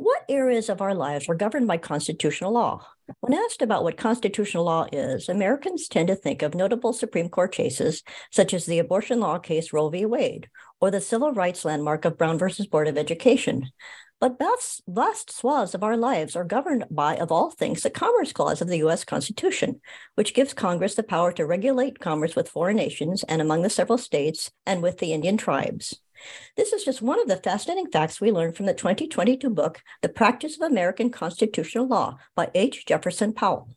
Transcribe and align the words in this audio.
What 0.00 0.24
areas 0.30 0.70
of 0.70 0.80
our 0.80 0.94
lives 0.94 1.28
are 1.28 1.34
governed 1.34 1.66
by 1.66 1.76
constitutional 1.76 2.52
law? 2.52 2.86
When 3.20 3.34
asked 3.34 3.60
about 3.60 3.84
what 3.84 3.98
constitutional 3.98 4.64
law 4.64 4.86
is, 4.90 5.28
Americans 5.28 5.88
tend 5.88 6.08
to 6.08 6.14
think 6.14 6.40
of 6.40 6.54
notable 6.54 6.94
Supreme 6.94 7.28
Court 7.28 7.52
cases 7.52 8.02
such 8.30 8.54
as 8.54 8.64
the 8.64 8.78
abortion 8.78 9.20
law 9.20 9.38
case 9.38 9.74
Roe 9.74 9.90
v. 9.90 10.06
Wade 10.06 10.48
or 10.80 10.90
the 10.90 11.02
civil 11.02 11.34
rights 11.34 11.66
landmark 11.66 12.06
of 12.06 12.16
Brown 12.16 12.38
versus 12.38 12.66
Board 12.66 12.88
of 12.88 12.96
Education. 12.96 13.68
But 14.20 14.38
vast, 14.38 14.82
vast 14.88 15.30
swaths 15.30 15.74
of 15.74 15.84
our 15.84 15.98
lives 15.98 16.34
are 16.34 16.44
governed 16.44 16.86
by, 16.90 17.18
of 17.18 17.30
all 17.30 17.50
things, 17.50 17.82
the 17.82 17.90
Commerce 17.90 18.32
Clause 18.32 18.62
of 18.62 18.68
the 18.68 18.78
U.S. 18.78 19.04
Constitution, 19.04 19.82
which 20.14 20.32
gives 20.32 20.54
Congress 20.54 20.94
the 20.94 21.02
power 21.02 21.30
to 21.32 21.44
regulate 21.44 22.00
commerce 22.00 22.34
with 22.34 22.48
foreign 22.48 22.76
nations 22.76 23.22
and 23.24 23.42
among 23.42 23.60
the 23.60 23.68
several 23.68 23.98
states 23.98 24.50
and 24.64 24.82
with 24.82 24.96
the 24.96 25.12
Indian 25.12 25.36
tribes. 25.36 26.00
This 26.56 26.72
is 26.72 26.84
just 26.84 27.02
one 27.02 27.20
of 27.20 27.28
the 27.28 27.36
fascinating 27.36 27.90
facts 27.90 28.20
we 28.20 28.32
learned 28.32 28.56
from 28.56 28.66
the 28.66 28.74
2022 28.74 29.48
book, 29.50 29.82
The 30.02 30.08
Practice 30.08 30.56
of 30.56 30.70
American 30.70 31.10
Constitutional 31.10 31.86
Law 31.86 32.18
by 32.34 32.50
H. 32.54 32.86
Jefferson 32.86 33.32
Powell. 33.32 33.68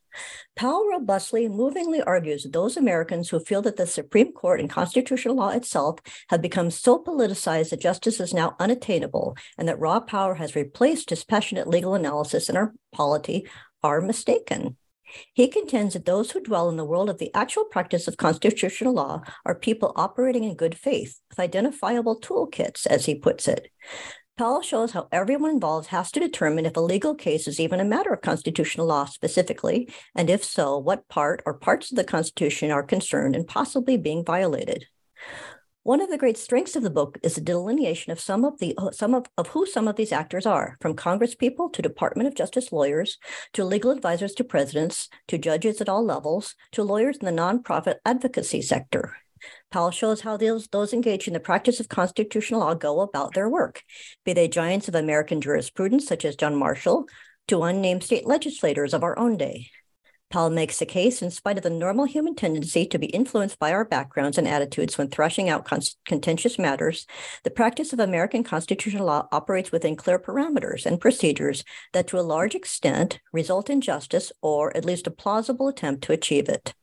Powell 0.56 0.88
robustly 0.90 1.46
and 1.46 1.56
movingly 1.56 2.02
argues 2.02 2.44
that 2.44 2.54
those 2.54 2.78
Americans 2.78 3.30
who 3.30 3.40
feel 3.40 3.62
that 3.64 3.78
the 3.78 3.88
Supreme 3.88 4.32
Court 4.32 4.60
and 4.60 4.70
constitutional 4.70 5.36
law 5.36 5.50
itself 5.50 6.00
have 6.30 6.42
become 6.42 6.70
so 6.70 7.04
politicized 7.04 7.72
that 7.72 7.82
justice 7.82 8.20
is 8.20 8.34
now 8.34 8.56
unattainable 8.60 9.36
and 9.58 9.68
that 9.68 9.80
raw 9.80 10.00
power 10.00 10.36
has 10.36 10.56
replaced 10.56 11.10
dispassionate 11.10 11.68
legal 11.68 11.96
analysis 11.96 12.50
in 12.50 12.58
our 12.58 12.74
polity 12.92 13.48
are 13.82 14.02
mistaken. 14.02 14.78
He 15.34 15.48
contends 15.48 15.94
that 15.94 16.06
those 16.06 16.32
who 16.32 16.42
dwell 16.42 16.70
in 16.70 16.78
the 16.78 16.86
world 16.86 17.10
of 17.10 17.18
the 17.18 17.34
actual 17.34 17.66
practice 17.66 18.08
of 18.08 18.18
constitutional 18.18 18.94
law 18.94 19.22
are 19.46 19.56
people 19.56 19.94
operating 19.96 20.44
in 20.44 20.56
good 20.56 20.78
faith 20.78 21.20
with 21.30 21.40
identifiable 21.40 22.20
toolkits, 22.20 22.86
as 22.88 23.06
he 23.06 23.16
puts 23.16 23.48
it. 23.48 23.72
Powell 24.36 24.64
shows 24.64 24.94
how 24.94 25.08
everyone 25.12 25.52
involved 25.52 25.90
has 25.90 26.12
to 26.12 26.20
determine 26.20 26.66
if 26.66 26.76
a 26.76 26.80
legal 26.80 27.14
case 27.14 27.48
is 27.48 27.60
even 27.60 27.80
a 27.80 27.86
matter 27.86 28.12
of 28.12 28.22
constitutional 28.22 28.88
law 28.88 29.06
specifically, 29.06 29.88
and 30.16 30.28
if 30.28 30.44
so, 30.44 30.78
what 30.80 31.08
part 31.08 31.44
or 31.46 31.54
parts 31.54 31.92
of 31.92 31.98
the 31.98 32.04
Constitution 32.04 32.72
are 32.72 32.82
concerned 32.82 33.36
and 33.36 33.48
possibly 33.48 33.96
being 33.96 34.26
violated. 34.26 34.88
One 35.86 36.00
of 36.00 36.10
the 36.10 36.18
great 36.18 36.38
strengths 36.38 36.78
of 36.78 36.84
the 36.84 36.90
book 36.90 37.18
is 37.24 37.36
the 37.36 37.42
delineation 37.42 38.14
of 38.14 38.20
some 38.22 38.46
of 38.46 38.58
the 38.60 38.74
uh, 38.78 38.92
some 38.92 39.14
of, 39.14 39.26
of 39.38 39.48
who 39.48 39.66
some 39.66 39.90
of 39.90 39.98
these 39.98 40.14
actors 40.14 40.46
are, 40.46 40.78
from 40.80 40.96
congresspeople 40.96 41.74
to 41.74 41.82
Department 41.82 42.26
of 42.26 42.36
Justice 42.36 42.72
lawyers, 42.72 43.18
to 43.52 43.66
legal 43.66 43.92
advisors 43.92 44.34
to 44.36 44.46
presidents, 44.46 45.10
to 45.28 45.38
judges 45.38 45.82
at 45.82 45.90
all 45.90 46.06
levels, 46.06 46.56
to 46.72 46.84
lawyers 46.84 47.18
in 47.18 47.26
the 47.26 47.42
nonprofit 47.42 47.96
advocacy 48.06 48.62
sector. 48.62 49.18
Powell 49.72 49.92
shows 49.92 50.22
how 50.22 50.38
those, 50.38 50.70
those 50.70 50.94
engaged 50.94 51.28
in 51.28 51.34
the 51.34 51.42
practice 51.42 51.82
of 51.82 51.90
constitutional 51.90 52.62
law 52.62 52.76
go 52.76 53.02
about 53.02 53.34
their 53.34 53.50
work, 53.50 53.84
be 54.24 54.32
they 54.32 54.48
giants 54.48 54.88
of 54.88 54.96
American 54.96 55.42
jurisprudence 55.42 56.08
such 56.08 56.24
as 56.24 56.38
John 56.38 56.56
Marshall, 56.56 57.08
to 57.50 57.64
unnamed 57.64 58.04
state 58.04 58.26
legislators 58.26 58.94
of 58.94 59.04
our 59.04 59.20
own 59.20 59.36
day. 59.36 59.68
Powell 60.34 60.50
makes 60.50 60.80
the 60.80 60.88
case, 60.88 61.22
in 61.22 61.30
spite 61.30 61.58
of 61.58 61.64
the 61.64 61.70
normal 61.70 62.06
human 62.06 62.34
tendency 62.34 62.88
to 62.88 62.98
be 62.98 63.06
influenced 63.06 63.60
by 63.60 63.72
our 63.72 63.86
backgrounds 63.86 64.40
and 64.40 64.48
attitudes 64.48 64.98
when 64.98 65.08
thrashing 65.08 65.48
out 65.48 65.64
con- 65.64 65.82
contentious 66.08 66.58
matters, 66.58 67.06
the 67.44 67.52
practice 67.52 67.94
of 67.94 68.00
American 68.00 68.44
constitutional 68.44 69.06
law 69.06 69.28
operates 69.32 69.72
within 69.72 69.96
clear 69.96 70.18
parameters 70.18 70.88
and 70.88 71.00
procedures 71.00 71.64
that, 71.92 72.08
to 72.08 72.20
a 72.20 72.26
large 72.26 72.56
extent, 72.56 73.20
result 73.32 73.70
in 73.70 73.80
justice 73.80 74.32
or 74.42 74.76
at 74.76 74.86
least 74.86 75.06
a 75.06 75.12
plausible 75.12 75.68
attempt 75.68 76.04
to 76.04 76.14
achieve 76.14 76.50
it. 76.50 76.74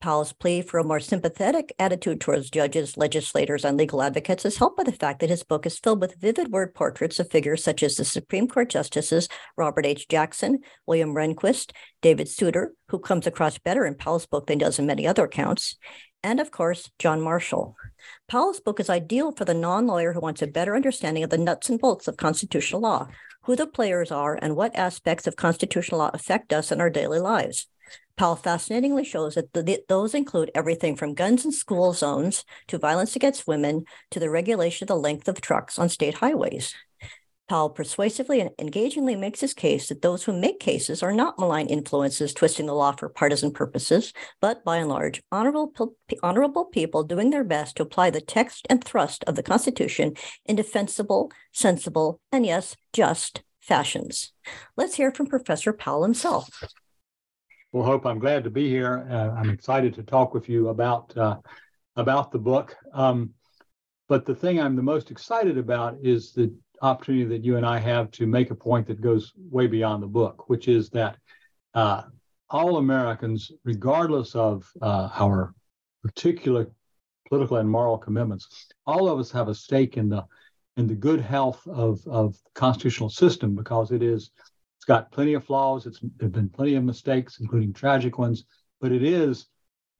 Powell's 0.00 0.32
plea 0.32 0.60
for 0.62 0.78
a 0.78 0.84
more 0.84 1.00
sympathetic 1.00 1.74
attitude 1.78 2.20
towards 2.20 2.50
judges, 2.50 2.96
legislators, 2.96 3.64
and 3.64 3.76
legal 3.76 4.02
advocates 4.02 4.44
is 4.44 4.58
helped 4.58 4.76
by 4.76 4.84
the 4.84 4.92
fact 4.92 5.20
that 5.20 5.30
his 5.30 5.42
book 5.42 5.66
is 5.66 5.78
filled 5.78 6.00
with 6.00 6.20
vivid 6.20 6.52
word 6.52 6.74
portraits 6.74 7.18
of 7.18 7.30
figures 7.30 7.64
such 7.64 7.82
as 7.82 7.96
the 7.96 8.04
Supreme 8.04 8.46
Court 8.46 8.68
Justices 8.68 9.28
Robert 9.56 9.86
H. 9.86 10.06
Jackson, 10.08 10.60
William 10.86 11.14
Rehnquist, 11.14 11.72
David 12.02 12.28
Souter, 12.28 12.74
who 12.88 12.98
comes 12.98 13.26
across 13.26 13.58
better 13.58 13.86
in 13.86 13.94
Powell's 13.94 14.26
book 14.26 14.46
than 14.46 14.58
does 14.58 14.78
in 14.78 14.86
many 14.86 15.06
other 15.06 15.24
accounts, 15.24 15.76
and 16.22 16.40
of 16.40 16.50
course, 16.50 16.90
John 16.98 17.20
Marshall. 17.20 17.76
Powell's 18.28 18.60
book 18.60 18.80
is 18.80 18.90
ideal 18.90 19.32
for 19.32 19.44
the 19.44 19.54
non 19.54 19.86
lawyer 19.86 20.12
who 20.12 20.20
wants 20.20 20.42
a 20.42 20.46
better 20.46 20.74
understanding 20.74 21.22
of 21.22 21.30
the 21.30 21.38
nuts 21.38 21.70
and 21.70 21.78
bolts 21.78 22.08
of 22.08 22.16
constitutional 22.16 22.80
law, 22.80 23.08
who 23.44 23.54
the 23.54 23.66
players 23.66 24.10
are, 24.10 24.38
and 24.42 24.56
what 24.56 24.74
aspects 24.74 25.26
of 25.26 25.36
constitutional 25.36 26.00
law 26.00 26.10
affect 26.12 26.52
us 26.52 26.72
in 26.72 26.80
our 26.80 26.90
daily 26.90 27.20
lives. 27.20 27.68
Powell 28.16 28.36
fascinatingly 28.36 29.04
shows 29.04 29.34
that 29.34 29.52
the, 29.52 29.84
those 29.88 30.14
include 30.14 30.50
everything 30.54 30.96
from 30.96 31.14
guns 31.14 31.44
in 31.44 31.52
school 31.52 31.92
zones 31.92 32.44
to 32.68 32.78
violence 32.78 33.14
against 33.14 33.46
women 33.46 33.84
to 34.10 34.18
the 34.18 34.30
regulation 34.30 34.84
of 34.84 34.88
the 34.88 34.96
length 34.96 35.28
of 35.28 35.40
trucks 35.40 35.78
on 35.78 35.90
state 35.90 36.14
highways. 36.14 36.74
Powell 37.48 37.70
persuasively 37.70 38.40
and 38.40 38.50
engagingly 38.58 39.14
makes 39.14 39.40
his 39.40 39.54
case 39.54 39.88
that 39.88 40.02
those 40.02 40.24
who 40.24 40.32
make 40.32 40.58
cases 40.58 41.02
are 41.02 41.12
not 41.12 41.38
malign 41.38 41.66
influences 41.66 42.32
twisting 42.32 42.66
the 42.66 42.74
law 42.74 42.92
for 42.92 43.08
partisan 43.08 43.52
purposes, 43.52 44.12
but 44.40 44.64
by 44.64 44.78
and 44.78 44.88
large, 44.88 45.22
honorable, 45.30 45.72
honorable 46.22 46.64
people 46.64 47.04
doing 47.04 47.30
their 47.30 47.44
best 47.44 47.76
to 47.76 47.84
apply 47.84 48.10
the 48.10 48.20
text 48.20 48.66
and 48.68 48.82
thrust 48.82 49.22
of 49.24 49.36
the 49.36 49.44
Constitution 49.44 50.14
in 50.44 50.56
defensible, 50.56 51.30
sensible, 51.52 52.18
and 52.32 52.44
yes, 52.44 52.76
just 52.92 53.42
fashions. 53.60 54.32
Let's 54.76 54.96
hear 54.96 55.12
from 55.12 55.26
Professor 55.26 55.72
Powell 55.72 56.02
himself. 56.02 56.48
Well, 57.76 57.84
Hope, 57.84 58.06
I'm 58.06 58.18
glad 58.18 58.42
to 58.44 58.48
be 58.48 58.70
here. 58.70 59.06
Uh, 59.10 59.38
I'm 59.38 59.50
excited 59.50 59.92
to 59.96 60.02
talk 60.02 60.32
with 60.32 60.48
you 60.48 60.70
about 60.70 61.14
uh, 61.14 61.36
about 61.96 62.30
the 62.30 62.38
book. 62.38 62.74
Um, 62.94 63.34
but 64.08 64.24
the 64.24 64.34
thing 64.34 64.58
I'm 64.58 64.76
the 64.76 64.82
most 64.82 65.10
excited 65.10 65.58
about 65.58 65.98
is 66.02 66.32
the 66.32 66.54
opportunity 66.80 67.26
that 67.26 67.44
you 67.44 67.58
and 67.58 67.66
I 67.66 67.78
have 67.78 68.10
to 68.12 68.26
make 68.26 68.50
a 68.50 68.54
point 68.54 68.86
that 68.86 69.02
goes 69.02 69.34
way 69.50 69.66
beyond 69.66 70.02
the 70.02 70.06
book, 70.06 70.48
which 70.48 70.68
is 70.68 70.88
that 70.90 71.18
uh, 71.74 72.04
all 72.48 72.78
Americans, 72.78 73.52
regardless 73.62 74.34
of 74.34 74.66
uh, 74.80 75.10
our 75.14 75.52
particular 76.02 76.70
political 77.28 77.58
and 77.58 77.68
moral 77.68 77.98
commitments, 77.98 78.68
all 78.86 79.06
of 79.06 79.18
us 79.18 79.30
have 79.32 79.48
a 79.48 79.54
stake 79.54 79.98
in 79.98 80.08
the 80.08 80.24
in 80.78 80.86
the 80.86 80.94
good 80.94 81.20
health 81.20 81.60
of, 81.66 82.00
of 82.06 82.32
the 82.42 82.50
constitutional 82.54 83.10
system 83.10 83.54
because 83.54 83.92
it 83.92 84.02
is 84.02 84.30
got 84.86 85.10
plenty 85.10 85.34
of 85.34 85.44
flaws. 85.44 85.86
It's 85.86 86.00
there 86.00 86.10
have 86.22 86.32
been 86.32 86.48
plenty 86.48 86.74
of 86.74 86.84
mistakes, 86.84 87.38
including 87.40 87.72
tragic 87.72 88.18
ones, 88.18 88.44
but 88.80 88.92
it 88.92 89.02
is 89.02 89.46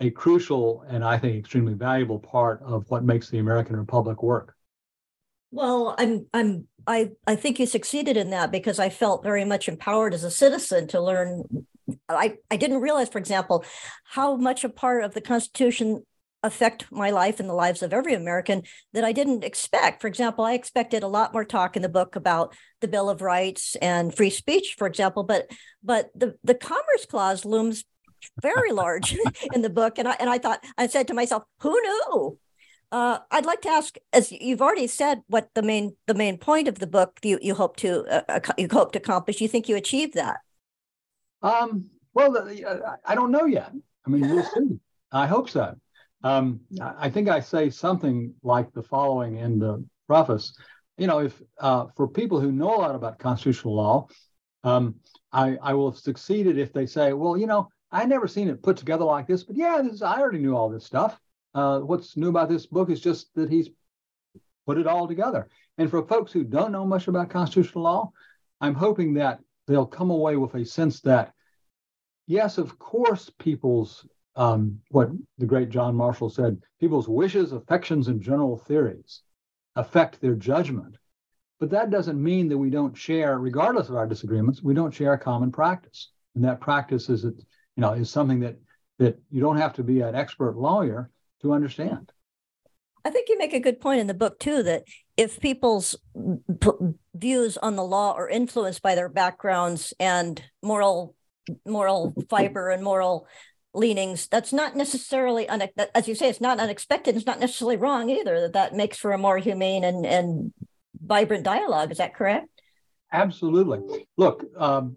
a 0.01 0.11
crucial 0.11 0.85
and 0.89 1.05
I 1.05 1.19
think 1.19 1.37
extremely 1.37 1.75
valuable 1.75 2.19
part 2.19 2.63
of 2.63 2.85
what 2.91 3.05
makes 3.05 3.31
the 3.31 3.39
American 3.39 3.77
Republic 3.77 4.23
work. 4.23 4.55
Well, 5.51 5.95
I'm 5.99 6.27
I'm 6.35 6.69
I 6.87 7.11
I 7.27 7.37
think 7.37 7.59
you 7.59 7.67
succeeded 7.67 8.17
in 8.17 8.31
that 8.31 8.51
because 8.51 8.79
I 8.79 8.91
felt 8.91 9.23
very 9.23 9.45
much 9.45 9.69
empowered 9.69 10.15
as 10.15 10.25
a 10.25 10.31
citizen 10.31 10.87
to 10.89 11.01
learn 11.01 11.45
I, 12.09 12.39
I 12.51 12.57
didn't 12.57 12.81
realize, 12.81 13.09
for 13.09 13.19
example, 13.19 13.65
how 14.05 14.37
much 14.37 14.65
a 14.65 14.69
part 14.69 15.05
of 15.05 15.15
the 15.15 15.21
Constitution 15.21 16.05
affect 16.47 16.91
my 16.91 17.11
life 17.11 17.41
and 17.41 17.49
the 17.49 17.55
lives 17.55 17.83
of 17.83 17.93
every 17.93 18.15
American 18.15 18.63
that 18.93 19.05
I 19.05 19.13
didn't 19.13 19.45
expect. 19.45 20.01
For 20.01 20.09
example, 20.09 20.45
I 20.45 20.55
expected 20.55 21.03
a 21.03 21.09
lot 21.09 21.33
more 21.33 21.45
talk 21.45 21.77
in 21.77 21.83
the 21.83 21.89
book 21.89 22.17
about 22.17 22.55
the 22.81 22.89
Bill 22.89 23.11
of 23.11 23.23
Rights 23.23 23.77
and 23.77 24.15
free 24.15 24.31
speech, 24.31 24.77
for 24.79 24.87
example, 24.87 25.23
but 25.23 25.51
but 25.83 26.11
the, 26.15 26.37
the 26.43 26.55
Commerce 26.55 27.07
Clause 27.09 27.45
looms 27.45 27.85
very 28.41 28.73
large 28.73 29.17
in 29.55 29.63
the 29.63 29.71
book. 29.71 29.99
And 29.99 30.09
I 30.09 30.17
and 30.21 30.31
I 30.31 30.39
thought 30.39 30.65
I 30.79 30.87
said 30.87 31.09
to 31.09 31.15
myself, 31.15 31.43
who 31.61 31.73
knew? 31.81 32.39
Uh, 32.93 33.19
I'd 33.33 33.45
like 33.45 33.63
to 33.63 33.69
ask, 33.69 33.97
as 34.13 34.31
you've 34.31 34.63
already 34.63 34.87
said, 34.87 35.23
what 35.27 35.51
the 35.55 35.63
main 35.63 35.97
the 36.07 36.15
main 36.15 36.39
point 36.39 36.69
of 36.69 36.79
the 36.79 36.87
book 36.87 37.19
you 37.23 37.39
you 37.43 37.55
hope 37.55 37.77
to 37.79 38.05
uh, 38.07 38.41
you 38.57 38.69
hope 38.71 38.93
to 38.93 38.99
accomplish. 38.99 39.41
You 39.41 39.49
think 39.49 39.69
you 39.69 39.77
achieved 39.77 40.15
that? 40.15 40.39
Um, 41.43 41.91
well, 42.15 42.49
I 43.05 43.15
don't 43.15 43.31
know 43.31 43.45
yet. 43.45 43.73
I 44.07 44.11
mean, 44.11 44.29
we'll 44.29 44.45
see. 44.55 44.79
I 45.13 45.27
hope 45.27 45.51
so. 45.51 45.77
Um, 46.27 46.61
I 46.81 47.09
think 47.09 47.29
I 47.29 47.39
say 47.39 47.71
something 47.71 48.35
like 48.43 48.73
the 48.73 48.83
following 48.83 49.37
in 49.37 49.61
the 49.61 49.87
preface. 50.09 50.59
You 50.99 51.07
know, 51.07 51.21
if 51.21 51.41
uh, 51.61 51.87
for 51.97 52.09
people 52.09 52.41
who 52.41 52.51
know 52.51 52.75
a 52.75 52.83
lot 52.83 52.97
about 52.97 53.21
constitutional 53.21 53.77
law, 53.77 54.09
um, 54.65 54.97
I, 55.33 55.57
I 55.63 55.75
will 55.75 55.93
have 55.93 56.01
succeeded 56.01 56.59
if 56.59 56.73
they 56.73 56.87
say, 56.87 57.13
well, 57.13 57.37
you 57.37 57.47
know, 57.47 57.69
I 57.93 58.07
never 58.07 58.27
seen 58.27 58.49
it 58.49 58.61
put 58.61 58.77
together 58.77 59.05
like 59.05 59.29
this, 59.29 59.45
but 59.45 59.55
yeah, 59.55 59.81
this, 59.81 60.03
I 60.03 60.19
already 60.21 60.41
knew 60.41 60.57
all 60.57 60.69
this 60.69 60.85
stuff. 60.85 61.17
Uh, 61.55 61.79
what's 61.79 62.17
new 62.17 62.31
about 62.31 62.49
this 62.49 62.67
book 62.67 62.91
is 62.91 63.01
just 63.01 63.33
that 63.37 63.49
he's 63.49 63.69
put 64.67 64.79
it 64.79 64.89
all 64.89 65.07
together. 65.07 65.49
And 65.79 65.89
for 65.89 66.03
folks 66.03 66.33
who 66.33 66.43
don't 66.43 66.73
know 66.73 66.85
much 66.85 67.07
about 67.07 67.31
constitutional 67.31 67.85
law, 67.85 68.11
I'm 68.61 68.75
hoping 68.75 69.15
that 69.15 69.39
they'll 69.69 69.87
come 69.87 70.11
away 70.11 70.37
with 70.37 70.57
a 70.57 70.65
sense 70.65 71.01
that, 71.03 71.35
yes, 72.27 72.59
of 72.59 72.81
course, 72.81 73.31
people's 73.39 74.05
um, 74.37 74.79
what 74.91 75.09
the 75.39 75.47
great 75.47 75.71
John 75.71 75.95
Marshall 75.95 76.31
said 76.31 76.63
people's 76.79 77.09
wishes, 77.09 77.53
affections, 77.53 78.09
and 78.09 78.21
general 78.21 78.59
theories 78.59 79.23
affect 79.75 80.21
their 80.21 80.35
judgment. 80.35 80.97
But 81.59 81.71
that 81.71 81.91
doesn't 81.91 82.23
mean 82.23 82.49
that 82.51 82.59
we 82.59 82.69
don't 82.69 82.97
share, 82.97 83.39
regardless 83.39 83.89
of 83.89 83.97
our 83.97 84.07
disagreements, 84.07 84.63
we 84.63 84.75
don't 84.75 84.93
share 84.93 85.15
a 85.15 85.19
common 85.19 85.51
practice. 85.51 86.11
And 86.35 86.45
that 86.45 86.61
practice 86.61 87.09
is, 87.09 87.25
you 87.25 87.35
know, 87.77 87.95
is 87.95 88.11
something 88.11 88.41
that 88.41 88.57
that 88.99 89.19
you 89.31 89.41
don't 89.41 89.59
have 89.59 89.75
to 89.75 89.83
be 89.83 90.01
an 90.01 90.15
expert 90.15 90.57
lawyer 90.57 91.11
to 91.43 91.53
understand. 91.53 92.11
I 93.05 93.11
think 93.11 93.29
you 93.29 93.39
make 93.39 93.53
a 93.53 93.61
good 93.61 93.81
point 93.81 94.01
in 94.01 94.07
the 94.07 94.15
book 94.15 94.39
too 94.39 94.63
that 94.63 94.85
if 95.17 95.39
people's 95.39 95.97
p- 96.61 96.71
views 97.15 97.57
on 97.59 97.77
the 97.77 97.85
law 97.85 98.15
are 98.15 98.29
influenced 98.29 98.83
by 98.83 98.95
their 98.95 99.09
backgrounds 99.09 99.95
and 100.01 100.43
moral 100.63 101.15
moral 101.65 102.15
fiber 102.29 102.71
and 102.71 102.83
moral 102.83 103.27
leanings 103.77 104.27
that's 104.29 104.53
not 104.53 104.75
necessarily 104.75 105.47
une- 105.49 105.69
as 105.95 106.09
you 106.09 106.15
say 106.15 106.29
it's 106.29 106.41
not 106.41 106.59
unexpected 106.59 107.15
it's 107.15 107.27
not 107.27 107.39
necessarily 107.39 107.77
wrong 107.77 108.09
either 108.09 108.41
that 108.41 108.55
that 108.55 108.75
makes 108.75 108.97
for 108.97 109.13
a 109.13 109.19
more 109.19 109.39
humane 109.39 109.85
and 109.85 110.07
and 110.07 110.53
vibrant 111.05 111.45
dialogue 111.45 111.91
is 111.93 111.99
that 111.99 112.15
correct? 112.15 112.49
Absolutely. 113.13 114.07
Look 114.17 114.45
um, 114.59 114.97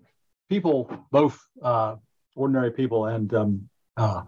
people 0.49 0.91
both 1.11 1.39
uh, 1.61 1.95
ordinary 2.35 2.71
people 2.71 3.05
and 3.05 3.33
um, 3.33 3.69
uh, 3.97 4.23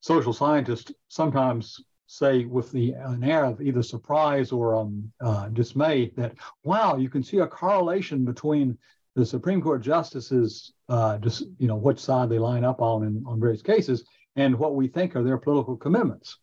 social 0.00 0.32
scientists 0.32 0.92
sometimes 1.08 1.80
say 2.06 2.44
with 2.44 2.70
the 2.70 2.92
an 2.92 3.24
air 3.24 3.44
of 3.44 3.62
either 3.62 3.82
surprise 3.82 4.52
or 4.52 4.76
um, 4.76 5.10
uh, 5.20 5.48
dismay 5.48 6.12
that 6.16 6.34
wow 6.62 6.96
you 6.96 7.08
can 7.08 7.22
see 7.22 7.38
a 7.38 7.46
correlation 7.46 8.24
between 8.24 8.76
the 9.16 9.24
Supreme 9.24 9.62
Court 9.62 9.80
justices, 9.80 10.72
uh, 10.88 11.18
just 11.18 11.44
you 11.58 11.68
know, 11.68 11.76
which 11.76 11.98
side 11.98 12.28
they 12.28 12.38
line 12.38 12.64
up 12.64 12.80
on 12.80 13.04
in, 13.04 13.24
on 13.26 13.40
various 13.40 13.62
cases, 13.62 14.04
and 14.36 14.58
what 14.58 14.74
we 14.74 14.88
think 14.88 15.16
are 15.16 15.22
their 15.22 15.38
political 15.38 15.76
commitments. 15.76 16.38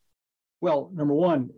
Well, 0.62 0.92
number 0.94 1.14
one, 1.14 1.50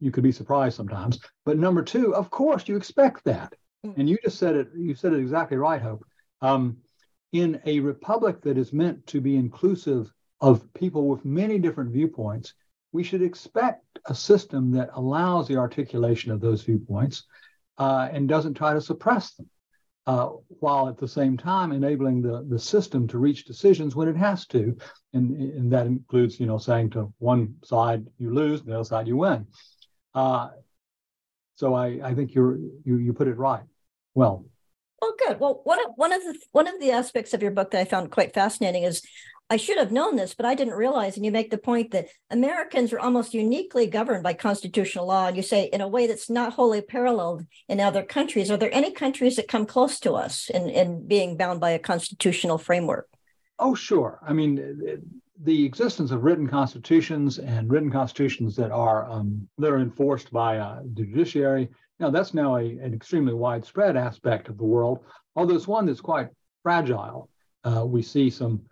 you 0.00 0.10
could 0.10 0.24
be 0.24 0.32
surprised 0.32 0.76
sometimes, 0.76 1.20
but 1.44 1.58
number 1.58 1.82
two, 1.82 2.14
of 2.14 2.30
course, 2.30 2.68
you 2.68 2.76
expect 2.76 3.24
that, 3.24 3.54
mm. 3.86 3.96
and 3.96 4.08
you 4.08 4.18
just 4.22 4.38
said 4.38 4.56
it. 4.56 4.68
You 4.76 4.94
said 4.94 5.12
it 5.12 5.20
exactly 5.20 5.56
right, 5.56 5.80
Hope. 5.80 6.04
Um, 6.40 6.78
in 7.32 7.60
a 7.64 7.80
republic 7.80 8.42
that 8.42 8.58
is 8.58 8.72
meant 8.72 9.06
to 9.06 9.20
be 9.20 9.36
inclusive 9.36 10.12
of 10.40 10.72
people 10.74 11.08
with 11.08 11.24
many 11.24 11.58
different 11.58 11.92
viewpoints, 11.92 12.54
we 12.92 13.02
should 13.02 13.22
expect 13.22 13.84
a 14.06 14.14
system 14.14 14.70
that 14.72 14.90
allows 14.92 15.48
the 15.48 15.56
articulation 15.56 16.30
of 16.30 16.40
those 16.40 16.62
viewpoints 16.62 17.24
uh, 17.78 18.08
and 18.12 18.28
doesn't 18.28 18.54
try 18.54 18.74
to 18.74 18.80
suppress 18.80 19.32
them 19.32 19.48
uh, 20.06 20.30
while 20.60 20.88
at 20.88 20.98
the 20.98 21.08
same 21.08 21.36
time 21.36 21.72
enabling 21.72 22.22
the, 22.22 22.44
the 22.48 22.58
system 22.58 23.06
to 23.08 23.18
reach 23.18 23.44
decisions 23.44 23.94
when 23.94 24.08
it 24.08 24.16
has 24.16 24.46
to. 24.46 24.76
And, 25.12 25.36
and 25.36 25.72
that 25.72 25.86
includes, 25.86 26.40
you 26.40 26.46
know, 26.46 26.58
saying 26.58 26.90
to 26.90 27.12
one 27.18 27.54
side 27.64 28.06
you 28.18 28.34
lose, 28.34 28.62
the 28.62 28.74
other 28.74 28.84
side 28.84 29.06
you 29.06 29.16
win. 29.16 29.46
Uh, 30.14 30.50
so 31.54 31.74
I, 31.74 32.00
I 32.02 32.14
think 32.14 32.34
you're, 32.34 32.56
you, 32.84 32.96
you 32.96 33.12
put 33.12 33.28
it 33.28 33.36
right. 33.36 33.62
Well, 34.14 34.46
well, 35.00 35.14
good. 35.18 35.40
Well, 35.40 35.60
one 35.64 35.80
of 35.80 35.92
one 35.96 36.12
of 36.12 36.22
the 36.22 36.38
one 36.52 36.68
of 36.68 36.78
the 36.78 36.92
aspects 36.92 37.34
of 37.34 37.42
your 37.42 37.50
book 37.50 37.72
that 37.72 37.80
I 37.80 37.84
found 37.84 38.12
quite 38.12 38.32
fascinating 38.32 38.84
is 38.84 39.02
I 39.50 39.56
should 39.56 39.76
have 39.76 39.92
known 39.92 40.16
this, 40.16 40.34
but 40.34 40.46
I 40.46 40.54
didn't 40.54 40.74
realize. 40.74 41.16
And 41.16 41.26
you 41.26 41.30
make 41.30 41.50
the 41.50 41.58
point 41.58 41.90
that 41.90 42.08
Americans 42.30 42.92
are 42.92 43.00
almost 43.00 43.34
uniquely 43.34 43.86
governed 43.86 44.22
by 44.22 44.32
constitutional 44.32 45.06
law. 45.06 45.26
And 45.26 45.36
you 45.36 45.42
say 45.42 45.64
in 45.64 45.82
a 45.82 45.88
way 45.88 46.06
that's 46.06 46.30
not 46.30 46.54
wholly 46.54 46.80
paralleled 46.80 47.44
in 47.68 47.78
other 47.78 48.02
countries. 48.02 48.50
Are 48.50 48.56
there 48.56 48.74
any 48.74 48.92
countries 48.92 49.36
that 49.36 49.48
come 49.48 49.66
close 49.66 50.00
to 50.00 50.12
us 50.14 50.48
in, 50.48 50.70
in 50.70 51.06
being 51.06 51.36
bound 51.36 51.60
by 51.60 51.70
a 51.70 51.78
constitutional 51.78 52.56
framework? 52.56 53.08
Oh, 53.58 53.74
sure. 53.74 54.18
I 54.26 54.32
mean, 54.32 55.02
the 55.42 55.64
existence 55.64 56.12
of 56.12 56.22
written 56.24 56.48
constitutions 56.48 57.38
and 57.38 57.70
written 57.70 57.90
constitutions 57.90 58.56
that 58.56 58.70
are 58.70 59.10
um, 59.10 59.48
that 59.58 59.70
are 59.70 59.80
enforced 59.80 60.32
by 60.32 60.58
uh, 60.58 60.80
the 60.94 61.04
judiciary, 61.04 61.68
Now, 62.00 62.10
that's 62.10 62.34
now 62.34 62.56
a, 62.56 62.64
an 62.64 62.94
extremely 62.94 63.32
widespread 63.32 63.96
aspect 63.96 64.48
of 64.48 64.58
the 64.58 64.64
world. 64.64 65.04
Although 65.36 65.54
it's 65.54 65.68
one 65.68 65.86
that's 65.86 66.00
quite 66.00 66.30
fragile. 66.62 67.28
Uh, 67.64 67.84
we 67.86 68.02
see 68.02 68.28
some 68.28 68.62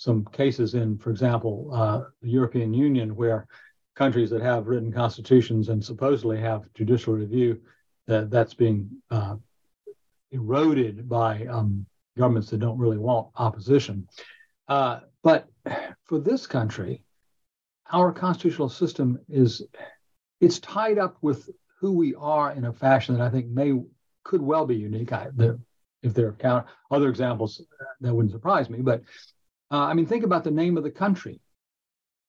some 0.00 0.24
cases 0.32 0.72
in, 0.72 0.96
for 0.96 1.10
example, 1.10 1.68
uh, 1.74 2.00
the 2.22 2.30
European 2.30 2.72
Union, 2.72 3.14
where 3.14 3.46
countries 3.94 4.30
that 4.30 4.40
have 4.40 4.66
written 4.66 4.90
constitutions 4.90 5.68
and 5.68 5.84
supposedly 5.84 6.40
have 6.40 6.72
judicial 6.72 7.12
review, 7.12 7.60
that 8.06 8.30
that's 8.30 8.54
being 8.54 8.88
uh, 9.10 9.36
eroded 10.30 11.06
by 11.06 11.44
um, 11.44 11.84
governments 12.16 12.48
that 12.48 12.60
don't 12.60 12.78
really 12.78 12.96
want 12.96 13.28
opposition. 13.36 14.08
Uh, 14.68 15.00
but 15.22 15.50
for 16.04 16.18
this 16.18 16.46
country, 16.46 17.02
our 17.92 18.10
constitutional 18.10 18.70
system 18.70 19.18
is 19.28 19.60
it's 20.40 20.60
tied 20.60 20.96
up 20.96 21.18
with 21.20 21.50
who 21.78 21.92
we 21.92 22.14
are 22.14 22.52
in 22.52 22.64
a 22.64 22.72
fashion 22.72 23.18
that 23.18 23.22
I 23.22 23.28
think 23.28 23.48
may 23.48 23.74
could 24.24 24.40
well 24.40 24.64
be 24.64 24.76
unique. 24.76 25.12
I, 25.12 25.28
if 26.02 26.14
there 26.14 26.34
are 26.44 26.64
other 26.90 27.10
examples, 27.10 27.60
that 28.00 28.14
wouldn't 28.14 28.32
surprise 28.32 28.70
me. 28.70 28.80
But 28.80 29.02
uh, 29.70 29.78
I 29.78 29.94
mean, 29.94 30.06
think 30.06 30.24
about 30.24 30.44
the 30.44 30.50
name 30.50 30.76
of 30.76 30.84
the 30.84 30.90
country, 30.90 31.40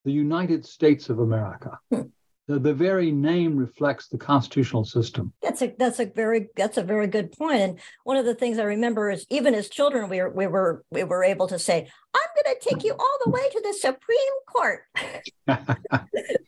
the 0.05 0.11
United 0.11 0.65
States 0.65 1.09
of 1.09 1.19
America. 1.19 1.79
Hmm. 1.91 2.01
The, 2.47 2.59
the 2.59 2.73
very 2.73 3.11
name 3.11 3.55
reflects 3.55 4.07
the 4.07 4.17
constitutional 4.17 4.83
system. 4.83 5.31
That's 5.41 5.61
a 5.61 5.73
that's 5.77 5.99
a 5.99 6.05
very 6.05 6.49
that's 6.55 6.77
a 6.77 6.83
very 6.83 7.07
good 7.07 7.31
point. 7.31 7.61
And 7.61 7.79
one 8.03 8.17
of 8.17 8.25
the 8.25 8.35
things 8.35 8.57
I 8.57 8.63
remember 8.63 9.11
is 9.11 9.25
even 9.29 9.53
as 9.53 9.69
children, 9.69 10.09
we 10.09 10.19
were 10.19 10.29
we 10.29 10.47
were 10.47 10.83
we 10.91 11.03
were 11.03 11.23
able 11.23 11.47
to 11.47 11.59
say, 11.59 11.88
"I'm 12.13 12.43
going 12.43 12.55
to 12.55 12.69
take 12.69 12.83
you 12.83 12.93
all 12.93 13.17
the 13.23 13.31
way 13.31 13.47
to 13.47 13.61
the 13.63 13.73
Supreme 13.73 14.17
Court." 14.47 14.81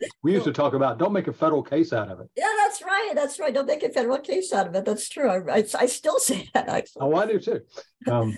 we 0.24 0.34
used 0.34 0.45
to 0.45 0.51
talk 0.51 0.74
about 0.74 0.98
don't 0.98 1.13
make 1.13 1.28
a 1.28 1.34
federal 1.34 1.63
case 1.63 1.94
out 1.94 2.10
of 2.10 2.19
it. 2.19 2.30
Yeah, 2.36 2.51
that's 2.57 2.81
right. 2.81 3.12
That's 3.13 3.40
right. 3.40 3.54
Don't 3.54 3.68
make 3.68 3.84
a 3.84 3.90
federal 3.90 4.18
case 4.18 4.51
out 4.51 4.68
of 4.68 4.75
it. 4.75 4.86
That's 4.86 5.07
true. 5.07 5.30
I, 5.30 5.60
I, 5.60 5.66
I 5.80 5.86
still 5.86 6.19
say 6.19 6.50
that. 6.54 6.68
Actually. 6.68 7.01
Oh, 7.01 7.16
I 7.16 7.28
do 7.28 7.40
too. 7.40 7.62
Um, 8.12 8.36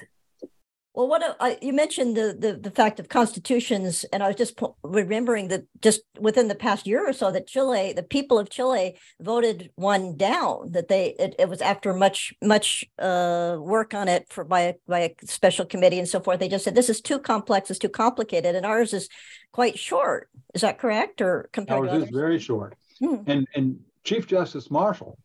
well, 0.96 1.10
what 1.10 1.36
uh, 1.40 1.56
you 1.62 1.74
mentioned 1.74 2.16
the, 2.16 2.36
the 2.40 2.54
the 2.54 2.72
fact 2.72 3.02
of 3.02 3.10
constitutions, 3.10 4.06
and 4.14 4.24
I 4.24 4.28
was 4.28 4.38
just 4.38 4.58
remembering 4.82 5.50
that 5.50 5.64
just 5.82 6.02
within 6.20 6.48
the 6.48 6.56
past 6.56 6.88
year 6.88 7.08
or 7.08 7.12
so, 7.12 7.32
that 7.32 7.48
Chile, 7.48 7.92
the 7.94 8.02
people 8.02 8.40
of 8.40 8.50
Chile, 8.50 8.98
voted 9.20 9.72
one 9.76 10.16
down. 10.16 10.72
That 10.72 10.88
they 10.88 11.16
it, 11.20 11.36
it 11.38 11.50
was 11.50 11.62
after 11.62 11.94
much 11.94 12.34
much 12.42 12.86
uh, 12.98 13.58
work 13.60 13.94
on 13.94 14.08
it 14.08 14.28
for 14.30 14.46
by 14.46 14.62
a, 14.62 14.74
by 14.88 15.00
a 15.00 15.16
special 15.26 15.66
committee 15.66 16.00
and 16.00 16.08
so 16.08 16.22
forth. 16.22 16.40
They 16.40 16.48
just 16.48 16.64
said 16.64 16.76
this 16.76 16.90
is 16.90 17.02
too 17.02 17.20
complex, 17.20 17.70
it's 17.70 17.80
too 17.80 17.90
complicated, 17.90 18.56
and 18.56 18.66
ours 18.66 18.94
is 18.94 19.10
quite 19.52 19.78
short. 19.78 20.30
Is 20.54 20.62
that 20.62 20.80
correct, 20.80 21.20
or 21.20 21.50
compared 21.52 21.90
ours 21.90 22.04
is 22.04 22.10
very 22.10 22.40
short? 22.40 22.76
Hmm. 23.00 23.18
And 23.28 23.48
and 23.54 23.80
Chief 24.06 24.28
Justice 24.28 24.72
Marshall 24.72 25.20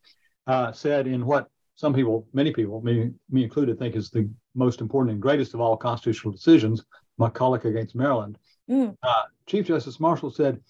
uh, 0.48 0.72
said 0.72 1.06
in 1.06 1.24
what 1.24 1.48
some 1.80 1.94
people, 1.94 2.28
many 2.34 2.52
people, 2.52 2.82
me, 2.82 3.10
me 3.30 3.42
included, 3.42 3.78
think 3.78 3.96
is 3.96 4.10
the 4.10 4.28
most 4.54 4.82
important 4.82 5.12
and 5.12 5.22
greatest 5.22 5.54
of 5.54 5.62
all 5.62 5.78
constitutional 5.78 6.30
decisions, 6.30 6.84
McCulloch 7.18 7.64
against 7.64 7.94
Maryland. 7.94 8.36
Mm. 8.68 8.94
Uh, 9.02 9.22
Chief 9.46 9.64
Justice 9.66 9.98
Marshall 9.98 10.30
said 10.30 10.60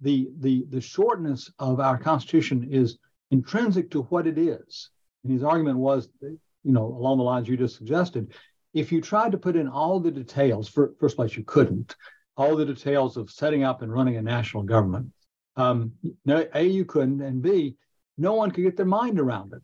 the, 0.00 0.28
the, 0.40 0.66
the 0.70 0.80
shortness 0.80 1.48
of 1.60 1.78
our 1.78 1.96
Constitution 1.96 2.66
is 2.72 2.98
intrinsic 3.30 3.88
to 3.92 4.02
what 4.10 4.26
it 4.26 4.36
is. 4.36 4.90
And 5.22 5.32
his 5.32 5.44
argument 5.44 5.78
was, 5.78 6.08
you 6.20 6.38
know, 6.64 6.86
along 6.86 7.18
the 7.18 7.24
lines 7.24 7.46
you 7.48 7.56
just 7.56 7.76
suggested, 7.76 8.34
if 8.74 8.90
you 8.90 9.00
tried 9.00 9.30
to 9.30 9.38
put 9.38 9.54
in 9.54 9.68
all 9.68 10.00
the 10.00 10.10
details, 10.10 10.68
for, 10.68 10.92
first 10.98 11.14
place, 11.14 11.36
you 11.36 11.44
couldn't, 11.44 11.94
all 12.36 12.56
the 12.56 12.66
details 12.66 13.16
of 13.16 13.30
setting 13.30 13.62
up 13.62 13.82
and 13.82 13.92
running 13.92 14.16
a 14.16 14.22
national 14.22 14.64
government. 14.64 15.06
Um, 15.54 15.92
A, 16.28 16.64
you 16.64 16.84
couldn't, 16.84 17.22
and 17.22 17.40
B, 17.42 17.76
no 18.16 18.34
one 18.34 18.50
could 18.50 18.64
get 18.64 18.76
their 18.76 18.86
mind 18.86 19.20
around 19.20 19.52
it. 19.52 19.62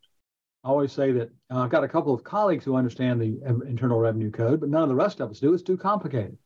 I 0.64 0.68
always 0.68 0.92
say 0.92 1.12
that 1.12 1.30
uh, 1.50 1.58
I've 1.58 1.70
got 1.70 1.84
a 1.84 1.88
couple 1.88 2.14
of 2.14 2.24
colleagues 2.24 2.64
who 2.64 2.74
understand 2.74 3.20
the 3.20 3.38
Internal 3.68 3.98
Revenue 3.98 4.30
Code, 4.30 4.60
but 4.60 4.70
none 4.70 4.82
of 4.82 4.88
the 4.88 4.94
rest 4.94 5.20
of 5.20 5.30
us 5.30 5.38
do. 5.38 5.52
It's 5.52 5.62
too 5.62 5.76
complicated. 5.76 6.38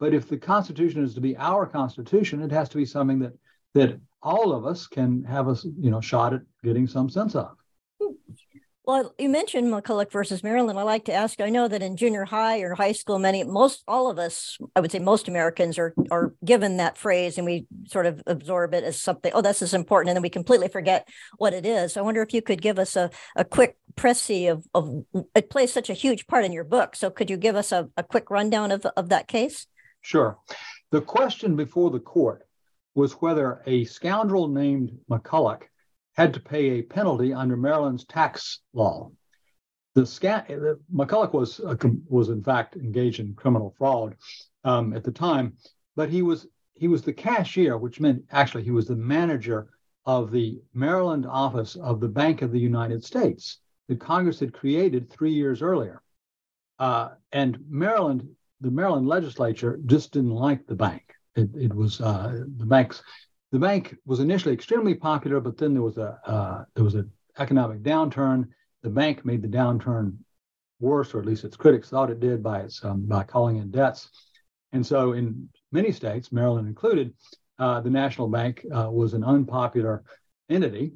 But 0.00 0.12
if 0.12 0.28
the 0.28 0.36
Constitution 0.36 1.04
is 1.04 1.14
to 1.14 1.20
be 1.20 1.36
our 1.36 1.64
Constitution, 1.64 2.42
it 2.42 2.50
has 2.50 2.68
to 2.70 2.76
be 2.76 2.84
something 2.84 3.20
that 3.20 3.32
that 3.74 4.00
all 4.22 4.52
of 4.52 4.64
us 4.66 4.86
can 4.86 5.22
have 5.24 5.48
a 5.48 5.56
you 5.78 5.90
know 5.90 6.00
shot 6.00 6.34
at 6.34 6.42
getting 6.64 6.88
some 6.88 7.08
sense 7.08 7.36
of. 7.36 7.56
Well, 8.86 9.14
you 9.18 9.30
mentioned 9.30 9.72
McCulloch 9.72 10.12
versus 10.12 10.42
Maryland. 10.42 10.78
I 10.78 10.82
like 10.82 11.06
to 11.06 11.12
ask. 11.12 11.40
I 11.40 11.48
know 11.48 11.68
that 11.68 11.82
in 11.82 11.96
junior 11.96 12.26
high 12.26 12.60
or 12.60 12.74
high 12.74 12.92
school, 12.92 13.18
many, 13.18 13.42
most, 13.42 13.82
all 13.88 14.10
of 14.10 14.18
us, 14.18 14.58
I 14.76 14.80
would 14.80 14.92
say, 14.92 14.98
most 14.98 15.26
Americans 15.26 15.78
are 15.78 15.94
are 16.10 16.34
given 16.44 16.76
that 16.76 16.98
phrase, 16.98 17.38
and 17.38 17.46
we 17.46 17.66
sort 17.86 18.04
of 18.04 18.22
absorb 18.26 18.74
it 18.74 18.84
as 18.84 19.00
something. 19.00 19.32
Oh, 19.34 19.40
this 19.40 19.62
is 19.62 19.72
important, 19.72 20.10
and 20.10 20.16
then 20.16 20.22
we 20.22 20.28
completely 20.28 20.68
forget 20.68 21.08
what 21.38 21.54
it 21.54 21.64
is. 21.64 21.96
I 21.96 22.02
wonder 22.02 22.20
if 22.20 22.34
you 22.34 22.42
could 22.42 22.60
give 22.60 22.78
us 22.78 22.94
a 22.94 23.10
a 23.36 23.44
quick 23.44 23.78
précis 23.96 24.50
of 24.50 24.66
of 24.74 25.04
it 25.34 25.48
plays 25.48 25.72
such 25.72 25.88
a 25.88 25.94
huge 25.94 26.26
part 26.26 26.44
in 26.44 26.52
your 26.52 26.64
book. 26.64 26.94
So, 26.94 27.08
could 27.08 27.30
you 27.30 27.38
give 27.38 27.56
us 27.56 27.72
a, 27.72 27.88
a 27.96 28.02
quick 28.02 28.30
rundown 28.30 28.70
of 28.70 28.84
of 28.98 29.08
that 29.08 29.28
case? 29.28 29.66
Sure. 30.02 30.36
The 30.90 31.00
question 31.00 31.56
before 31.56 31.90
the 31.90 32.00
court 32.00 32.46
was 32.94 33.14
whether 33.14 33.62
a 33.64 33.86
scoundrel 33.86 34.46
named 34.46 34.98
McCulloch 35.10 35.62
had 36.14 36.34
to 36.34 36.40
pay 36.40 36.70
a 36.70 36.82
penalty 36.82 37.32
under 37.32 37.56
Maryland's 37.56 38.04
tax 38.04 38.60
law. 38.72 39.10
The 39.94 40.02
scam, 40.02 40.76
McCulloch 40.92 41.32
was 41.32 41.60
was 42.08 42.28
in 42.28 42.42
fact 42.42 42.76
engaged 42.76 43.20
in 43.20 43.34
criminal 43.34 43.74
fraud 43.78 44.16
um, 44.64 44.92
at 44.92 45.04
the 45.04 45.12
time, 45.12 45.56
but 45.94 46.08
he 46.08 46.22
was 46.22 46.46
he 46.74 46.88
was 46.88 47.02
the 47.02 47.12
cashier, 47.12 47.78
which 47.78 48.00
meant 48.00 48.24
actually 48.32 48.64
he 48.64 48.72
was 48.72 48.88
the 48.88 48.96
manager 48.96 49.68
of 50.06 50.30
the 50.30 50.60
Maryland 50.74 51.26
office 51.26 51.76
of 51.76 52.00
the 52.00 52.08
Bank 52.08 52.42
of 52.42 52.52
the 52.52 52.58
United 52.58 53.04
States 53.04 53.60
that 53.88 54.00
Congress 54.00 54.40
had 54.40 54.52
created 54.52 55.10
three 55.10 55.32
years 55.32 55.62
earlier. 55.62 56.02
Uh, 56.78 57.10
and 57.32 57.58
Maryland, 57.68 58.28
the 58.60 58.70
Maryland 58.70 59.06
legislature 59.06 59.78
just 59.86 60.12
didn't 60.12 60.30
like 60.30 60.66
the 60.66 60.74
bank. 60.74 61.02
It, 61.36 61.50
it 61.54 61.74
was 61.74 62.00
uh, 62.00 62.44
the 62.56 62.66
bank's 62.66 63.02
the 63.54 63.60
bank 63.60 63.96
was 64.04 64.18
initially 64.18 64.52
extremely 64.52 64.96
popular, 64.96 65.38
but 65.38 65.56
then 65.56 65.74
there 65.74 65.82
was 65.82 65.96
a 65.96 66.18
uh, 66.26 66.64
there 66.74 66.82
was 66.82 66.96
an 66.96 67.08
economic 67.38 67.84
downturn. 67.84 68.48
The 68.82 68.90
bank 68.90 69.24
made 69.24 69.42
the 69.42 69.56
downturn 69.60 70.16
worse, 70.80 71.14
or 71.14 71.20
at 71.20 71.24
least 71.24 71.44
its 71.44 71.56
critics 71.56 71.88
thought 71.88 72.10
it 72.10 72.18
did 72.18 72.42
by 72.42 72.62
its 72.62 72.84
um, 72.84 73.06
by 73.06 73.22
calling 73.22 73.58
in 73.58 73.70
debts. 73.70 74.10
And 74.72 74.84
so, 74.84 75.12
in 75.12 75.48
many 75.70 75.92
states, 75.92 76.32
Maryland 76.32 76.66
included, 76.66 77.14
uh, 77.60 77.80
the 77.80 77.90
national 77.90 78.26
bank 78.26 78.66
uh, 78.74 78.90
was 78.90 79.14
an 79.14 79.22
unpopular 79.22 80.02
entity. 80.50 80.94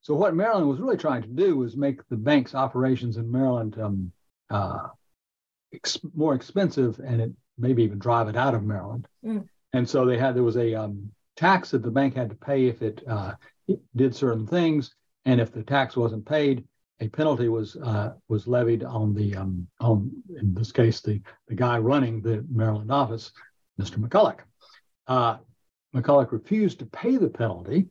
So, 0.00 0.14
what 0.14 0.34
Maryland 0.34 0.66
was 0.66 0.80
really 0.80 0.96
trying 0.96 1.20
to 1.24 1.28
do 1.28 1.58
was 1.58 1.76
make 1.76 2.00
the 2.08 2.16
bank's 2.16 2.54
operations 2.54 3.18
in 3.18 3.30
Maryland 3.30 3.78
um, 3.78 4.12
uh, 4.48 4.86
ex- 5.74 6.00
more 6.14 6.34
expensive, 6.34 6.98
and 7.00 7.20
it 7.20 7.32
maybe 7.58 7.82
even 7.82 7.98
drive 7.98 8.28
it 8.28 8.36
out 8.36 8.54
of 8.54 8.64
Maryland. 8.64 9.06
Mm. 9.22 9.46
And 9.74 9.86
so 9.86 10.06
they 10.06 10.16
had 10.16 10.34
there 10.34 10.42
was 10.42 10.56
a 10.56 10.74
um, 10.74 11.12
tax 11.38 11.70
that 11.70 11.82
the 11.82 11.90
bank 11.90 12.16
had 12.16 12.28
to 12.28 12.34
pay 12.34 12.66
if 12.66 12.82
it, 12.82 13.00
uh, 13.06 13.32
it 13.68 13.80
did 13.94 14.14
certain 14.14 14.46
things, 14.46 14.94
and 15.24 15.40
if 15.40 15.52
the 15.52 15.62
tax 15.62 15.96
wasn't 15.96 16.26
paid, 16.26 16.64
a 17.00 17.08
penalty 17.08 17.48
was 17.48 17.76
uh, 17.76 18.14
was 18.28 18.48
levied 18.48 18.82
on 18.82 19.14
the 19.14 19.36
um, 19.36 19.68
on 19.78 20.10
in 20.40 20.52
this 20.52 20.72
case 20.72 21.00
the 21.00 21.22
the 21.46 21.54
guy 21.54 21.78
running 21.78 22.20
the 22.20 22.44
Maryland 22.50 22.90
office, 22.90 23.30
Mr. 23.80 23.98
McCulloch. 23.98 24.40
Uh, 25.06 25.36
McCulloch 25.94 26.32
refused 26.32 26.80
to 26.80 26.86
pay 26.86 27.16
the 27.16 27.28
penalty, 27.28 27.86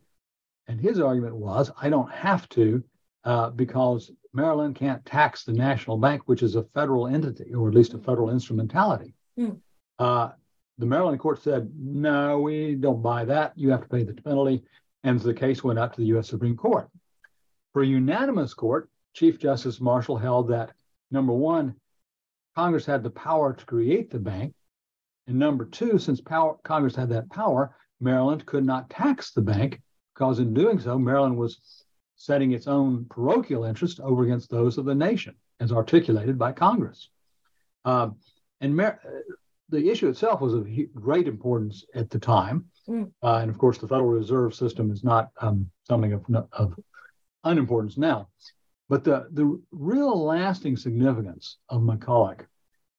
and 0.67 0.81
his 0.81 0.99
argument 0.99 1.37
was, 1.37 1.71
"I 1.81 1.89
don't 1.89 2.11
have 2.11 2.49
to 2.49 2.83
uh, 3.23 3.51
because 3.51 4.11
Maryland 4.33 4.75
can't 4.75 5.05
tax 5.05 5.45
the 5.45 5.53
national 5.53 5.97
bank, 5.97 6.23
which 6.25 6.43
is 6.43 6.55
a 6.55 6.63
federal 6.73 7.07
entity 7.07 7.53
or 7.53 7.69
at 7.69 7.75
least 7.75 7.93
a 7.93 7.99
federal 7.99 8.29
instrumentality." 8.29 9.13
Mm 9.39 9.61
the 10.77 10.85
Maryland 10.85 11.19
court 11.19 11.41
said, 11.41 11.71
no, 11.75 12.39
we 12.39 12.75
don't 12.75 13.01
buy 13.01 13.25
that. 13.25 13.53
You 13.55 13.71
have 13.71 13.81
to 13.81 13.89
pay 13.89 14.03
the 14.03 14.13
penalty. 14.13 14.63
And 15.03 15.19
the 15.19 15.33
case 15.33 15.63
went 15.63 15.79
up 15.79 15.93
to 15.93 16.01
the 16.01 16.07
U.S. 16.07 16.29
Supreme 16.29 16.57
Court. 16.57 16.89
For 17.73 17.81
a 17.81 17.87
unanimous 17.87 18.53
court, 18.53 18.89
Chief 19.13 19.39
Justice 19.39 19.79
Marshall 19.81 20.17
held 20.17 20.49
that 20.49 20.71
number 21.11 21.33
one, 21.33 21.75
Congress 22.55 22.85
had 22.85 23.03
the 23.03 23.09
power 23.09 23.53
to 23.53 23.65
create 23.65 24.09
the 24.09 24.19
bank. 24.19 24.53
And 25.27 25.37
number 25.37 25.65
two, 25.65 25.97
since 25.97 26.21
power, 26.21 26.57
Congress 26.63 26.95
had 26.95 27.09
that 27.09 27.29
power, 27.29 27.75
Maryland 27.99 28.45
could 28.45 28.65
not 28.65 28.89
tax 28.89 29.31
the 29.31 29.41
bank 29.41 29.81
because 30.13 30.39
in 30.39 30.53
doing 30.53 30.79
so, 30.79 30.97
Maryland 30.97 31.37
was 31.37 31.85
setting 32.15 32.51
its 32.51 32.67
own 32.67 33.05
parochial 33.05 33.63
interest 33.63 33.99
over 33.99 34.23
against 34.23 34.49
those 34.49 34.77
of 34.77 34.85
the 34.85 34.95
nation, 34.95 35.35
as 35.59 35.71
articulated 35.71 36.37
by 36.37 36.51
Congress. 36.51 37.09
Uh, 37.85 38.09
and 38.61 38.75
the 39.69 39.89
issue 39.89 40.07
itself 40.07 40.41
was 40.41 40.53
of 40.53 40.67
great 40.93 41.27
importance 41.27 41.85
at 41.93 42.09
the 42.09 42.19
time. 42.19 42.65
Mm. 42.87 43.11
Uh, 43.21 43.39
and 43.41 43.49
of 43.49 43.57
course, 43.57 43.77
the 43.77 43.87
Federal 43.87 44.09
Reserve 44.09 44.55
System 44.55 44.91
is 44.91 45.03
not 45.03 45.29
um, 45.41 45.69
something 45.83 46.13
of, 46.13 46.25
of 46.53 46.79
unimportance 47.43 47.97
now. 47.97 48.29
But 48.89 49.03
the, 49.03 49.27
the 49.31 49.61
real 49.71 50.23
lasting 50.23 50.77
significance 50.77 51.57
of 51.69 51.81
McCulloch 51.81 52.45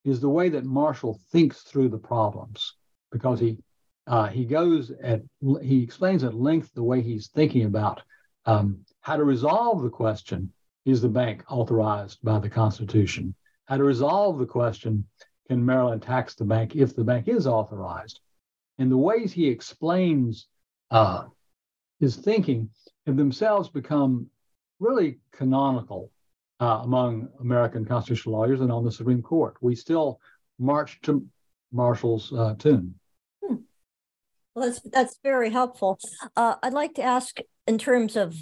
is 0.04 0.20
the 0.20 0.28
way 0.28 0.48
that 0.50 0.64
Marshall 0.64 1.18
thinks 1.32 1.62
through 1.62 1.88
the 1.88 1.98
problems, 1.98 2.74
because 3.10 3.40
he 3.40 3.58
uh, 4.06 4.26
he 4.26 4.44
goes 4.46 4.90
at 5.02 5.22
he 5.62 5.82
explains 5.82 6.24
at 6.24 6.34
length 6.34 6.72
the 6.74 6.82
way 6.82 7.02
he's 7.02 7.28
thinking 7.28 7.64
about 7.64 8.02
um, 8.46 8.80
how 9.00 9.16
to 9.16 9.24
resolve 9.24 9.82
the 9.82 9.90
question: 9.90 10.52
Is 10.84 11.00
the 11.00 11.08
bank 11.08 11.44
authorized 11.50 12.18
by 12.22 12.38
the 12.38 12.50
Constitution? 12.50 13.34
How 13.66 13.76
to 13.76 13.84
resolve 13.84 14.38
the 14.38 14.46
question: 14.46 15.04
can 15.48 15.64
Maryland 15.64 16.02
tax 16.02 16.34
the 16.34 16.44
bank 16.44 16.76
if 16.76 16.94
the 16.94 17.04
bank 17.04 17.28
is 17.28 17.46
authorized? 17.46 18.20
And 18.78 18.90
the 18.90 18.96
ways 18.96 19.32
he 19.32 19.48
explains 19.48 20.46
uh, 20.90 21.24
his 22.00 22.16
thinking 22.16 22.70
have 23.06 23.16
themselves 23.16 23.68
become 23.68 24.28
really 24.78 25.18
canonical 25.32 26.10
uh, 26.60 26.80
among 26.82 27.28
American 27.40 27.84
constitutional 27.84 28.36
lawyers 28.36 28.60
and 28.60 28.70
on 28.70 28.84
the 28.84 28.92
Supreme 28.92 29.22
Court. 29.22 29.56
We 29.60 29.74
still 29.74 30.20
march 30.58 31.00
to 31.02 31.26
Marshall's 31.72 32.32
uh, 32.32 32.54
tune. 32.58 32.94
Hmm. 33.44 33.56
Well, 34.54 34.66
that's 34.66 34.80
that's 34.82 35.18
very 35.22 35.50
helpful. 35.50 35.98
Uh, 36.36 36.56
I'd 36.62 36.72
like 36.72 36.94
to 36.94 37.02
ask, 37.02 37.38
in 37.66 37.78
terms 37.78 38.16
of 38.16 38.36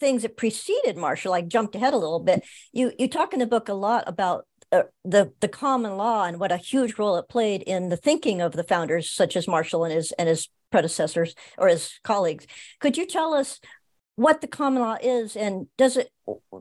things 0.00 0.22
that 0.22 0.36
preceded 0.36 0.96
Marshall, 0.96 1.32
I 1.32 1.42
jumped 1.42 1.74
ahead 1.74 1.94
a 1.94 1.98
little 1.98 2.20
bit. 2.20 2.44
You 2.72 2.92
you 2.98 3.08
talk 3.08 3.32
in 3.32 3.38
the 3.38 3.46
book 3.46 3.68
a 3.68 3.74
lot 3.74 4.04
about 4.06 4.46
uh, 4.72 4.82
the 5.04 5.32
the 5.40 5.48
common 5.48 5.96
law 5.96 6.24
and 6.24 6.40
what 6.40 6.50
a 6.50 6.56
huge 6.56 6.98
role 6.98 7.16
it 7.16 7.28
played 7.28 7.62
in 7.62 7.88
the 7.88 7.96
thinking 7.96 8.40
of 8.40 8.52
the 8.52 8.64
founders, 8.64 9.10
such 9.10 9.36
as 9.36 9.46
Marshall 9.46 9.84
and 9.84 9.92
his 9.92 10.12
and 10.12 10.28
his 10.28 10.48
predecessors 10.70 11.34
or 11.58 11.68
his 11.68 12.00
colleagues. 12.02 12.46
Could 12.80 12.96
you 12.96 13.06
tell 13.06 13.34
us 13.34 13.60
what 14.16 14.40
the 14.40 14.46
common 14.46 14.82
law 14.82 14.96
is, 15.02 15.36
and 15.36 15.66
does 15.78 15.96
it 15.96 16.10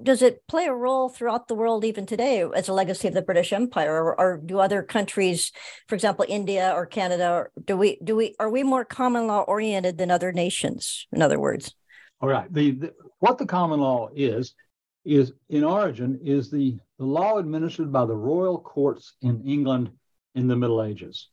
does 0.03 0.21
it 0.21 0.45
play 0.47 0.65
a 0.65 0.73
role 0.73 1.09
throughout 1.09 1.47
the 1.47 1.55
world 1.55 1.83
even 1.83 2.05
today 2.05 2.45
as 2.55 2.67
a 2.67 2.73
legacy 2.73 3.07
of 3.07 3.13
the 3.13 3.21
British 3.21 3.51
Empire, 3.53 3.93
or, 3.93 4.19
or 4.19 4.41
do 4.43 4.59
other 4.59 4.83
countries, 4.83 5.51
for 5.87 5.95
example, 5.95 6.25
India 6.27 6.71
or 6.75 6.85
Canada, 6.85 7.29
or 7.31 7.51
do 7.65 7.75
we 7.75 7.97
do 8.03 8.15
we 8.15 8.35
are 8.39 8.49
we 8.49 8.63
more 8.63 8.85
common 8.85 9.27
law 9.27 9.41
oriented 9.41 9.97
than 9.97 10.11
other 10.11 10.31
nations? 10.31 11.07
In 11.11 11.21
other 11.21 11.39
words, 11.39 11.73
all 12.21 12.29
right. 12.29 12.51
The, 12.53 12.71
the 12.71 12.93
what 13.19 13.37
the 13.37 13.45
common 13.45 13.79
law 13.79 14.09
is 14.15 14.55
is 15.03 15.33
in 15.49 15.63
origin 15.63 16.19
is 16.23 16.51
the, 16.51 16.77
the 16.99 17.05
law 17.05 17.37
administered 17.37 17.91
by 17.91 18.05
the 18.05 18.15
royal 18.15 18.59
courts 18.59 19.15
in 19.21 19.41
England 19.45 19.91
in 20.35 20.47
the 20.47 20.55
Middle 20.55 20.83
Ages 20.83 21.29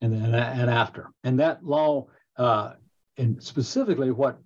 and, 0.00 0.12
and, 0.14 0.34
and 0.34 0.70
after. 0.70 1.10
And 1.24 1.40
that 1.40 1.64
law, 1.64 2.06
uh, 2.36 2.74
and 3.16 3.42
specifically 3.42 4.10
what 4.10 4.38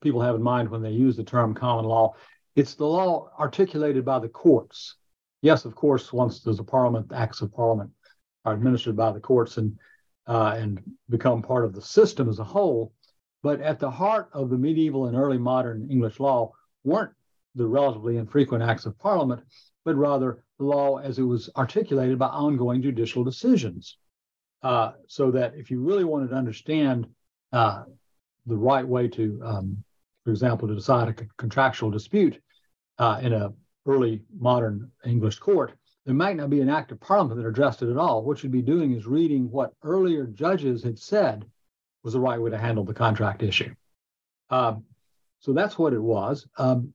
people 0.00 0.20
have 0.20 0.34
in 0.34 0.42
mind 0.42 0.68
when 0.68 0.82
they 0.82 0.90
use 0.90 1.16
the 1.16 1.24
term 1.24 1.54
common 1.54 1.84
law, 1.84 2.14
it's 2.54 2.74
the 2.74 2.86
law 2.86 3.30
articulated 3.38 4.04
by 4.04 4.20
the 4.20 4.28
courts. 4.28 4.96
Yes, 5.42 5.64
of 5.64 5.74
course, 5.74 6.12
once 6.12 6.40
there's 6.40 6.60
a 6.60 6.64
parliament, 6.64 7.12
acts 7.12 7.40
of 7.40 7.52
parliament 7.52 7.90
are 8.44 8.54
administered 8.54 8.96
by 8.96 9.12
the 9.12 9.20
courts 9.20 9.56
and 9.56 9.76
uh, 10.26 10.54
and 10.56 10.80
become 11.10 11.42
part 11.42 11.66
of 11.66 11.74
the 11.74 11.82
system 11.82 12.30
as 12.30 12.38
a 12.38 12.44
whole. 12.44 12.92
But 13.42 13.60
at 13.60 13.78
the 13.78 13.90
heart 13.90 14.30
of 14.32 14.48
the 14.48 14.56
medieval 14.56 15.06
and 15.06 15.16
early 15.16 15.36
modern 15.36 15.90
English 15.90 16.18
law 16.18 16.52
weren't 16.82 17.12
the 17.54 17.66
relatively 17.66 18.16
infrequent 18.16 18.62
acts 18.62 18.86
of 18.86 18.98
parliament, 18.98 19.42
but 19.84 19.96
rather 19.96 20.44
the 20.58 20.64
law 20.64 20.98
as 20.98 21.18
it 21.18 21.22
was 21.22 21.50
articulated 21.56 22.18
by 22.18 22.26
ongoing 22.28 22.82
judicial 22.82 23.24
decisions. 23.24 23.98
Uh, 24.62 24.92
so 25.06 25.30
that 25.30 25.54
if 25.54 25.70
you 25.70 25.80
really 25.80 26.04
wanted 26.04 26.30
to 26.30 26.34
understand 26.34 27.06
uh, 27.52 27.84
the 28.46 28.56
right 28.56 28.86
way 28.86 29.06
to, 29.06 29.40
um, 29.44 29.84
for 30.24 30.30
example, 30.30 30.66
to 30.66 30.74
decide 30.74 31.08
a 31.08 31.26
contractual 31.36 31.90
dispute 31.90 32.40
uh, 32.98 33.20
in 33.22 33.32
a 33.32 33.52
early 33.86 34.22
modern 34.38 34.90
English 35.04 35.38
court, 35.38 35.74
there 36.06 36.14
might 36.14 36.36
not 36.36 36.50
be 36.50 36.60
an 36.60 36.70
act 36.70 36.92
of 36.92 37.00
parliament 37.00 37.40
that 37.40 37.46
addressed 37.46 37.82
it 37.82 37.90
at 37.90 37.96
all. 37.96 38.24
What 38.24 38.42
you'd 38.42 38.52
be 38.52 38.62
doing 38.62 38.92
is 38.92 39.06
reading 39.06 39.50
what 39.50 39.74
earlier 39.82 40.26
judges 40.26 40.82
had 40.82 40.98
said 40.98 41.44
was 42.02 42.14
the 42.14 42.20
right 42.20 42.40
way 42.40 42.50
to 42.50 42.58
handle 42.58 42.84
the 42.84 42.94
contract 42.94 43.42
issue. 43.42 43.74
Um, 44.50 44.84
so 45.40 45.52
that's 45.52 45.78
what 45.78 45.92
it 45.92 46.02
was. 46.02 46.46
Um, 46.58 46.94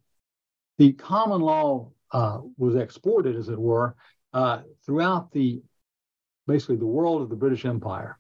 the 0.80 0.94
common 0.94 1.42
law 1.42 1.92
uh, 2.12 2.40
was 2.58 2.76
exported, 2.76 3.36
as 3.36 3.50
it 3.50 3.60
were, 3.60 3.96
uh, 4.34 4.62
throughout 4.86 5.32
the 5.32 5.62
basically 6.48 6.78
the 6.78 6.86
world 6.86 7.22
of 7.22 7.30
the 7.30 7.36
British 7.36 7.66
Empire, 7.66 8.18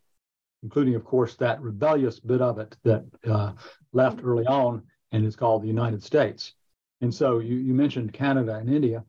including, 0.61 0.93
of 0.93 1.03
course, 1.03 1.35
that 1.37 1.61
rebellious 1.61 2.19
bit 2.19 2.41
of 2.41 2.59
it 2.59 2.75
that 2.83 3.05
uh, 3.27 3.53
left 3.93 4.19
early 4.23 4.45
on 4.45 4.83
and 5.11 5.25
is 5.25 5.37
called 5.37 5.63
the 5.63 5.67
United 5.67 6.03
States. 6.03 6.53
And 7.01 7.15
so 7.15 7.39
you, 7.39 7.55
you 7.55 7.73
mentioned 7.73 8.13
Canada 8.13 8.55
and 8.55 8.69
India. 8.69 9.03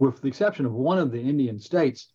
With 0.00 0.20
the 0.20 0.26
exception 0.26 0.66
of 0.66 0.72
one 0.72 0.98
of 0.98 1.12
the 1.12 1.20
Indian 1.20 1.60
states, 1.60 2.08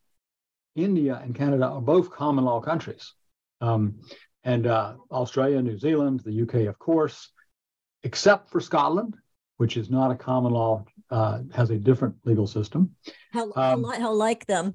India 0.75 1.21
and 1.23 1.33
Canada 1.33 1.65
are 1.65 1.81
both 1.81 2.11
common 2.11 2.43
law 2.43 2.59
countries. 2.59 3.13
Um, 3.61 4.01
and 4.43 4.65
uh, 4.65 4.95
Australia, 5.11 5.61
New 5.61 5.77
Zealand, 5.77 6.21
the 6.25 6.41
UK, 6.41 6.67
of 6.67 6.79
course, 6.79 7.29
except 8.03 8.49
for 8.49 8.59
Scotland, 8.59 9.15
which 9.59 9.75
is 9.75 9.89
not 9.89 10.09
a 10.09 10.15
common 10.15 10.53
law, 10.53 10.85
uh, 11.11 11.39
has 11.53 11.69
a 11.69 11.75
different 11.75 12.15
legal 12.23 12.47
system. 12.47 12.95
How, 13.33 13.51
um, 13.57 13.83
how, 13.83 13.99
how, 13.99 14.13
like 14.13 14.45
them? 14.45 14.73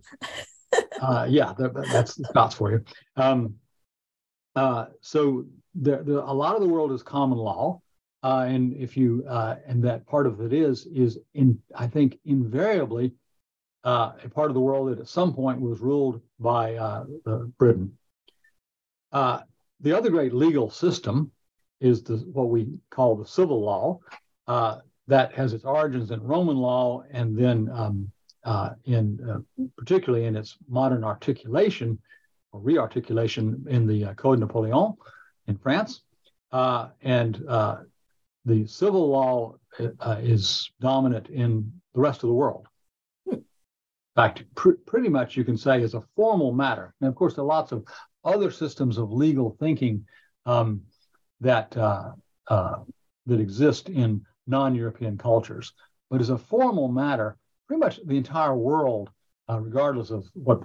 uh, 1.00 1.26
yeah, 1.26 1.55
that's 1.91 2.23
Scots 2.29 2.55
for 2.55 2.71
you. 2.71 2.85
Um, 3.17 3.55
uh, 4.55 4.87
so 5.00 5.47
a 5.87 6.35
lot 6.35 6.55
of 6.55 6.61
the 6.61 6.69
world 6.69 6.93
is 6.93 7.03
common 7.03 7.38
law. 7.38 7.81
Uh, 8.23 8.45
and 8.47 8.75
if 8.76 8.95
you 8.95 9.25
uh, 9.26 9.57
and 9.67 9.83
that 9.85 10.07
part 10.07 10.26
of 10.26 10.41
it 10.41 10.53
is 10.53 10.87
is 10.87 11.19
in 11.33 11.59
I 11.75 11.87
think 11.87 12.19
invariably 12.26 13.14
uh, 13.85 14.12
a 14.23 14.29
part 14.29 14.50
of 14.50 14.55
the 14.55 14.61
world 14.61 14.91
that 14.91 15.00
at 15.00 15.09
some 15.09 15.35
point 15.35 15.61
was 15.61 15.81
ruled 15.81 16.21
by 16.38 16.75
uh, 16.75 17.05
Britain. 17.59 17.97
Uh, 19.12 19.41
the 19.81 19.97
other 19.97 20.11
great 20.11 20.35
legal 20.35 20.69
system 20.69 21.31
is 21.81 22.03
the, 22.03 22.17
what 22.33 22.50
we 22.50 22.69
call 22.91 23.17
the 23.17 23.26
civil 23.26 23.62
law 23.62 24.00
uh, 24.47 24.79
that 25.07 25.33
has 25.35 25.53
its 25.53 25.65
origins 25.65 26.11
in 26.11 26.23
Roman 26.23 26.57
law 26.57 27.03
and 27.11 27.37
then 27.37 27.69
um, 27.71 28.11
in 28.85 29.45
particularly 29.77 30.27
in 30.27 30.37
its 30.37 30.57
modern 30.69 31.05
articulation 31.05 31.99
or 32.53 32.61
rearticulation 32.61 33.65
in 33.69 33.87
the 33.87 34.15
Code 34.17 34.39
Napoleon 34.39 34.95
in 35.47 35.57
France. 35.57 36.03
and 36.53 37.43
the 38.47 38.67
civil 38.67 39.09
law 39.09 39.55
uh, 40.01 40.17
is 40.21 40.71
dominant 40.81 41.29
in 41.29 41.73
the 41.95 42.01
rest 42.01 42.23
of 42.23 42.29
the 42.29 42.35
world. 42.35 42.67
In 43.31 43.43
fact, 44.15 44.45
pr- 44.55 44.73
pretty 44.87 45.09
much 45.09 45.37
you 45.37 45.45
can 45.45 45.57
say 45.57 45.83
is 45.83 45.95
a 45.95 46.05
formal 46.15 46.53
matter. 46.53 46.95
And 47.01 47.09
of 47.09 47.15
course, 47.15 47.35
there 47.35 47.45
are 47.45 47.49
lots 47.49 47.73
of 47.73 47.85
other 48.25 48.51
systems 48.51 48.99
of 48.99 49.13
legal 49.13 49.57
thinking 49.59 50.07
um, 50.47 50.83
that 51.41 51.77
uh, 51.77 52.13
uh, 52.49 52.77
that 53.27 53.41
exist 53.41 53.89
in 53.89 54.25
non-European 54.47 55.19
cultures. 55.19 55.73
But 56.11 56.21
as 56.21 56.31
a 56.31 56.39
formal 56.39 56.89
matter, 56.89 57.37
pretty 57.67 57.81
much 57.81 58.01
the 58.05 58.17
entire 58.17 58.55
world, 58.55 59.11
uh, 59.49 59.61
regardless 59.61 60.11
of 60.11 60.27
what 60.35 60.63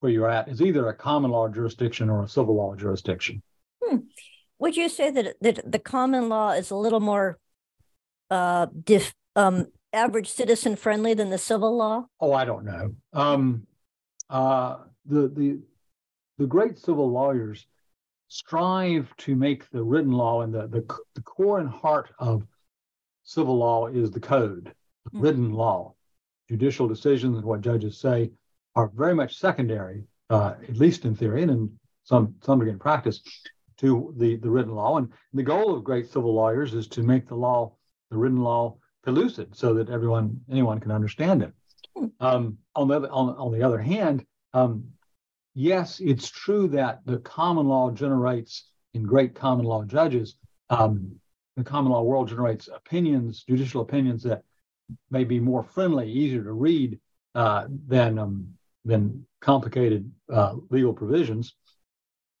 where 0.00 0.12
you're 0.12 0.28
at, 0.28 0.48
is 0.48 0.60
either 0.60 0.88
a 0.88 0.94
common 0.94 1.30
law 1.30 1.48
jurisdiction 1.48 2.10
or 2.10 2.24
a 2.24 2.28
civil 2.28 2.56
law 2.56 2.74
jurisdiction. 2.74 3.42
Hmm 3.82 3.98
would 4.62 4.76
you 4.76 4.88
say 4.88 5.10
that 5.10 5.34
that 5.40 5.70
the 5.70 5.80
common 5.80 6.28
law 6.28 6.52
is 6.52 6.70
a 6.70 6.76
little 6.76 7.00
more 7.00 7.36
uh, 8.30 8.66
dif, 8.84 9.12
um, 9.34 9.66
average 9.92 10.30
citizen 10.30 10.76
friendly 10.76 11.14
than 11.14 11.30
the 11.30 11.36
civil 11.36 11.76
law? 11.76 12.06
Oh, 12.20 12.32
I 12.32 12.44
don't 12.44 12.64
know. 12.64 12.94
Um, 13.12 13.66
uh, 14.30 14.76
the 15.04 15.28
the 15.28 15.58
the 16.38 16.46
great 16.46 16.78
civil 16.78 17.10
lawyers 17.10 17.66
strive 18.28 19.14
to 19.16 19.34
make 19.34 19.68
the 19.70 19.82
written 19.82 20.12
law 20.12 20.42
and 20.42 20.54
the 20.54 20.68
the, 20.68 20.86
the 21.16 21.22
core 21.22 21.58
and 21.58 21.68
heart 21.68 22.12
of 22.20 22.46
civil 23.32 23.56
law 23.56 23.86
is 23.86 24.10
the 24.10 24.20
code, 24.20 24.72
mm-hmm. 25.08 25.20
written 25.20 25.52
law. 25.52 25.94
Judicial 26.48 26.88
decisions 26.88 27.36
and 27.38 27.46
what 27.46 27.60
judges 27.60 27.98
say 27.98 28.30
are 28.74 28.90
very 28.94 29.14
much 29.14 29.38
secondary, 29.38 30.04
uh, 30.30 30.54
at 30.68 30.76
least 30.76 31.04
in 31.04 31.14
theory 31.14 31.42
and 31.42 31.50
in 31.50 31.78
some 32.04 32.34
some 32.42 32.58
degree 32.58 32.72
in 32.72 32.78
practice, 32.78 33.22
to 33.78 34.14
the, 34.16 34.36
the 34.36 34.50
written 34.50 34.74
law. 34.74 34.98
And 34.98 35.08
the 35.32 35.42
goal 35.42 35.74
of 35.74 35.84
great 35.84 36.10
civil 36.10 36.34
lawyers 36.34 36.74
is 36.74 36.86
to 36.88 37.02
make 37.02 37.26
the 37.28 37.34
law, 37.34 37.74
the 38.10 38.16
written 38.16 38.42
law, 38.42 38.76
pellucid 39.04 39.56
so 39.56 39.74
that 39.74 39.90
everyone, 39.90 40.40
anyone 40.50 40.80
can 40.80 40.92
understand 40.92 41.42
it. 41.42 41.52
Hmm. 41.96 42.06
Um, 42.20 42.58
on, 42.74 42.88
the 42.88 42.96
other, 42.96 43.10
on, 43.10 43.36
on 43.36 43.52
the 43.52 43.62
other 43.62 43.78
hand, 43.78 44.24
um, 44.54 44.84
yes, 45.54 46.00
it's 46.00 46.30
true 46.30 46.68
that 46.68 47.00
the 47.04 47.18
common 47.18 47.66
law 47.66 47.90
generates, 47.90 48.68
in 48.94 49.02
great 49.02 49.34
common 49.34 49.64
law 49.64 49.84
judges, 49.84 50.36
um, 50.70 51.16
the 51.56 51.64
common 51.64 51.92
law 51.92 52.02
world 52.02 52.28
generates 52.28 52.68
opinions, 52.68 53.44
judicial 53.44 53.82
opinions 53.82 54.22
that 54.22 54.42
may 55.10 55.24
be 55.24 55.40
more 55.40 55.62
friendly, 55.62 56.10
easier 56.10 56.42
to 56.42 56.52
read 56.52 56.98
uh, 57.34 57.66
than 57.88 58.18
um, 58.18 58.54
than 58.84 59.26
complicated 59.40 60.10
uh, 60.32 60.54
legal 60.70 60.92
provisions. 60.92 61.54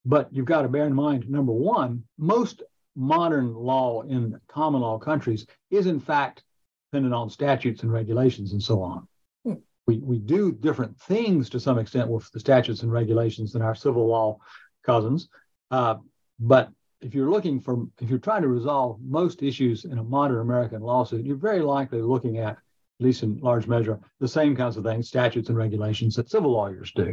But 0.04 0.28
you've 0.32 0.46
got 0.46 0.62
to 0.62 0.68
bear 0.68 0.86
in 0.86 0.94
mind, 0.94 1.28
number 1.30 1.52
one, 1.52 2.04
most 2.18 2.62
modern 2.96 3.54
law 3.54 4.02
in 4.02 4.38
common 4.48 4.80
law 4.80 4.98
countries 4.98 5.46
is 5.70 5.86
in 5.86 6.00
fact 6.00 6.42
dependent 6.90 7.14
on 7.14 7.30
statutes 7.30 7.82
and 7.82 7.92
regulations 7.92 8.52
and 8.52 8.62
so 8.62 8.82
on. 8.82 9.08
Hmm. 9.44 9.54
We, 9.86 9.98
we 9.98 10.18
do 10.18 10.52
different 10.52 10.98
things 11.00 11.48
to 11.50 11.60
some 11.60 11.78
extent 11.78 12.08
with 12.08 12.30
the 12.32 12.40
statutes 12.40 12.82
and 12.82 12.92
regulations 12.92 13.52
than 13.52 13.62
our 13.62 13.74
civil 13.74 14.06
law 14.06 14.38
cousins. 14.84 15.28
Uh, 15.70 15.96
but 16.38 16.70
if 17.02 17.14
you're 17.14 17.30
looking 17.30 17.60
for, 17.60 17.84
if 18.00 18.08
you're 18.08 18.18
trying 18.18 18.42
to 18.42 18.48
resolve 18.48 18.98
most 19.02 19.42
issues 19.42 19.84
in 19.84 19.98
a 19.98 20.04
modern 20.04 20.40
American 20.40 20.80
lawsuit, 20.80 21.26
you're 21.26 21.36
very 21.36 21.60
likely 21.60 22.00
looking 22.00 22.38
at, 22.38 22.52
at 22.52 22.58
least 23.00 23.24
in 23.24 23.38
large 23.38 23.66
measure, 23.66 23.98
the 24.20 24.28
same 24.28 24.54
kinds 24.54 24.76
of 24.76 24.84
things, 24.84 25.08
statutes 25.08 25.48
and 25.48 25.58
regulations 25.58 26.14
that 26.14 26.30
civil 26.30 26.52
lawyers 26.52 26.92
do. 26.94 27.12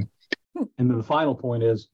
Hmm. 0.56 0.63
And 0.78 0.89
then 0.89 0.97
the 0.97 1.04
final 1.04 1.34
point 1.34 1.63
is 1.63 1.89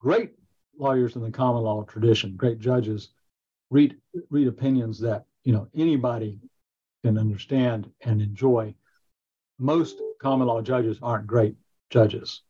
great 0.00 0.32
lawyers 0.78 1.14
in 1.14 1.22
the 1.22 1.30
common 1.30 1.62
law 1.62 1.84
tradition, 1.84 2.36
great 2.36 2.58
judges, 2.58 3.10
read 3.70 3.96
read 4.30 4.48
opinions 4.48 4.98
that 5.00 5.26
you 5.44 5.52
know 5.52 5.68
anybody 5.76 6.38
can 7.04 7.18
understand 7.18 7.90
and 8.00 8.22
enjoy. 8.22 8.74
Most 9.58 10.00
common 10.20 10.46
law 10.46 10.62
judges 10.62 10.98
aren't 11.02 11.26
great 11.26 11.56
judges. 11.90 12.42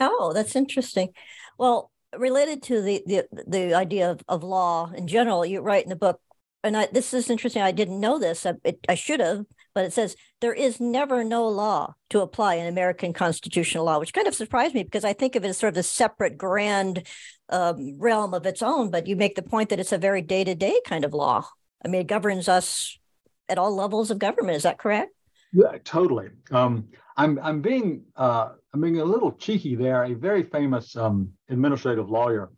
Oh, 0.00 0.32
that's 0.34 0.56
interesting. 0.56 1.10
Well, 1.58 1.90
related 2.16 2.62
to 2.64 2.80
the 2.80 3.02
the, 3.06 3.44
the 3.46 3.74
idea 3.74 4.10
of, 4.10 4.20
of 4.28 4.42
law 4.42 4.90
in 4.94 5.06
general, 5.06 5.44
you 5.44 5.60
write 5.60 5.84
in 5.84 5.90
the 5.90 5.96
book, 5.96 6.20
and 6.64 6.76
I, 6.76 6.88
this 6.92 7.12
is 7.14 7.30
interesting. 7.30 7.62
I 7.62 7.72
didn't 7.72 8.00
know 8.00 8.18
this. 8.18 8.46
I, 8.46 8.54
it, 8.64 8.78
I 8.88 8.94
should 8.94 9.20
have, 9.20 9.44
but 9.74 9.84
it 9.84 9.92
says 9.92 10.16
there 10.40 10.54
is 10.54 10.80
never 10.80 11.24
no 11.24 11.48
law 11.48 11.94
to 12.10 12.20
apply 12.20 12.54
in 12.54 12.66
American 12.66 13.12
constitutional 13.12 13.84
law, 13.84 13.98
which 13.98 14.12
kind 14.12 14.26
of 14.26 14.34
surprised 14.34 14.74
me 14.74 14.82
because 14.82 15.04
I 15.04 15.12
think 15.12 15.36
of 15.36 15.44
it 15.44 15.48
as 15.48 15.58
sort 15.58 15.74
of 15.74 15.78
a 15.78 15.82
separate 15.82 16.36
grand 16.36 17.06
um, 17.48 17.98
realm 17.98 18.34
of 18.34 18.46
its 18.46 18.62
own. 18.62 18.90
But 18.90 19.06
you 19.06 19.16
make 19.16 19.34
the 19.34 19.42
point 19.42 19.68
that 19.70 19.80
it's 19.80 19.92
a 19.92 19.98
very 19.98 20.22
day 20.22 20.44
to 20.44 20.54
day 20.54 20.80
kind 20.86 21.04
of 21.04 21.14
law. 21.14 21.48
I 21.84 21.88
mean, 21.88 22.00
it 22.00 22.06
governs 22.06 22.48
us 22.48 22.98
at 23.48 23.58
all 23.58 23.74
levels 23.74 24.10
of 24.10 24.18
government. 24.18 24.56
Is 24.56 24.64
that 24.64 24.78
correct? 24.78 25.12
Yeah, 25.52 25.78
totally. 25.84 26.28
Um, 26.50 26.88
I'm 27.16 27.38
I'm 27.42 27.60
being 27.60 28.04
uh, 28.16 28.50
I'm 28.72 28.80
being 28.80 29.00
a 29.00 29.04
little 29.04 29.32
cheeky 29.32 29.74
there. 29.74 30.04
A 30.04 30.14
very 30.14 30.42
famous 30.42 30.96
um, 30.96 31.32
administrative 31.48 32.10
lawyer, 32.10 32.50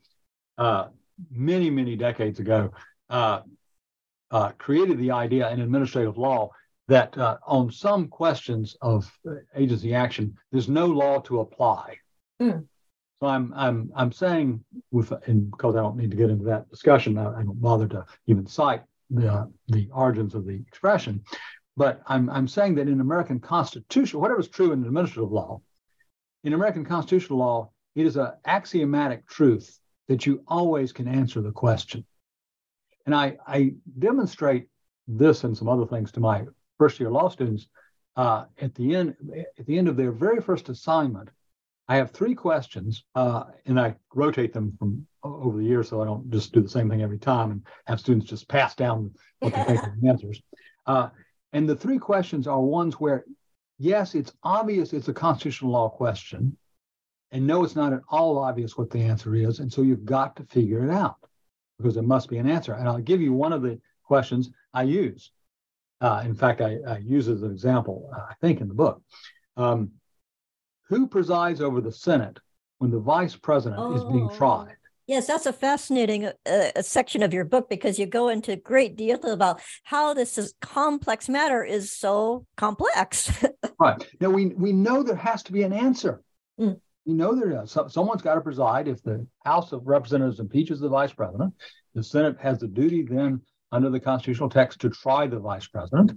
uh, 0.58 0.88
many 1.30 1.70
many 1.70 1.96
decades 1.96 2.40
ago, 2.40 2.72
uh, 3.08 3.40
uh 4.30 4.50
created 4.58 4.98
the 4.98 5.12
idea 5.12 5.50
in 5.50 5.60
administrative 5.60 6.18
law 6.18 6.50
that 6.88 7.16
uh, 7.16 7.38
on 7.46 7.70
some 7.70 8.08
questions 8.08 8.76
of 8.82 9.10
agency 9.54 9.94
action, 9.94 10.36
there's 10.50 10.68
no 10.68 10.86
law 10.86 11.20
to 11.20 11.40
apply. 11.40 11.96
Mm. 12.42 12.66
So 13.20 13.26
I'm 13.26 13.52
I'm 13.54 13.92
I'm 13.94 14.12
saying 14.12 14.64
with 14.90 15.12
and 15.26 15.50
because 15.50 15.76
I 15.76 15.80
don't 15.80 15.96
need 15.96 16.10
to 16.10 16.16
get 16.16 16.30
into 16.30 16.44
that 16.46 16.68
discussion, 16.68 17.16
I, 17.18 17.40
I 17.40 17.42
don't 17.44 17.60
bother 17.60 17.86
to 17.88 18.04
even 18.26 18.46
cite 18.46 18.82
the 19.10 19.32
uh, 19.32 19.46
the 19.68 19.88
origins 19.92 20.34
of 20.34 20.46
the 20.46 20.54
expression, 20.54 21.22
but 21.80 22.02
I'm 22.06 22.28
I'm 22.28 22.46
saying 22.46 22.74
that 22.74 22.88
in 22.88 23.00
American 23.00 23.40
Constitution, 23.40 24.20
whatever 24.20 24.40
is 24.40 24.48
true 24.48 24.72
in 24.72 24.84
administrative 24.84 25.32
law, 25.32 25.62
in 26.44 26.52
American 26.52 26.84
constitutional 26.84 27.38
law, 27.38 27.70
it 27.94 28.04
is 28.04 28.18
an 28.18 28.32
axiomatic 28.44 29.26
truth 29.26 29.80
that 30.06 30.26
you 30.26 30.42
always 30.46 30.92
can 30.92 31.08
answer 31.08 31.40
the 31.40 31.52
question. 31.52 32.04
And 33.06 33.14
I, 33.14 33.38
I 33.46 33.72
demonstrate 33.98 34.66
this 35.08 35.44
and 35.44 35.56
some 35.56 35.70
other 35.70 35.86
things 35.86 36.12
to 36.12 36.20
my 36.20 36.44
first 36.76 37.00
year 37.00 37.10
law 37.10 37.30
students, 37.30 37.66
uh, 38.14 38.44
at 38.60 38.74
the 38.74 38.94
end 38.94 39.16
at 39.58 39.64
the 39.64 39.78
end 39.78 39.88
of 39.88 39.96
their 39.96 40.12
very 40.12 40.42
first 40.42 40.68
assignment, 40.68 41.30
I 41.88 41.96
have 41.96 42.10
three 42.10 42.34
questions, 42.34 43.04
uh, 43.14 43.44
and 43.64 43.80
I 43.80 43.96
rotate 44.14 44.52
them 44.52 44.76
from 44.78 45.06
over 45.22 45.56
the 45.56 45.64
years, 45.64 45.88
so 45.88 46.02
I 46.02 46.04
don't 46.04 46.30
just 46.30 46.52
do 46.52 46.60
the 46.60 46.68
same 46.68 46.90
thing 46.90 47.00
every 47.00 47.18
time 47.18 47.50
and 47.52 47.66
have 47.86 48.00
students 48.00 48.26
just 48.26 48.50
pass 48.50 48.74
down 48.74 49.14
what 49.38 49.54
they 49.54 49.64
think 49.64 49.82
are 49.82 49.96
the 49.98 50.08
answers. 50.10 50.42
Uh, 50.86 51.08
and 51.52 51.68
the 51.68 51.76
three 51.76 51.98
questions 51.98 52.46
are 52.46 52.60
ones 52.60 52.94
where, 52.94 53.24
yes, 53.78 54.14
it's 54.14 54.32
obvious 54.42 54.92
it's 54.92 55.08
a 55.08 55.14
constitutional 55.14 55.72
law 55.72 55.88
question, 55.88 56.56
and 57.32 57.46
no, 57.46 57.64
it's 57.64 57.76
not 57.76 57.92
at 57.92 58.00
all 58.08 58.38
obvious 58.38 58.76
what 58.76 58.90
the 58.90 59.00
answer 59.00 59.34
is, 59.34 59.60
and 59.60 59.72
so 59.72 59.82
you've 59.82 60.04
got 60.04 60.36
to 60.36 60.44
figure 60.44 60.84
it 60.84 60.90
out 60.90 61.16
because 61.78 61.94
there 61.94 62.02
must 62.02 62.28
be 62.28 62.38
an 62.38 62.48
answer. 62.48 62.74
And 62.74 62.88
I'll 62.88 62.98
give 62.98 63.20
you 63.20 63.32
one 63.32 63.52
of 63.52 63.62
the 63.62 63.80
questions 64.04 64.50
I 64.74 64.82
use. 64.82 65.30
Uh, 66.00 66.22
in 66.24 66.34
fact, 66.34 66.60
I, 66.60 66.78
I, 66.86 66.98
use 66.98 67.28
as 67.28 67.42
an 67.42 67.50
example, 67.50 68.10
uh, 68.14 68.26
I 68.30 68.34
think, 68.40 68.60
in 68.60 68.68
the 68.68 68.74
book. 68.74 69.02
Um, 69.56 69.92
who 70.88 71.06
presides 71.06 71.60
over 71.60 71.80
the 71.80 71.92
Senate 71.92 72.38
when 72.78 72.90
the 72.90 72.98
vice 72.98 73.36
president 73.36 73.80
oh. 73.80 73.94
is 73.94 74.04
being 74.04 74.28
oh. 74.30 74.36
tried? 74.36 74.76
Yes, 75.10 75.26
that's 75.26 75.46
a 75.46 75.52
fascinating 75.52 76.30
uh, 76.46 76.82
section 76.82 77.24
of 77.24 77.34
your 77.34 77.44
book 77.44 77.68
because 77.68 77.98
you 77.98 78.06
go 78.06 78.28
into 78.28 78.54
great 78.54 78.96
detail 78.96 79.32
about 79.32 79.60
how 79.82 80.14
this 80.14 80.38
is 80.38 80.54
complex 80.60 81.28
matter 81.28 81.64
is 81.64 81.90
so 81.90 82.46
complex. 82.56 83.28
right. 83.80 84.08
Now 84.20 84.30
we 84.30 84.54
we 84.54 84.72
know 84.72 85.02
there 85.02 85.16
has 85.16 85.42
to 85.42 85.52
be 85.52 85.64
an 85.64 85.72
answer. 85.72 86.22
Mm. 86.60 86.78
We 87.06 87.14
know 87.14 87.34
there 87.34 87.60
is. 87.60 87.72
So, 87.72 87.88
someone's 87.88 88.22
got 88.22 88.36
to 88.36 88.40
preside. 88.40 88.86
If 88.86 89.02
the 89.02 89.26
House 89.44 89.72
of 89.72 89.84
Representatives 89.84 90.38
impeaches 90.38 90.78
the 90.78 90.88
vice 90.88 91.12
president, 91.12 91.54
the 91.92 92.04
Senate 92.04 92.36
has 92.40 92.60
the 92.60 92.68
duty 92.68 93.02
then 93.02 93.40
under 93.72 93.90
the 93.90 93.98
constitutional 93.98 94.48
text 94.48 94.80
to 94.82 94.90
try 94.90 95.26
the 95.26 95.40
vice 95.40 95.66
president. 95.66 96.12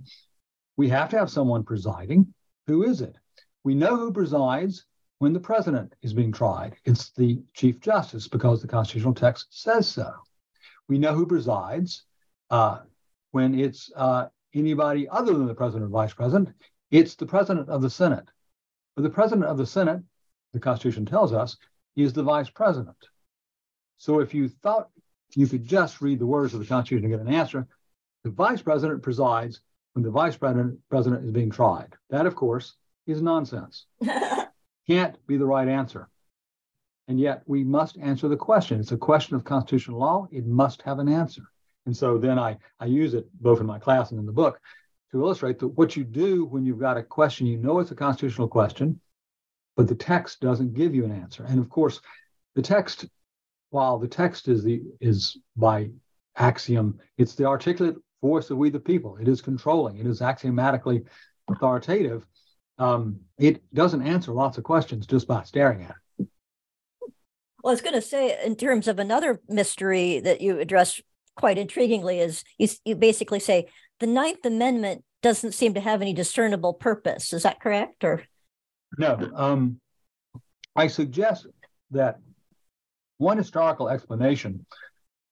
We 0.78 0.90
have 0.90 1.10
to 1.10 1.18
have 1.18 1.32
someone 1.32 1.64
presiding. 1.64 2.32
Who 2.68 2.84
is 2.84 3.02
it? 3.02 3.16
We 3.64 3.74
know 3.74 3.98
who 3.98 4.14
presides 4.14 4.86
when 5.24 5.32
the 5.32 5.40
president 5.40 5.96
is 6.02 6.14
being 6.14 6.34
tried. 6.34 6.76
It's 6.84 7.12
the 7.12 7.42
chief 7.54 7.80
justice 7.80 8.28
because 8.28 8.62
the 8.62 8.68
constitutional 8.68 9.14
text 9.14 9.48
says 9.52 9.88
so. 9.88 10.12
We 10.90 10.98
know 10.98 11.14
who 11.16 11.26
presides 11.26 12.04
Uh, 12.50 12.80
when 13.32 13.58
it's 13.58 13.90
uh, 13.96 14.28
anybody 14.54 15.08
other 15.08 15.34
than 15.34 15.48
the 15.48 15.56
president 15.56 15.86
or 15.86 15.94
vice 16.02 16.14
president, 16.14 16.50
it's 16.92 17.16
the 17.16 17.26
president 17.26 17.70
of 17.70 17.82
the 17.82 17.90
Senate. 17.90 18.28
But 18.96 19.04
the 19.04 19.16
president 19.18 19.46
of 19.46 19.58
the 19.58 19.66
Senate, 19.66 20.02
the 20.52 20.60
Constitution 20.60 21.06
tells 21.06 21.32
us, 21.32 21.56
is 21.96 22.12
the 22.12 22.22
vice 22.22 22.50
president. 22.50 23.02
So 23.98 24.20
if 24.20 24.34
you 24.34 24.50
thought 24.50 24.90
you 25.36 25.48
could 25.48 25.66
just 25.66 26.02
read 26.02 26.20
the 26.20 26.32
words 26.36 26.54
of 26.54 26.60
the 26.60 26.72
Constitution 26.74 27.06
and 27.06 27.14
get 27.14 27.26
an 27.26 27.34
answer, 27.34 27.66
the 28.26 28.30
vice 28.30 28.62
president 28.62 29.02
presides 29.02 29.62
when 29.94 30.04
the 30.04 30.12
vice 30.12 30.36
president, 30.36 30.80
president 30.90 31.26
is 31.26 31.32
being 31.32 31.50
tried. 31.50 31.94
That, 32.10 32.26
of 32.26 32.36
course, 32.36 32.76
is 33.08 33.22
nonsense. 33.22 33.86
Can't 34.88 35.16
be 35.28 35.38
the 35.38 35.46
right 35.46 35.68
answer. 35.68 36.10
And 37.08 37.20
yet 37.20 37.44
we 37.46 37.64
must 37.64 37.98
answer 37.98 38.28
the 38.28 38.38
question. 38.38 38.80
It's 38.80 38.92
a 38.92 38.98
question 38.98 39.36
of 39.36 39.44
constitutional 39.44 40.00
law. 40.00 40.28
It 40.32 40.46
must 40.46 40.82
have 40.84 41.00
an 41.00 41.10
answer. 41.10 41.44
And 41.86 41.96
so 41.96 42.18
then 42.18 42.40
I, 42.40 42.58
I 42.80 42.86
use 42.86 43.14
it 43.14 43.28
both 43.42 43.60
in 43.60 43.66
my 43.66 43.80
class 43.80 44.12
and 44.12 44.20
in 44.20 44.26
the 44.26 44.32
book 44.32 44.60
to 45.12 45.22
illustrate 45.22 45.60
that 45.60 45.68
what 45.68 45.96
you 45.96 46.04
do 46.04 46.46
when 46.46 46.66
you've 46.66 46.80
got 46.80 46.98
a 46.98 47.04
question, 47.04 47.46
you 47.46 47.58
know 47.58 47.80
it's 47.80 47.92
a 47.92 47.96
constitutional 47.96 48.48
question, 48.48 49.00
but 49.76 49.88
the 49.88 49.96
text 49.96 50.40
doesn't 50.40 50.74
give 50.74 50.96
you 50.96 51.04
an 51.04 51.12
answer. 51.12 51.44
And 51.44 51.60
of 51.60 51.70
course, 51.70 52.00
the 52.56 52.62
text, 52.62 53.06
while 53.70 54.00
the 54.00 54.08
text 54.08 54.48
is 54.48 54.64
the 54.64 54.82
is 55.02 55.38
by 55.56 55.90
axiom, 56.38 57.00
it's 57.18 57.36
the 57.36 57.46
articulate 57.46 57.98
voice 58.22 58.50
of 58.50 58.58
we 58.58 58.70
the 58.70 58.80
people. 58.80 59.18
It 59.18 59.28
is 59.28 59.42
controlling. 59.42 59.98
It 59.98 60.08
is 60.08 60.22
axiomatically 60.22 61.04
authoritative. 61.50 62.26
Um, 62.80 63.20
it 63.38 63.62
doesn't 63.74 64.02
answer 64.02 64.32
lots 64.32 64.58
of 64.58 64.64
questions 64.64 65.06
just 65.06 65.28
by 65.28 65.44
staring 65.44 65.84
at 65.84 65.96
it. 66.20 66.28
Well, 67.64 67.72
I 67.72 67.74
was 67.74 67.82
going 67.82 67.96
to 67.96 68.02
say, 68.02 68.38
in 68.44 68.56
terms 68.56 68.88
of 68.88 69.00
another 69.00 69.42
mystery 69.48 70.20
that 70.20 70.42
you 70.42 70.60
address 70.60 71.00
quite 71.38 71.58
intriguingly, 71.58 72.20
is 72.20 72.44
you, 72.58 72.68
you 72.84 72.96
basically 72.96 73.40
say 73.40 73.68
the 74.00 74.08
Ninth 74.08 74.46
Amendment 74.46 75.04
doesn't 75.22 75.54
seem 75.54 75.74
to 75.76 75.80
have 75.80 76.02
any 76.02 76.14
discernible 76.14 76.74
purpose. 76.74 77.32
Is 77.32 77.44
that 77.44 77.62
correct? 77.62 78.04
Or 78.04 78.24
no? 78.98 79.32
Um, 79.34 79.80
I 80.76 80.88
suggest 80.88 81.48
that 81.92 82.20
one 83.18 83.38
historical 83.38 83.88
explanation 83.88 84.66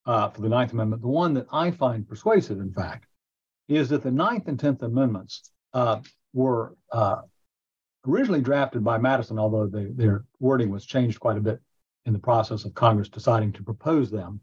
uh, 0.06 0.30
for 0.30 0.40
the 0.40 0.48
Ninth 0.48 0.72
Amendment, 0.72 1.02
the 1.02 1.08
one 1.08 1.34
that 1.34 1.46
I 1.52 1.70
find 1.70 2.08
persuasive, 2.08 2.58
in 2.58 2.72
fact, 2.72 3.06
is 3.68 3.88
that 3.90 4.02
the 4.02 4.10
Ninth 4.10 4.48
and 4.48 4.58
Tenth 4.58 4.82
Amendments 4.82 5.50
uh, 5.74 6.00
were 6.32 6.74
uh, 6.90 7.22
originally 8.06 8.40
drafted 8.40 8.82
by 8.82 8.98
Madison, 8.98 9.38
although 9.38 9.66
they, 9.66 9.86
their 9.86 10.24
wording 10.40 10.70
was 10.70 10.86
changed 10.86 11.20
quite 11.20 11.36
a 11.36 11.40
bit 11.40 11.60
in 12.04 12.12
the 12.12 12.18
process 12.18 12.64
of 12.64 12.74
Congress 12.74 13.08
deciding 13.08 13.52
to 13.52 13.62
propose 13.62 14.10
them. 14.10 14.40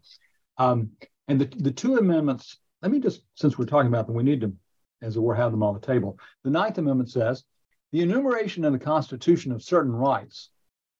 Um, 0.57 0.91
and 1.27 1.39
the, 1.39 1.45
the 1.57 1.71
two 1.71 1.97
amendments, 1.97 2.57
let 2.81 2.91
me 2.91 2.99
just, 2.99 3.21
since 3.35 3.57
we're 3.57 3.65
talking 3.65 3.89
about 3.89 4.07
them, 4.07 4.15
we 4.15 4.23
need 4.23 4.41
to, 4.41 4.53
as 5.01 5.15
it 5.15 5.21
were, 5.21 5.35
have 5.35 5.51
them 5.51 5.63
on 5.63 5.73
the 5.73 5.85
table. 5.85 6.17
The 6.43 6.49
Ninth 6.49 6.77
Amendment 6.77 7.09
says 7.09 7.43
the 7.91 8.01
enumeration 8.01 8.65
in 8.65 8.73
the 8.73 8.79
Constitution 8.79 9.51
of 9.51 9.63
certain 9.63 9.91
rights 9.91 10.49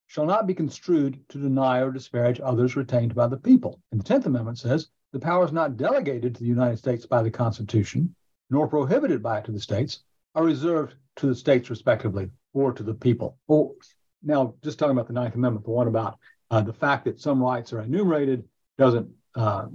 shall 0.08 0.26
not 0.26 0.48
be 0.48 0.56
construed 0.56 1.20
to 1.30 1.38
deny 1.38 1.82
or 1.82 1.92
disparage 1.92 2.42
others 2.44 2.76
retained 2.76 3.14
by 3.14 3.28
the 3.28 3.38
people. 3.38 3.80
And 3.92 4.00
the 4.00 4.04
Tenth 4.04 4.26
Amendment 4.26 4.58
says 4.58 4.88
the 5.14 5.20
powers 5.20 5.52
not 5.52 5.78
delegated 5.78 6.36
to 6.36 6.42
the 6.42 6.48
United 6.48 6.78
States 6.78 7.06
by 7.06 7.22
the 7.22 7.32
Constitution, 7.32 8.16
nor 8.50 8.68
prohibited 8.68 9.22
by 9.22 9.38
it 9.38 9.46
to 9.46 9.52
the 9.52 9.60
states, 9.60 10.00
are 10.36 10.44
reserved 10.44 10.96
to 11.18 11.28
the 11.28 11.36
states 11.36 11.70
respectively 11.70 12.30
or 12.54 12.72
to 12.74 12.84
the 12.84 12.94
people. 12.94 13.38
Well, 13.48 13.76
now, 14.24 14.56
just 14.64 14.80
talking 14.80 14.92
about 14.92 15.08
the 15.08 15.14
Ninth 15.14 15.36
Amendment, 15.36 15.66
the 15.66 15.72
one 15.72 15.88
about 15.88 16.18
uh, 16.52 16.62
the 16.62 16.74
fact 16.74 17.06
that 17.06 17.20
some 17.20 17.42
rights 17.42 17.74
are 17.74 17.82
enumerated 17.82 18.44
doesn't 18.78 19.10
uh, 19.36 19.68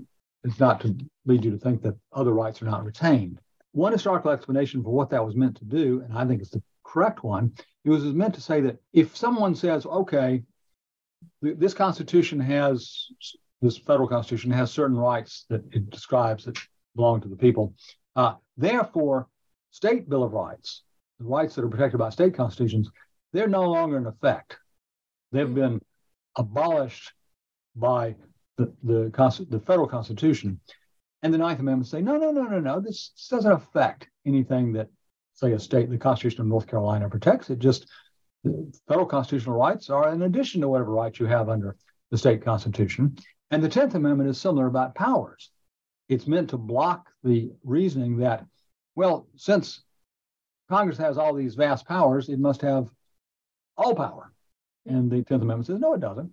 is 0.44 0.58
not 0.60 0.80
to 0.80 0.94
lead 1.24 1.44
you 1.44 1.50
to 1.50 1.58
think 1.58 1.82
that 1.82 1.96
other 2.12 2.32
rights 2.32 2.60
are 2.60 2.66
not 2.66 2.84
retained. 2.84 3.40
One 3.72 3.92
historical 3.92 4.30
explanation 4.30 4.82
for 4.82 4.90
what 4.90 5.10
that 5.10 5.24
was 5.24 5.34
meant 5.34 5.56
to 5.56 5.64
do, 5.64 6.02
and 6.04 6.16
I 6.16 6.26
think 6.26 6.40
it's 6.40 6.50
the 6.50 6.62
correct 6.84 7.24
one, 7.24 7.52
it 7.84 7.90
was 7.90 8.04
meant 8.04 8.34
to 8.34 8.40
say 8.40 8.60
that 8.60 8.78
if 8.92 9.16
someone 9.16 9.54
says, 9.54 9.86
okay, 9.86 10.42
th- 11.42 11.58
this 11.58 11.74
Constitution 11.74 12.38
has 12.40 13.08
this 13.62 13.78
federal 13.78 14.08
Constitution 14.08 14.50
has 14.50 14.70
certain 14.70 14.96
rights 14.96 15.46
that 15.48 15.62
it 15.72 15.88
describes 15.90 16.44
that 16.44 16.58
belong 16.94 17.20
to 17.22 17.28
the 17.28 17.36
people. 17.36 17.74
Uh, 18.14 18.34
therefore, 18.56 19.28
state 19.74 20.08
Bill 20.08 20.22
of 20.22 20.32
Rights, 20.32 20.84
the 21.18 21.26
rights 21.26 21.56
that 21.56 21.64
are 21.64 21.68
protected 21.68 21.98
by 21.98 22.10
state 22.10 22.34
constitutions, 22.34 22.88
they're 23.32 23.48
no 23.48 23.68
longer 23.68 23.96
in 23.96 24.06
effect. 24.06 24.56
They've 25.32 25.46
mm-hmm. 25.46 25.54
been 25.54 25.80
abolished 26.36 27.12
by 27.74 28.14
the, 28.56 28.72
the, 28.84 29.46
the 29.50 29.60
federal 29.60 29.88
constitution. 29.88 30.60
And 31.22 31.34
the 31.34 31.38
Ninth 31.38 31.58
Amendment 31.58 31.88
say, 31.88 32.00
no, 32.00 32.16
no, 32.16 32.30
no, 32.30 32.44
no, 32.44 32.60
no, 32.60 32.80
this, 32.80 33.10
this 33.16 33.28
doesn't 33.28 33.50
affect 33.50 34.06
anything 34.24 34.74
that, 34.74 34.88
say, 35.32 35.52
a 35.52 35.58
state, 35.58 35.90
the 35.90 35.98
Constitution 35.98 36.42
of 36.42 36.46
North 36.46 36.68
Carolina 36.68 37.08
protects. 37.08 37.50
It 37.50 37.58
just, 37.58 37.88
federal 38.86 39.06
constitutional 39.06 39.56
rights 39.56 39.90
are 39.90 40.12
in 40.12 40.22
addition 40.22 40.60
to 40.60 40.68
whatever 40.68 40.92
rights 40.92 41.18
you 41.18 41.26
have 41.26 41.48
under 41.48 41.76
the 42.12 42.18
state 42.18 42.44
constitution. 42.44 43.16
And 43.50 43.64
the 43.64 43.68
10th 43.68 43.94
Amendment 43.94 44.30
is 44.30 44.40
similar 44.40 44.66
about 44.66 44.94
powers. 44.94 45.50
It's 46.08 46.28
meant 46.28 46.50
to 46.50 46.58
block 46.58 47.08
the 47.24 47.50
reasoning 47.64 48.18
that, 48.18 48.44
well, 48.94 49.26
since 49.36 49.82
Congress 50.68 50.98
has 50.98 51.18
all 51.18 51.34
these 51.34 51.54
vast 51.54 51.86
powers, 51.86 52.28
it 52.28 52.38
must 52.38 52.62
have 52.62 52.88
all 53.76 53.94
power. 53.94 54.32
And 54.86 55.10
the 55.10 55.22
10th 55.22 55.42
Amendment 55.42 55.66
says, 55.66 55.80
no, 55.80 55.94
it 55.94 56.00
doesn't. 56.00 56.30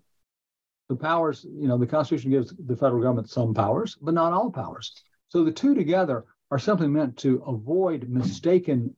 The 0.90 0.96
powers, 0.96 1.46
you 1.46 1.68
know, 1.68 1.78
the 1.78 1.88
Constitution 1.88 2.32
gives 2.32 2.54
the 2.58 2.76
federal 2.76 3.02
government 3.02 3.30
some 3.30 3.54
powers, 3.54 3.98
but 4.02 4.14
not 4.14 4.34
all 4.34 4.52
powers. 4.52 4.94
So 5.30 5.44
the 5.44 5.52
two 5.52 5.74
together 5.74 6.26
are 6.50 6.60
simply 6.60 6.88
meant 6.88 7.18
to 7.20 7.42
avoid 7.48 8.10
mistaken 8.10 8.96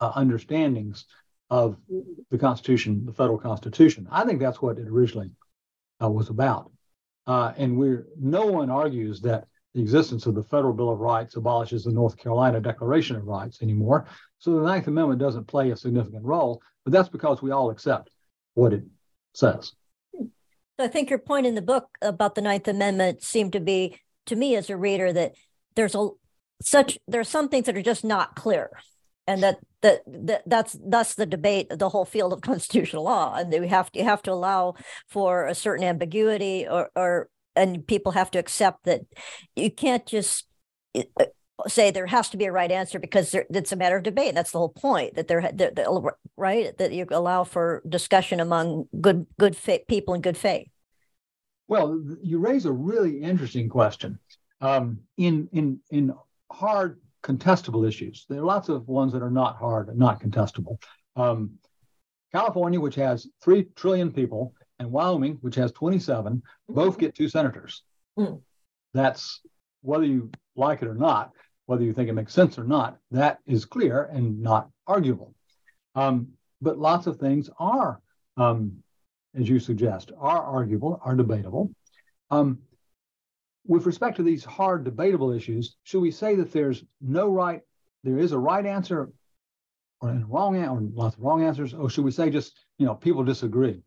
uh, 0.00 0.12
understandings 0.14 1.04
of 1.50 1.76
the 2.30 2.38
Constitution, 2.38 3.04
the 3.04 3.12
federal 3.12 3.38
Constitution. 3.38 4.06
I 4.10 4.24
think 4.24 4.40
that's 4.40 4.62
what 4.62 4.78
it 4.78 4.88
originally 4.88 5.34
uh, 6.02 6.08
was 6.08 6.30
about. 6.30 6.70
Uh, 7.26 7.52
and 7.56 7.76
we're 7.76 8.06
no 8.18 8.46
one 8.46 8.70
argues 8.70 9.20
that 9.22 9.46
the 9.74 9.80
existence 9.80 10.26
of 10.26 10.34
the 10.34 10.42
Federal 10.42 10.72
Bill 10.74 10.90
of 10.90 11.00
Rights 11.00 11.36
abolishes 11.36 11.84
the 11.84 11.92
North 11.92 12.16
Carolina 12.16 12.60
Declaration 12.60 13.16
of 13.16 13.26
Rights 13.26 13.62
anymore. 13.62 14.06
So 14.38 14.54
the 14.54 14.62
Ninth 14.62 14.86
Amendment 14.86 15.20
doesn't 15.20 15.46
play 15.46 15.70
a 15.70 15.76
significant 15.76 16.24
role, 16.24 16.60
but 16.84 16.92
that's 16.92 17.08
because 17.08 17.40
we 17.40 17.52
all 17.52 17.70
accept 17.70 18.10
what 18.54 18.72
it 18.72 18.84
says. 19.34 19.72
I 20.78 20.88
think 20.88 21.10
your 21.10 21.18
point 21.18 21.46
in 21.46 21.54
the 21.54 21.62
book 21.62 21.88
about 22.02 22.34
the 22.34 22.42
Ninth 22.42 22.68
Amendment 22.68 23.22
seemed 23.22 23.52
to 23.52 23.60
be, 23.60 23.98
to 24.26 24.36
me 24.36 24.56
as 24.56 24.68
a 24.68 24.76
reader, 24.76 25.12
that 25.12 25.34
there's 25.74 25.94
a 25.94 26.08
such 26.60 26.98
there 27.08 27.20
are 27.20 27.24
some 27.24 27.48
things 27.48 27.66
that 27.66 27.76
are 27.76 27.82
just 27.82 28.04
not 28.04 28.36
clear, 28.36 28.70
and 29.26 29.42
that 29.42 29.58
that, 29.82 30.02
that 30.06 30.42
that's 30.46 30.78
thus 30.84 31.14
the 31.14 31.26
debate, 31.26 31.68
the 31.70 31.88
whole 31.88 32.04
field 32.04 32.32
of 32.32 32.40
constitutional 32.42 33.04
law, 33.04 33.34
and 33.36 33.52
that 33.52 33.60
we 33.60 33.68
have 33.68 33.90
to 33.92 33.98
you 33.98 34.04
have 34.04 34.22
to 34.22 34.32
allow 34.32 34.74
for 35.08 35.46
a 35.46 35.54
certain 35.54 35.84
ambiguity, 35.84 36.66
or 36.68 36.90
or 36.94 37.28
and 37.54 37.86
people 37.86 38.12
have 38.12 38.30
to 38.32 38.38
accept 38.38 38.84
that 38.84 39.02
you 39.56 39.70
can't 39.70 40.06
just 40.06 40.46
uh, 40.96 41.24
say 41.68 41.90
there 41.90 42.06
has 42.06 42.28
to 42.30 42.36
be 42.36 42.46
a 42.46 42.52
right 42.52 42.70
answer 42.70 42.98
because 42.98 43.30
there, 43.30 43.46
it's 43.50 43.72
a 43.72 43.76
matter 43.76 43.96
of 43.96 44.02
debate. 44.02 44.34
That's 44.34 44.52
the 44.52 44.58
whole 44.58 44.68
point 44.68 45.14
that 45.14 45.28
there, 45.28 45.42
that, 45.42 46.14
right, 46.36 46.76
that 46.78 46.92
you 46.92 47.06
allow 47.10 47.44
for 47.44 47.82
discussion 47.88 48.40
among 48.40 48.88
good, 49.00 49.26
good 49.38 49.56
people 49.88 50.14
in 50.14 50.20
good 50.20 50.36
faith. 50.36 50.68
Well, 51.68 52.02
you 52.22 52.38
raise 52.38 52.66
a 52.66 52.72
really 52.72 53.22
interesting 53.22 53.68
question. 53.68 54.18
Um, 54.60 55.00
in 55.16 55.48
in 55.52 55.80
in 55.90 56.12
hard 56.50 57.00
contestable 57.22 57.88
issues, 57.88 58.26
there 58.28 58.40
are 58.40 58.44
lots 58.44 58.68
of 58.68 58.86
ones 58.88 59.12
that 59.12 59.22
are 59.22 59.30
not 59.30 59.56
hard 59.56 59.88
and 59.88 59.98
not 59.98 60.20
contestable. 60.20 60.76
Um, 61.16 61.52
California, 62.32 62.80
which 62.80 62.94
has 62.96 63.26
three 63.42 63.64
trillion 63.74 64.12
people, 64.12 64.54
and 64.78 64.90
Wyoming, 64.90 65.38
which 65.40 65.54
has 65.56 65.72
27, 65.72 66.42
both 66.68 66.98
get 66.98 67.14
two 67.14 67.28
senators. 67.28 67.82
Mm. 68.18 68.40
That's 68.94 69.40
whether 69.82 70.04
you 70.04 70.30
like 70.56 70.82
it 70.82 70.88
or 70.88 70.94
not 70.94 71.32
whether 71.66 71.84
you 71.84 71.92
think 71.92 72.08
it 72.08 72.14
makes 72.14 72.34
sense 72.34 72.58
or 72.58 72.64
not, 72.64 72.98
that 73.10 73.38
is 73.46 73.64
clear 73.64 74.04
and 74.12 74.42
not 74.42 74.68
arguable. 74.86 75.34
Um, 75.94 76.28
but 76.60 76.78
lots 76.78 77.06
of 77.06 77.18
things 77.18 77.48
are, 77.58 78.00
um, 78.36 78.82
as 79.34 79.48
you 79.48 79.58
suggest, 79.58 80.12
are 80.18 80.42
arguable, 80.42 81.00
are 81.04 81.16
debatable. 81.16 81.70
Um, 82.30 82.58
with 83.66 83.86
respect 83.86 84.16
to 84.16 84.22
these 84.22 84.44
hard 84.44 84.84
debatable 84.84 85.30
issues, 85.30 85.76
should 85.84 86.00
we 86.00 86.10
say 86.10 86.34
that 86.36 86.52
there's 86.52 86.84
no 87.00 87.30
right, 87.30 87.60
there 88.04 88.18
is 88.18 88.32
a 88.32 88.38
right 88.38 88.66
answer 88.66 89.10
or 90.00 90.10
a 90.10 90.24
wrong 90.26 90.56
answer, 90.56 90.72
or 90.72 90.80
lots 90.94 91.16
of 91.16 91.22
wrong 91.22 91.44
answers, 91.44 91.72
or 91.72 91.88
should 91.88 92.04
we 92.04 92.10
say 92.10 92.28
just, 92.28 92.52
you 92.76 92.86
know, 92.86 92.94
people 92.94 93.22
disagree? 93.22 93.80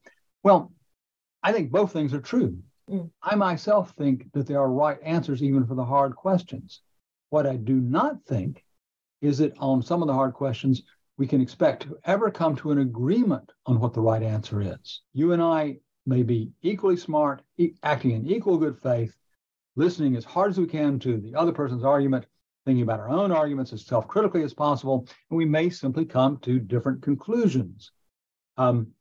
Well, 0.46 0.72
I 1.42 1.52
think 1.52 1.72
both 1.72 1.92
things 1.92 2.14
are 2.14 2.22
true. 2.22 2.60
Mm. 2.88 3.10
I 3.24 3.34
myself 3.34 3.96
think 3.98 4.32
that 4.34 4.46
there 4.46 4.60
are 4.60 4.72
right 4.72 5.00
answers 5.02 5.42
even 5.42 5.66
for 5.66 5.74
the 5.74 5.84
hard 5.84 6.16
questions. 6.16 6.82
What 7.32 7.48
I 7.48 7.56
do 7.56 7.74
not 7.82 8.24
think 8.26 8.64
is 9.22 9.40
that 9.40 9.58
on 9.58 9.82
some 9.82 10.04
of 10.04 10.08
the 10.08 10.14
hard 10.14 10.36
questions, 10.36 10.84
we 11.18 11.26
can 11.26 11.42
expect 11.42 11.82
to 11.84 11.98
ever 12.04 12.30
come 12.30 12.56
to 12.58 12.70
an 12.70 12.78
agreement 12.78 13.54
on 13.66 13.80
what 13.80 13.94
the 13.94 14.02
right 14.02 14.22
answer 14.22 14.62
is. 14.62 15.02
You 15.14 15.32
and 15.32 15.42
I 15.42 15.80
may 16.06 16.22
be 16.22 16.52
equally 16.62 16.98
smart, 16.98 17.42
e- 17.58 17.74
acting 17.82 18.12
in 18.12 18.28
equal 18.28 18.60
good 18.60 18.78
faith, 18.78 19.18
listening 19.76 20.16
as 20.16 20.26
hard 20.26 20.52
as 20.52 20.60
we 20.60 20.68
can 20.68 21.00
to 21.00 21.18
the 21.18 21.34
other 21.34 21.54
person's 21.54 21.84
argument, 21.84 22.28
thinking 22.66 22.84
about 22.84 23.00
our 23.00 23.10
own 23.10 23.32
arguments 23.32 23.74
as 23.74 23.84
self 23.84 24.08
critically 24.08 24.44
as 24.44 24.54
possible, 24.54 25.08
and 25.32 25.38
we 25.38 25.46
may 25.46 25.72
simply 25.72 26.06
come 26.06 26.38
to 26.42 26.60
different 26.60 27.02
conclusions. 27.02 27.92
Um, 28.58 28.92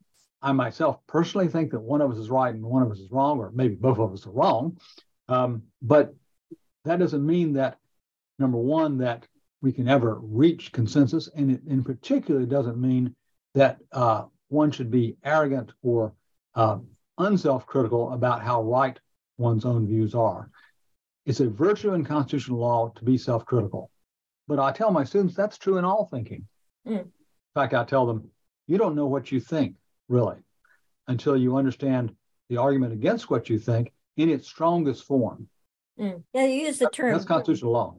I 0.45 0.53
myself 0.53 0.99
personally 1.07 1.49
think 1.49 1.71
that 1.71 1.81
one 1.81 2.03
of 2.03 2.11
us 2.11 2.19
is 2.19 2.29
right 2.29 2.55
and 2.55 2.63
one 2.63 2.83
of 2.83 2.93
us 2.93 2.99
is 2.99 3.11
wrong, 3.11 3.39
or 3.39 3.51
maybe 3.53 3.77
both 3.77 3.99
of 3.99 4.13
us 4.13 4.27
are 4.27 4.31
wrong. 4.31 4.77
Um, 5.27 5.63
but 5.81 6.15
that 6.85 6.99
doesn't 6.99 7.25
mean 7.25 7.55
that, 7.55 7.79
number 8.39 8.59
one, 8.59 8.99
that 8.99 9.27
we 9.63 9.73
can 9.73 9.89
ever 9.89 10.19
reach 10.21 10.71
consensus. 10.71 11.31
And 11.35 11.51
it 11.51 11.63
in 11.67 11.83
particular 11.83 12.45
doesn't 12.45 12.79
mean 12.79 13.17
that 13.55 13.79
uh, 13.91 14.25
one 14.49 14.71
should 14.71 14.91
be 14.91 15.17
arrogant 15.25 15.73
or 15.83 16.13
uh, 16.55 16.79
unself 17.17 17.67
critical 17.67 18.13
about 18.13 18.43
how 18.43 18.63
right 18.63 19.01
one's 19.39 19.65
own 19.65 19.87
views 19.87 20.15
are. 20.15 20.51
It's 21.25 21.41
a 21.41 21.49
virtue 21.49 21.95
in 21.95 22.05
constitutional 22.05 22.59
law 22.59 22.93
to 22.97 23.03
be 23.03 23.17
self 23.17 23.47
critical. 23.47 23.91
But 24.47 24.59
I 24.59 24.73
tell 24.73 24.91
my 24.91 25.05
students 25.05 25.35
that's 25.35 25.57
true 25.57 25.79
in 25.79 25.87
all 25.87 26.05
thinking. 26.13 26.47
Mm. 26.87 27.01
In 27.01 27.13
fact, 27.55 27.73
I 27.73 27.85
tell 27.85 28.05
them, 28.05 28.31
you 28.67 28.77
don't 28.77 28.95
know 28.95 29.07
what 29.07 29.33
you 29.33 29.41
think, 29.41 29.77
really, 30.09 30.37
until 31.09 31.37
you 31.37 31.57
understand 31.57 32.15
the 32.49 32.57
argument 32.57 32.93
against 32.93 33.31
what 33.31 33.49
you 33.49 33.59
think 33.59 33.93
in 34.17 34.29
its 34.29 34.47
strongest 34.47 35.05
form. 35.05 35.49
Mm. 35.99 36.23
Yeah, 36.33 36.45
you 36.47 36.67
use 36.67 36.79
the 36.79 36.91
term. 36.91 37.13
That's 37.13 37.25
constitutional 37.25 37.73
law. 37.73 37.97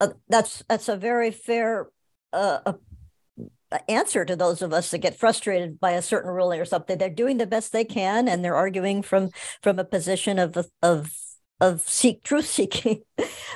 Uh, 0.00 0.08
that's 0.28 0.62
that's 0.68 0.88
a 0.88 0.96
very 0.96 1.30
fair 1.30 1.88
uh, 2.32 2.74
answer 3.88 4.24
to 4.24 4.36
those 4.36 4.62
of 4.62 4.72
us 4.72 4.90
that 4.90 4.98
get 4.98 5.18
frustrated 5.18 5.80
by 5.80 5.92
a 5.92 6.02
certain 6.02 6.30
ruling 6.30 6.60
or 6.60 6.64
something. 6.64 6.98
They're 6.98 7.10
doing 7.10 7.38
the 7.38 7.46
best 7.46 7.72
they 7.72 7.84
can, 7.84 8.28
and 8.28 8.44
they're 8.44 8.56
arguing 8.56 9.02
from 9.02 9.30
from 9.62 9.78
a 9.78 9.84
position 9.84 10.38
of 10.38 10.56
of 10.82 11.12
of 11.60 11.80
seek 11.88 12.22
truth 12.22 12.46
seeking. 12.46 13.02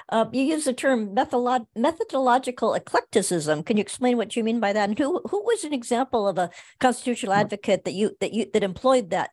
Uh, 0.09 0.27
you 0.33 0.43
use 0.43 0.65
the 0.65 0.73
term 0.73 1.15
methodolo- 1.15 1.67
methodological 1.77 2.75
eclecticism. 2.75 3.63
Can 3.63 3.77
you 3.77 3.83
explain 3.83 4.17
what 4.17 4.37
you 4.37 4.45
mean 4.45 4.61
by 4.61 4.73
that? 4.73 4.89
And 4.89 4.99
who 4.99 5.21
who 5.31 5.43
was 5.43 5.65
an 5.65 5.73
example 5.73 6.27
of 6.27 6.39
a 6.39 6.51
constitutional 6.79 7.33
advocate 7.33 7.85
that 7.85 7.93
you 7.93 8.17
that 8.21 8.33
you 8.33 8.47
that 8.53 8.63
employed 8.63 9.11
that 9.11 9.31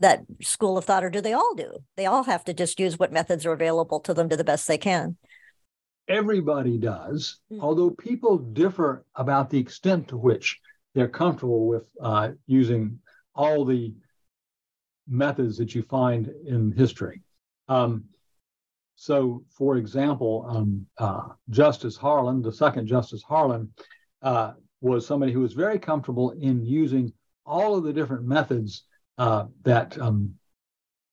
that 0.00 0.24
school 0.40 0.76
of 0.76 0.84
thought, 0.84 1.04
or 1.04 1.10
do 1.10 1.20
they 1.20 1.32
all 1.32 1.54
do? 1.54 1.78
They 1.96 2.06
all 2.06 2.24
have 2.24 2.44
to 2.44 2.54
just 2.54 2.80
use 2.80 2.98
what 2.98 3.12
methods 3.12 3.46
are 3.46 3.52
available 3.52 4.00
to 4.00 4.14
them 4.14 4.28
to 4.28 4.36
the 4.36 4.44
best 4.44 4.66
they 4.66 4.78
can. 4.78 5.16
Everybody 6.08 6.78
does, 6.78 7.38
mm-hmm. 7.52 7.62
although 7.62 7.90
people 7.90 8.36
differ 8.36 9.04
about 9.14 9.48
the 9.48 9.58
extent 9.58 10.08
to 10.08 10.16
which 10.16 10.58
they're 10.94 11.08
comfortable 11.08 11.68
with 11.68 11.84
uh, 12.00 12.30
using 12.46 12.98
all 13.34 13.64
the 13.64 13.94
methods 15.08 15.56
that 15.58 15.74
you 15.74 15.82
find 15.82 16.28
in 16.46 16.72
history. 16.72 17.22
Um, 17.72 18.04
so, 18.96 19.44
for 19.50 19.76
example, 19.78 20.44
um, 20.48 20.86
uh, 20.98 21.28
Justice 21.48 21.96
Harlan, 21.96 22.42
the 22.42 22.52
second 22.52 22.86
Justice 22.86 23.22
Harlan, 23.22 23.72
uh, 24.20 24.52
was 24.80 25.06
somebody 25.06 25.32
who 25.32 25.40
was 25.40 25.54
very 25.54 25.78
comfortable 25.78 26.32
in 26.32 26.64
using 26.64 27.12
all 27.46 27.74
of 27.74 27.84
the 27.84 27.92
different 27.92 28.24
methods 28.24 28.84
uh, 29.18 29.46
that 29.62 29.98
um, 29.98 30.34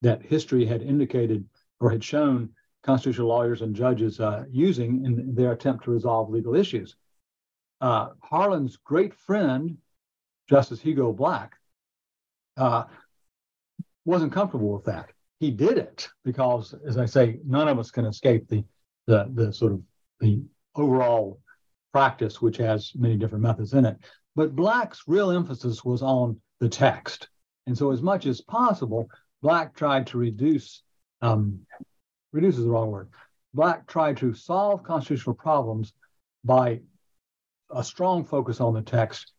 that 0.02 0.22
history 0.22 0.66
had 0.66 0.82
indicated 0.82 1.46
or 1.80 1.90
had 1.90 2.04
shown 2.04 2.50
constitutional 2.84 3.28
lawyers 3.28 3.62
and 3.62 3.76
judges 3.76 4.20
uh, 4.20 4.44
using 4.50 5.06
in 5.06 5.36
their 5.36 5.52
attempt 5.52 5.84
to 5.84 5.92
resolve 5.92 6.30
legal 6.30 6.56
issues. 6.56 6.96
Uh, 7.82 8.10
Harlan's 8.22 8.78
great 8.78 9.14
friend, 9.14 9.78
Justice 10.50 10.82
Hugo 10.82 11.12
Black, 11.14 11.56
uh, 12.58 12.84
wasn't 14.06 14.34
comfortable 14.34 14.74
with 14.74 14.86
that 14.86 15.10
he 15.40 15.52
did 15.52 15.78
it 15.78 16.10
because, 16.24 16.76
as 16.86 16.98
I 16.98 17.06
say, 17.06 17.40
none 17.46 17.68
of 17.68 17.80
us 17.80 17.92
can 17.92 18.06
escape 18.06 18.48
the 18.48 18.64
the, 19.08 19.30
the 19.34 19.52
sort 19.52 19.72
of 19.72 19.82
the 20.20 20.44
overall 20.76 21.40
practice, 21.92 22.42
which 22.42 22.58
has 22.58 22.92
many 22.96 23.16
different 23.16 23.44
methods 23.44 23.74
in 23.74 23.86
it. 23.86 23.98
But 24.36 24.56
Black's 24.56 25.04
real 25.08 25.32
emphasis 25.32 25.84
was 25.84 26.04
on 26.04 26.40
the 26.60 26.70
text, 26.70 27.30
and 27.66 27.78
so 27.78 27.92
as 27.92 28.02
much 28.02 28.26
as 28.26 28.42
possible, 28.42 29.10
Black 29.42 29.76
tried 29.76 30.06
to 30.08 30.18
reduce 30.18 30.84
um, 31.22 31.60
reduce 32.32 32.58
is 32.58 32.66
the 32.66 32.70
wrong 32.70 32.92
word. 32.92 33.10
Black 33.54 33.88
tried 33.88 34.18
to 34.18 34.34
solve 34.34 34.84
constitutional 34.84 35.36
problems 35.36 35.94
by 36.44 36.82
a 37.72 37.84
strong 37.84 38.24
focus 38.24 38.62
on 38.62 38.74
the 38.74 38.82
text, 38.82 39.34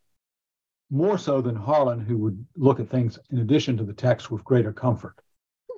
more 0.89 1.17
so 1.17 1.41
than 1.41 1.55
Harlan, 1.55 1.99
who 1.99 2.17
would 2.17 2.45
look 2.55 2.79
at 2.79 2.89
things 2.89 3.17
in 3.29 3.39
addition 3.39 3.77
to 3.77 3.83
the 3.83 3.93
text 3.93 4.29
with 4.29 4.43
greater 4.43 4.73
comfort. 4.73 5.15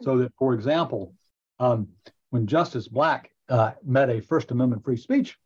So 0.02 0.18
that, 0.18 0.34
for 0.38 0.54
example, 0.54 1.14
um, 1.60 1.88
when 2.30 2.48
Justice 2.48 2.88
Black 2.88 3.32
uh, 3.50 3.72
met 3.84 4.10
a 4.10 4.22
First 4.22 4.52
Amendment 4.52 4.84
free 4.84 4.98
speech 4.98 5.38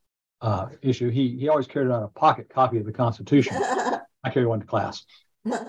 uh, 0.41 0.67
issue, 0.81 1.09
he 1.09 1.37
he 1.37 1.49
always 1.49 1.67
carried 1.67 1.87
around 1.87 2.03
a 2.03 2.07
pocket 2.09 2.49
copy 2.49 2.77
of 2.77 2.85
the 2.85 2.93
Constitution. 2.93 3.55
I 4.23 4.29
carry 4.31 4.45
one 4.45 4.59
to 4.59 4.65
class, 4.65 5.05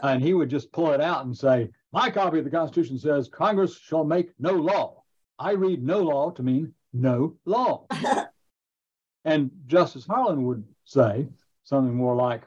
and 0.02 0.22
he 0.22 0.34
would 0.34 0.50
just 0.50 0.72
pull 0.72 0.92
it 0.92 1.00
out 1.00 1.24
and 1.24 1.36
say, 1.36 1.70
"My 1.92 2.10
copy 2.10 2.38
of 2.38 2.44
the 2.44 2.50
Constitution 2.50 2.98
says 2.98 3.28
Congress 3.28 3.78
shall 3.78 4.04
make 4.04 4.30
no 4.38 4.52
law." 4.52 5.02
I 5.38 5.52
read 5.52 5.82
"no 5.82 6.00
law" 6.02 6.30
to 6.30 6.42
mean 6.42 6.74
no 6.92 7.36
law. 7.44 7.86
and 9.24 9.50
Justice 9.66 10.06
Harlan 10.06 10.44
would 10.44 10.64
say 10.84 11.28
something 11.64 11.94
more 11.94 12.16
like, 12.16 12.42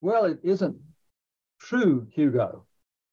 "Well, 0.00 0.24
it 0.24 0.40
isn't 0.42 0.76
true, 1.58 2.06
Hugo, 2.10 2.64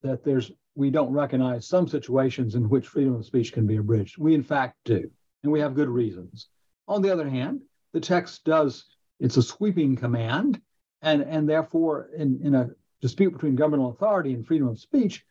that 0.01 0.23
there's 0.23 0.51
we 0.79 0.89
don't 0.89 1.11
recognize 1.11 1.67
some 1.67 1.89
situations 1.89 2.55
in 2.55 2.69
which 2.69 2.87
freedom 2.87 3.13
of 3.13 3.25
speech 3.25 3.51
can 3.51 3.67
be 3.67 3.75
abridged. 3.75 4.17
We, 4.17 4.33
in 4.33 4.43
fact, 4.43 4.77
do, 4.85 5.11
and 5.43 5.51
we 5.51 5.59
have 5.59 5.75
good 5.75 5.89
reasons. 5.89 6.47
On 6.87 7.01
the 7.01 7.11
other 7.11 7.29
hand, 7.29 7.59
the 7.91 7.99
text 7.99 8.45
does, 8.45 8.85
it's 9.19 9.35
a 9.35 9.43
sweeping 9.43 9.97
command, 9.97 10.61
and, 11.01 11.21
and 11.21 11.49
therefore, 11.49 12.09
in, 12.15 12.39
in 12.41 12.55
a 12.55 12.69
dispute 13.01 13.31
between 13.31 13.57
governmental 13.57 13.91
authority 13.91 14.33
and 14.33 14.47
freedom 14.47 14.69
of 14.69 14.79
speech, 14.79 15.25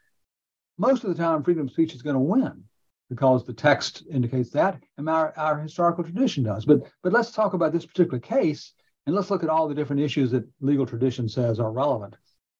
most 0.76 1.02
of 1.02 1.08
the 1.08 1.16
time, 1.16 1.42
freedom 1.42 1.66
of 1.66 1.72
speech 1.72 1.94
is 1.94 2.02
going 2.02 2.14
to 2.14 2.20
win 2.20 2.64
because 3.08 3.46
the 3.46 3.54
text 3.54 4.02
indicates 4.10 4.50
that, 4.50 4.78
and 4.98 5.08
our, 5.08 5.32
our 5.38 5.58
historical 5.58 6.04
tradition 6.04 6.44
does. 6.44 6.66
But, 6.66 6.82
but 7.02 7.14
let's 7.14 7.30
talk 7.30 7.54
about 7.54 7.72
this 7.72 7.86
particular 7.86 8.20
case, 8.20 8.74
and 9.06 9.16
let's 9.16 9.30
look 9.30 9.42
at 9.42 9.48
all 9.48 9.66
the 9.66 9.74
different 9.74 10.02
issues 10.02 10.30
that 10.32 10.46
legal 10.60 10.84
tradition 10.84 11.26
says 11.26 11.58
are 11.58 11.72
relevant. 11.72 12.16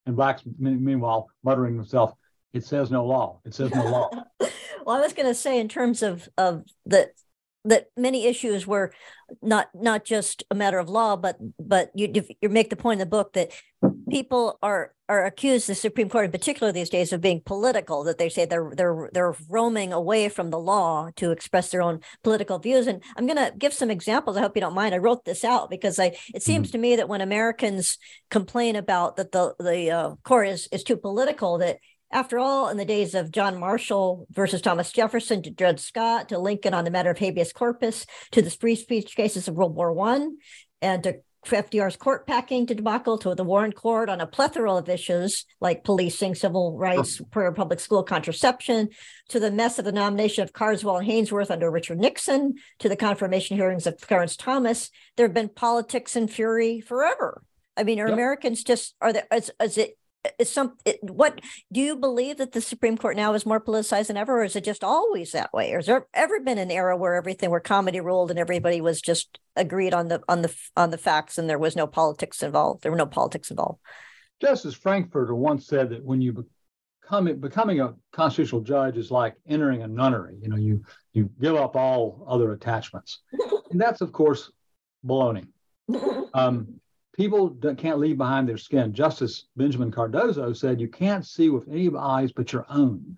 And 0.07 0.15
Black's, 0.15 0.41
meanwhile, 0.57 1.29
muttering 1.43 1.75
himself, 1.75 2.15
it 2.53 2.65
says 2.65 2.91
no 2.91 3.05
law. 3.05 3.39
It 3.45 3.53
says 3.53 3.73
no 3.73 3.83
law. 3.83 4.09
well, 4.85 4.97
I 4.97 5.01
was 5.01 5.13
going 5.13 5.27
to 5.27 5.35
say 5.35 5.59
in 5.59 5.67
terms 5.67 6.01
of 6.01 6.27
of 6.37 6.63
the 6.85 7.09
that 7.65 7.87
many 7.97 8.25
issues 8.25 8.65
were 8.65 8.91
not 9.41 9.69
not 9.73 10.05
just 10.05 10.43
a 10.49 10.55
matter 10.55 10.79
of 10.79 10.89
law, 10.89 11.15
but 11.15 11.37
but 11.59 11.91
you 11.93 12.11
you 12.41 12.49
make 12.49 12.69
the 12.69 12.75
point 12.75 12.99
in 13.01 13.07
the 13.07 13.09
book 13.09 13.33
that 13.33 13.51
people 14.09 14.57
are 14.63 14.93
are 15.07 15.25
accused 15.25 15.67
the 15.67 15.75
Supreme 15.75 16.09
Court 16.09 16.25
in 16.25 16.31
particular 16.31 16.71
these 16.71 16.89
days 16.89 17.11
of 17.11 17.19
being 17.19 17.41
political. 17.45 18.03
That 18.03 18.17
they 18.17 18.29
say 18.29 18.45
they're 18.45 18.71
they're 18.75 19.09
they're 19.13 19.35
roaming 19.49 19.91
away 19.91 20.29
from 20.29 20.51
the 20.51 20.59
law 20.59 21.09
to 21.17 21.31
express 21.31 21.69
their 21.69 21.81
own 21.81 21.99
political 22.23 22.59
views. 22.59 22.87
And 22.87 23.03
I'm 23.17 23.27
going 23.27 23.37
to 23.37 23.53
give 23.57 23.73
some 23.73 23.91
examples. 23.91 24.37
I 24.37 24.41
hope 24.41 24.55
you 24.55 24.61
don't 24.61 24.75
mind. 24.75 24.95
I 24.95 24.99
wrote 24.99 25.25
this 25.25 25.43
out 25.43 25.69
because 25.69 25.99
I 25.99 26.15
it 26.33 26.43
seems 26.43 26.67
mm-hmm. 26.67 26.71
to 26.71 26.77
me 26.77 26.95
that 26.95 27.09
when 27.09 27.21
Americans 27.21 27.97
complain 28.29 28.75
about 28.75 29.17
that 29.17 29.31
the 29.31 29.53
the 29.59 29.91
uh, 29.91 30.15
court 30.23 30.47
is 30.47 30.69
is 30.71 30.83
too 30.83 30.97
political, 30.97 31.57
that 31.57 31.77
after 32.11 32.39
all, 32.39 32.69
in 32.69 32.77
the 32.77 32.85
days 32.85 33.13
of 33.13 33.31
John 33.31 33.59
Marshall 33.59 34.27
versus 34.31 34.61
Thomas 34.61 34.91
Jefferson 34.91 35.43
to 35.43 35.51
Dred 35.51 35.79
Scott 35.79 36.29
to 36.29 36.39
Lincoln 36.39 36.73
on 36.73 36.83
the 36.83 36.91
matter 36.91 37.11
of 37.11 37.17
habeas 37.17 37.53
corpus 37.53 38.05
to 38.31 38.41
the 38.41 38.49
free 38.49 38.75
speech 38.75 39.15
cases 39.15 39.47
of 39.47 39.55
World 39.55 39.75
War 39.75 39.93
One 39.93 40.37
and 40.81 41.03
to 41.03 41.21
FDR's 41.45 41.95
court 41.95 42.27
packing 42.27 42.67
to 42.67 42.75
debacle 42.75 43.17
to 43.19 43.33
the 43.33 43.43
Warren 43.43 43.71
Court 43.71 44.09
on 44.09 44.21
a 44.21 44.27
plethora 44.27 44.73
of 44.73 44.89
issues 44.89 45.45
like 45.61 45.83
policing, 45.83 46.35
civil 46.35 46.77
rights, 46.77 47.21
prayer, 47.31 47.51
public 47.51 47.79
school 47.79 48.03
contraception, 48.03 48.89
to 49.29 49.39
the 49.39 49.51
mess 49.51 49.79
of 49.79 49.85
the 49.85 49.91
nomination 49.91 50.43
of 50.43 50.53
Carswell 50.53 50.97
and 50.97 51.07
Haynsworth 51.07 51.49
under 51.49 51.71
Richard 51.71 51.99
Nixon, 51.99 52.55
to 52.79 52.89
the 52.89 52.95
confirmation 52.95 53.55
hearings 53.55 53.87
of 53.87 53.99
Clarence 54.01 54.35
Thomas. 54.35 54.91
There 55.15 55.25
have 55.25 55.33
been 55.33 55.49
politics 55.49 56.15
and 56.15 56.29
fury 56.29 56.81
forever. 56.81 57.41
I 57.77 57.83
mean, 57.83 57.99
are 57.99 58.07
yep. 58.07 58.13
Americans 58.13 58.63
just 58.63 58.95
are 58.99 59.13
there? 59.13 59.27
Is, 59.31 59.51
is 59.61 59.77
it 59.77 59.97
some 60.43 60.73
it, 60.85 60.99
what 61.01 61.39
do 61.71 61.79
you 61.79 61.95
believe 61.95 62.37
that 62.37 62.51
the 62.51 62.61
Supreme 62.61 62.97
Court 62.97 63.15
now 63.15 63.33
is 63.33 63.45
more 63.45 63.61
politicized 63.61 64.07
than 64.07 64.17
ever, 64.17 64.41
or 64.41 64.43
is 64.43 64.55
it 64.55 64.63
just 64.63 64.83
always 64.83 65.31
that 65.31 65.53
way? 65.53 65.71
Or 65.71 65.77
has 65.77 65.85
there 65.85 66.07
ever 66.13 66.39
been 66.39 66.57
an 66.57 66.71
era 66.71 66.97
where 66.97 67.15
everything 67.15 67.49
where 67.49 67.59
comity 67.59 68.01
ruled 68.01 68.29
and 68.29 68.39
everybody 68.39 68.81
was 68.81 69.01
just 69.01 69.39
agreed 69.55 69.93
on 69.93 70.09
the 70.09 70.21
on 70.27 70.41
the 70.41 70.53
on 70.75 70.89
the 70.89 70.97
facts 70.97 71.37
and 71.37 71.49
there 71.49 71.59
was 71.59 71.75
no 71.75 71.87
politics 71.87 72.43
involved? 72.43 72.83
There 72.83 72.91
were 72.91 72.97
no 72.97 73.05
politics 73.05 73.49
involved. 73.49 73.79
Justice 74.41 74.73
Frankfurter 74.73 75.35
once 75.35 75.67
said 75.67 75.89
that 75.89 76.03
when 76.03 76.21
you 76.21 76.45
become 77.01 77.39
becoming 77.39 77.79
a 77.79 77.93
constitutional 78.11 78.61
judge 78.61 78.97
is 78.97 79.11
like 79.11 79.35
entering 79.47 79.83
a 79.83 79.87
nunnery. 79.87 80.37
You 80.41 80.49
know, 80.49 80.57
you 80.57 80.83
you 81.13 81.29
give 81.39 81.55
up 81.55 81.75
all 81.75 82.25
other 82.27 82.51
attachments, 82.51 83.21
and 83.71 83.79
that's 83.79 84.01
of 84.01 84.11
course 84.11 84.51
baloney. 85.05 85.45
Um, 86.31 86.78
people 87.19 87.53
can't 87.75 87.99
leave 87.99 88.17
behind 88.17 88.47
their 88.47 88.57
skin. 88.57 88.93
Justice 88.93 89.47
Benjamin 89.57 89.91
Cardozo 89.91 90.53
said 90.53 90.79
you 90.79 90.87
can't 90.87 91.25
see 91.25 91.49
with 91.49 91.67
any 91.67 91.89
eyes 91.93 92.31
but 92.31 92.53
your 92.53 92.65
own. 92.69 93.17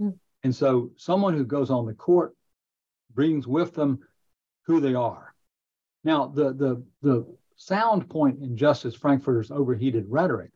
Mm. 0.00 0.14
And 0.42 0.56
so, 0.56 0.90
someone 0.96 1.34
who 1.36 1.44
goes 1.44 1.70
on 1.70 1.84
the 1.84 1.92
court 1.92 2.34
brings 3.14 3.46
with 3.46 3.74
them 3.74 3.98
who 4.62 4.80
they 4.80 4.94
are. 4.94 5.34
Now, 6.02 6.28
the, 6.28 6.54
the, 6.54 6.82
the 7.02 7.26
sound 7.56 8.08
point 8.08 8.40
in 8.40 8.56
Justice 8.56 8.94
Frankfurter's 8.94 9.50
overheated 9.50 10.06
rhetoric 10.08 10.52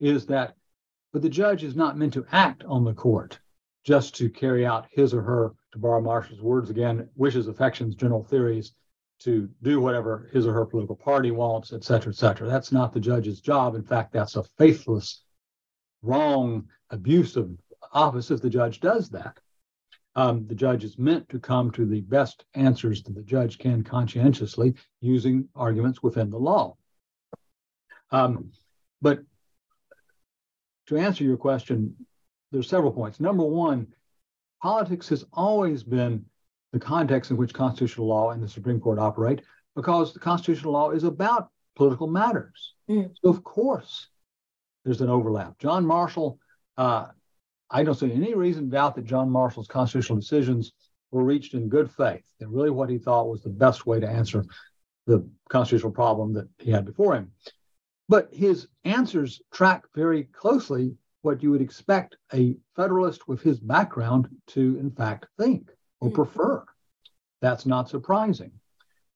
is 0.00 0.24
that, 0.26 0.56
but 1.12 1.20
the 1.20 1.28
judge 1.28 1.62
is 1.62 1.76
not 1.76 1.98
meant 1.98 2.14
to 2.14 2.24
act 2.32 2.64
on 2.64 2.84
the 2.84 2.94
court 2.94 3.38
just 3.84 4.14
to 4.14 4.30
carry 4.30 4.64
out 4.64 4.86
his 4.90 5.12
or 5.12 5.20
her, 5.20 5.52
to 5.72 5.78
borrow 5.78 6.00
Marshall's 6.00 6.40
words 6.40 6.70
again, 6.70 7.06
wishes, 7.16 7.48
affections, 7.48 7.94
general 7.94 8.24
theories, 8.24 8.72
to 9.24 9.48
do 9.62 9.80
whatever 9.80 10.28
his 10.32 10.46
or 10.46 10.52
her 10.52 10.66
political 10.66 10.96
party 10.96 11.30
wants, 11.30 11.72
et 11.72 11.82
cetera, 11.82 12.12
et 12.12 12.16
cetera. 12.16 12.48
That's 12.48 12.72
not 12.72 12.92
the 12.92 13.00
judge's 13.00 13.40
job. 13.40 13.74
In 13.74 13.82
fact, 13.82 14.12
that's 14.12 14.36
a 14.36 14.44
faithless, 14.58 15.22
wrong, 16.02 16.68
abusive 16.90 17.50
office 17.92 18.30
if 18.30 18.42
the 18.42 18.50
judge 18.50 18.80
does 18.80 19.08
that. 19.10 19.38
Um, 20.16 20.46
the 20.46 20.54
judge 20.54 20.84
is 20.84 20.98
meant 20.98 21.28
to 21.30 21.40
come 21.40 21.70
to 21.72 21.86
the 21.86 22.02
best 22.02 22.44
answers 22.54 23.02
that 23.02 23.14
the 23.14 23.22
judge 23.22 23.58
can 23.58 23.82
conscientiously 23.82 24.74
using 25.00 25.48
arguments 25.56 26.02
within 26.02 26.30
the 26.30 26.38
law. 26.38 26.76
Um, 28.10 28.52
but 29.02 29.20
to 30.86 30.98
answer 30.98 31.24
your 31.24 31.36
question, 31.36 31.96
there's 32.52 32.68
several 32.68 32.92
points. 32.92 33.18
Number 33.18 33.44
one, 33.44 33.88
politics 34.62 35.08
has 35.08 35.24
always 35.32 35.82
been 35.82 36.26
the 36.74 36.80
context 36.80 37.30
in 37.30 37.36
which 37.36 37.54
constitutional 37.54 38.08
law 38.08 38.32
and 38.32 38.42
the 38.42 38.48
Supreme 38.48 38.80
Court 38.80 38.98
operate 38.98 39.42
because 39.76 40.12
the 40.12 40.18
constitutional 40.18 40.72
law 40.72 40.90
is 40.90 41.04
about 41.04 41.48
political 41.76 42.08
matters. 42.08 42.74
Mm. 42.90 43.12
So, 43.22 43.30
of 43.30 43.44
course, 43.44 44.08
there's 44.84 45.00
an 45.00 45.08
overlap. 45.08 45.56
John 45.60 45.86
Marshall, 45.86 46.40
uh, 46.76 47.06
I 47.70 47.84
don't 47.84 47.94
see 47.94 48.12
any 48.12 48.34
reason 48.34 48.64
to 48.64 48.70
doubt 48.70 48.96
that 48.96 49.04
John 49.04 49.30
Marshall's 49.30 49.68
constitutional 49.68 50.18
decisions 50.18 50.72
were 51.12 51.22
reached 51.22 51.54
in 51.54 51.68
good 51.68 51.88
faith 51.92 52.26
and 52.40 52.52
really 52.52 52.70
what 52.70 52.90
he 52.90 52.98
thought 52.98 53.28
was 53.28 53.42
the 53.42 53.50
best 53.50 53.86
way 53.86 54.00
to 54.00 54.08
answer 54.08 54.44
the 55.06 55.24
constitutional 55.48 55.92
problem 55.92 56.32
that 56.32 56.48
he 56.58 56.72
had 56.72 56.84
before 56.84 57.14
him. 57.14 57.30
But 58.08 58.34
his 58.34 58.66
answers 58.82 59.40
track 59.52 59.84
very 59.94 60.24
closely 60.24 60.96
what 61.22 61.40
you 61.40 61.52
would 61.52 61.62
expect 61.62 62.16
a 62.32 62.56
Federalist 62.74 63.28
with 63.28 63.42
his 63.42 63.60
background 63.60 64.28
to, 64.48 64.76
in 64.80 64.90
fact, 64.90 65.26
think 65.38 65.70
or 66.04 66.10
mm. 66.10 66.14
prefer. 66.14 66.64
That's 67.40 67.66
not 67.66 67.88
surprising. 67.88 68.52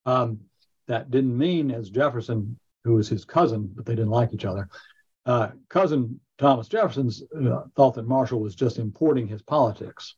Um, 0.07 0.41
that 0.87 1.11
didn't 1.11 1.37
mean, 1.37 1.71
as 1.71 1.91
Jefferson, 1.91 2.59
who 2.85 2.95
was 2.95 3.09
his 3.09 3.25
cousin, 3.25 3.71
but 3.75 3.85
they 3.85 3.95
didn't 3.95 4.11
like 4.11 4.33
each 4.33 4.45
other, 4.45 4.69
uh, 5.27 5.51
cousin 5.69 6.21
Thomas 6.39 6.69
Jefferson 6.69 7.11
uh, 7.47 7.65
thought 7.77 7.95
that 7.95 8.07
Marshall 8.07 8.41
was 8.41 8.55
just 8.55 8.79
importing 8.79 9.27
his 9.27 9.43
politics. 9.43 10.15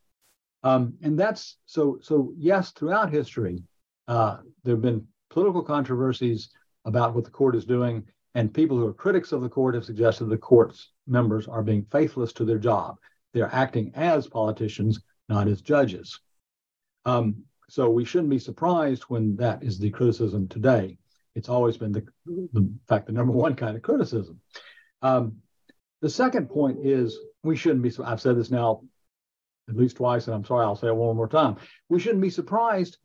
Um, 0.62 0.94
and 1.02 1.18
that's 1.18 1.56
so, 1.64 1.98
so 2.02 2.32
yes, 2.36 2.70
throughout 2.72 3.10
history, 3.10 3.62
uh, 4.06 4.38
there 4.62 4.74
have 4.74 4.82
been 4.82 5.06
political 5.30 5.62
controversies 5.62 6.50
about 6.84 7.14
what 7.14 7.24
the 7.24 7.30
court 7.30 7.56
is 7.56 7.64
doing, 7.64 8.04
and 8.34 8.52
people 8.52 8.76
who 8.76 8.86
are 8.86 8.92
critics 8.92 9.32
of 9.32 9.40
the 9.40 9.48
court 9.48 9.74
have 9.74 9.84
suggested 9.84 10.26
the 10.26 10.36
court's 10.36 10.90
members 11.06 11.48
are 11.48 11.62
being 11.62 11.86
faithless 11.90 12.32
to 12.34 12.44
their 12.44 12.58
job. 12.58 12.96
They're 13.32 13.54
acting 13.54 13.92
as 13.94 14.26
politicians, 14.26 15.00
not 15.28 15.48
as 15.48 15.62
judges. 15.62 16.20
Um, 17.04 17.44
so 17.68 17.88
we 17.88 18.04
shouldn't 18.04 18.30
be 18.30 18.38
surprised 18.38 19.04
when 19.04 19.36
that 19.36 19.62
is 19.62 19.78
the 19.78 19.90
criticism 19.90 20.48
today. 20.48 20.98
It's 21.34 21.48
always 21.48 21.76
been 21.76 21.92
the, 21.92 22.04
the 22.26 22.60
in 22.60 22.80
fact, 22.88 23.06
the 23.06 23.12
number 23.12 23.32
one 23.32 23.54
kind 23.54 23.76
of 23.76 23.82
criticism. 23.82 24.40
Um, 25.02 25.36
the 26.00 26.10
second 26.10 26.48
point 26.48 26.78
is 26.84 27.16
we 27.42 27.56
shouldn't 27.56 27.82
be, 27.82 27.92
I've 28.04 28.20
said 28.20 28.36
this 28.36 28.50
now 28.50 28.82
at 29.68 29.76
least 29.76 29.98
twice, 29.98 30.26
and 30.26 30.34
I'm 30.34 30.44
sorry, 30.44 30.64
I'll 30.64 30.74
say 30.74 30.88
it 30.88 30.96
one 30.96 31.16
more 31.16 31.28
time. 31.28 31.56
We 31.88 32.00
shouldn't 32.00 32.22
be 32.22 32.30
surprised 32.30 32.98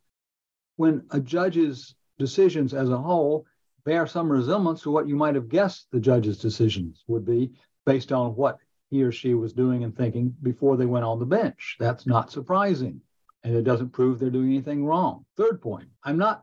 when 0.74 1.06
a 1.10 1.20
judge's 1.20 1.94
decisions 2.18 2.74
as 2.74 2.90
a 2.90 2.98
whole 2.98 3.46
bear 3.84 4.06
some 4.06 4.30
resemblance 4.30 4.82
to 4.82 4.90
what 4.90 5.06
you 5.06 5.14
might 5.14 5.36
have 5.36 5.48
guessed 5.48 5.86
the 5.92 6.00
judge's 6.00 6.38
decisions 6.38 7.04
would 7.06 7.24
be 7.24 7.52
based 7.84 8.10
on 8.10 8.34
what 8.34 8.58
he 8.90 9.02
or 9.04 9.12
she 9.12 9.34
was 9.34 9.52
doing 9.52 9.84
and 9.84 9.96
thinking 9.96 10.34
before 10.42 10.76
they 10.76 10.86
went 10.86 11.04
on 11.04 11.20
the 11.20 11.24
bench. 11.24 11.76
That's 11.78 12.06
not 12.06 12.32
surprising 12.32 13.00
and 13.46 13.54
it 13.54 13.62
doesn't 13.62 13.90
prove 13.90 14.18
they're 14.18 14.28
doing 14.28 14.50
anything 14.50 14.84
wrong. 14.84 15.24
Third 15.36 15.62
point, 15.62 15.88
I'm 16.02 16.18
not, 16.18 16.42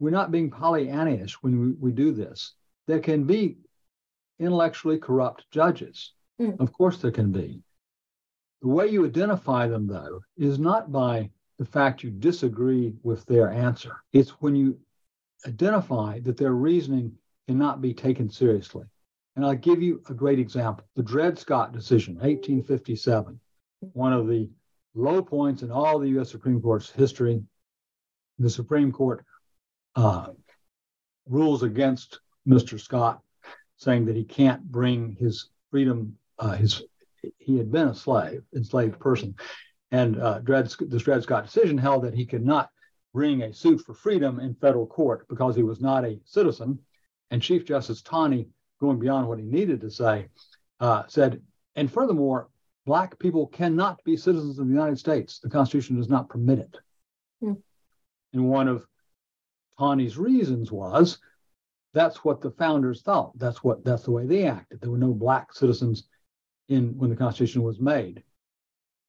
we're 0.00 0.10
not 0.10 0.32
being 0.32 0.50
Pollyannish 0.50 1.34
when 1.34 1.60
we, 1.60 1.72
we 1.78 1.92
do 1.92 2.10
this. 2.10 2.54
There 2.88 2.98
can 2.98 3.22
be 3.22 3.58
intellectually 4.40 4.98
corrupt 4.98 5.48
judges. 5.52 6.14
Mm. 6.40 6.58
Of 6.58 6.72
course, 6.72 6.98
there 6.98 7.12
can 7.12 7.30
be. 7.30 7.62
The 8.60 8.68
way 8.68 8.88
you 8.88 9.06
identify 9.06 9.68
them, 9.68 9.86
though, 9.86 10.20
is 10.36 10.58
not 10.58 10.90
by 10.90 11.30
the 11.60 11.64
fact 11.64 12.02
you 12.02 12.10
disagree 12.10 12.92
with 13.04 13.24
their 13.26 13.48
answer. 13.48 14.02
It's 14.12 14.30
when 14.40 14.56
you 14.56 14.80
identify 15.46 16.18
that 16.20 16.36
their 16.36 16.54
reasoning 16.54 17.12
cannot 17.46 17.80
be 17.80 17.94
taken 17.94 18.28
seriously. 18.28 18.86
And 19.36 19.46
I'll 19.46 19.54
give 19.54 19.80
you 19.80 20.02
a 20.08 20.14
great 20.14 20.40
example. 20.40 20.88
The 20.96 21.04
Dred 21.04 21.38
Scott 21.38 21.72
decision, 21.72 22.14
1857, 22.14 23.38
one 23.92 24.12
of 24.12 24.26
the 24.26 24.50
low 24.94 25.22
points 25.22 25.62
in 25.62 25.70
all 25.70 25.98
the 25.98 26.08
U.S. 26.10 26.30
Supreme 26.30 26.60
Court's 26.60 26.90
history. 26.90 27.42
The 28.38 28.50
Supreme 28.50 28.92
Court 28.92 29.24
uh, 29.94 30.28
rules 31.26 31.62
against 31.62 32.20
Mr. 32.46 32.80
Scott, 32.80 33.20
saying 33.76 34.06
that 34.06 34.16
he 34.16 34.24
can't 34.24 34.62
bring 34.62 35.16
his 35.18 35.48
freedom, 35.70 36.16
uh, 36.38 36.52
his 36.52 36.82
he 37.38 37.56
had 37.56 37.70
been 37.70 37.88
a 37.88 37.94
slave, 37.94 38.42
enslaved 38.54 38.98
person, 38.98 39.34
and 39.92 40.20
uh, 40.20 40.40
Dred, 40.40 40.66
the 40.80 40.98
Dred 40.98 41.22
Scott 41.22 41.44
decision 41.44 41.78
held 41.78 42.02
that 42.02 42.14
he 42.14 42.26
could 42.26 42.44
not 42.44 42.70
bring 43.12 43.42
a 43.42 43.52
suit 43.52 43.80
for 43.82 43.94
freedom 43.94 44.40
in 44.40 44.54
federal 44.54 44.86
court 44.86 45.28
because 45.28 45.54
he 45.54 45.62
was 45.62 45.80
not 45.80 46.04
a 46.04 46.18
citizen. 46.24 46.78
And 47.30 47.42
Chief 47.42 47.64
Justice 47.64 48.02
Taney, 48.02 48.48
going 48.80 48.98
beyond 48.98 49.28
what 49.28 49.38
he 49.38 49.44
needed 49.44 49.80
to 49.82 49.90
say, 49.90 50.28
uh, 50.80 51.04
said, 51.06 51.40
and 51.76 51.92
furthermore, 51.92 52.48
Black 52.84 53.18
people 53.18 53.46
cannot 53.46 54.02
be 54.04 54.16
citizens 54.16 54.58
of 54.58 54.66
the 54.66 54.72
United 54.72 54.98
States. 54.98 55.38
The 55.38 55.50
Constitution 55.50 55.96
does 55.96 56.08
not 56.08 56.28
permit 56.28 56.58
it. 56.58 56.76
Hmm. 57.40 57.52
And 58.32 58.48
one 58.48 58.68
of 58.68 58.86
Taney's 59.78 60.18
reasons 60.18 60.72
was 60.72 61.18
that's 61.94 62.24
what 62.24 62.40
the 62.40 62.50
founders 62.50 63.02
thought. 63.02 63.38
That's 63.38 63.62
what 63.62 63.84
that's 63.84 64.04
the 64.04 64.10
way 64.10 64.26
they 64.26 64.46
acted. 64.46 64.80
There 64.80 64.90
were 64.90 64.98
no 64.98 65.12
black 65.12 65.52
citizens 65.52 66.08
in 66.68 66.96
when 66.96 67.10
the 67.10 67.16
Constitution 67.16 67.62
was 67.62 67.80
made. 67.80 68.22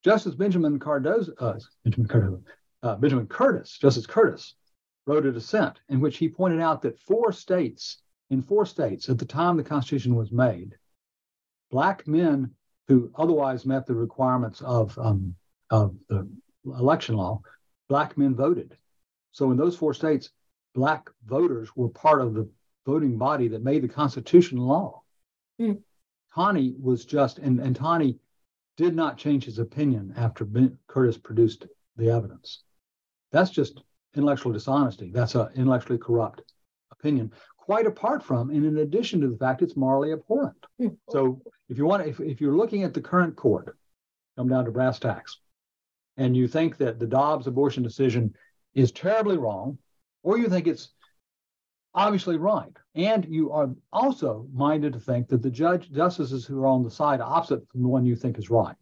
Justice 0.03 0.35
Benjamin 0.35 0.79
Cardozo, 0.79 1.33
uh, 1.39 1.59
Benjamin 1.83 2.07
Cardozo, 2.07 2.43
uh, 2.83 2.95
Benjamin 2.97 3.27
Curtis, 3.27 3.77
Justice 3.77 4.05
Curtis, 4.05 4.55
wrote 5.05 5.25
a 5.25 5.31
dissent 5.31 5.79
in 5.89 6.01
which 6.01 6.17
he 6.17 6.27
pointed 6.27 6.59
out 6.59 6.81
that 6.81 6.99
four 6.99 7.31
states, 7.31 8.01
in 8.29 8.41
four 8.41 8.65
states 8.65 9.09
at 9.09 9.17
the 9.17 9.25
time 9.25 9.55
the 9.55 9.63
Constitution 9.63 10.15
was 10.15 10.31
made, 10.31 10.75
black 11.71 12.05
men 12.07 12.51
who 12.87 13.11
otherwise 13.15 13.65
met 13.65 13.85
the 13.85 13.95
requirements 13.95 14.61
of, 14.61 14.97
um, 14.99 15.35
of 15.69 15.95
the 16.09 16.27
election 16.65 17.15
law, 17.15 17.41
black 17.89 18.17
men 18.17 18.35
voted. 18.35 18.77
So 19.31 19.51
in 19.51 19.57
those 19.57 19.75
four 19.75 19.93
states, 19.93 20.29
black 20.73 21.09
voters 21.25 21.75
were 21.75 21.89
part 21.89 22.21
of 22.21 22.33
the 22.33 22.49
voting 22.85 23.17
body 23.17 23.47
that 23.49 23.63
made 23.63 23.83
the 23.83 23.87
Constitution 23.87 24.57
law. 24.57 25.01
Mm. 25.59 25.81
Taney 26.35 26.75
was 26.79 27.05
just, 27.05 27.39
and, 27.39 27.59
and 27.59 27.75
Taney 27.75 28.19
did 28.75 28.95
not 28.95 29.17
change 29.17 29.45
his 29.45 29.59
opinion 29.59 30.13
after 30.17 30.45
ben, 30.45 30.77
Curtis 30.87 31.17
produced 31.17 31.67
the 31.95 32.09
evidence. 32.09 32.63
That's 33.31 33.51
just 33.51 33.81
intellectual 34.15 34.51
dishonesty. 34.51 35.11
That's 35.11 35.35
an 35.35 35.49
intellectually 35.55 35.99
corrupt 35.99 36.41
opinion, 36.91 37.31
quite 37.65 37.87
apart 37.87 38.21
from, 38.21 38.49
and 38.49 38.65
in 38.65 38.79
addition 38.79 39.21
to 39.21 39.29
the 39.29 39.37
fact 39.37 39.61
it's 39.61 39.77
morally 39.77 40.11
abhorrent. 40.11 40.65
So 41.09 41.41
if 41.69 41.77
you 41.77 41.85
want, 41.85 42.05
if, 42.05 42.19
if 42.19 42.41
you're 42.41 42.57
looking 42.57 42.83
at 42.83 42.93
the 42.93 42.99
current 42.99 43.37
court, 43.37 43.77
come 44.37 44.49
down 44.49 44.65
to 44.65 44.71
brass 44.71 44.99
tacks, 44.99 45.39
and 46.17 46.35
you 46.35 46.49
think 46.49 46.75
that 46.77 46.99
the 46.99 47.07
Dobbs 47.07 47.47
abortion 47.47 47.81
decision 47.81 48.35
is 48.75 48.91
terribly 48.91 49.37
wrong, 49.37 49.77
or 50.23 50.37
you 50.37 50.49
think 50.49 50.67
it's 50.67 50.89
obviously 51.93 52.35
right, 52.35 52.75
and 52.95 53.25
you 53.29 53.49
are 53.53 53.69
also 53.93 54.45
minded 54.53 54.91
to 54.91 54.99
think 54.99 55.29
that 55.29 55.41
the 55.41 55.49
judge 55.49 55.89
justices 55.89 56.45
who 56.45 56.61
are 56.61 56.67
on 56.67 56.83
the 56.83 56.91
side 56.91 57.21
opposite 57.21 57.65
from 57.69 57.81
the 57.81 57.87
one 57.87 58.05
you 58.05 58.17
think 58.17 58.37
is 58.37 58.49
right, 58.49 58.75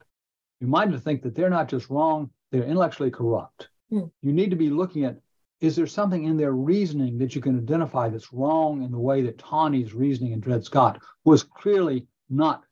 you're 0.59 0.71
minded 0.71 0.93
to 0.93 1.03
think 1.03 1.21
that 1.21 1.36
they're 1.36 1.51
not 1.51 1.69
just 1.69 1.91
wrong, 1.91 2.32
they're 2.51 2.63
intellectually 2.63 3.11
corrupt. 3.11 3.69
Mm. 3.91 4.09
You 4.23 4.34
need 4.34 4.49
to 4.49 4.55
be 4.55 4.71
looking 4.71 5.05
at 5.05 5.17
is 5.62 5.76
there 5.76 5.88
something 5.88 6.24
in 6.24 6.38
their 6.38 6.53
reasoning 6.53 7.20
that 7.20 7.36
you 7.36 7.41
can 7.41 7.57
identify 7.57 8.09
that's 8.09 8.34
wrong 8.34 8.84
in 8.84 8.91
the 8.91 8.99
way 8.99 9.22
that 9.22 9.38
Taney's 9.38 9.93
reasoning 9.93 10.34
and 10.34 10.41
Dred 10.41 10.66
Scott 10.66 10.99
was 11.24 11.43
clearly 11.43 12.07
not 12.30 12.64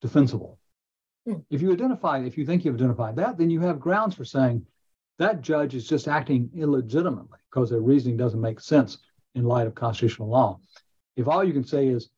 defensible. 0.00 0.58
Hmm. 1.24 1.36
If 1.50 1.62
you 1.62 1.72
identify, 1.72 2.18
if 2.18 2.36
you 2.36 2.44
think 2.44 2.64
you've 2.64 2.74
identified 2.74 3.16
that, 3.16 3.38
then 3.38 3.48
you 3.48 3.60
have 3.60 3.78
grounds 3.78 4.16
for 4.16 4.24
saying 4.24 4.66
that 5.18 5.40
judge 5.40 5.74
is 5.76 5.88
just 5.88 6.08
acting 6.08 6.50
illegitimately 6.54 7.38
because 7.48 7.70
their 7.70 7.80
reasoning 7.80 8.16
doesn't 8.16 8.40
make 8.40 8.60
sense 8.60 8.98
in 9.36 9.44
light 9.44 9.68
of 9.68 9.76
constitutional 9.76 10.28
law. 10.28 10.58
If 11.16 11.28
all 11.28 11.44
you 11.44 11.52
can 11.52 11.64
say 11.64 11.86
is, 11.86 12.10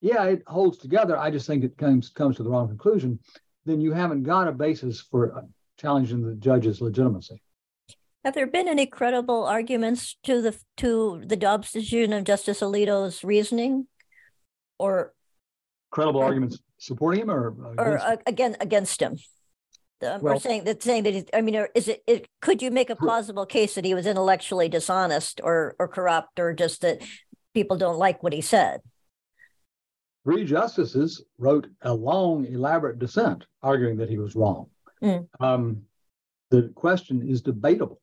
yeah, 0.00 0.24
it 0.24 0.42
holds 0.46 0.78
together, 0.78 1.18
I 1.18 1.30
just 1.30 1.46
think 1.46 1.64
it 1.64 1.76
comes 1.76 2.08
comes 2.08 2.36
to 2.36 2.42
the 2.42 2.50
wrong 2.50 2.68
conclusion, 2.68 3.18
then 3.66 3.80
you 3.80 3.92
haven't 3.92 4.22
got 4.22 4.48
a 4.48 4.52
basis 4.52 5.00
for 5.00 5.44
challenging 5.78 6.22
the 6.22 6.34
judge's 6.36 6.80
legitimacy. 6.80 7.42
Have 8.26 8.34
there 8.34 8.48
been 8.48 8.66
any 8.66 8.86
credible 8.86 9.44
arguments 9.44 10.16
to 10.24 10.42
the 10.42 10.58
to 10.78 11.22
the 11.24 11.36
Dobbs 11.36 11.70
decision 11.70 12.12
of 12.12 12.24
Justice 12.24 12.60
Alito's 12.60 13.22
reasoning, 13.22 13.86
or 14.80 15.14
credible 15.92 16.22
or, 16.22 16.24
arguments 16.24 16.58
supporting 16.76 17.22
him 17.22 17.30
or 17.30 17.50
against 17.50 17.78
or 17.78 17.98
uh, 17.98 18.16
again 18.26 18.56
against 18.60 19.00
him? 19.00 19.16
Um, 20.04 20.22
well, 20.22 20.34
or 20.34 20.40
saying 20.40 20.64
that 20.64 20.82
saying 20.82 21.04
that 21.04 21.14
he, 21.14 21.24
I 21.32 21.40
mean, 21.40 21.66
is 21.76 21.86
it, 21.86 22.02
it? 22.08 22.26
Could 22.42 22.62
you 22.62 22.72
make 22.72 22.90
a 22.90 22.96
plausible 22.96 23.46
case 23.46 23.76
that 23.76 23.84
he 23.84 23.94
was 23.94 24.06
intellectually 24.06 24.68
dishonest 24.68 25.40
or 25.44 25.76
or 25.78 25.86
corrupt, 25.86 26.40
or 26.40 26.52
just 26.52 26.80
that 26.80 27.02
people 27.54 27.76
don't 27.76 27.96
like 27.96 28.24
what 28.24 28.32
he 28.32 28.40
said? 28.40 28.80
Three 30.24 30.44
justices 30.44 31.22
wrote 31.38 31.68
a 31.80 31.94
long, 31.94 32.44
elaborate 32.44 32.98
dissent 32.98 33.46
arguing 33.62 33.98
that 33.98 34.10
he 34.10 34.18
was 34.18 34.34
wrong. 34.34 34.66
Mm. 35.00 35.28
Um, 35.38 35.82
the 36.50 36.72
question 36.74 37.24
is 37.28 37.40
debatable. 37.40 38.00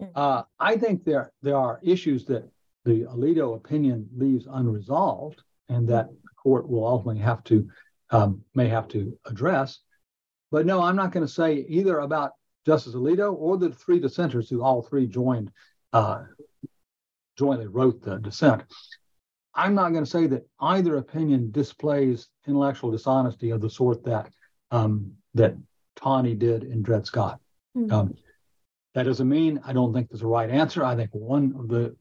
Mm. 0.00 0.10
Uh, 0.14 0.42
I 0.58 0.76
think 0.76 1.04
there 1.04 1.32
there 1.42 1.56
are 1.56 1.80
issues 1.82 2.24
that 2.26 2.48
the 2.84 3.04
Alito 3.04 3.56
opinion 3.56 4.08
leaves 4.16 4.46
unresolved, 4.50 5.42
and 5.68 5.88
that 5.88 6.08
the 6.08 6.28
court 6.36 6.68
will 6.68 6.86
ultimately 6.86 7.20
have 7.20 7.42
to 7.44 7.68
um, 8.10 8.42
may 8.54 8.68
have 8.68 8.88
to 8.88 9.18
address. 9.26 9.80
But 10.50 10.66
no, 10.66 10.80
I'm 10.82 10.96
not 10.96 11.12
going 11.12 11.26
to 11.26 11.32
say 11.32 11.66
either 11.68 11.98
about 11.98 12.32
Justice 12.64 12.94
Alito 12.94 13.34
or 13.34 13.56
the 13.58 13.70
three 13.70 14.00
dissenters 14.00 14.48
who 14.48 14.62
all 14.62 14.82
three 14.82 15.06
joined 15.06 15.50
uh, 15.92 16.24
jointly 17.36 17.66
wrote 17.66 18.02
the 18.02 18.18
dissent. 18.18 18.62
I'm 19.54 19.74
not 19.74 19.92
going 19.92 20.04
to 20.04 20.10
say 20.10 20.26
that 20.28 20.46
either 20.60 20.96
opinion 20.98 21.50
displays 21.50 22.28
intellectual 22.46 22.90
dishonesty 22.90 23.50
of 23.50 23.60
the 23.60 23.70
sort 23.70 24.04
that 24.04 24.30
um, 24.70 25.12
that 25.34 25.56
Taney 25.96 26.34
did 26.34 26.62
in 26.64 26.82
Dred 26.82 27.06
Scott. 27.06 27.40
Mm-hmm. 27.76 27.92
Um, 27.92 28.14
that 28.98 29.04
doesn't 29.04 29.28
mean 29.28 29.60
I 29.64 29.72
don't 29.72 29.94
think 29.94 30.08
there's 30.08 30.22
a 30.22 30.26
right 30.26 30.50
answer. 30.50 30.84
I 30.84 30.96
think 30.96 31.10
one 31.12 31.54
of 31.56 31.68
the 31.68 31.94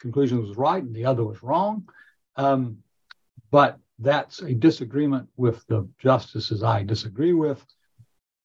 conclusions 0.00 0.48
was 0.48 0.56
right 0.56 0.82
and 0.82 0.94
the 0.94 1.04
other 1.04 1.22
was 1.22 1.42
wrong. 1.42 1.86
Um, 2.36 2.78
but 3.50 3.78
that's 3.98 4.40
a 4.40 4.54
disagreement 4.54 5.28
with 5.36 5.62
the 5.66 5.86
justices 5.98 6.62
I 6.62 6.84
disagree 6.84 7.34
with 7.34 7.62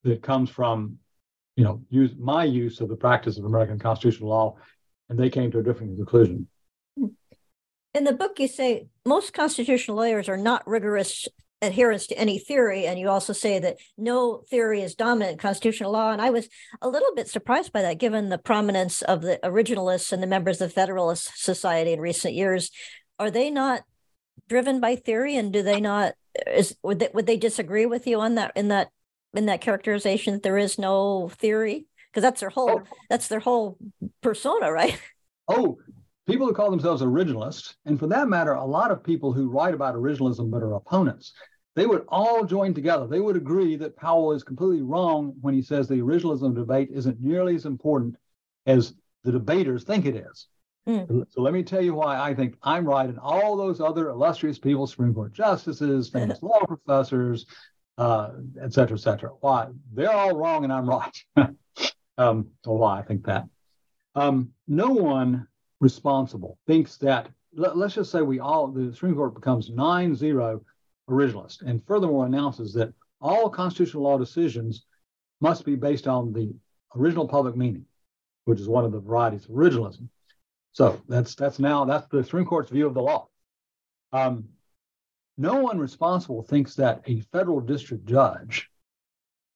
that 0.04 0.22
comes 0.22 0.50
from, 0.50 0.98
you 1.56 1.64
know, 1.64 1.82
use 1.90 2.12
my 2.20 2.44
use 2.44 2.82
of 2.82 2.90
the 2.90 2.96
practice 2.98 3.38
of 3.38 3.46
American 3.46 3.80
constitutional 3.80 4.30
law, 4.30 4.58
and 5.08 5.18
they 5.18 5.30
came 5.30 5.50
to 5.52 5.60
a 5.60 5.64
different 5.64 5.96
conclusion. 5.96 6.48
In 6.98 8.04
the 8.04 8.12
book, 8.12 8.38
you 8.38 8.50
say 8.50 8.88
most 9.06 9.34
constitutional 9.34 9.96
lawyers 9.96 10.28
are 10.28 10.38
not 10.38 10.68
rigorous 10.68 11.30
adherents 11.64 12.08
to 12.08 12.18
any 12.18 12.38
theory. 12.38 12.86
And 12.86 13.00
you 13.00 13.10
also 13.10 13.34
say 13.34 13.60
that 13.60 13.78
no 13.98 14.44
theory 14.50 14.82
is 14.82 14.96
dominant 14.96 15.34
in 15.34 15.38
constitutional 15.38 15.92
law. 15.92 16.12
And 16.12 16.22
I 16.22 16.30
was 16.30 16.50
a 16.82 16.90
little 16.90 17.14
bit 17.16 17.28
surprised 17.28 17.72
by 17.72 17.82
that, 17.82 18.00
given 18.00 18.30
the 18.30 18.38
prominence 18.38 19.02
of 19.02 19.22
the 19.22 19.40
originalists 19.44 20.12
and 20.12 20.22
the 20.22 20.28
members 20.28 20.62
of 20.62 20.70
the 20.70 20.74
Federalist 20.74 21.32
Society 21.36 21.94
in 21.94 22.00
recent 22.00 22.34
years. 22.34 22.70
Are 23.20 23.32
they 23.32 23.50
not 23.50 23.82
driven 24.50 24.80
by 24.80 24.96
theory, 24.96 25.36
and 25.36 25.54
do 25.54 25.62
they 25.64 25.80
not? 25.80 26.14
Is 26.48 26.76
would 26.84 27.00
they, 27.00 27.10
would 27.14 27.26
they 27.26 27.38
disagree 27.38 27.86
with 27.86 28.08
you 28.08 28.20
on 28.20 28.36
that 28.36 28.52
in 28.56 28.70
that 28.70 28.90
in 29.34 29.46
that 29.46 29.62
characterization 29.62 30.34
that 30.34 30.44
there 30.44 30.58
is 30.58 30.78
no 30.78 31.30
theory? 31.30 31.86
Because 32.12 32.24
that's 32.24 32.40
their 32.42 32.50
whole 32.50 32.82
oh. 32.82 32.96
that's 33.10 33.28
their 33.28 33.40
whole 33.40 33.78
persona, 34.22 34.72
right? 34.72 35.00
Oh, 35.48 35.78
people 36.26 36.48
who 36.48 36.54
call 36.54 36.72
themselves 36.72 37.02
originalists, 37.02 37.76
and 37.86 38.00
for 38.00 38.08
that 38.08 38.28
matter, 38.28 38.54
a 38.54 38.66
lot 38.66 38.92
of 38.92 39.04
people 39.04 39.34
who 39.34 39.50
write 39.50 39.74
about 39.74 39.96
originalism 39.96 40.50
but 40.50 40.64
are 40.64 40.74
opponents, 40.74 41.34
they 41.76 41.86
would 41.86 42.06
all 42.08 42.46
join 42.46 42.74
together. 42.74 43.08
They 43.08 43.20
would 43.20 43.36
agree 43.36 43.76
that 43.78 43.96
Powell 43.96 44.34
is 44.34 44.44
completely 44.44 44.82
wrong 44.82 45.34
when 45.42 45.54
he 45.54 45.62
says 45.62 45.88
the 45.88 45.96
originalism 45.96 46.56
debate 46.56 46.90
isn't 46.92 47.20
nearly 47.20 47.56
as 47.56 47.66
important 47.66 48.16
as 48.66 48.94
the 49.24 49.32
debaters 49.32 49.84
think 49.84 50.06
it 50.06 50.16
is. 50.16 50.48
Mm. 50.88 51.26
So 51.30 51.42
let 51.42 51.54
me 51.54 51.64
tell 51.64 51.82
you 51.82 51.96
why 51.96 52.20
I 52.20 52.36
think 52.36 52.58
I'm 52.62 52.86
right, 52.86 53.08
and 53.08 53.18
all 53.18 53.56
those 53.56 53.80
other 53.80 54.10
illustrious 54.10 54.60
people, 54.60 54.86
Supreme 54.86 55.14
Court 55.14 55.34
justices, 55.34 56.10
famous 56.10 56.44
law 56.44 56.60
professors, 56.66 57.46
uh, 57.98 58.32
et 58.62 58.74
cetera, 58.74 58.98
et 58.98 59.02
cetera. 59.02 59.30
Why 59.40 59.68
they're 59.94 60.12
all 60.12 60.36
wrong 60.36 60.64
and 60.64 60.74
I'm 60.74 60.90
right. 60.90 61.26
um, 62.18 62.50
or 62.66 62.78
why 62.78 63.00
I 63.00 63.02
think 63.02 63.26
that. 63.26 63.46
Um, 64.16 64.50
no 64.68 64.90
one 64.90 65.48
responsible 65.80 66.60
thinks 66.68 66.98
that. 66.98 67.30
Let, 67.56 67.78
us 67.78 67.94
just 67.94 68.12
say 68.12 68.22
we 68.22 68.40
all 68.40 68.68
the 68.68 68.92
Supreme 68.94 69.16
Court 69.16 69.36
becomes 69.36 69.70
9-0 69.70 70.60
originalist, 71.10 71.62
and 71.62 71.86
furthermore 71.86 72.26
announces 72.26 72.74
that 72.74 72.94
all 73.22 73.50
constitutional 73.50 74.04
law 74.04 74.18
decisions 74.18 74.86
must 75.42 75.66
be 75.66 75.76
based 75.76 76.08
on 76.08 76.34
the 76.34 76.54
original 76.96 77.28
public 77.28 77.56
meaning, 77.56 77.86
which 78.46 78.60
is 78.60 78.68
one 78.68 78.86
of 78.86 78.92
the 78.92 79.00
varieties 79.00 79.46
of 79.46 79.52
originalism. 79.52 80.08
So 80.72 81.02
that's 81.08 81.36
that's 81.36 81.60
now 81.60 81.86
that's 81.86 82.08
the 82.08 82.24
Supreme 82.24 82.46
Court's 82.46 82.72
view 82.72 82.88
of 82.88 82.94
the 82.94 83.02
law. 83.02 83.28
Um, 84.12 84.46
no 85.38 85.56
one 85.56 85.80
responsible 85.80 86.44
thinks 86.44 86.76
that 86.76 87.02
a 87.06 87.22
federal 87.32 87.60
district 87.60 88.06
judge 88.06 88.70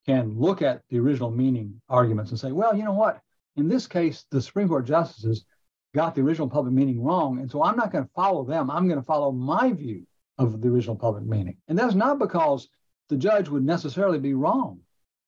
can 0.06 0.40
look 0.40 0.62
at 0.62 0.82
the 0.90 1.00
original 1.00 1.30
meaning 1.30 1.80
arguments 1.90 2.32
and 2.32 2.40
say, 2.40 2.52
well, 2.52 2.76
you 2.76 2.84
know 2.84 2.94
what? 2.94 3.22
In 3.58 3.68
this 3.68 3.88
case, 3.88 4.26
the 4.32 4.42
Supreme 4.42 4.68
Court 4.68 4.86
justices 4.86 5.46
got 5.94 6.16
the 6.16 6.22
original 6.22 6.50
public 6.50 6.74
meaning 6.74 7.04
wrong. 7.04 7.40
And 7.40 7.50
so 7.50 7.64
I'm 7.64 7.76
not 7.76 7.92
going 7.92 8.06
to 8.06 8.14
follow 8.16 8.44
them. 8.44 8.72
I'm 8.72 8.88
going 8.88 9.00
to 9.00 9.06
follow 9.06 9.32
my 9.32 9.74
view 9.74 10.06
of 10.38 10.62
the 10.62 10.68
original 10.68 10.96
public 10.96 11.26
meaning. 11.26 11.58
And 11.68 11.78
that's 11.78 11.96
not 11.96 12.20
because 12.20 12.70
the 13.10 13.18
judge 13.18 13.50
would 13.50 13.66
necessarily 13.66 14.20
be 14.20 14.34
wrong. 14.34 14.80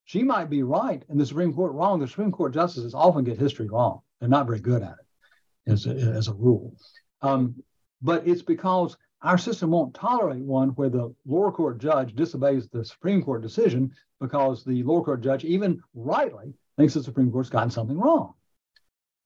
She 0.05 0.24
might 0.24 0.49
be 0.49 0.64
right 0.64 1.03
and 1.10 1.20
the 1.20 1.26
Supreme 1.26 1.53
Court 1.53 1.74
wrong. 1.74 1.99
The 1.99 2.07
Supreme 2.07 2.32
Court 2.32 2.53
justices 2.53 2.93
often 2.93 3.24
get 3.24 3.38
history 3.38 3.68
wrong. 3.68 4.01
They're 4.20 4.30
not 4.30 4.47
very 4.47 4.60
good 4.60 4.82
at 4.82 4.95
it 4.99 5.72
as 5.72 5.86
a, 5.86 5.91
as 5.91 6.28
a 6.28 6.34
rule. 6.34 6.76
Um, 7.22 7.55
but 8.01 8.28
it's 8.28 8.41
because 8.41 8.97
our 9.22 9.38
system 9.38 9.72
won't 9.72 9.93
tolerate 9.93 10.43
one 10.43 10.70
where 10.70 10.89
the 10.89 11.14
lower 11.26 11.51
court 11.51 11.80
judge 11.80 12.16
disobeys 12.16 12.68
the 12.70 12.86
Supreme 12.86 13.22
Court 13.22 13.41
decision 13.41 13.91
because 14.20 14.64
the 14.64 14.84
lower 14.84 15.03
court 15.03 15.22
judge, 15.22 15.43
even 15.43 15.82
rightly, 15.93 16.53
thinks 16.78 16.93
the 16.93 17.03
Supreme 17.03 17.32
Court's 17.32 17.49
gotten 17.49 17.70
something 17.70 17.97
wrong. 17.97 18.34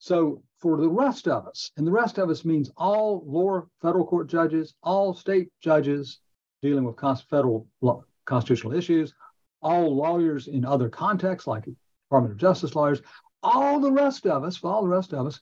So 0.04 0.44
for 0.60 0.76
the 0.76 0.90
rest 0.90 1.30
of 1.30 1.48
us, 1.48 1.72
and 1.78 1.88
the 1.88 1.92
rest 1.92 2.18
of 2.18 2.30
us 2.30 2.44
means 2.44 2.70
all 2.76 3.24
lower 3.26 3.70
federal 3.82 4.06
court 4.06 4.28
judges, 4.28 4.74
all 4.84 5.14
state 5.14 5.48
judges 5.62 6.20
dealing 6.62 6.84
with 6.84 7.00
federal 7.30 7.70
constitutional 8.26 8.74
issues, 8.74 9.14
all 9.62 9.96
lawyers 9.96 10.50
in 10.50 10.66
other 10.66 10.90
contexts 10.90 11.48
like 11.48 11.70
Department 12.10 12.34
of 12.34 12.38
Justice 12.38 12.76
lawyers, 12.76 13.02
all 13.44 13.80
the 13.80 13.94
rest 13.94 14.28
of 14.28 14.44
us, 14.44 14.58
for 14.58 14.70
all 14.70 14.82
the 14.82 14.90
rest 14.90 15.14
of 15.14 15.26
us, 15.26 15.40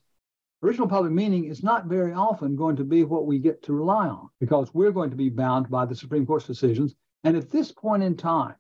original 0.62 0.88
public 0.88 1.12
meaning 1.12 1.45
is 1.45 1.64
not 1.64 1.88
very 1.88 2.14
often 2.14 2.55
going 2.55 2.76
to 2.76 2.84
be 2.84 3.03
what 3.03 3.26
we 3.26 3.39
get 3.39 3.64
to 3.64 3.74
rely 3.74 4.09
on 4.09 4.30
because 4.39 4.72
we're 4.76 4.91
going 4.91 5.09
to 5.09 5.16
be 5.16 5.30
bound 5.30 5.72
by 5.72 5.88
the 5.88 5.95
Supreme 5.95 6.24
Court's 6.28 6.45
decisions. 6.45 6.93
And 7.24 7.36
at 7.36 7.49
this 7.49 7.72
point 7.72 8.03
in 8.03 8.16
time, 8.16 8.53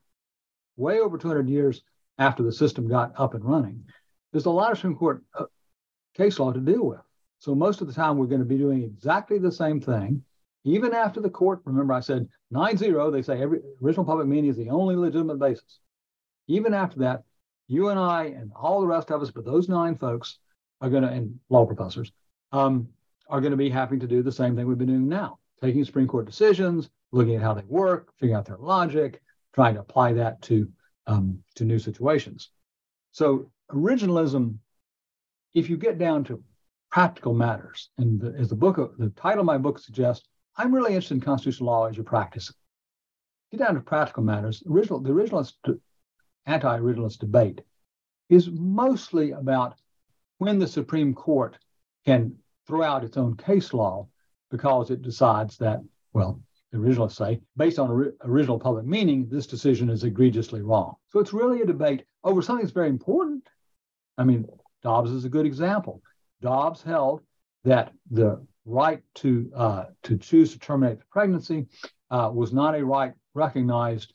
way 0.77 0.99
over 0.99 1.19
200 1.19 1.47
years 1.47 1.83
after 2.17 2.41
the 2.41 2.51
system 2.51 2.87
got 2.87 3.13
up 3.19 3.35
and 3.35 3.45
running, 3.45 3.85
there's 4.31 4.47
a 4.47 4.49
lot 4.49 4.71
of 4.71 4.79
Supreme 4.79 4.95
Court 4.95 5.23
uh, 5.37 5.45
case 6.15 6.39
law 6.39 6.51
to 6.51 6.59
deal 6.59 6.85
with. 6.85 7.01
So 7.39 7.55
most 7.55 7.81
of 7.81 7.87
the 7.87 7.93
time, 7.93 8.17
we're 8.17 8.27
going 8.27 8.41
to 8.41 8.45
be 8.45 8.57
doing 8.57 8.83
exactly 8.83 9.37
the 9.37 9.51
same 9.51 9.81
thing. 9.81 10.23
Even 10.63 10.93
after 10.93 11.19
the 11.19 11.29
court, 11.29 11.61
remember 11.65 11.93
I 11.93 12.01
said 12.01 12.27
9 12.51 12.77
0, 12.77 13.09
they 13.09 13.23
say 13.23 13.41
every 13.41 13.61
original 13.83 14.05
public 14.05 14.27
meaning 14.27 14.51
is 14.51 14.57
the 14.57 14.69
only 14.69 14.95
legitimate 14.95 15.39
basis. 15.39 15.79
Even 16.47 16.73
after 16.73 16.99
that, 16.99 17.23
you 17.67 17.89
and 17.89 17.99
I 17.99 18.25
and 18.25 18.51
all 18.55 18.81
the 18.81 18.87
rest 18.87 19.09
of 19.09 19.21
us, 19.21 19.31
but 19.31 19.45
those 19.45 19.69
nine 19.69 19.97
folks 19.97 20.37
are 20.81 20.89
going 20.89 21.03
to, 21.03 21.09
and 21.09 21.39
law 21.49 21.65
professors, 21.65 22.11
um, 22.51 22.89
are 23.29 23.41
going 23.41 23.51
to 23.51 23.57
be 23.57 23.69
having 23.69 23.99
to 24.01 24.07
do 24.07 24.21
the 24.21 24.31
same 24.31 24.55
thing 24.55 24.67
we've 24.67 24.77
been 24.77 24.87
doing 24.87 25.07
now, 25.07 25.39
taking 25.61 25.83
Supreme 25.83 26.07
Court 26.07 26.25
decisions, 26.25 26.89
looking 27.11 27.35
at 27.35 27.41
how 27.41 27.53
they 27.53 27.63
work, 27.63 28.13
figuring 28.19 28.37
out 28.37 28.45
their 28.45 28.57
logic, 28.57 29.21
trying 29.53 29.75
to 29.75 29.79
apply 29.79 30.13
that 30.13 30.41
to 30.43 30.67
um, 31.07 31.39
to 31.55 31.65
new 31.65 31.79
situations. 31.79 32.49
So 33.11 33.51
originalism, 33.71 34.57
if 35.53 35.69
you 35.69 35.77
get 35.77 35.97
down 35.97 36.23
to 36.25 36.43
practical 36.91 37.33
matters, 37.33 37.89
and 37.97 38.19
the, 38.19 38.35
as 38.37 38.49
the 38.49 38.55
book, 38.55 38.95
the 38.97 39.09
title 39.11 39.41
of 39.41 39.45
my 39.45 39.57
book 39.57 39.79
suggests, 39.79 40.27
I'm 40.57 40.73
really 40.73 40.93
interested 40.93 41.15
in 41.15 41.21
constitutional 41.21 41.69
law 41.69 41.85
as 41.87 41.97
you 41.97 42.03
practice 42.03 42.49
it. 42.49 42.55
Get 43.51 43.65
down 43.65 43.75
to 43.75 43.81
practical 43.81 44.23
matters. 44.23 44.63
Original, 44.69 44.99
the 44.99 45.09
originalist, 45.09 45.53
anti-originalist 46.45 47.19
debate 47.19 47.61
is 48.29 48.49
mostly 48.51 49.31
about 49.31 49.75
when 50.37 50.59
the 50.59 50.67
Supreme 50.67 51.13
Court 51.13 51.57
can 52.05 52.35
throw 52.67 52.83
out 52.83 53.03
its 53.03 53.17
own 53.17 53.35
case 53.35 53.73
law 53.73 54.07
because 54.49 54.89
it 54.89 55.01
decides 55.01 55.57
that, 55.57 55.81
well, 56.13 56.41
the 56.71 56.77
originalists 56.77 57.17
say, 57.17 57.41
based 57.57 57.79
on 57.79 58.13
original 58.23 58.57
public 58.57 58.85
meaning, 58.85 59.27
this 59.29 59.47
decision 59.47 59.89
is 59.89 60.03
egregiously 60.03 60.61
wrong. 60.61 60.95
So 61.09 61.19
it's 61.19 61.33
really 61.33 61.61
a 61.61 61.65
debate 61.65 62.03
over 62.23 62.41
something 62.41 62.63
that's 62.65 62.73
very 62.73 62.89
important. 62.89 63.47
I 64.17 64.23
mean, 64.23 64.47
Dobbs 64.83 65.11
is 65.11 65.25
a 65.25 65.29
good 65.29 65.45
example. 65.45 66.01
Dobbs 66.41 66.81
held 66.81 67.21
that 67.63 67.93
the 68.09 68.45
right 68.65 69.01
to 69.15 69.51
uh, 69.55 69.85
to 70.03 70.17
choose 70.17 70.53
to 70.53 70.59
terminate 70.59 70.99
the 70.99 71.05
pregnancy 71.11 71.67
uh, 72.09 72.29
was 72.33 72.53
not 72.53 72.75
a 72.75 72.85
right 72.85 73.13
recognized 73.33 74.13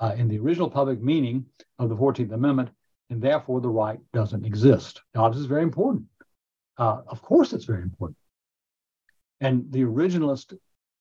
uh, 0.00 0.14
in 0.16 0.28
the 0.28 0.38
original 0.38 0.70
public 0.70 1.00
meaning 1.00 1.44
of 1.78 1.88
the 1.88 1.96
14th 1.96 2.32
Amendment 2.32 2.70
and 3.10 3.20
therefore 3.20 3.60
the 3.60 3.68
right 3.68 4.00
doesn't 4.12 4.44
exist. 4.44 5.00
Dobbs 5.14 5.38
is 5.38 5.46
very 5.46 5.62
important. 5.62 6.04
Uh, 6.78 7.02
of 7.06 7.22
course, 7.22 7.52
it's 7.52 7.64
very 7.64 7.82
important. 7.82 8.16
And 9.40 9.70
the 9.70 9.82
originalist 9.82 10.56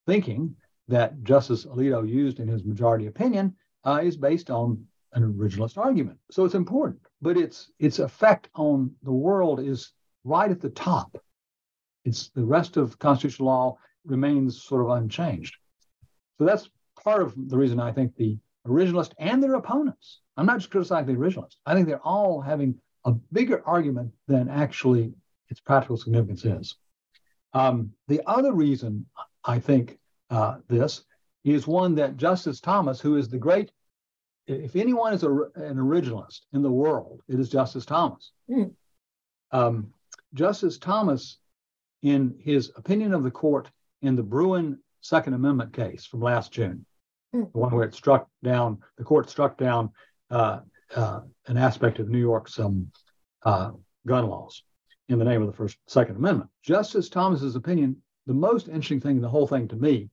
thinking 0.06 0.56
that 0.88 1.24
Justice 1.24 1.66
Alito 1.66 2.08
used 2.08 2.40
in 2.40 2.48
his 2.48 2.66
majority 2.66 3.08
opinion 3.08 3.56
uh, 3.86 4.02
is 4.04 4.18
based 4.18 4.50
on 4.50 4.86
an 5.14 5.34
originalist 5.34 5.78
argument. 5.78 6.18
So 6.30 6.46
it's 6.46 6.56
important, 6.56 7.02
but 7.22 7.38
its 7.38 7.72
its 7.80 8.00
effect 8.00 8.50
on 8.56 8.92
the 9.04 9.12
world 9.12 9.60
is 9.60 9.92
right 10.24 10.50
at 10.50 10.62
the 10.62 10.70
top. 10.70 11.18
It's 12.06 12.30
the 12.30 12.46
rest 12.46 12.78
of 12.78 12.98
constitutional 13.00 13.48
law 13.48 13.78
remains 14.06 14.64
sort 14.64 14.84
of 14.84 14.90
unchanged. 14.98 15.56
So 16.38 16.46
that's 16.46 16.70
part 17.04 17.22
of 17.22 17.34
the 17.50 17.58
reason 17.58 17.80
I 17.80 17.92
think 17.92 18.16
the 18.16 18.38
originalist 18.68 19.14
and 19.18 19.42
their 19.42 19.56
opponents. 19.56 20.22
I'm 20.38 20.46
not 20.46 20.60
just 20.60 20.72
criticizing 20.72 21.14
the 21.14 21.20
originalist. 21.20 21.56
I 21.66 21.74
think 21.74 21.88
they're 21.88 22.06
all 22.06 22.42
having 22.42 22.80
a 23.06 23.12
bigger 23.12 23.62
argument 23.66 24.14
than 24.28 24.50
actually 24.50 25.14
its 25.50 25.60
practical 25.60 25.98
significance 25.98 26.46
is. 26.46 26.76
Um, 27.54 27.92
the 28.08 28.22
other 28.26 28.54
reason 28.54 29.06
I 29.44 29.60
think 29.60 30.00
uh, 30.30 30.58
this 30.68 31.04
is 31.44 31.68
one 31.68 31.96
that 31.96 32.18
Justice 32.18 32.60
Thomas, 32.60 33.02
who 33.02 33.18
is 33.18 33.28
the 33.28 33.38
great, 33.38 33.72
if 34.48 34.76
anyone 34.76 35.14
is 35.14 35.24
a, 35.24 35.30
an 35.30 35.78
originalist 35.78 36.42
in 36.54 36.62
the 36.62 36.72
world, 36.72 37.22
it 37.28 37.40
is 37.40 37.50
Justice 37.50 37.86
Thomas. 37.86 38.32
Mm. 38.50 38.72
Um, 39.52 39.94
Justice 40.34 40.78
Thomas, 40.78 41.38
in 42.02 42.36
his 42.40 42.72
opinion 42.76 43.14
of 43.14 43.24
the 43.24 43.32
court 43.32 43.70
in 44.02 44.16
the 44.16 44.24
Bruen 44.24 44.80
Second 45.02 45.34
Amendment 45.34 45.74
case 45.74 46.06
from 46.06 46.22
last 46.22 46.52
June, 46.52 46.86
mm. 47.36 47.52
the 47.52 47.58
one 47.58 47.74
where 47.74 47.86
it 47.86 47.94
struck 47.94 48.28
down, 48.44 48.80
the 48.98 49.04
court 49.04 49.30
struck 49.30 49.58
down 49.58 49.92
uh, 50.30 50.60
uh, 50.96 51.22
an 51.48 51.58
aspect 51.58 52.00
of 52.00 52.10
New 52.10 52.20
York's 52.20 52.60
um, 52.60 52.92
uh, 53.44 53.72
gun 54.08 54.28
laws 54.28 54.64
in 55.10 55.20
the 55.20 55.26
name 55.26 55.42
of 55.42 55.48
the 55.48 55.54
First 55.54 55.78
Second 55.88 56.16
Amendment. 56.16 56.50
Justice 56.64 57.10
Thomas's 57.10 57.56
opinion, 57.56 58.02
the 58.28 58.34
most 58.34 58.68
interesting 58.68 59.02
thing 59.02 59.18
in 59.18 59.22
the 59.22 59.30
whole 59.30 59.48
thing 59.48 59.68
to 59.68 59.76
me, 59.76 60.10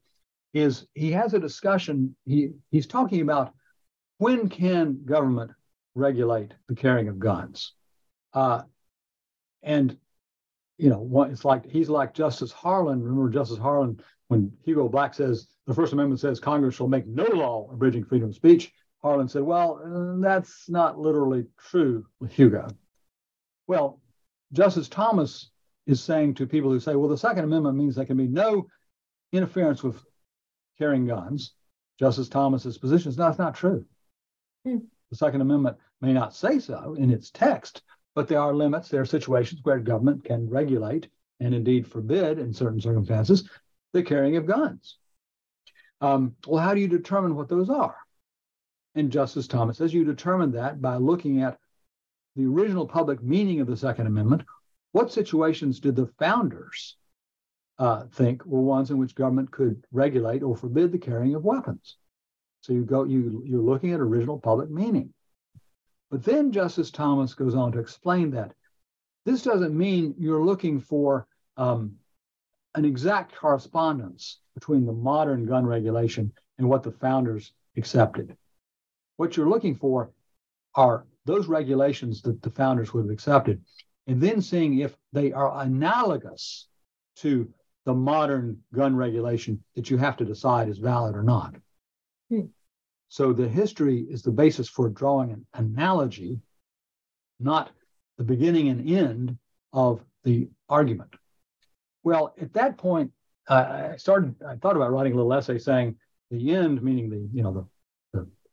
is 0.54 0.86
he 0.94 1.12
has 1.12 1.34
a 1.34 1.38
discussion. 1.38 2.16
He 2.24 2.50
he's 2.70 2.86
talking 2.86 3.20
about 3.20 3.52
when 4.18 4.48
can 4.48 5.04
government 5.04 5.52
regulate 5.94 6.52
the 6.68 6.74
carrying 6.74 7.08
of 7.08 7.18
guns, 7.18 7.72
uh, 8.34 8.62
and 9.62 9.96
you 10.76 10.90
know 10.90 11.24
it's 11.24 11.44
like 11.44 11.66
he's 11.66 11.88
like 11.88 12.14
Justice 12.14 12.52
Harlan. 12.52 13.02
Remember 13.02 13.30
Justice 13.30 13.58
Harlan 13.58 14.00
when 14.28 14.52
Hugo 14.64 14.88
Black 14.88 15.14
says 15.14 15.48
the 15.66 15.74
First 15.74 15.92
Amendment 15.92 16.20
says 16.20 16.38
Congress 16.38 16.74
shall 16.74 16.88
make 16.88 17.06
no 17.06 17.24
law 17.24 17.68
abridging 17.72 18.04
freedom 18.04 18.28
of 18.28 18.34
speech. 18.34 18.72
Harlan 19.02 19.28
said, 19.28 19.42
"Well, 19.42 19.80
uh, 19.84 20.20
that's 20.20 20.68
not 20.68 20.98
literally 20.98 21.46
true, 21.58 22.06
Hugo." 22.28 22.68
Well, 23.66 24.00
Justice 24.52 24.88
Thomas 24.88 25.50
is 25.86 26.02
saying 26.02 26.34
to 26.34 26.46
people 26.46 26.70
who 26.70 26.80
say, 26.80 26.94
well, 26.94 27.08
the 27.08 27.16
Second 27.16 27.44
Amendment 27.44 27.76
means 27.76 27.94
there 27.94 28.04
can 28.04 28.16
be 28.16 28.26
no 28.26 28.66
interference 29.32 29.82
with 29.82 30.02
carrying 30.78 31.06
guns. 31.06 31.54
Justice 31.98 32.28
Thomas's 32.28 32.78
position 32.78 33.10
is 33.10 33.18
no, 33.18 33.24
that's 33.24 33.38
not 33.38 33.54
true. 33.54 33.84
The 34.74 35.16
Second 35.16 35.40
Amendment 35.40 35.76
may 36.00 36.12
not 36.12 36.34
say 36.34 36.58
so 36.58 36.94
in 36.98 37.10
its 37.10 37.30
text, 37.30 37.82
but 38.14 38.28
there 38.28 38.40
are 38.40 38.54
limits. 38.54 38.88
There 38.88 39.00
are 39.00 39.06
situations 39.06 39.60
where 39.62 39.78
government 39.78 40.24
can 40.24 40.48
regulate 40.48 41.08
and 41.40 41.54
indeed 41.54 41.86
forbid, 41.86 42.38
in 42.38 42.52
certain 42.52 42.80
circumstances, 42.80 43.48
the 43.92 44.02
carrying 44.02 44.36
of 44.36 44.46
guns. 44.46 44.98
Um, 46.00 46.34
well, 46.46 46.62
how 46.62 46.74
do 46.74 46.80
you 46.80 46.88
determine 46.88 47.34
what 47.34 47.48
those 47.48 47.70
are? 47.70 47.96
And 48.94 49.12
Justice 49.12 49.46
Thomas 49.46 49.78
says 49.78 49.94
you 49.94 50.04
determine 50.04 50.52
that 50.52 50.80
by 50.80 50.96
looking 50.96 51.42
at 51.42 51.58
the 52.36 52.46
original 52.46 52.86
public 52.86 53.22
meaning 53.22 53.60
of 53.60 53.66
the 53.66 53.76
Second 53.76 54.06
Amendment, 54.06 54.42
what 54.92 55.12
situations 55.12 55.80
did 55.80 55.96
the 55.96 56.06
founders 56.18 56.96
uh, 57.78 58.04
think 58.12 58.44
were 58.44 58.60
ones 58.60 58.90
in 58.90 58.98
which 58.98 59.14
government 59.14 59.50
could 59.50 59.84
regulate 59.92 60.42
or 60.42 60.56
forbid 60.56 60.92
the 60.92 60.98
carrying 60.98 61.34
of 61.34 61.44
weapons? 61.44 61.96
So 62.68 62.74
you 62.74 62.84
go, 62.84 63.04
you 63.04 63.42
you're 63.46 63.62
looking 63.62 63.94
at 63.94 64.00
original 64.00 64.38
public 64.38 64.68
meaning. 64.68 65.14
But 66.10 66.22
then 66.22 66.52
Justice 66.52 66.90
Thomas 66.90 67.32
goes 67.32 67.54
on 67.54 67.72
to 67.72 67.78
explain 67.78 68.30
that 68.32 68.52
this 69.24 69.42
doesn't 69.42 69.76
mean 69.76 70.14
you're 70.18 70.44
looking 70.44 70.78
for 70.78 71.26
um, 71.56 71.94
an 72.74 72.84
exact 72.84 73.34
correspondence 73.34 74.40
between 74.54 74.84
the 74.84 74.92
modern 74.92 75.46
gun 75.46 75.64
regulation 75.64 76.30
and 76.58 76.68
what 76.68 76.82
the 76.82 76.92
founders 76.92 77.52
accepted. 77.78 78.36
What 79.16 79.34
you're 79.34 79.48
looking 79.48 79.74
for 79.74 80.10
are 80.74 81.06
those 81.24 81.46
regulations 81.46 82.20
that 82.22 82.42
the 82.42 82.50
founders 82.50 82.92
would 82.92 83.04
have 83.04 83.10
accepted, 83.10 83.62
and 84.06 84.20
then 84.20 84.42
seeing 84.42 84.80
if 84.80 84.94
they 85.14 85.32
are 85.32 85.62
analogous 85.62 86.68
to 87.16 87.50
the 87.86 87.94
modern 87.94 88.62
gun 88.74 88.94
regulation 88.94 89.64
that 89.74 89.88
you 89.88 89.96
have 89.96 90.18
to 90.18 90.26
decide 90.26 90.68
is 90.68 90.76
valid 90.76 91.16
or 91.16 91.22
not. 91.22 91.54
So 93.08 93.32
the 93.32 93.48
history 93.48 94.00
is 94.00 94.22
the 94.22 94.30
basis 94.30 94.68
for 94.68 94.88
drawing 94.88 95.32
an 95.32 95.46
analogy, 95.54 96.40
not 97.40 97.70
the 98.18 98.24
beginning 98.24 98.68
and 98.68 98.88
end 98.88 99.38
of 99.72 100.04
the 100.24 100.48
argument. 100.68 101.14
Well, 102.02 102.34
at 102.40 102.52
that 102.54 102.76
point, 102.76 103.12
uh, 103.48 103.90
I 103.92 103.96
started. 103.96 104.34
I 104.46 104.56
thought 104.56 104.76
about 104.76 104.92
writing 104.92 105.14
a 105.14 105.16
little 105.16 105.32
essay 105.32 105.58
saying 105.58 105.96
the 106.30 106.54
end, 106.54 106.82
meaning 106.82 107.08
the 107.08 107.28
you 107.32 107.42
know 107.42 107.52
the 107.52 107.66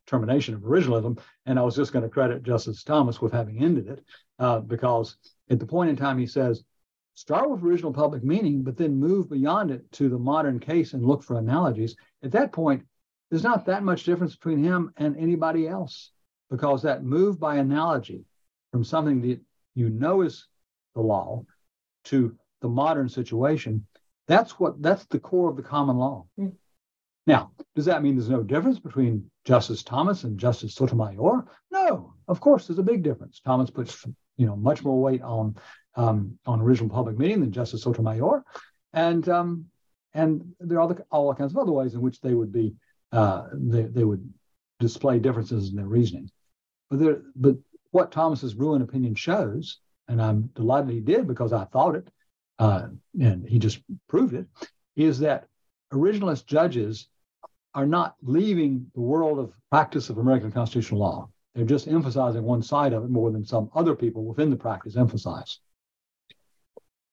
termination 0.08 0.53
of 0.53 0.62
originalism. 0.62 1.20
And 1.45 1.60
I 1.60 1.64
was 1.64 1.76
just 1.76 1.93
going 1.93 2.03
to 2.03 2.10
credit 2.10 2.43
Justice 2.43 2.84
Thomas 2.84 3.22
with 3.22 3.34
having 3.34 3.64
ended 3.64 3.88
it 3.88 4.03
uh, 4.39 4.60
because 4.60 5.18
at 5.49 5.60
the 5.60 5.66
point 5.66 5.89
in 5.89 5.95
time 5.95 6.18
he 6.18 6.28
says, 6.28 6.64
start 7.14 7.49
with 7.49 7.64
original 7.64 7.93
public 7.93 8.24
meaning, 8.24 8.64
but 8.64 8.78
then 8.78 8.95
move 8.95 9.30
beyond 9.30 9.72
it 9.72 9.89
to 9.93 10.10
the 10.10 10.18
modern 10.18 10.60
case 10.60 10.93
and 10.93 11.06
look 11.06 11.24
for 11.24 11.38
analogies. 11.38 11.95
At 12.24 12.32
that 12.32 12.51
point, 12.51 12.84
there's 13.30 13.43
not 13.43 13.65
that 13.65 13.84
much 13.84 14.03
difference 14.03 14.36
between 14.36 14.63
him 14.63 14.91
and 14.97 15.17
anybody 15.17 15.67
else 15.67 16.11
because 16.49 16.84
that 16.84 17.03
move 17.03 17.39
by 17.39 17.55
analogy 17.57 18.23
from 18.71 18.84
something 18.84 19.21
that 19.21 19.39
you 19.73 19.89
know 19.89 20.21
is 20.21 20.47
the 20.93 21.01
law 21.01 21.43
to 22.05 22.36
the 22.61 22.69
modern 22.69 23.09
situation 23.09 23.86
that's 24.28 24.59
what 24.59 24.82
that's 24.82 25.05
the 25.05 25.19
core 25.19 25.49
of 25.49 25.57
the 25.57 25.63
common 25.63 25.97
law 25.97 26.26
mm. 26.39 26.51
Now, 27.28 27.51
does 27.76 27.86
that 27.86 28.03
mean 28.03 28.15
there's 28.15 28.30
no 28.30 28.43
difference 28.43 28.80
between 28.80 29.30
Justice 29.45 29.84
Thomas 29.84 30.23
and 30.23 30.39
Justice 30.39 30.76
Sotomayor? 30.76 31.45
No, 31.71 32.13
of 32.28 32.39
course, 32.39 32.67
there's 32.67 32.80
a 32.80 32.84
big 32.84 33.03
difference. 33.03 33.41
Thomas 33.43 33.69
puts 33.69 34.05
you 34.38 34.45
know 34.45 34.55
much 34.55 34.84
more 34.84 35.01
weight 35.01 35.21
on 35.21 35.55
um, 35.95 36.38
on 36.45 36.61
original 36.61 36.89
public 36.89 37.17
meaning 37.17 37.39
than 37.39 37.51
Justice 37.51 37.84
Sotomayor, 37.84 38.43
and 38.93 39.28
um, 39.28 39.65
and 40.13 40.53
there 40.59 40.80
are 40.80 40.95
all 41.09 41.34
kinds 41.34 41.51
of 41.51 41.57
other 41.57 41.71
ways 41.71 41.95
in 41.95 42.01
which 42.01 42.21
they 42.21 42.34
would 42.34 42.51
be 42.51 42.76
uh, 43.12 43.47
they, 43.53 43.84
they 43.84 44.03
would 44.03 44.28
display 44.80 45.20
differences 45.20 45.70
in 45.70 45.76
their 45.76 45.86
reasoning. 45.86 46.30
But 46.89 46.99
there, 46.99 47.22
but 47.36 47.56
what 47.91 48.12
Thomas's 48.12 48.53
Bruen 48.53 48.82
opinion 48.82 49.16
shows, 49.16 49.80
and 50.08 50.22
I'm 50.22 50.49
delighted 50.56 50.91
he 50.91 50.99
did 50.99 51.28
because 51.28 51.53
I 51.53 51.66
thought 51.66 51.95
it, 51.95 52.08
uh, 52.60 52.88
and 53.20 53.47
he 53.47 53.60
just 53.60 53.80
proved 54.08 54.34
it, 54.34 54.45
is 54.95 55.20
that 55.20 55.47
originalist 55.93 56.45
judges 56.45 57.08
are 57.74 57.86
not 57.86 58.16
leaving 58.22 58.89
the 58.95 59.01
world 59.01 59.39
of 59.39 59.53
practice 59.70 60.10
of 60.10 60.18
American 60.18 60.51
constitutional 60.51 60.99
law. 60.99 61.30
They're 61.53 61.66
just 61.66 61.88
emphasizing 61.88 62.43
one 62.43 62.62
side 62.62 62.93
of 62.93 63.03
it 63.03 63.10
more 63.10 63.32
than 63.32 63.45
some 63.45 63.70
other 63.76 63.95
people 63.95 64.26
within 64.26 64.49
the 64.49 64.56
practice 64.58 64.97
emphasize. 64.97 65.60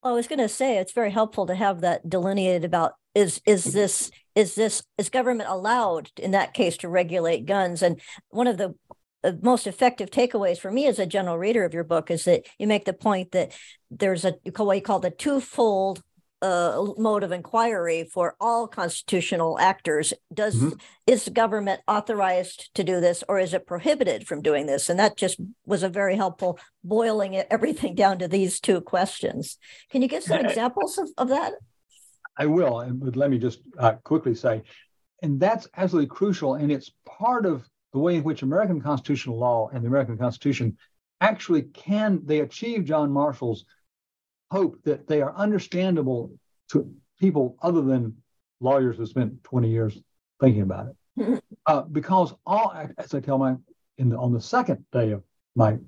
Well, 0.03 0.15
I 0.15 0.17
was 0.17 0.27
going 0.27 0.41
to 0.41 0.49
say 0.49 0.79
it's 0.79 0.93
very 0.93 1.13
helpful 1.13 1.47
to 1.47 1.55
have 1.55 1.81
that 1.81 2.09
delineated 2.09 2.65
about 2.65 2.95
is 3.15 3.41
is 3.47 3.65
this 3.65 4.11
is 4.35 4.55
this 4.55 4.83
is 4.99 5.09
government 5.09 5.49
allowed 5.49 6.11
in 6.19 6.31
that 6.31 6.55
case 6.55 6.77
to 6.79 6.89
regulate 6.89 7.47
guns 7.47 7.83
and 7.83 8.01
one 8.31 8.47
of 8.47 8.57
the 8.57 8.75
most 9.41 9.67
effective 9.67 10.11
takeaways 10.11 10.59
for 10.59 10.71
me 10.71 10.87
as 10.87 10.99
a 10.99 11.07
general 11.07 11.39
reader 11.39 11.65
of 11.65 11.75
your 11.75 11.85
book 11.85 12.11
is 12.11 12.25
that 12.25 12.45
you 12.59 12.67
make 12.67 12.85
the 12.85 12.93
point 12.93 13.31
that 13.33 13.53
there's 13.91 14.25
a 14.25 14.35
what 14.57 14.77
you 14.77 14.83
call 14.83 14.99
the 14.99 15.11
twofold 15.11 16.03
uh, 16.43 16.85
mode 16.99 17.23
of 17.23 17.31
inquiry 17.31 18.09
for 18.13 18.35
all 18.41 18.67
constitutional 18.67 19.59
actors. 19.61 20.13
Does 20.35 20.57
mm-hmm. 20.57 20.75
is 21.07 21.29
government 21.29 21.81
authorized 21.87 22.75
to 22.75 22.83
do 22.83 23.01
this, 23.01 23.23
or 23.29 23.39
is 23.39 23.55
it 23.55 23.67
prohibited 23.67 24.27
from 24.27 24.43
doing 24.43 24.67
this? 24.67 24.89
And 24.89 24.99
that 24.99 25.17
just 25.17 25.41
was 25.65 25.85
a 25.85 25.89
very 25.89 26.17
helpful 26.17 26.59
boiling 26.83 27.37
everything 27.37 27.95
down 27.95 28.19
to 28.19 28.29
these 28.29 28.59
two 28.59 28.81
questions. 28.81 29.57
Can 29.91 30.03
you 30.03 30.09
give 30.09 30.25
some 30.25 30.45
examples 30.45 30.99
of, 30.99 31.09
of 31.17 31.29
that? 31.29 31.53
I 32.37 32.47
will, 32.47 32.85
but 32.95 33.17
let 33.17 33.31
me 33.31 33.39
just 33.39 33.61
uh, 33.79 33.95
quickly 34.05 34.35
say, 34.35 34.63
and 35.23 35.39
that's 35.39 35.69
absolutely 35.77 36.09
crucial, 36.09 36.55
and 36.55 36.73
it's 36.73 36.91
part 37.05 37.47
of 37.47 37.69
the 37.93 37.99
way 37.99 38.17
in 38.17 38.25
which 38.25 38.43
American 38.43 38.81
constitutional 38.81 39.39
law 39.39 39.69
and 39.73 39.85
the 39.85 39.89
American 39.89 40.17
Constitution 40.17 40.77
actually 41.21 41.63
can 41.63 42.21
they 42.25 42.41
achieve 42.41 42.85
John 42.85 43.11
Marshall's 43.11 43.65
hope 44.51 44.79
that 44.85 45.07
they 45.07 45.23
are 45.23 45.35
understandable 45.37 46.33
to 46.71 46.93
people 47.21 47.57
other 47.63 47.83
than 47.83 48.17
lawyers 48.61 48.97
who 48.97 49.07
spent 49.07 49.43
20 49.45 49.69
years 49.69 49.99
thinking 50.41 50.63
about 50.63 50.89
it. 50.89 51.43
uh, 51.67 51.83
because 51.83 52.35
all, 52.47 52.75
as 52.99 53.15
I 53.15 53.21
tell 53.21 53.39
my, 53.39 53.55
in 53.99 54.09
the, 54.09 54.19
on 54.19 54.33
the 54.33 54.41
second 54.41 54.85
day 54.93 55.13
of 55.13 55.23
my 55.55 55.79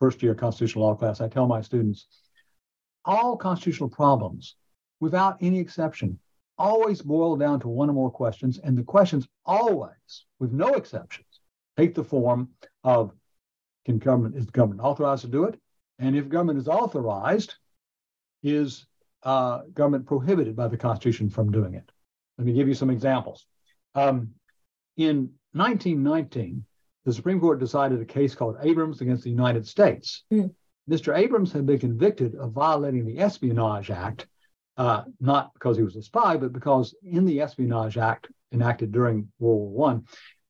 first 0.00 0.22
year 0.22 0.34
constitutional 0.34 0.84
law 0.84 0.94
class, 0.94 1.20
I 1.20 1.28
tell 1.28 1.46
my 1.46 1.62
students 1.62 2.06
all 3.04 3.36
constitutional 3.36 3.88
problems, 3.88 4.56
without 5.02 5.36
any 5.40 5.58
exception, 5.58 6.16
always 6.56 7.02
boil 7.02 7.34
down 7.36 7.58
to 7.58 7.66
one 7.66 7.90
or 7.90 7.92
more 7.92 8.10
questions. 8.10 8.60
And 8.62 8.78
the 8.78 8.84
questions 8.84 9.26
always, 9.44 10.26
with 10.38 10.52
no 10.52 10.68
exceptions, 10.74 11.26
take 11.76 11.92
the 11.96 12.04
form 12.04 12.50
of 12.84 13.12
can 13.84 13.98
government 13.98 14.36
is 14.36 14.46
the 14.46 14.52
government 14.52 14.80
authorized 14.80 15.22
to 15.22 15.28
do 15.28 15.42
it? 15.42 15.58
And 15.98 16.16
if 16.16 16.28
government 16.28 16.60
is 16.60 16.68
authorized, 16.68 17.56
is 18.44 18.86
uh, 19.24 19.62
government 19.74 20.06
prohibited 20.06 20.54
by 20.54 20.68
the 20.68 20.76
Constitution 20.76 21.28
from 21.28 21.50
doing 21.50 21.74
it? 21.74 21.90
Let 22.38 22.46
me 22.46 22.52
give 22.52 22.68
you 22.68 22.74
some 22.74 22.90
examples. 22.90 23.44
Um, 23.96 24.30
in 24.96 25.30
1919, 25.54 26.64
the 27.04 27.12
Supreme 27.12 27.40
Court 27.40 27.58
decided 27.58 28.00
a 28.00 28.04
case 28.04 28.36
called 28.36 28.56
Abrams 28.62 29.00
against 29.00 29.24
the 29.24 29.30
United 29.30 29.66
States. 29.66 30.22
Mm. 30.32 30.54
Mr. 30.88 31.16
Abrams 31.16 31.52
had 31.52 31.66
been 31.66 31.80
convicted 31.80 32.36
of 32.36 32.52
violating 32.52 33.04
the 33.04 33.18
Espionage 33.18 33.90
Act, 33.90 34.28
uh, 34.76 35.02
not 35.20 35.52
because 35.54 35.76
he 35.76 35.82
was 35.82 35.96
a 35.96 36.02
spy, 36.02 36.36
but 36.36 36.52
because 36.52 36.94
in 37.02 37.24
the 37.24 37.40
Espionage 37.40 37.98
Act 37.98 38.28
enacted 38.52 38.92
during 38.92 39.28
World 39.38 39.72
War 39.72 40.02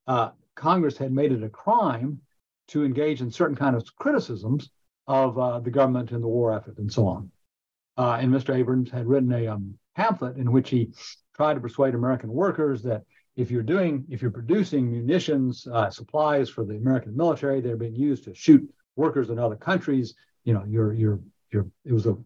I, 0.06 0.12
uh, 0.12 0.30
Congress 0.54 0.96
had 0.96 1.12
made 1.12 1.32
it 1.32 1.42
a 1.42 1.48
crime 1.48 2.20
to 2.68 2.84
engage 2.84 3.20
in 3.20 3.30
certain 3.30 3.56
kind 3.56 3.74
of 3.74 3.84
criticisms 3.96 4.70
of 5.06 5.38
uh, 5.38 5.60
the 5.60 5.70
government 5.70 6.12
and 6.12 6.22
the 6.22 6.28
war 6.28 6.54
effort 6.54 6.78
and 6.78 6.92
so 6.92 7.06
on. 7.06 7.30
Uh, 7.96 8.18
and 8.20 8.32
Mr. 8.32 8.54
Abrams 8.54 8.90
had 8.90 9.06
written 9.06 9.32
a 9.32 9.48
um, 9.48 9.78
pamphlet 9.96 10.36
in 10.36 10.52
which 10.52 10.70
he 10.70 10.92
tried 11.34 11.54
to 11.54 11.60
persuade 11.60 11.94
American 11.94 12.32
workers 12.32 12.82
that 12.82 13.02
if 13.36 13.50
you're 13.50 13.62
doing, 13.62 14.04
if 14.10 14.22
you're 14.22 14.30
producing 14.30 14.90
munitions, 14.90 15.66
uh, 15.66 15.90
supplies 15.90 16.48
for 16.48 16.64
the 16.64 16.76
American 16.76 17.16
military, 17.16 17.60
they're 17.60 17.76
being 17.76 17.96
used 17.96 18.24
to 18.24 18.34
shoot 18.34 18.62
workers 18.96 19.30
in 19.30 19.38
other 19.38 19.56
countries. 19.56 20.14
You 20.44 20.54
know, 20.54 20.64
you're, 20.66 20.92
you're, 20.92 21.20
you're. 21.50 21.66
It 21.84 21.92
was 21.92 22.06
a 22.06 22.16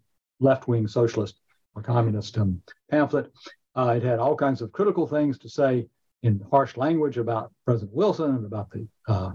left-wing 0.40 0.88
socialist 0.88 1.40
or 1.76 1.82
communist 1.82 2.36
um, 2.38 2.60
pamphlet. 2.90 3.30
Uh, 3.76 3.94
it 3.96 4.02
had 4.02 4.18
all 4.18 4.34
kinds 4.34 4.62
of 4.62 4.72
critical 4.72 5.06
things 5.06 5.38
to 5.38 5.48
say 5.48 5.86
in 6.22 6.42
harsh 6.50 6.76
language 6.76 7.18
about 7.18 7.52
President 7.64 7.94
Wilson 7.94 8.34
and 8.34 8.46
about 8.46 8.70
the 8.70 8.88
uh, 9.06 9.32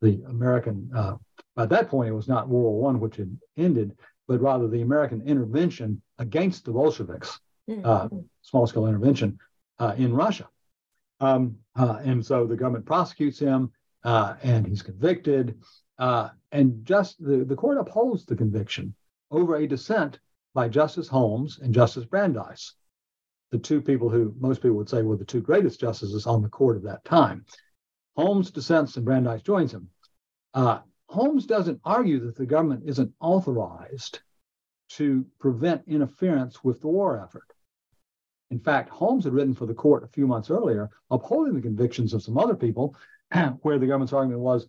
the 0.00 0.22
American. 0.28 0.90
Uh, 0.94 1.16
by 1.56 1.66
that 1.66 1.88
point, 1.88 2.10
it 2.10 2.12
was 2.12 2.28
not 2.28 2.48
World 2.48 2.64
War 2.64 2.82
One, 2.82 3.00
which 3.00 3.16
had 3.16 3.36
ended, 3.56 3.96
but 4.28 4.40
rather 4.40 4.68
the 4.68 4.82
American 4.82 5.22
intervention 5.26 6.00
against 6.18 6.64
the 6.64 6.70
Bolsheviks, 6.70 7.40
mm-hmm. 7.68 7.84
uh, 7.84 8.08
small-scale 8.42 8.86
intervention 8.86 9.38
uh, 9.80 9.94
in 9.96 10.14
Russia. 10.14 10.46
Um, 11.18 11.56
uh, 11.74 11.98
and 12.04 12.24
so 12.24 12.46
the 12.46 12.54
government 12.54 12.86
prosecutes 12.86 13.40
him, 13.40 13.72
uh, 14.04 14.34
and 14.44 14.66
he's 14.66 14.82
convicted. 14.82 15.58
and 15.98 16.84
just 16.84 17.22
the, 17.24 17.44
the 17.44 17.56
court 17.56 17.78
upholds 17.78 18.24
the 18.24 18.36
conviction 18.36 18.94
over 19.32 19.56
a 19.56 19.66
dissent 19.66 20.20
by 20.58 20.68
Justice 20.68 21.06
Holmes 21.06 21.60
and 21.62 21.72
Justice 21.72 22.04
Brandeis 22.04 22.74
the 23.52 23.58
two 23.58 23.80
people 23.80 24.08
who 24.08 24.34
most 24.40 24.60
people 24.60 24.76
would 24.76 24.88
say 24.88 25.02
were 25.02 25.16
the 25.16 25.24
two 25.24 25.40
greatest 25.40 25.78
justices 25.78 26.26
on 26.26 26.42
the 26.42 26.48
court 26.48 26.76
of 26.76 26.82
that 26.82 27.04
time. 27.04 27.44
Holmes 28.16 28.50
dissents 28.50 28.96
and 28.96 29.04
Brandeis 29.04 29.40
joins 29.42 29.72
him. 29.72 29.88
Uh, 30.54 30.80
Holmes 31.08 31.46
doesn't 31.46 31.80
argue 31.84 32.18
that 32.26 32.34
the 32.34 32.44
government 32.44 32.82
isn't 32.86 33.14
authorized 33.20 34.18
to 34.88 35.24
prevent 35.38 35.86
interference 35.86 36.64
with 36.64 36.80
the 36.80 36.88
war 36.88 37.22
effort. 37.22 37.52
In 38.50 38.58
fact, 38.58 38.88
Holmes 38.88 39.22
had 39.22 39.34
written 39.34 39.54
for 39.54 39.66
the 39.66 39.74
court 39.74 40.02
a 40.02 40.08
few 40.08 40.26
months 40.26 40.50
earlier, 40.50 40.90
upholding 41.08 41.54
the 41.54 41.62
convictions 41.62 42.14
of 42.14 42.24
some 42.24 42.36
other 42.36 42.56
people, 42.56 42.96
where 43.62 43.78
the 43.78 43.86
government's 43.86 44.12
argument 44.12 44.40
was 44.40 44.66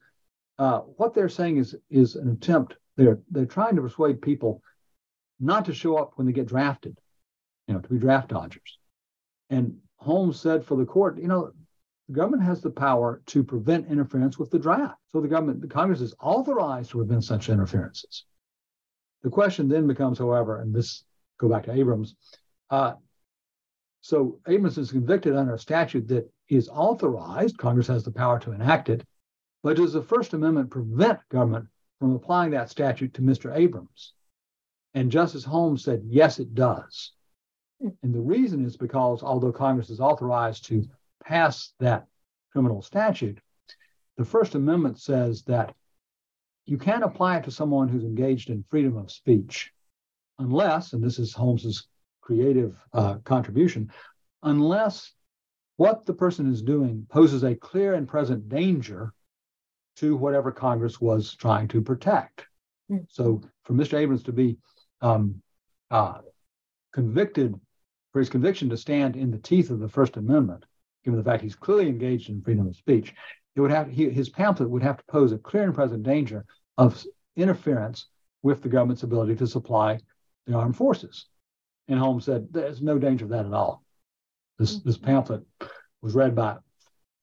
uh, 0.59 0.81
what 0.81 1.15
they're 1.15 1.29
saying 1.29 1.57
is, 1.57 1.75
is 1.89 2.15
an 2.15 2.29
attempt, 2.29 2.75
they're, 2.95 3.19
they're 3.31 3.47
trying 3.47 3.75
to 3.75 3.81
persuade 3.81 4.21
people 4.21 4.61
not 5.39 5.65
to 5.65 5.73
show 5.73 5.97
up 5.97 6.13
when 6.15 6.27
they 6.27 6.33
get 6.33 6.47
drafted 6.47 6.97
you 7.69 7.75
know, 7.75 7.81
to 7.81 7.89
be 7.89 7.99
draft 7.99 8.29
dodgers. 8.29 8.79
And 9.51 9.77
Holmes 9.97 10.39
said 10.41 10.65
for 10.65 10.75
the 10.75 10.85
court, 10.85 11.19
you 11.19 11.27
know, 11.27 11.51
the 12.07 12.15
government 12.15 12.41
has 12.41 12.61
the 12.61 12.71
power 12.71 13.21
to 13.27 13.43
prevent 13.43 13.91
interference 13.91 14.39
with 14.39 14.49
the 14.49 14.57
draft. 14.57 14.97
So 15.11 15.21
the 15.21 15.27
government, 15.27 15.61
the 15.61 15.67
Congress 15.67 16.01
is 16.01 16.15
authorized 16.19 16.89
to 16.91 16.97
prevent 16.97 17.23
such 17.23 17.47
interferences. 17.47 18.25
The 19.21 19.29
question 19.29 19.69
then 19.69 19.85
becomes, 19.85 20.17
however, 20.17 20.61
and 20.61 20.73
this 20.73 21.03
go 21.37 21.47
back 21.47 21.65
to 21.65 21.71
Abrams. 21.71 22.15
Uh, 22.71 22.93
so 24.01 24.39
Abrams 24.47 24.79
is 24.79 24.91
convicted 24.91 25.35
under 25.35 25.53
a 25.53 25.59
statute 25.59 26.07
that 26.07 26.27
is 26.47 26.69
authorized. 26.69 27.59
Congress 27.59 27.87
has 27.87 28.03
the 28.03 28.11
power 28.11 28.39
to 28.39 28.51
enact 28.51 28.89
it. 28.89 29.05
But 29.61 29.77
does 29.77 29.93
the 29.93 30.01
First 30.01 30.33
Amendment 30.33 30.71
prevent 30.71 31.19
government 31.29 31.67
from 31.99 32.15
applying 32.15 32.51
that 32.51 32.71
statute 32.71 33.13
to 33.15 33.21
Mr. 33.21 33.55
Abrams? 33.55 34.13
And 34.93 35.11
Justice 35.11 35.43
Holmes 35.43 35.83
said, 35.83 36.03
yes, 36.05 36.39
it 36.39 36.53
does. 36.53 37.13
And 37.81 38.13
the 38.13 38.19
reason 38.19 38.65
is 38.65 38.75
because 38.75 39.23
although 39.23 39.51
Congress 39.51 39.89
is 39.89 39.99
authorized 39.99 40.65
to 40.65 40.83
pass 41.23 41.73
that 41.79 42.07
criminal 42.51 42.81
statute, 42.81 43.39
the 44.17 44.25
First 44.25 44.55
Amendment 44.55 44.99
says 44.99 45.43
that 45.43 45.73
you 46.65 46.77
can't 46.77 47.03
apply 47.03 47.37
it 47.37 47.43
to 47.45 47.51
someone 47.51 47.87
who's 47.87 48.03
engaged 48.03 48.49
in 48.49 48.63
freedom 48.63 48.97
of 48.97 49.11
speech 49.11 49.71
unless, 50.39 50.93
and 50.93 51.03
this 51.03 51.19
is 51.19 51.33
Holmes's 51.33 51.87
creative 52.21 52.75
uh, 52.93 53.15
contribution, 53.23 53.91
unless 54.43 55.13
what 55.77 56.05
the 56.05 56.13
person 56.13 56.51
is 56.51 56.61
doing 56.61 57.05
poses 57.09 57.43
a 57.43 57.55
clear 57.55 57.93
and 57.93 58.07
present 58.07 58.49
danger 58.49 59.13
to 59.97 60.15
whatever 60.15 60.51
Congress 60.51 60.99
was 60.99 61.35
trying 61.35 61.67
to 61.69 61.81
protect. 61.81 62.45
Mm. 62.91 63.05
So 63.09 63.41
for 63.63 63.73
Mr. 63.73 63.97
Abrams 63.97 64.23
to 64.23 64.31
be 64.31 64.57
um, 65.01 65.41
uh, 65.91 66.19
convicted 66.93 67.59
for 68.11 68.19
his 68.19 68.29
conviction 68.29 68.69
to 68.69 68.77
stand 68.77 69.15
in 69.15 69.31
the 69.31 69.37
teeth 69.37 69.69
of 69.69 69.79
the 69.79 69.89
First 69.89 70.17
Amendment, 70.17 70.65
given 71.03 71.17
the 71.17 71.23
fact 71.23 71.43
he's 71.43 71.55
clearly 71.55 71.87
engaged 71.87 72.29
in 72.29 72.41
freedom 72.41 72.67
of 72.67 72.75
speech, 72.75 73.13
it 73.55 73.61
would 73.61 73.71
have 73.71 73.89
he, 73.89 74.09
his 74.09 74.29
pamphlet 74.29 74.69
would 74.69 74.83
have 74.83 74.97
to 74.97 75.03
pose 75.05 75.31
a 75.31 75.37
clear 75.37 75.63
and 75.63 75.75
present 75.75 76.03
danger 76.03 76.45
of 76.77 77.03
interference 77.35 78.07
with 78.41 78.61
the 78.61 78.69
government's 78.69 79.03
ability 79.03 79.35
to 79.35 79.47
supply 79.47 79.99
the 80.47 80.53
armed 80.53 80.75
forces. 80.75 81.25
And 81.87 81.99
Holmes 81.99 82.25
said 82.25 82.47
there's 82.51 82.81
no 82.81 82.97
danger 82.97 83.25
of 83.25 83.31
that 83.31 83.45
at 83.45 83.53
all. 83.53 83.83
This 84.57 84.79
this 84.79 84.97
pamphlet 84.97 85.43
was 86.01 86.15
read 86.15 86.35
by 86.35 86.57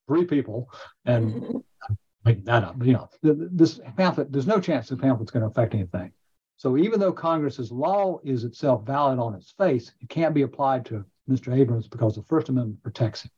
three 0.08 0.24
people, 0.24 0.70
and 1.04 1.62
making 2.24 2.44
that 2.44 2.64
up. 2.64 2.84
You 2.84 2.94
know, 2.94 3.08
this 3.22 3.80
pamphlet. 3.96 4.32
There's 4.32 4.46
no 4.46 4.60
chance 4.60 4.88
the 4.88 4.96
pamphlet's 4.96 5.30
going 5.30 5.42
to 5.42 5.48
affect 5.48 5.74
anything. 5.74 6.12
So 6.56 6.76
even 6.78 6.98
though 7.00 7.12
Congress's 7.12 7.70
law 7.70 8.18
is 8.24 8.44
itself 8.44 8.86
valid 8.86 9.18
on 9.18 9.34
its 9.34 9.52
face, 9.52 9.92
it 10.00 10.08
can't 10.08 10.34
be 10.34 10.42
applied 10.42 10.86
to 10.86 11.04
Mr. 11.28 11.54
Abrams 11.54 11.88
because 11.88 12.14
the 12.14 12.22
First 12.22 12.48
Amendment 12.48 12.82
protects 12.82 13.22
him. 13.22 13.30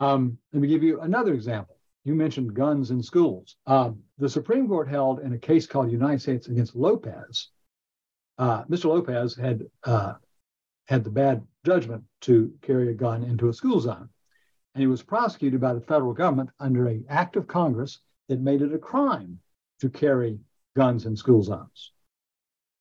Um, 0.00 0.38
let 0.52 0.62
me 0.62 0.68
give 0.68 0.82
you 0.82 1.00
another 1.00 1.34
example. 1.34 1.76
You 2.04 2.14
mentioned 2.14 2.54
guns 2.54 2.90
in 2.90 3.02
schools. 3.02 3.56
Uh, 3.66 3.90
the 4.16 4.28
Supreme 4.28 4.66
Court 4.68 4.88
held 4.88 5.20
in 5.20 5.34
a 5.34 5.38
case 5.38 5.66
called 5.66 5.90
United 5.90 6.22
States 6.22 6.46
against 6.46 6.74
Lopez. 6.74 7.48
Uh, 8.38 8.64
Mr. 8.64 8.86
Lopez 8.86 9.36
had 9.36 9.66
uh, 9.84 10.14
had 10.86 11.04
the 11.04 11.10
bad 11.10 11.44
judgment 11.66 12.04
to 12.22 12.50
carry 12.62 12.88
a 12.90 12.94
gun 12.94 13.24
into 13.24 13.48
a 13.48 13.52
school 13.52 13.80
zone, 13.80 14.08
and 14.74 14.80
he 14.80 14.86
was 14.86 15.02
prosecuted 15.02 15.60
by 15.60 15.74
the 15.74 15.80
federal 15.82 16.14
government 16.14 16.48
under 16.60 16.86
an 16.86 17.04
act 17.10 17.36
of 17.36 17.46
Congress 17.46 17.98
that 18.28 18.40
made 18.40 18.62
it 18.62 18.72
a 18.72 18.78
crime 18.78 19.38
to 19.80 19.90
carry 19.90 20.38
guns 20.74 21.04
in 21.04 21.16
school 21.16 21.42
zones. 21.42 21.92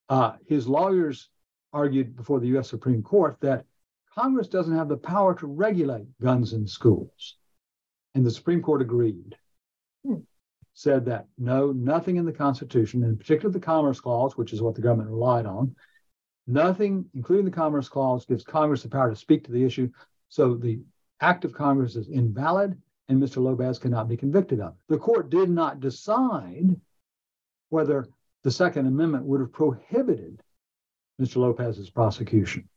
Uh, 0.09 0.33
his 0.45 0.67
lawyers 0.67 1.29
argued 1.73 2.15
before 2.15 2.39
the 2.39 2.47
U.S. 2.47 2.69
Supreme 2.69 3.03
Court 3.03 3.37
that 3.41 3.65
Congress 4.13 4.47
doesn't 4.47 4.75
have 4.75 4.89
the 4.89 4.97
power 4.97 5.35
to 5.35 5.47
regulate 5.47 6.07
guns 6.21 6.53
in 6.53 6.65
schools. 6.65 7.35
And 8.15 8.25
the 8.25 8.31
Supreme 8.31 8.61
Court 8.61 8.81
agreed, 8.81 9.35
hmm. 10.05 10.15
said 10.73 11.05
that 11.05 11.27
no, 11.37 11.71
nothing 11.71 12.15
in 12.15 12.25
the 12.25 12.31
Constitution, 12.31 13.03
in 13.03 13.17
particular 13.17 13.51
the 13.51 13.59
Commerce 13.59 13.99
Clause, 13.99 14.37
which 14.37 14.53
is 14.53 14.61
what 14.61 14.75
the 14.75 14.81
government 14.81 15.09
relied 15.09 15.45
on, 15.45 15.75
nothing, 16.47 17.05
including 17.13 17.45
the 17.45 17.51
Commerce 17.51 17.89
Clause, 17.89 18.25
gives 18.25 18.43
Congress 18.43 18.81
the 18.81 18.89
power 18.89 19.09
to 19.09 19.15
speak 19.15 19.43
to 19.43 19.51
the 19.51 19.63
issue. 19.63 19.89
So 20.29 20.55
the 20.55 20.79
act 21.21 21.45
of 21.45 21.53
Congress 21.53 21.95
is 21.95 22.09
invalid 22.09 22.81
and 23.09 23.21
Mr. 23.21 23.41
Lopez 23.41 23.79
cannot 23.79 24.09
be 24.09 24.17
convicted 24.17 24.59
of. 24.59 24.73
it. 24.73 24.93
The 24.93 24.97
court 24.97 25.29
did 25.29 25.49
not 25.49 25.79
decide 25.79 26.75
whether 27.69 28.07
the 28.43 28.51
Second 28.51 28.87
Amendment 28.87 29.25
would 29.25 29.41
have 29.41 29.51
prohibited 29.51 30.41
Mr. 31.21 31.37
Lopez's 31.37 31.89
prosecution. 31.89 32.67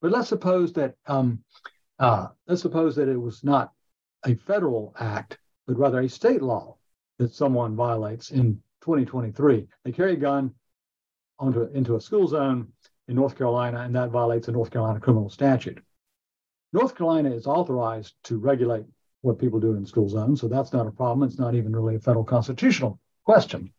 But 0.00 0.10
let's 0.10 0.28
suppose 0.28 0.72
that 0.74 0.94
um, 1.06 1.44
uh, 1.98 2.28
let's 2.46 2.62
suppose 2.62 2.96
that 2.96 3.08
it 3.08 3.20
was 3.20 3.44
not 3.44 3.72
a 4.24 4.34
federal 4.34 4.94
act, 4.98 5.38
but 5.66 5.78
rather 5.78 6.00
a 6.00 6.08
state 6.08 6.42
law 6.42 6.76
that 7.18 7.32
someone 7.32 7.76
violates 7.76 8.30
in 8.30 8.54
2023. 8.82 9.66
They 9.84 9.92
carry 9.92 10.14
a 10.14 10.16
gun 10.16 10.52
onto 11.38 11.64
into 11.74 11.96
a 11.96 12.00
school 12.00 12.26
zone 12.26 12.68
in 13.08 13.16
North 13.16 13.36
Carolina, 13.36 13.80
and 13.80 13.94
that 13.94 14.10
violates 14.10 14.48
a 14.48 14.52
North 14.52 14.70
Carolina 14.70 15.00
criminal 15.00 15.30
statute. 15.30 15.80
North 16.72 16.96
Carolina 16.96 17.30
is 17.30 17.46
authorized 17.46 18.14
to 18.24 18.38
regulate 18.38 18.86
what 19.20 19.38
people 19.38 19.60
do 19.60 19.74
in 19.74 19.86
school 19.86 20.08
zones, 20.08 20.40
so 20.40 20.48
that's 20.48 20.72
not 20.72 20.86
a 20.86 20.90
problem. 20.90 21.28
It's 21.28 21.38
not 21.38 21.54
even 21.54 21.74
really 21.74 21.96
a 21.96 22.00
federal 22.00 22.24
constitutional 22.24 22.98
question. 23.24 23.72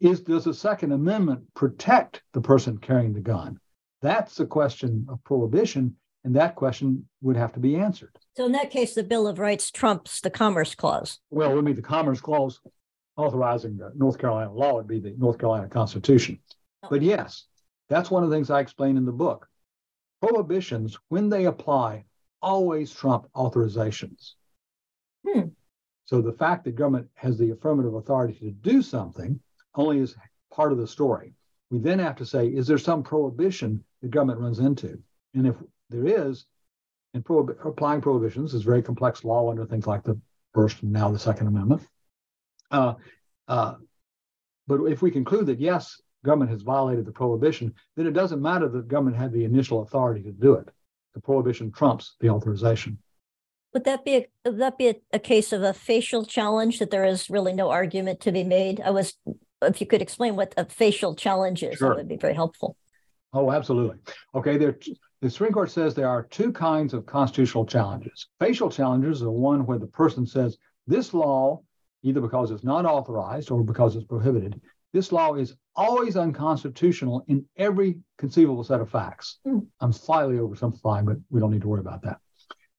Is 0.00 0.20
does 0.20 0.44
the 0.44 0.54
Second 0.54 0.92
Amendment 0.92 1.42
protect 1.54 2.22
the 2.32 2.40
person 2.40 2.78
carrying 2.78 3.12
the 3.12 3.20
gun? 3.20 3.58
That's 4.00 4.36
the 4.36 4.46
question 4.46 5.06
of 5.08 5.22
prohibition, 5.24 5.96
and 6.24 6.34
that 6.36 6.54
question 6.54 7.08
would 7.20 7.36
have 7.36 7.52
to 7.54 7.60
be 7.60 7.76
answered. 7.76 8.16
So 8.36 8.46
in 8.46 8.52
that 8.52 8.70
case, 8.70 8.94
the 8.94 9.02
Bill 9.02 9.26
of 9.26 9.38
Rights 9.38 9.70
trumps 9.70 10.20
the 10.20 10.30
Commerce 10.30 10.74
Clause. 10.74 11.18
Well, 11.30 11.58
it 11.58 11.62
mean, 11.62 11.74
the 11.74 11.82
Commerce 11.82 12.20
Clause 12.20 12.60
authorizing 13.16 13.76
the 13.76 13.92
North 13.96 14.18
Carolina 14.18 14.52
law 14.52 14.74
would 14.74 14.86
be 14.86 15.00
the 15.00 15.14
North 15.18 15.38
Carolina 15.38 15.68
Constitution. 15.68 16.38
Oh. 16.84 16.88
But 16.90 17.02
yes, 17.02 17.46
that's 17.88 18.10
one 18.10 18.22
of 18.22 18.30
the 18.30 18.36
things 18.36 18.50
I 18.50 18.60
explain 18.60 18.96
in 18.96 19.04
the 19.04 19.12
book. 19.12 19.48
Prohibitions, 20.22 20.96
when 21.08 21.28
they 21.28 21.46
apply, 21.46 22.04
always 22.40 22.92
trump 22.92 23.26
authorizations. 23.34 24.34
Hmm. 25.26 25.48
So 26.04 26.22
the 26.22 26.32
fact 26.32 26.64
that 26.64 26.76
government 26.76 27.08
has 27.14 27.36
the 27.36 27.50
affirmative 27.50 27.94
authority 27.94 28.38
to 28.40 28.50
do 28.52 28.80
something 28.80 29.40
only 29.78 30.00
is 30.00 30.14
part 30.52 30.72
of 30.72 30.78
the 30.78 30.86
story. 30.86 31.32
We 31.70 31.78
then 31.78 31.98
have 32.00 32.16
to 32.16 32.26
say, 32.26 32.48
is 32.48 32.66
there 32.66 32.78
some 32.78 33.02
prohibition 33.02 33.82
the 34.02 34.08
government 34.08 34.40
runs 34.40 34.58
into? 34.58 34.98
And 35.34 35.46
if 35.46 35.54
there 35.88 36.06
is, 36.06 36.46
and 37.14 37.24
prohib- 37.24 37.64
applying 37.64 38.00
prohibitions 38.00 38.52
is 38.52 38.62
very 38.62 38.82
complex 38.82 39.24
law 39.24 39.50
under 39.50 39.64
things 39.64 39.86
like 39.86 40.02
the 40.02 40.20
First 40.54 40.82
and 40.82 40.92
now 40.92 41.10
the 41.10 41.18
Second 41.18 41.46
Amendment. 41.46 41.82
Uh, 42.70 42.94
uh, 43.46 43.74
but 44.66 44.82
if 44.84 45.02
we 45.02 45.10
conclude 45.10 45.46
that 45.46 45.60
yes, 45.60 46.00
government 46.24 46.50
has 46.50 46.62
violated 46.62 47.04
the 47.04 47.12
prohibition, 47.12 47.72
then 47.96 48.06
it 48.06 48.12
doesn't 48.12 48.42
matter 48.42 48.68
that 48.68 48.88
government 48.88 49.16
had 49.16 49.32
the 49.32 49.44
initial 49.44 49.82
authority 49.82 50.22
to 50.22 50.32
do 50.32 50.54
it. 50.54 50.68
The 51.14 51.20
prohibition 51.20 51.70
trumps 51.70 52.16
the 52.20 52.30
authorization. 52.30 52.98
Would 53.74 53.84
that 53.84 54.04
be 54.04 54.16
a, 54.16 54.26
would 54.46 54.58
that 54.58 54.78
be 54.78 54.88
a, 54.88 54.94
a 55.12 55.18
case 55.18 55.52
of 55.52 55.62
a 55.62 55.74
facial 55.74 56.24
challenge 56.24 56.78
that 56.78 56.90
there 56.90 57.04
is 57.04 57.30
really 57.30 57.52
no 57.52 57.70
argument 57.70 58.20
to 58.20 58.32
be 58.32 58.44
made? 58.44 58.80
I 58.80 58.90
was, 58.90 59.14
if 59.62 59.80
you 59.80 59.86
could 59.86 60.02
explain 60.02 60.36
what 60.36 60.54
a 60.56 60.64
facial 60.64 61.14
challenge 61.14 61.62
is, 61.62 61.76
sure. 61.76 61.90
that 61.90 61.96
would 61.96 62.08
be 62.08 62.16
very 62.16 62.34
helpful. 62.34 62.76
Oh, 63.32 63.52
absolutely. 63.52 63.98
Okay, 64.34 64.56
there. 64.56 64.78
The 65.20 65.28
Supreme 65.28 65.52
Court 65.52 65.70
says 65.70 65.94
there 65.94 66.08
are 66.08 66.22
two 66.22 66.52
kinds 66.52 66.94
of 66.94 67.04
constitutional 67.04 67.66
challenges. 67.66 68.28
Facial 68.38 68.70
challenges 68.70 69.20
are 69.22 69.30
one 69.30 69.66
where 69.66 69.78
the 69.78 69.88
person 69.88 70.24
says 70.24 70.56
this 70.86 71.12
law, 71.12 71.60
either 72.02 72.20
because 72.20 72.52
it's 72.52 72.62
not 72.62 72.86
authorized 72.86 73.50
or 73.50 73.64
because 73.64 73.96
it's 73.96 74.06
prohibited, 74.06 74.60
this 74.92 75.10
law 75.10 75.34
is 75.34 75.56
always 75.74 76.16
unconstitutional 76.16 77.24
in 77.28 77.44
every 77.56 77.98
conceivable 78.16 78.64
set 78.64 78.80
of 78.80 78.90
facts. 78.90 79.38
Mm. 79.46 79.66
I'm 79.80 79.92
slightly 79.92 80.36
oversimplifying, 80.36 81.04
but 81.04 81.16
we 81.30 81.40
don't 81.40 81.50
need 81.50 81.62
to 81.62 81.68
worry 81.68 81.80
about 81.80 82.02
that. 82.02 82.18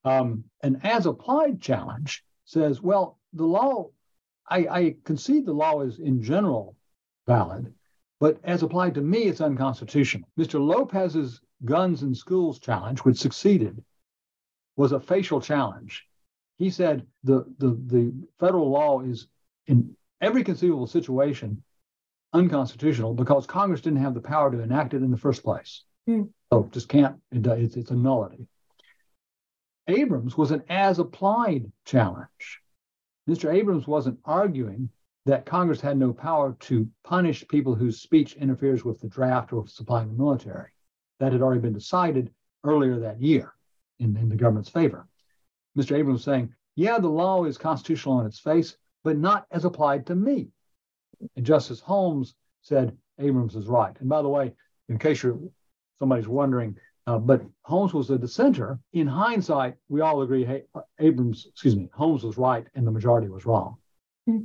Um, 0.04 0.46
an 0.64 0.80
as 0.84 1.06
applied 1.06 1.62
challenge 1.62 2.24
says, 2.46 2.82
well, 2.82 3.20
the 3.34 3.46
law, 3.46 3.90
I, 4.50 4.58
I 4.58 4.96
concede 5.04 5.46
the 5.46 5.54
law 5.54 5.82
is 5.82 6.00
in 6.00 6.22
general 6.22 6.76
valid, 7.28 7.74
but 8.20 8.40
as 8.44 8.64
applied 8.64 8.96
to 8.96 9.02
me, 9.02 9.24
it's 9.24 9.42
unconstitutional. 9.42 10.28
Mr. 10.38 10.60
Lopez's 10.60 11.42
guns 11.66 12.04
in 12.04 12.16
schools 12.16 12.60
challenge, 12.60 13.00
which 13.00 13.18
succeeded, 13.18 13.84
was 14.76 14.92
a 14.92 15.00
facial 15.00 15.42
challenge. 15.42 16.06
He 16.58 16.70
said 16.70 17.06
the, 17.24 17.46
the, 17.58 17.80
the 17.86 18.14
federal 18.40 18.70
law 18.70 19.02
is 19.02 19.28
in 19.68 19.96
every 20.22 20.44
conceivable 20.44 20.88
situation 20.88 21.64
unconstitutional 22.34 23.14
because 23.14 23.46
Congress 23.46 23.82
didn't 23.82 24.00
have 24.00 24.14
the 24.14 24.22
power 24.22 24.52
to 24.52 24.62
enact 24.62 24.94
it 24.94 25.04
in 25.04 25.12
the 25.12 25.18
first 25.18 25.44
place. 25.44 25.84
Mm. 26.08 26.30
So 26.52 26.70
just 26.72 26.90
can't, 26.90 27.18
it, 27.32 27.46
it's, 27.46 27.76
it's 27.76 27.92
a 27.92 27.96
nullity. 27.96 28.48
Abrams 29.88 30.38
was 30.38 30.52
an 30.52 30.64
as 30.70 31.00
applied 31.00 31.72
challenge. 31.86 32.62
Mr. 33.30 33.54
Abrams 33.54 33.88
wasn't 33.88 34.20
arguing 34.26 34.90
that 35.28 35.46
Congress 35.46 35.80
had 35.80 35.98
no 35.98 36.12
power 36.12 36.58
to 36.60 36.90
punish 37.04 37.48
people 37.48 37.76
whose 37.76 38.02
speech 38.02 38.34
interferes 38.38 38.84
with 38.84 39.00
the 39.00 39.08
draft 39.08 39.54
or 39.54 39.68
supplying 39.68 40.08
the 40.08 40.18
military. 40.18 40.70
That 41.20 41.34
had 41.34 41.42
already 41.42 41.62
been 41.62 41.74
decided 41.74 42.32
earlier 42.64 42.98
that 43.00 43.22
year 43.22 43.54
in, 44.00 44.18
in 44.18 44.30
the 44.30 44.36
government's 44.36 44.70
favor. 44.70 45.08
Mr. 45.78 45.96
Abrams 45.96 46.24
saying, 46.24 46.54
yeah, 46.76 46.98
the 46.98 47.08
law 47.08 47.44
is 47.44 47.58
constitutional 47.58 48.16
on 48.16 48.26
its 48.26 48.40
face, 48.40 48.78
but 49.04 49.18
not 49.18 49.46
as 49.52 49.66
applied 49.66 50.08
to 50.08 50.16
me. 50.16 50.48
And 51.36 51.46
Justice 51.46 51.82
Holmes 51.82 52.34
said 52.62 52.98
Abrams 53.20 53.56
is 53.56 53.68
right. 53.68 53.96
And 54.00 54.10
by 54.10 54.24
the 54.24 54.30
way, 54.30 54.54
in 54.88 54.98
case 54.98 55.22
you're 55.22 55.38
somebody's 56.00 56.28
wondering, 56.28 56.78
uh, 57.10 57.18
but 57.18 57.42
Holmes 57.64 57.92
was 57.92 58.12
a 58.12 58.20
dissenter. 58.20 58.80
In 58.94 59.08
hindsight, 59.08 59.76
we 59.88 60.02
all 60.02 60.22
agree 60.22 60.46
hey, 60.46 60.66
Abrams, 61.00 61.48
excuse 61.50 61.76
me, 61.76 61.90
Holmes 61.92 62.24
was 62.24 62.38
right 62.38 62.68
and 62.76 62.86
the 62.86 62.92
majority 62.92 63.30
was 63.30 63.48
wrong. 63.48 63.78
Hmm. 64.28 64.42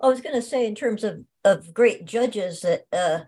I 0.00 0.08
was 0.08 0.22
going 0.22 0.34
to 0.34 0.40
say, 0.42 0.66
in 0.66 0.74
terms 0.74 1.04
of, 1.04 1.24
of 1.44 1.74
great 1.74 2.06
judges, 2.06 2.60
that 2.60 2.84
uh, 2.92 3.20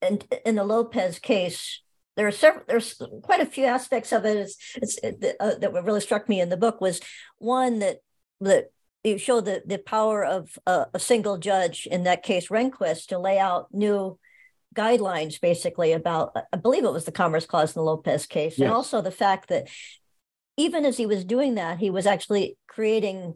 and 0.00 0.24
in 0.46 0.54
the 0.54 0.62
Lopez 0.62 1.18
case, 1.18 1.82
there 2.16 2.28
are 2.28 2.32
several. 2.32 2.64
There's 2.68 3.00
quite 3.22 3.40
a 3.40 3.46
few 3.46 3.64
aspects 3.64 4.12
of 4.12 4.24
it. 4.24 4.36
It's, 4.36 4.98
it's 5.02 5.24
uh, 5.40 5.56
that 5.58 5.72
really 5.72 6.00
struck 6.00 6.28
me 6.28 6.40
in 6.40 6.48
the 6.48 6.56
book 6.56 6.80
was 6.80 7.00
one 7.38 7.80
that 7.80 7.98
that 8.40 8.70
you 9.02 9.18
show 9.18 9.40
the 9.40 9.62
the 9.66 9.78
power 9.78 10.24
of 10.24 10.56
uh, 10.64 10.84
a 10.94 11.00
single 11.00 11.38
judge 11.38 11.88
in 11.90 12.04
that 12.04 12.22
case, 12.22 12.48
Rehnquist, 12.50 13.06
to 13.06 13.18
lay 13.18 13.38
out 13.38 13.66
new 13.72 14.16
guidelines, 14.74 15.40
basically 15.40 15.92
about. 15.92 16.36
I 16.52 16.56
believe 16.56 16.84
it 16.84 16.92
was 16.92 17.04
the 17.04 17.12
Commerce 17.12 17.46
Clause 17.46 17.74
in 17.74 17.80
the 17.80 17.84
Lopez 17.84 18.26
case, 18.26 18.58
yes. 18.58 18.66
and 18.66 18.72
also 18.72 19.00
the 19.00 19.10
fact 19.10 19.48
that 19.48 19.68
even 20.56 20.84
as 20.84 20.96
he 20.96 21.06
was 21.06 21.24
doing 21.24 21.54
that, 21.54 21.78
he 21.78 21.90
was 21.90 22.06
actually 22.06 22.56
creating 22.68 23.34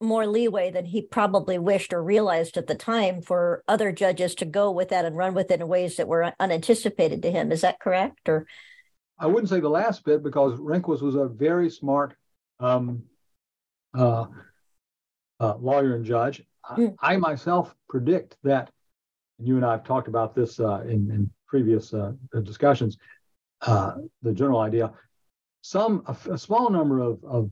more 0.00 0.26
leeway 0.26 0.70
than 0.70 0.84
he 0.84 1.02
probably 1.02 1.58
wished 1.58 1.92
or 1.92 2.02
realized 2.02 2.56
at 2.56 2.66
the 2.66 2.74
time 2.74 3.20
for 3.20 3.64
other 3.66 3.90
judges 3.90 4.34
to 4.36 4.44
go 4.44 4.70
with 4.70 4.90
that 4.90 5.04
and 5.04 5.16
run 5.16 5.34
with 5.34 5.50
it 5.50 5.60
in 5.60 5.68
ways 5.68 5.96
that 5.96 6.06
were 6.06 6.32
unanticipated 6.38 7.22
to 7.22 7.30
him. 7.30 7.50
Is 7.50 7.62
that 7.62 7.80
correct? 7.80 8.28
Or 8.28 8.46
I 9.18 9.26
wouldn't 9.26 9.48
say 9.48 9.60
the 9.60 9.68
last 9.68 10.04
bit 10.04 10.22
because 10.22 10.58
Rehnquist 10.60 11.02
was 11.02 11.16
a 11.16 11.26
very 11.26 11.68
smart 11.68 12.14
um, 12.60 13.02
uh, 13.94 14.26
uh, 15.40 15.56
lawyer 15.56 15.96
and 15.96 16.04
judge. 16.04 16.42
Mm. 16.70 16.94
I, 17.00 17.14
I, 17.14 17.16
myself 17.16 17.74
predict 17.88 18.36
that, 18.44 18.70
and 19.38 19.46
you 19.48 19.56
and 19.56 19.64
I 19.64 19.72
have 19.72 19.84
talked 19.84 20.08
about 20.08 20.34
this 20.34 20.60
uh, 20.60 20.80
in, 20.82 21.10
in, 21.10 21.30
previous 21.46 21.94
uh, 21.94 22.12
discussions. 22.42 22.98
Uh, 23.62 23.94
the 24.20 24.34
general 24.34 24.60
idea: 24.60 24.92
some 25.62 26.02
a, 26.06 26.32
a 26.32 26.38
small 26.38 26.68
number 26.68 27.00
of, 27.00 27.24
of 27.24 27.50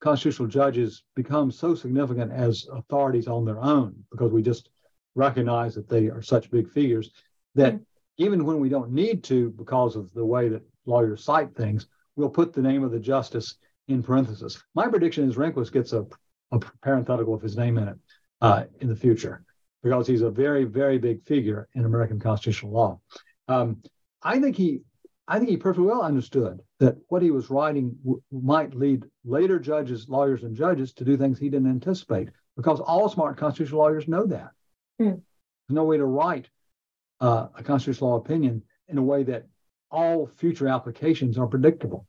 constitutional 0.00 0.48
judges 0.48 1.02
become 1.16 1.50
so 1.50 1.74
significant 1.74 2.30
as 2.32 2.68
authorities 2.72 3.26
on 3.26 3.44
their 3.44 3.60
own 3.60 3.94
because 4.12 4.30
we 4.30 4.42
just 4.42 4.68
recognize 5.16 5.74
that 5.74 5.88
they 5.88 6.06
are 6.06 6.22
such 6.22 6.50
big 6.50 6.70
figures 6.70 7.10
that 7.56 7.74
mm-hmm. 7.74 7.82
even 8.18 8.44
when 8.44 8.60
we 8.60 8.68
don't 8.68 8.92
need 8.92 9.24
to, 9.24 9.50
because 9.50 9.96
of 9.96 10.12
the 10.14 10.24
way 10.24 10.48
that 10.48 10.62
lawyers 10.86 11.24
cite 11.24 11.54
things, 11.56 11.88
we'll 12.14 12.30
put 12.30 12.52
the 12.52 12.62
name 12.62 12.84
of 12.84 12.92
the 12.92 13.00
justice 13.00 13.56
in 13.88 14.02
parentheses. 14.02 14.62
My 14.74 14.86
prediction 14.86 15.28
is 15.28 15.36
Rehnquist 15.36 15.72
gets 15.72 15.92
a, 15.92 16.06
a 16.52 16.60
parenthetical 16.80 17.34
of 17.34 17.42
his 17.42 17.56
name 17.56 17.76
in 17.78 17.88
it 17.88 17.98
uh, 18.40 18.64
in 18.80 18.88
the 18.88 18.96
future 18.96 19.44
because 19.82 20.06
he's 20.06 20.22
a 20.22 20.30
very, 20.30 20.64
very 20.64 20.98
big 20.98 21.24
figure 21.26 21.68
in 21.74 21.84
American 21.84 22.20
constitutional 22.20 22.72
law. 22.72 23.00
Um, 23.48 23.82
I 24.22 24.40
think 24.40 24.56
he 24.56 24.82
I 25.28 25.38
think 25.38 25.50
he 25.50 25.56
perfectly 25.56 25.86
well 25.86 26.02
understood 26.02 26.60
that 26.80 26.96
what 27.08 27.22
he 27.22 27.30
was 27.30 27.48
writing 27.48 27.96
w- 28.02 28.22
might 28.32 28.74
lead 28.74 29.04
later 29.24 29.58
judges, 29.58 30.08
lawyers, 30.08 30.42
and 30.42 30.54
judges 30.54 30.92
to 30.94 31.04
do 31.04 31.16
things 31.16 31.38
he 31.38 31.48
didn't 31.48 31.70
anticipate, 31.70 32.28
because 32.56 32.80
all 32.80 33.08
smart 33.08 33.36
constitutional 33.36 33.80
lawyers 33.80 34.08
know 34.08 34.26
that. 34.26 34.50
Hmm. 34.98 35.04
There's 35.04 35.22
no 35.68 35.84
way 35.84 35.96
to 35.96 36.04
write 36.04 36.48
uh, 37.20 37.48
a 37.56 37.62
constitutional 37.62 38.10
law 38.10 38.16
opinion 38.16 38.62
in 38.88 38.98
a 38.98 39.02
way 39.02 39.22
that 39.22 39.46
all 39.90 40.26
future 40.26 40.68
applications 40.68 41.38
are 41.38 41.46
predictable. 41.46 42.06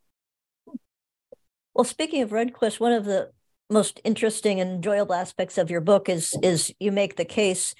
Well, 1.75 1.83
speaking 1.83 2.21
of 2.23 2.31
Rehnquist, 2.31 2.79
one 2.79 2.93
of 2.93 3.05
the 3.05 3.31
most 3.73 3.99
interesting 4.03 4.59
and 4.59 4.71
enjoyable 4.71 5.15
aspects 5.15 5.57
of 5.57 5.69
your 5.69 5.81
book 5.81 6.07
is 6.07 6.35
is 6.41 6.73
you 6.79 6.91
make 6.91 7.15
the 7.15 7.25
case 7.25 7.75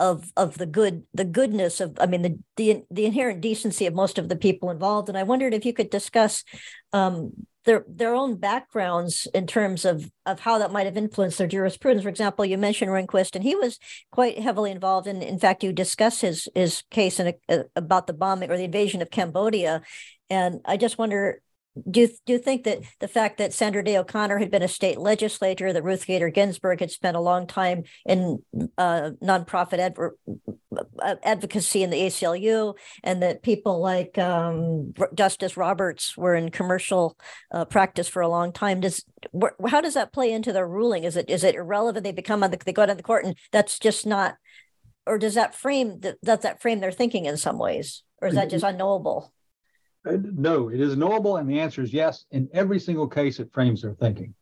of 0.00 0.30
of 0.36 0.58
the 0.58 0.66
good 0.66 1.04
the 1.14 1.24
goodness 1.24 1.80
of 1.80 1.96
i 2.00 2.06
mean 2.06 2.22
the 2.22 2.38
the, 2.56 2.82
the 2.90 3.06
inherent 3.06 3.40
decency 3.40 3.86
of 3.86 3.94
most 3.94 4.18
of 4.18 4.28
the 4.28 4.36
people 4.36 4.70
involved. 4.70 5.08
And 5.08 5.18
i 5.18 5.22
wondered 5.22 5.54
if 5.54 5.64
you 5.64 5.72
could 5.72 5.90
discuss 5.90 6.44
um, 6.92 7.32
their 7.64 7.84
their 7.88 8.14
own 8.14 8.36
backgrounds 8.36 9.26
in 9.34 9.46
terms 9.46 9.84
of 9.84 10.10
of 10.24 10.40
how 10.40 10.58
that 10.58 10.72
might 10.72 10.86
have 10.86 10.96
influenced 10.96 11.38
their 11.38 11.46
jurisprudence. 11.46 12.02
For 12.02 12.08
example 12.08 12.44
you 12.44 12.58
mentioned 12.58 12.90
Rehnquist 12.90 13.34
and 13.34 13.44
he 13.44 13.54
was 13.54 13.78
quite 14.10 14.38
heavily 14.38 14.70
involved 14.70 15.06
in 15.06 15.20
in 15.22 15.38
fact 15.38 15.64
you 15.64 15.72
discuss 15.72 16.20
his 16.20 16.48
his 16.54 16.82
case 16.90 17.18
in 17.20 17.34
a, 17.48 17.64
about 17.74 18.06
the 18.06 18.12
bombing 18.12 18.50
or 18.50 18.56
the 18.56 18.64
invasion 18.64 19.02
of 19.02 19.10
Cambodia. 19.10 19.82
And 20.30 20.60
i 20.64 20.76
just 20.76 20.98
wonder 20.98 21.42
do 21.90 22.00
you, 22.00 22.08
do 22.26 22.32
you 22.34 22.38
think 22.38 22.64
that 22.64 22.80
the 23.00 23.08
fact 23.08 23.38
that 23.38 23.52
Sandra 23.52 23.82
Day 23.82 23.96
O'Connor 23.96 24.38
had 24.38 24.50
been 24.50 24.62
a 24.62 24.68
state 24.68 24.98
legislator, 24.98 25.72
that 25.72 25.82
Ruth 25.82 26.06
Bader 26.06 26.30
Ginsburg 26.30 26.80
had 26.80 26.90
spent 26.90 27.16
a 27.16 27.20
long 27.20 27.46
time 27.46 27.84
in 28.06 28.42
uh, 28.76 29.10
nonprofit 29.22 29.78
adver- 29.78 30.16
uh, 31.00 31.14
advocacy 31.22 31.82
in 31.82 31.90
the 31.90 32.00
ACLU, 32.00 32.74
and 33.02 33.22
that 33.22 33.42
people 33.42 33.80
like 33.80 34.16
um, 34.18 34.92
Justice 35.14 35.56
Roberts 35.56 36.16
were 36.16 36.34
in 36.34 36.50
commercial 36.50 37.16
uh, 37.52 37.64
practice 37.64 38.08
for 38.08 38.22
a 38.22 38.28
long 38.28 38.52
time, 38.52 38.80
does 38.80 39.04
wh- 39.38 39.68
how 39.68 39.80
does 39.80 39.94
that 39.94 40.12
play 40.12 40.32
into 40.32 40.52
their 40.52 40.68
ruling? 40.68 41.04
Is 41.04 41.16
it 41.16 41.28
is 41.28 41.44
it 41.44 41.54
irrelevant? 41.54 42.04
They 42.04 42.12
become 42.12 42.42
on 42.42 42.50
the, 42.50 42.58
they 42.64 42.72
go 42.72 42.86
to 42.86 42.94
the 42.94 43.02
court, 43.02 43.24
and 43.24 43.36
that's 43.52 43.78
just 43.78 44.06
not 44.06 44.36
or 45.06 45.18
does 45.18 45.34
that 45.34 45.54
frame 45.54 46.00
does 46.00 46.40
that 46.40 46.60
frame 46.60 46.80
their 46.80 46.92
thinking 46.92 47.24
in 47.24 47.36
some 47.36 47.58
ways, 47.58 48.02
or 48.20 48.28
is 48.28 48.34
that 48.34 48.50
just 48.50 48.64
unknowable? 48.64 49.32
No, 50.04 50.68
it 50.68 50.80
is 50.80 50.96
knowable, 50.96 51.36
and 51.36 51.48
the 51.48 51.60
answer 51.60 51.82
is 51.82 51.92
yes. 51.92 52.24
In 52.30 52.48
every 52.52 52.78
single 52.78 53.08
case, 53.08 53.40
it 53.40 53.52
frames 53.52 53.82
their 53.82 53.94
thinking. 53.94 54.34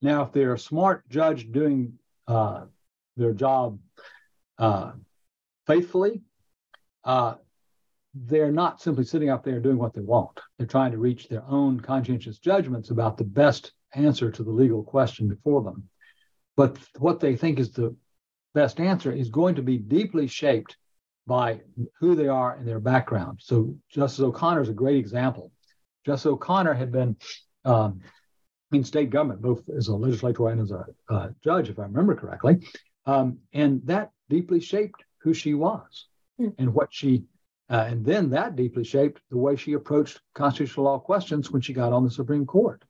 Now, 0.00 0.22
if 0.22 0.32
they're 0.32 0.54
a 0.54 0.58
smart 0.58 1.08
judge 1.08 1.50
doing 1.50 1.98
uh, 2.26 2.66
their 3.16 3.32
job 3.32 3.78
uh, 4.58 4.92
faithfully, 5.66 6.22
uh, 7.04 7.34
they're 8.14 8.52
not 8.52 8.80
simply 8.80 9.04
sitting 9.04 9.28
out 9.28 9.44
there 9.44 9.60
doing 9.60 9.78
what 9.78 9.94
they 9.94 10.00
want. 10.00 10.40
They're 10.56 10.66
trying 10.66 10.92
to 10.92 10.98
reach 10.98 11.28
their 11.28 11.44
own 11.48 11.80
conscientious 11.80 12.38
judgments 12.38 12.90
about 12.90 13.16
the 13.16 13.24
best 13.24 13.72
answer 13.94 14.30
to 14.30 14.42
the 14.42 14.50
legal 14.50 14.82
question 14.82 15.28
before 15.28 15.62
them. 15.62 15.88
But 16.56 16.78
what 16.98 17.20
they 17.20 17.36
think 17.36 17.58
is 17.58 17.70
the 17.70 17.94
best 18.54 18.80
answer 18.80 19.12
is 19.12 19.28
going 19.28 19.54
to 19.56 19.62
be 19.62 19.78
deeply 19.78 20.26
shaped 20.26 20.76
by 21.28 21.60
who 22.00 22.14
they 22.14 22.26
are 22.26 22.56
and 22.56 22.66
their 22.66 22.80
background. 22.80 23.38
So 23.40 23.76
Justice 23.90 24.20
O'Connor 24.20 24.62
is 24.62 24.70
a 24.70 24.72
great 24.72 24.96
example. 24.96 25.52
Justice 26.04 26.26
O'Connor 26.26 26.72
had 26.72 26.90
been 26.90 27.16
um, 27.66 28.00
in 28.72 28.82
state 28.82 29.10
government, 29.10 29.42
both 29.42 29.62
as 29.68 29.88
a 29.88 29.94
legislator 29.94 30.48
and 30.48 30.60
as 30.62 30.70
a 30.70 30.86
uh, 31.10 31.28
judge, 31.44 31.68
if 31.68 31.78
I 31.78 31.82
remember 31.82 32.16
correctly. 32.16 32.66
Um, 33.04 33.38
and 33.52 33.82
that 33.84 34.10
deeply 34.30 34.60
shaped 34.60 35.04
who 35.18 35.34
she 35.34 35.52
was 35.52 36.06
mm. 36.40 36.54
and 36.58 36.72
what 36.72 36.88
she, 36.90 37.24
uh, 37.68 37.84
and 37.86 38.04
then 38.04 38.30
that 38.30 38.56
deeply 38.56 38.84
shaped 38.84 39.20
the 39.30 39.36
way 39.36 39.54
she 39.54 39.74
approached 39.74 40.20
constitutional 40.34 40.86
law 40.86 40.98
questions 40.98 41.50
when 41.50 41.60
she 41.60 41.74
got 41.74 41.92
on 41.92 42.04
the 42.04 42.10
Supreme 42.10 42.46
Court. 42.46 42.82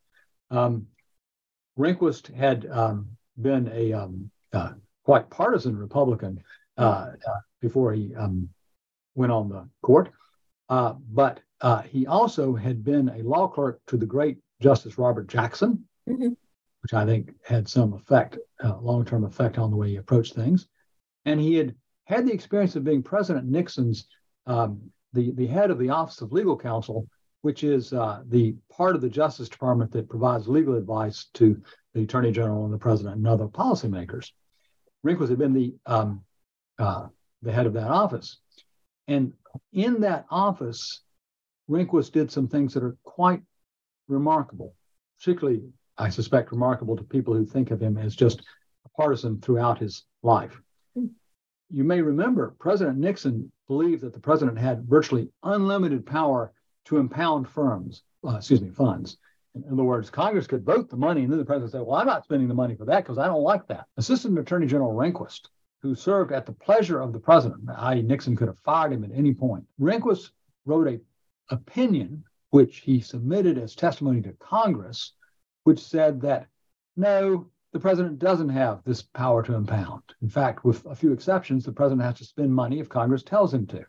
Um, 0.51 0.86
Rehnquist 1.76 2.32
had 2.32 2.66
um, 2.70 3.16
been 3.41 3.68
a 3.74 3.93
um, 3.93 4.30
uh, 4.53 4.74
quite 5.05 5.28
partisan 5.28 5.76
Republican 5.76 6.41
uh, 6.78 7.12
uh, 7.26 7.40
before 7.60 7.92
he 7.92 8.14
um, 8.14 8.48
went 9.14 9.32
on 9.32 9.48
the 9.48 9.68
court, 9.82 10.10
uh, 10.68 10.94
but 11.10 11.40
uh, 11.60 11.82
he 11.82 12.06
also 12.06 12.54
had 12.54 12.84
been 12.84 13.08
a 13.08 13.22
law 13.22 13.48
clerk 13.48 13.80
to 13.88 13.96
the 13.96 14.06
great 14.06 14.38
Justice 14.60 14.98
Robert 14.98 15.28
Jackson, 15.28 15.84
mm-hmm. 16.08 16.28
which 16.82 16.94
I 16.94 17.04
think 17.04 17.34
had 17.44 17.68
some 17.68 17.92
effect, 17.94 18.38
uh, 18.62 18.78
long 18.78 19.04
term 19.04 19.24
effect 19.24 19.58
on 19.58 19.70
the 19.70 19.76
way 19.76 19.90
he 19.90 19.96
approached 19.96 20.34
things. 20.34 20.68
And 21.24 21.40
he 21.40 21.54
had 21.54 21.74
had 22.06 22.26
the 22.26 22.32
experience 22.32 22.76
of 22.76 22.84
being 22.84 23.02
President 23.02 23.46
Nixon's, 23.46 24.06
um, 24.46 24.80
the, 25.12 25.32
the 25.32 25.46
head 25.46 25.70
of 25.70 25.78
the 25.78 25.90
Office 25.90 26.20
of 26.20 26.32
Legal 26.32 26.56
Counsel, 26.56 27.06
which 27.42 27.64
is 27.64 27.92
uh, 27.92 28.22
the 28.28 28.56
part 28.70 28.94
of 28.94 29.02
the 29.02 29.08
Justice 29.08 29.48
Department 29.48 29.92
that 29.92 30.08
provides 30.08 30.48
legal 30.48 30.76
advice 30.76 31.26
to 31.34 31.60
the 31.94 32.02
Attorney 32.02 32.32
General 32.32 32.64
and 32.64 32.72
the 32.72 32.78
President 32.78 33.16
and 33.16 33.26
other 33.26 33.46
policymakers. 33.46 34.30
Rehnquist 35.04 35.28
had 35.28 35.38
been 35.38 35.52
the 35.52 35.74
um, 35.86 36.24
uh, 36.78 37.06
the 37.42 37.52
head 37.52 37.66
of 37.66 37.72
that 37.74 37.90
office, 37.90 38.38
and 39.06 39.32
in 39.72 40.00
that 40.00 40.26
office, 40.30 41.02
Rehnquist 41.68 42.12
did 42.12 42.30
some 42.30 42.48
things 42.48 42.74
that 42.74 42.82
are 42.82 42.96
quite 43.04 43.42
remarkable, 44.08 44.74
particularly, 45.18 45.62
I 45.96 46.08
suspect, 46.08 46.52
remarkable 46.52 46.96
to 46.96 47.04
people 47.04 47.34
who 47.34 47.44
think 47.44 47.70
of 47.70 47.80
him 47.80 47.98
as 47.98 48.16
just 48.16 48.40
a 48.84 48.88
partisan 48.90 49.40
throughout 49.40 49.78
his 49.78 50.04
life. 50.22 50.60
You 50.94 51.84
may 51.84 52.00
remember 52.00 52.54
President 52.58 52.98
Nixon 52.98 53.52
believed 53.66 54.02
that 54.02 54.14
the 54.14 54.20
president 54.20 54.58
had 54.58 54.84
virtually 54.84 55.30
unlimited 55.42 56.06
power 56.06 56.52
to 56.86 56.96
impound 56.96 57.48
firms, 57.48 58.02
uh, 58.26 58.36
excuse 58.36 58.62
me, 58.62 58.70
funds. 58.70 59.18
In 59.54 59.64
other 59.72 59.84
words, 59.84 60.08
Congress 60.08 60.46
could 60.46 60.64
vote 60.64 60.88
the 60.88 60.96
money, 60.96 61.22
and 61.22 61.32
then 61.32 61.38
the 61.38 61.44
president 61.44 61.72
said, 61.72 61.82
Well, 61.82 61.96
I'm 61.96 62.06
not 62.06 62.24
spending 62.24 62.48
the 62.48 62.54
money 62.54 62.74
for 62.74 62.86
that 62.86 63.04
because 63.04 63.18
I 63.18 63.26
don't 63.26 63.42
like 63.42 63.66
that. 63.68 63.86
Assistant 63.96 64.38
Attorney 64.38 64.66
General 64.66 64.94
Rehnquist, 64.94 65.48
who 65.80 65.94
served 65.94 66.32
at 66.32 66.46
the 66.46 66.52
pleasure 66.52 67.00
of 67.00 67.12
the 67.12 67.20
president, 67.20 67.68
i.e., 67.76 68.02
Nixon 68.02 68.36
could 68.36 68.48
have 68.48 68.58
fired 68.58 68.92
him 68.92 69.04
at 69.04 69.12
any 69.12 69.32
point, 69.32 69.64
Rehnquist 69.80 70.30
wrote 70.64 70.88
a 70.88 71.00
opinion 71.50 72.24
which 72.50 72.78
he 72.78 73.00
submitted 73.00 73.58
as 73.58 73.74
testimony 73.74 74.22
to 74.22 74.32
Congress, 74.34 75.12
which 75.64 75.80
said 75.80 76.20
that 76.20 76.48
no, 76.96 77.46
the 77.72 77.80
president 77.80 78.18
doesn't 78.18 78.48
have 78.48 78.82
this 78.84 79.02
power 79.02 79.42
to 79.42 79.54
impound. 79.54 80.02
In 80.22 80.28
fact, 80.28 80.64
with 80.64 80.84
a 80.86 80.94
few 80.94 81.12
exceptions, 81.12 81.64
the 81.64 81.72
president 81.72 82.02
has 82.02 82.18
to 82.18 82.24
spend 82.24 82.52
money 82.52 82.80
if 82.80 82.88
Congress 82.88 83.22
tells 83.22 83.52
him 83.54 83.66
to, 83.66 83.84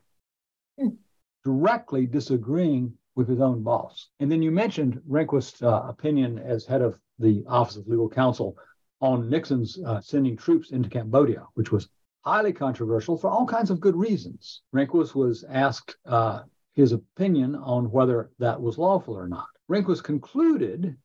mm. 0.80 0.96
directly 1.44 2.06
disagreeing 2.06 2.94
with 3.16 3.28
his 3.28 3.40
own 3.40 3.64
boss. 3.64 4.10
And 4.20 4.32
then 4.32 4.42
you 4.42 4.52
mentioned 4.52 5.02
Rehnquist's 5.10 5.64
uh, 5.64 5.86
opinion 5.88 6.38
as 6.40 6.66
head 6.66 6.82
of 6.82 7.00
the 7.18 7.44
Office 7.48 7.78
of 7.78 7.88
Legal 7.88 8.10
Counsel 8.10 8.58
on 9.02 9.30
Nixon's 9.30 9.80
uh, 9.86 10.02
sending 10.02 10.36
troops 10.36 10.72
into 10.72 10.90
Cambodia, 10.90 11.46
which 11.54 11.72
was 11.72 11.90
highly 12.22 12.54
controversial 12.54 13.18
for 13.18 13.30
all 13.30 13.46
kinds 13.46 13.72
of 13.72 13.80
good 13.80 13.96
reasons. 13.96 14.62
Rehnquist 14.76 15.16
was 15.16 15.46
asked 15.50 15.96
uh, 16.06 16.42
his 16.76 16.92
opinion 16.92 17.56
on 17.56 17.92
whether 17.92 18.32
that 18.40 18.60
was 18.60 18.78
lawful 18.78 19.18
or 19.18 19.28
not. 19.28 19.48
Rehnquist 19.70 20.04
concluded, 20.04 20.98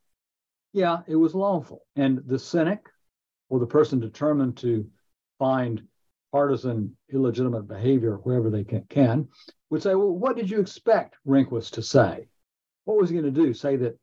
yeah, 0.72 1.02
it 1.06 1.16
was 1.16 1.34
lawful. 1.34 1.82
And 1.96 2.22
the 2.26 2.38
cynic, 2.38 2.88
or 3.48 3.60
the 3.60 3.66
person 3.66 4.00
determined 4.00 4.56
to 4.58 4.88
find 5.38 5.82
partisan 6.32 6.96
illegitimate 7.12 7.68
behavior 7.68 8.16
wherever 8.16 8.50
they 8.50 8.64
can, 8.64 8.84
can 8.88 9.28
would 9.70 9.82
say, 9.82 9.94
well, 9.94 10.10
what 10.10 10.36
did 10.36 10.50
you 10.50 10.60
expect 10.60 11.16
Rehnquist 11.26 11.72
to 11.72 11.82
say? 11.82 12.26
What 12.84 12.98
was 12.98 13.10
he 13.10 13.16
going 13.16 13.32
to 13.32 13.40
do? 13.42 13.54
Say 13.54 13.76
that 13.76 13.98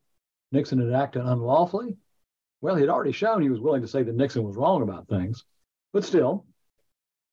Nixon 0.51 0.79
had 0.79 0.93
acted 0.93 1.23
unlawfully? 1.23 1.97
Well, 2.61 2.75
he'd 2.75 2.89
already 2.89 3.11
shown 3.11 3.41
he 3.41 3.49
was 3.49 3.59
willing 3.59 3.81
to 3.81 3.87
say 3.87 4.03
that 4.03 4.15
Nixon 4.15 4.43
was 4.43 4.55
wrong 4.55 4.83
about 4.83 5.07
things. 5.07 5.43
But 5.93 6.05
still, 6.05 6.45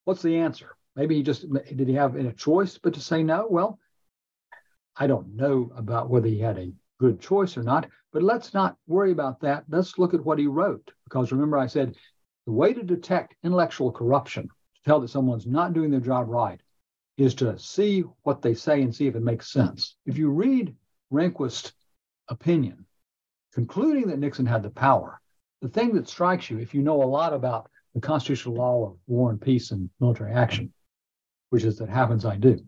what's 0.05 0.23
the 0.23 0.39
answer? 0.39 0.75
Maybe 0.97 1.17
he 1.17 1.23
just 1.23 1.47
did 1.53 1.87
he 1.87 1.95
have 1.95 2.17
a 2.17 2.33
choice 2.33 2.79
but 2.79 2.95
to 2.95 3.01
say 3.01 3.23
no? 3.23 3.47
Well, 3.49 3.79
I 4.97 5.07
don't 5.07 5.37
know 5.37 5.71
about 5.77 6.11
whether 6.11 6.27
he 6.27 6.41
had 6.41 6.59
a 6.59 6.73
good 6.99 7.21
choice 7.21 7.57
or 7.57 7.63
not, 7.63 7.89
but 8.13 8.23
let's 8.23 8.53
not 8.53 8.77
worry 8.87 9.13
about 9.13 9.41
that. 9.41 9.65
Let's 9.69 9.99
look 9.99 10.15
at 10.15 10.25
what 10.25 10.39
he 10.39 10.47
wrote. 10.47 10.91
Because 11.05 11.31
remember, 11.31 11.57
I 11.57 11.67
said 11.67 11.95
the 12.47 12.53
way 12.53 12.73
to 12.73 12.83
detect 12.83 13.37
intellectual 13.45 13.93
corruption, 13.93 14.49
to 14.49 14.83
tell 14.85 15.01
that 15.01 15.09
someone's 15.09 15.47
not 15.47 15.75
doing 15.75 15.91
their 15.91 16.01
job 16.01 16.29
right, 16.29 16.61
is 17.17 17.35
to 17.37 17.59
see 17.59 18.03
what 18.23 18.43
they 18.43 18.55
say 18.55 18.83
and 18.83 18.95
see 18.95 19.07
if 19.07 19.15
it 19.15 19.23
makes 19.23 19.53
sense. 19.53 19.97
If 20.07 20.19
you 20.19 20.31
read 20.31 20.75
Rehnquist's 21.13 21.73
opinion, 22.29 22.87
concluding 23.59 24.07
that 24.07 24.21
Nixon 24.21 24.47
had 24.47 24.63
the 24.63 24.71
power, 24.71 25.21
the 25.63 25.69
thing 25.69 25.93
that 25.95 26.09
strikes 26.09 26.49
you, 26.49 26.61
if 26.61 26.75
you 26.75 26.81
know 26.81 27.03
a 27.03 27.13
lot 27.19 27.33
about 27.33 27.69
the 27.93 28.01
constitutional 28.01 28.55
law 28.55 28.87
of 28.87 28.97
war 29.09 29.31
and 29.31 29.41
peace 29.41 29.73
and 29.73 29.91
military 29.99 30.33
action, 30.33 30.73
which 31.51 31.65
is 31.65 31.77
that 31.77 31.89
happens 31.89 32.25
I 32.25 32.37
do, 32.37 32.61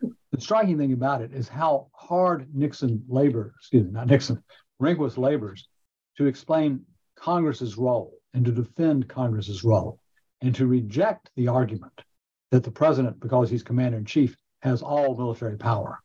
the 0.00 0.40
striking 0.40 0.76
thing 0.76 0.92
about 0.92 1.22
it 1.22 1.32
is 1.32 1.46
how 1.46 1.86
hard 1.94 2.52
Nixon 2.52 3.04
labored, 3.06 3.52
excuse 3.60 3.84
me, 3.84 3.92
not 3.92 4.08
Nixon, 4.08 4.42
Rehnquist 4.82 5.18
labors 5.18 5.68
to 6.16 6.26
explain 6.26 6.80
Congress's 7.14 7.76
role 7.78 8.12
and 8.34 8.44
to 8.44 8.50
defend 8.50 9.08
Congress's 9.08 9.62
role 9.62 10.00
and 10.42 10.52
to 10.56 10.66
reject 10.66 11.30
the 11.36 11.46
argument 11.46 12.02
that 12.50 12.64
the 12.64 12.72
president, 12.72 13.20
because 13.20 13.48
he's 13.48 13.62
commander 13.62 13.98
in 13.98 14.04
chief, 14.04 14.34
has 14.62 14.82
all 14.82 15.16
military 15.16 15.56
power. 15.56 16.00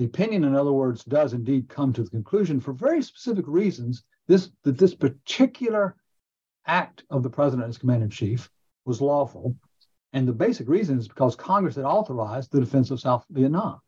The 0.00 0.06
opinion, 0.06 0.44
in 0.44 0.56
other 0.56 0.72
words, 0.72 1.04
does 1.04 1.34
indeed 1.34 1.68
come 1.68 1.92
to 1.92 2.02
the 2.02 2.08
conclusion 2.08 2.58
for 2.58 2.72
very 2.72 3.02
specific 3.02 3.44
reasons 3.46 4.02
this, 4.28 4.50
that 4.62 4.78
this 4.78 4.94
particular 4.94 5.94
act 6.66 7.04
of 7.10 7.22
the 7.22 7.28
president 7.28 7.68
as 7.68 7.76
commander 7.76 8.04
in 8.04 8.10
chief 8.10 8.50
was 8.86 9.02
lawful 9.02 9.54
and 10.14 10.26
the 10.26 10.32
basic 10.32 10.70
reason 10.70 10.98
is 10.98 11.06
because 11.06 11.36
Congress 11.36 11.76
had 11.76 11.84
authorized 11.84 12.50
the 12.50 12.60
defense 12.60 12.90
of 12.90 12.98
South 12.98 13.26
Vietnam. 13.28 13.78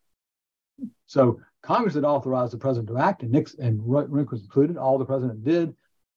So 1.07 1.41
Congress 1.63 1.95
had 1.95 2.05
authorized 2.05 2.53
the 2.53 2.59
president 2.59 2.89
to 2.89 2.99
act, 2.99 3.23
and 3.23 3.33
Nixon 3.33 3.65
and 3.65 3.81
Rehnquist 3.81 4.43
included. 4.43 4.77
All 4.77 4.99
the 4.99 5.07
president 5.07 5.43
did 5.43 5.75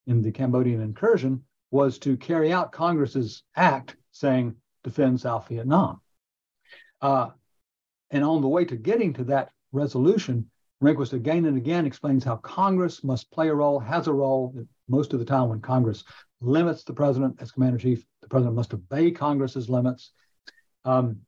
in 0.08 0.22
the 0.22 0.34
Cambodian 0.34 0.82
incursion 0.82 1.42
was 1.72 2.00
to 2.00 2.18
carry 2.18 2.52
out 2.52 2.74
Congress's 2.74 3.44
act 3.56 3.96
saying 4.12 4.58
defend 4.84 5.22
South 5.22 5.48
Vietnam. 5.48 6.02
Uh, 7.02 7.30
and 8.12 8.26
on 8.26 8.42
the 8.42 8.50
way 8.50 8.66
to 8.66 8.76
getting 8.76 9.14
to 9.14 9.24
that 9.24 9.52
resolution, 9.76 10.50
Rehnquist 10.84 11.14
again 11.14 11.46
and 11.46 11.58
again 11.58 11.86
explains 11.86 12.24
how 12.24 12.38
Congress 12.38 13.04
must 13.04 13.32
play 13.32 13.50
a 13.50 13.56
role, 13.56 13.80
has 13.80 14.08
a 14.08 14.14
role. 14.14 14.56
Most 14.88 15.14
of 15.14 15.20
the 15.20 15.26
time, 15.26 15.50
when 15.50 15.62
Congress 15.62 16.04
limits 16.42 16.84
the 16.84 16.94
president 16.94 17.42
as 17.42 17.52
commander 17.52 17.78
in 17.78 17.82
chief, 17.82 18.06
the 18.22 18.28
president 18.28 18.56
must 18.56 18.74
obey 18.74 19.12
Congress's 19.12 19.70
limits. 19.70 20.12
Um, 20.84 21.22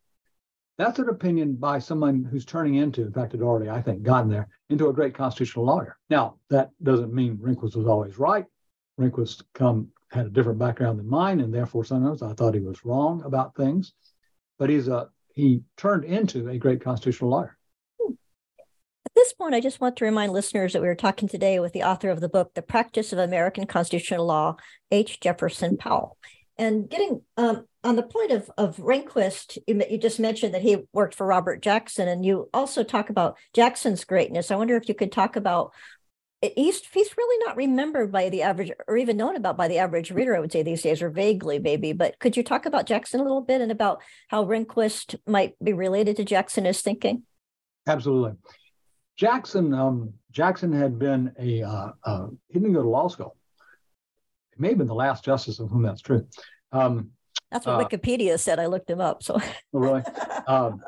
that's 0.77 0.99
an 0.99 1.09
opinion 1.09 1.55
by 1.55 1.79
someone 1.79 2.23
who's 2.23 2.45
turning 2.45 2.75
into, 2.75 3.01
in 3.01 3.11
fact, 3.11 3.31
had 3.31 3.41
already, 3.41 3.69
I 3.69 3.81
think, 3.81 4.03
gotten 4.03 4.29
there, 4.29 4.47
into 4.69 4.89
a 4.89 4.93
great 4.93 5.15
constitutional 5.15 5.65
lawyer. 5.65 5.97
Now, 6.09 6.35
that 6.49 6.69
doesn't 6.83 7.13
mean 7.13 7.37
Rehnquist 7.37 7.75
was 7.75 7.87
always 7.87 8.19
right. 8.19 8.45
Rehnquist 8.99 9.43
come 9.53 9.89
had 10.09 10.27
a 10.27 10.29
different 10.29 10.59
background 10.59 10.99
than 10.99 11.09
mine, 11.09 11.39
and 11.39 11.53
therefore 11.53 11.83
sometimes 11.83 12.21
I 12.21 12.33
thought 12.33 12.53
he 12.53 12.59
was 12.59 12.85
wrong 12.85 13.23
about 13.23 13.55
things. 13.55 13.93
But 14.59 14.69
he's 14.69 14.87
a 14.87 15.09
he 15.33 15.61
turned 15.77 16.03
into 16.03 16.49
a 16.49 16.57
great 16.57 16.81
constitutional 16.81 17.29
lawyer 17.29 17.57
I 19.53 19.61
just 19.61 19.79
want 19.79 19.97
to 19.97 20.05
remind 20.05 20.33
listeners 20.33 20.73
that 20.73 20.81
we 20.81 20.87
are 20.87 20.95
talking 20.95 21.27
today 21.27 21.59
with 21.59 21.73
the 21.73 21.83
author 21.83 22.09
of 22.09 22.21
the 22.21 22.29
book, 22.29 22.53
The 22.53 22.61
Practice 22.61 23.13
of 23.13 23.19
American 23.19 23.65
Constitutional 23.65 24.25
Law, 24.25 24.55
H. 24.91 25.19
Jefferson 25.19 25.77
Powell. 25.77 26.17
And 26.57 26.89
getting 26.89 27.21
um, 27.37 27.65
on 27.83 27.95
the 27.95 28.03
point 28.03 28.31
of 28.31 28.49
of 28.57 28.77
Rehnquist, 28.77 29.57
you, 29.67 29.81
you 29.89 29.97
just 29.97 30.19
mentioned 30.19 30.53
that 30.53 30.63
he 30.63 30.77
worked 30.91 31.13
for 31.13 31.27
Robert 31.27 31.61
Jackson, 31.61 32.07
and 32.07 32.25
you 32.25 32.49
also 32.53 32.83
talk 32.83 33.09
about 33.09 33.37
Jackson's 33.53 34.03
greatness. 34.03 34.49
I 34.49 34.55
wonder 34.55 34.75
if 34.75 34.89
you 34.89 34.95
could 34.95 35.11
talk 35.11 35.35
about 35.35 35.71
he's 36.41 36.81
he's 36.93 37.17
really 37.17 37.45
not 37.45 37.57
remembered 37.57 38.11
by 38.11 38.29
the 38.29 38.43
average 38.43 38.71
or 38.87 38.97
even 38.97 39.17
known 39.17 39.35
about 39.35 39.57
by 39.57 39.67
the 39.67 39.79
average 39.79 40.11
reader 40.11 40.35
i 40.35 40.39
would 40.39 40.51
say 40.51 40.61
these 40.61 40.83
days 40.83 41.01
or 41.01 41.09
vaguely 41.09 41.57
maybe 41.57 41.93
but 41.93 42.19
could 42.19 42.37
you 42.37 42.43
talk 42.43 42.67
about 42.67 42.85
jackson 42.85 43.19
a 43.19 43.23
little 43.23 43.41
bit 43.41 43.59
and 43.59 43.71
about 43.71 44.01
how 44.27 44.45
rehnquist 44.45 45.15
might 45.25 45.55
be 45.63 45.73
related 45.73 46.15
to 46.15 46.23
jackson 46.23 46.65
his 46.65 46.81
thinking 46.81 47.23
absolutely 47.87 48.33
jackson 49.18 49.74
um, 49.74 50.13
jackson 50.32 50.72
had 50.72 50.97
been 50.97 51.34
a 51.39 51.63
uh, 51.63 51.91
uh, 52.03 52.28
he 52.47 52.59
didn't 52.59 52.74
go 52.74 52.84
to 52.84 52.89
law 52.89 53.07
school. 53.07 53.36
He 54.55 54.61
may 54.61 54.70
have 54.70 54.78
been 54.78 54.88
the 54.88 54.95
last 54.95 55.26
justice 55.26 55.59
of 55.59 55.70
whom 55.70 55.82
that's 55.82 56.01
true. 56.01 56.28
Um, 56.72 57.11
that's 57.51 57.65
what 57.65 57.82
uh, 57.82 57.88
wikipedia 57.88 58.39
said. 58.39 58.59
I 58.59 58.68
looked 58.68 58.89
him 58.89 59.01
up 59.01 59.24
so. 59.24 59.39
Oh, 59.74 59.80
really? 59.80 60.03
Um, 60.47 60.82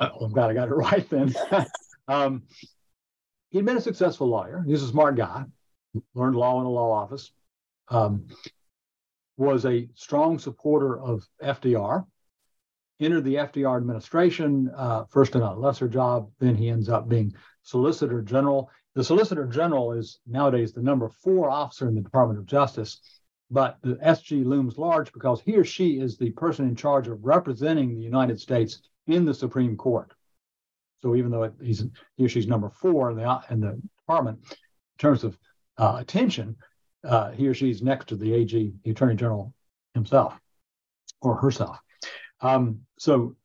uh, 0.00 0.08
i'm 0.22 0.32
glad 0.32 0.48
i 0.48 0.54
got 0.54 0.68
it 0.68 0.74
right 0.74 1.08
then. 1.10 1.34
Um, 2.08 2.44
he'd 3.50 3.64
been 3.64 3.76
a 3.76 3.80
successful 3.80 4.28
lawyer. 4.28 4.62
He 4.64 4.72
was 4.72 4.82
a 4.82 4.88
smart 4.88 5.16
guy, 5.16 5.44
learned 6.14 6.36
law 6.36 6.60
in 6.60 6.66
a 6.66 6.70
law 6.70 6.92
office, 6.92 7.32
um, 7.88 8.28
was 9.36 9.66
a 9.66 9.88
strong 9.94 10.38
supporter 10.38 10.98
of 10.98 11.26
FDR, 11.42 12.06
entered 13.00 13.24
the 13.24 13.34
FDR 13.34 13.76
administration, 13.76 14.70
uh, 14.76 15.04
first 15.04 15.34
in 15.34 15.42
a 15.42 15.54
lesser 15.54 15.88
job, 15.88 16.30
then 16.38 16.54
he 16.54 16.70
ends 16.70 16.88
up 16.88 17.08
being 17.08 17.34
Solicitor 17.62 18.22
General. 18.22 18.70
The 18.94 19.04
Solicitor 19.04 19.46
General 19.46 19.92
is 19.92 20.20
nowadays 20.26 20.72
the 20.72 20.82
number 20.82 21.08
four 21.08 21.50
officer 21.50 21.88
in 21.88 21.94
the 21.94 22.00
Department 22.00 22.38
of 22.38 22.46
Justice, 22.46 23.00
but 23.50 23.76
the 23.82 23.96
SG 23.96 24.44
looms 24.44 24.78
large 24.78 25.12
because 25.12 25.40
he 25.40 25.56
or 25.56 25.64
she 25.64 26.00
is 26.00 26.16
the 26.16 26.30
person 26.30 26.66
in 26.66 26.74
charge 26.74 27.06
of 27.08 27.24
representing 27.24 27.94
the 27.94 28.02
United 28.02 28.40
States 28.40 28.80
in 29.06 29.24
the 29.24 29.34
Supreme 29.34 29.76
Court. 29.76 30.12
So 31.02 31.14
even 31.14 31.30
though 31.30 31.52
he's 31.62 31.84
he 32.16 32.24
or 32.24 32.28
she's 32.28 32.46
number 32.46 32.70
four 32.70 33.10
in 33.10 33.16
the 33.18 33.40
in 33.50 33.60
the 33.60 33.80
department, 34.00 34.38
in 34.50 34.98
terms 34.98 35.22
of 35.22 35.38
uh, 35.76 35.98
attention, 36.00 36.56
uh, 37.04 37.30
he 37.30 37.46
or 37.46 37.54
she's 37.54 37.82
next 37.82 38.08
to 38.08 38.16
the 38.16 38.32
AG, 38.32 38.72
the 38.82 38.90
Attorney 38.90 39.14
General 39.14 39.52
himself 39.94 40.40
or 41.20 41.36
herself. 41.36 41.78
Um, 42.40 42.80
so 42.98 43.36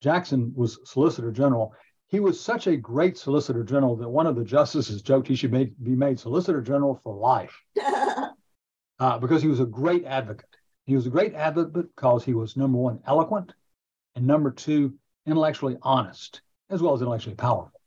Jackson 0.00 0.52
was 0.54 0.78
Solicitor 0.84 1.30
General. 1.30 1.74
He 2.08 2.20
was 2.20 2.40
such 2.40 2.66
a 2.66 2.76
great 2.76 3.16
Solicitor 3.16 3.62
General 3.62 3.96
that 3.96 4.08
one 4.08 4.26
of 4.26 4.36
the 4.36 4.44
justices 4.44 5.02
joked 5.02 5.28
he 5.28 5.36
should 5.36 5.52
be 5.52 5.94
made 5.96 6.18
Solicitor 6.18 6.60
General 6.60 6.96
for 7.02 7.14
life 7.14 7.56
uh, 8.98 9.18
because 9.18 9.42
he 9.42 9.48
was 9.48 9.60
a 9.60 9.66
great 9.66 10.04
advocate. 10.04 10.48
He 10.86 10.96
was 10.96 11.06
a 11.06 11.10
great 11.10 11.34
advocate 11.34 11.72
because 11.72 12.24
he 12.24 12.34
was 12.34 12.56
number 12.56 12.78
one, 12.78 13.00
eloquent, 13.06 13.52
and 14.16 14.26
number 14.26 14.50
two, 14.50 14.94
intellectually 15.26 15.76
honest 15.82 16.40
as 16.70 16.80
well 16.80 16.94
as 16.94 17.00
intellectually 17.00 17.36
powerful. 17.36 17.80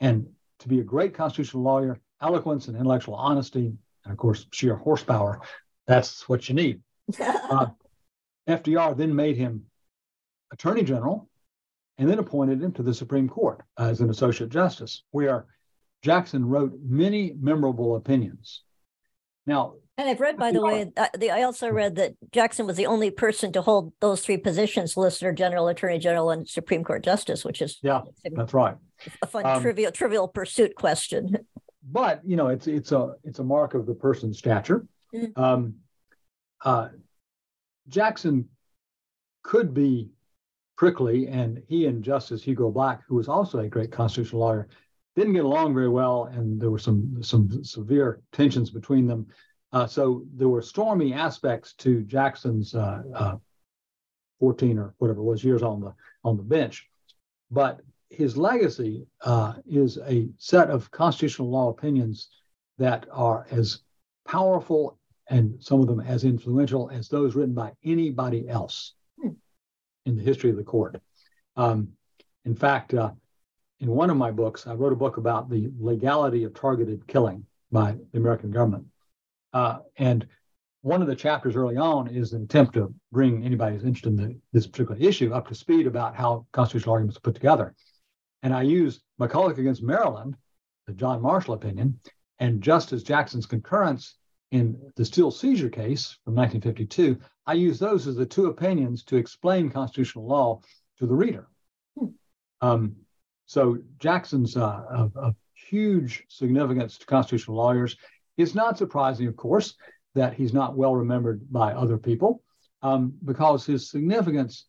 And 0.00 0.28
to 0.60 0.68
be 0.68 0.80
a 0.80 0.84
great 0.84 1.14
constitutional 1.14 1.62
lawyer, 1.62 1.98
eloquence 2.20 2.68
and 2.68 2.76
intellectual 2.76 3.14
honesty, 3.14 3.76
and 4.04 4.12
of 4.12 4.16
course, 4.16 4.46
sheer 4.52 4.76
horsepower, 4.76 5.40
that's 5.86 6.28
what 6.28 6.48
you 6.48 6.54
need. 6.54 6.80
uh, 7.20 7.66
FDR 8.48 8.96
then 8.96 9.14
made 9.14 9.36
him 9.36 9.66
attorney 10.52 10.82
general 10.82 11.28
and 11.98 12.08
then 12.08 12.18
appointed 12.18 12.62
him 12.62 12.72
to 12.72 12.82
the 12.82 12.94
Supreme 12.94 13.28
Court 13.28 13.62
as 13.78 14.00
an 14.00 14.10
associate 14.10 14.50
justice, 14.50 15.02
where 15.10 15.46
Jackson 16.02 16.44
wrote 16.44 16.72
many 16.84 17.34
memorable 17.38 17.96
opinions. 17.96 18.62
Now, 19.46 19.74
and 19.98 20.08
I've 20.08 20.20
read, 20.20 20.38
by 20.38 20.52
the 20.52 20.62
way, 20.62 20.90
uh, 20.96 21.08
the, 21.18 21.30
I 21.30 21.42
also 21.42 21.68
read 21.68 21.96
that 21.96 22.14
Jackson 22.32 22.66
was 22.66 22.76
the 22.76 22.86
only 22.86 23.10
person 23.10 23.52
to 23.52 23.62
hold 23.62 23.92
those 24.00 24.22
three 24.22 24.38
positions: 24.38 24.94
Solicitor 24.94 25.32
General, 25.32 25.68
Attorney 25.68 25.98
General, 25.98 26.30
and 26.30 26.48
Supreme 26.48 26.82
Court 26.82 27.04
Justice, 27.04 27.44
which 27.44 27.60
is 27.60 27.78
yeah, 27.82 28.00
that's 28.34 28.54
right. 28.54 28.76
A 29.20 29.26
fun 29.26 29.44
um, 29.44 29.60
trivial 29.60 29.92
trivial 29.92 30.28
pursuit 30.28 30.74
question. 30.74 31.46
But 31.84 32.22
you 32.24 32.36
know, 32.36 32.48
it's 32.48 32.66
it's 32.66 32.92
a 32.92 33.16
it's 33.22 33.38
a 33.38 33.44
mark 33.44 33.74
of 33.74 33.86
the 33.86 33.94
person's 33.94 34.38
stature. 34.38 34.86
Mm-hmm. 35.14 35.40
Um, 35.40 35.74
uh, 36.64 36.88
Jackson 37.88 38.48
could 39.42 39.74
be 39.74 40.10
prickly, 40.76 41.28
and 41.28 41.62
he 41.68 41.86
and 41.86 42.02
Justice 42.02 42.42
Hugo 42.42 42.70
Black, 42.70 43.02
who 43.06 43.16
was 43.16 43.28
also 43.28 43.60
a 43.60 43.68
great 43.68 43.92
constitutional 43.92 44.40
lawyer, 44.40 44.68
didn't 45.14 45.34
get 45.34 45.44
along 45.44 45.74
very 45.74 45.88
well, 45.88 46.24
and 46.24 46.60
there 46.60 46.70
were 46.70 46.78
some 46.78 47.22
some 47.22 47.62
severe 47.64 48.22
tensions 48.32 48.70
between 48.70 49.06
them. 49.06 49.26
Uh, 49.72 49.86
so 49.86 50.24
there 50.34 50.48
were 50.48 50.62
stormy 50.62 51.12
aspects 51.12 51.74
to 51.74 52.02
Jackson's 52.02 52.74
uh, 52.74 53.02
uh, 53.14 53.36
14 54.40 54.78
or 54.78 54.94
whatever 54.98 55.20
it 55.20 55.24
was 55.24 55.44
years 55.44 55.62
on 55.62 55.80
the 55.80 55.94
on 56.24 56.36
the 56.36 56.42
bench, 56.42 56.88
but 57.50 57.80
his 58.10 58.36
legacy 58.36 59.06
uh, 59.22 59.54
is 59.66 59.98
a 60.06 60.28
set 60.38 60.70
of 60.70 60.90
constitutional 60.90 61.50
law 61.50 61.70
opinions 61.70 62.28
that 62.78 63.06
are 63.10 63.46
as 63.50 63.80
powerful 64.26 64.98
and 65.32 65.56
some 65.60 65.80
of 65.80 65.86
them 65.86 66.00
as 66.00 66.24
influential 66.24 66.90
as 66.92 67.08
those 67.08 67.34
written 67.34 67.54
by 67.54 67.72
anybody 67.82 68.48
else 68.48 68.92
hmm. 69.18 69.30
in 70.04 70.14
the 70.14 70.22
history 70.22 70.50
of 70.50 70.56
the 70.56 70.62
court. 70.62 71.00
Um, 71.56 71.88
in 72.44 72.54
fact, 72.54 72.92
uh, 72.92 73.12
in 73.80 73.88
one 73.88 74.10
of 74.10 74.18
my 74.18 74.30
books, 74.30 74.66
I 74.66 74.74
wrote 74.74 74.92
a 74.92 74.96
book 74.96 75.16
about 75.16 75.48
the 75.48 75.70
legality 75.80 76.44
of 76.44 76.52
targeted 76.52 77.06
killing 77.06 77.46
by 77.70 77.96
the 78.12 78.18
American 78.18 78.50
government. 78.50 78.84
Uh, 79.54 79.78
and 79.96 80.26
one 80.82 81.00
of 81.00 81.08
the 81.08 81.16
chapters 81.16 81.56
early 81.56 81.78
on 81.78 82.08
is 82.08 82.34
an 82.34 82.42
attempt 82.42 82.74
to 82.74 82.92
bring 83.10 83.42
anybody 83.42 83.74
who's 83.74 83.84
interested 83.84 84.10
in 84.10 84.16
the, 84.16 84.36
this 84.52 84.66
particular 84.66 85.00
issue 85.00 85.32
up 85.32 85.48
to 85.48 85.54
speed 85.54 85.86
about 85.86 86.14
how 86.14 86.46
constitutional 86.52 86.92
arguments 86.92 87.16
are 87.16 87.20
put 87.20 87.34
together. 87.34 87.74
And 88.42 88.52
I 88.52 88.62
use 88.62 89.00
McCulloch 89.18 89.56
against 89.56 89.82
Maryland, 89.82 90.36
the 90.86 90.92
John 90.92 91.22
Marshall 91.22 91.54
opinion, 91.54 91.98
and 92.38 92.60
Justice 92.60 93.02
Jackson's 93.02 93.46
concurrence 93.46 94.16
in 94.52 94.78
the 94.96 95.04
Steel 95.04 95.30
seizure 95.30 95.70
case 95.70 96.18
from 96.24 96.34
1952. 96.34 97.18
I 97.46 97.54
use 97.54 97.78
those 97.78 98.06
as 98.06 98.16
the 98.16 98.26
two 98.26 98.46
opinions 98.46 99.02
to 99.04 99.16
explain 99.16 99.70
constitutional 99.70 100.26
law 100.26 100.60
to 100.98 101.06
the 101.06 101.14
reader. 101.14 101.48
Hmm. 101.98 102.06
Um, 102.60 102.96
so 103.46 103.78
Jackson's 103.98 104.56
uh, 104.56 104.84
of, 104.88 105.16
of 105.16 105.34
huge 105.54 106.24
significance 106.28 106.98
to 106.98 107.06
constitutional 107.06 107.56
lawyers. 107.56 107.96
It's 108.36 108.54
not 108.54 108.78
surprising, 108.78 109.26
of 109.26 109.36
course, 109.36 109.74
that 110.14 110.34
he's 110.34 110.52
not 110.52 110.76
well 110.76 110.94
remembered 110.94 111.50
by 111.50 111.72
other 111.72 111.96
people 111.96 112.42
um, 112.82 113.14
because 113.24 113.64
his 113.64 113.90
significance 113.90 114.66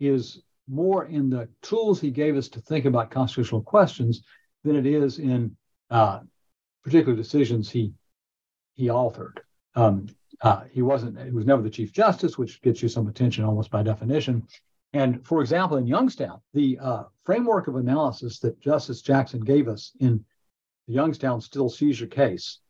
is 0.00 0.42
more 0.68 1.04
in 1.06 1.28
the 1.28 1.48
tools 1.62 2.00
he 2.00 2.10
gave 2.10 2.36
us 2.36 2.48
to 2.48 2.60
think 2.60 2.86
about 2.86 3.10
constitutional 3.10 3.62
questions 3.62 4.22
than 4.64 4.76
it 4.76 4.86
is 4.86 5.18
in 5.18 5.54
uh, 5.90 6.20
particular 6.82 7.16
decisions 7.16 7.70
he 7.70 7.92
he 8.78 8.86
authored. 8.86 9.38
Um, 9.74 10.06
uh, 10.40 10.62
he 10.70 10.82
wasn't. 10.82 11.20
He 11.22 11.32
was 11.32 11.44
never 11.44 11.60
the 11.60 11.68
chief 11.68 11.92
justice, 11.92 12.38
which 12.38 12.62
gets 12.62 12.80
you 12.80 12.88
some 12.88 13.08
attention 13.08 13.44
almost 13.44 13.70
by 13.70 13.82
definition. 13.82 14.46
And 14.92 15.26
for 15.26 15.40
example, 15.42 15.76
in 15.76 15.86
Youngstown, 15.86 16.40
the 16.54 16.78
uh, 16.80 17.02
framework 17.24 17.66
of 17.66 17.76
analysis 17.76 18.38
that 18.38 18.60
Justice 18.60 19.02
Jackson 19.02 19.40
gave 19.40 19.68
us 19.68 19.92
in 20.00 20.24
the 20.86 20.94
Youngstown 20.94 21.40
steel 21.40 21.68
seizure 21.68 22.06
case 22.06 22.60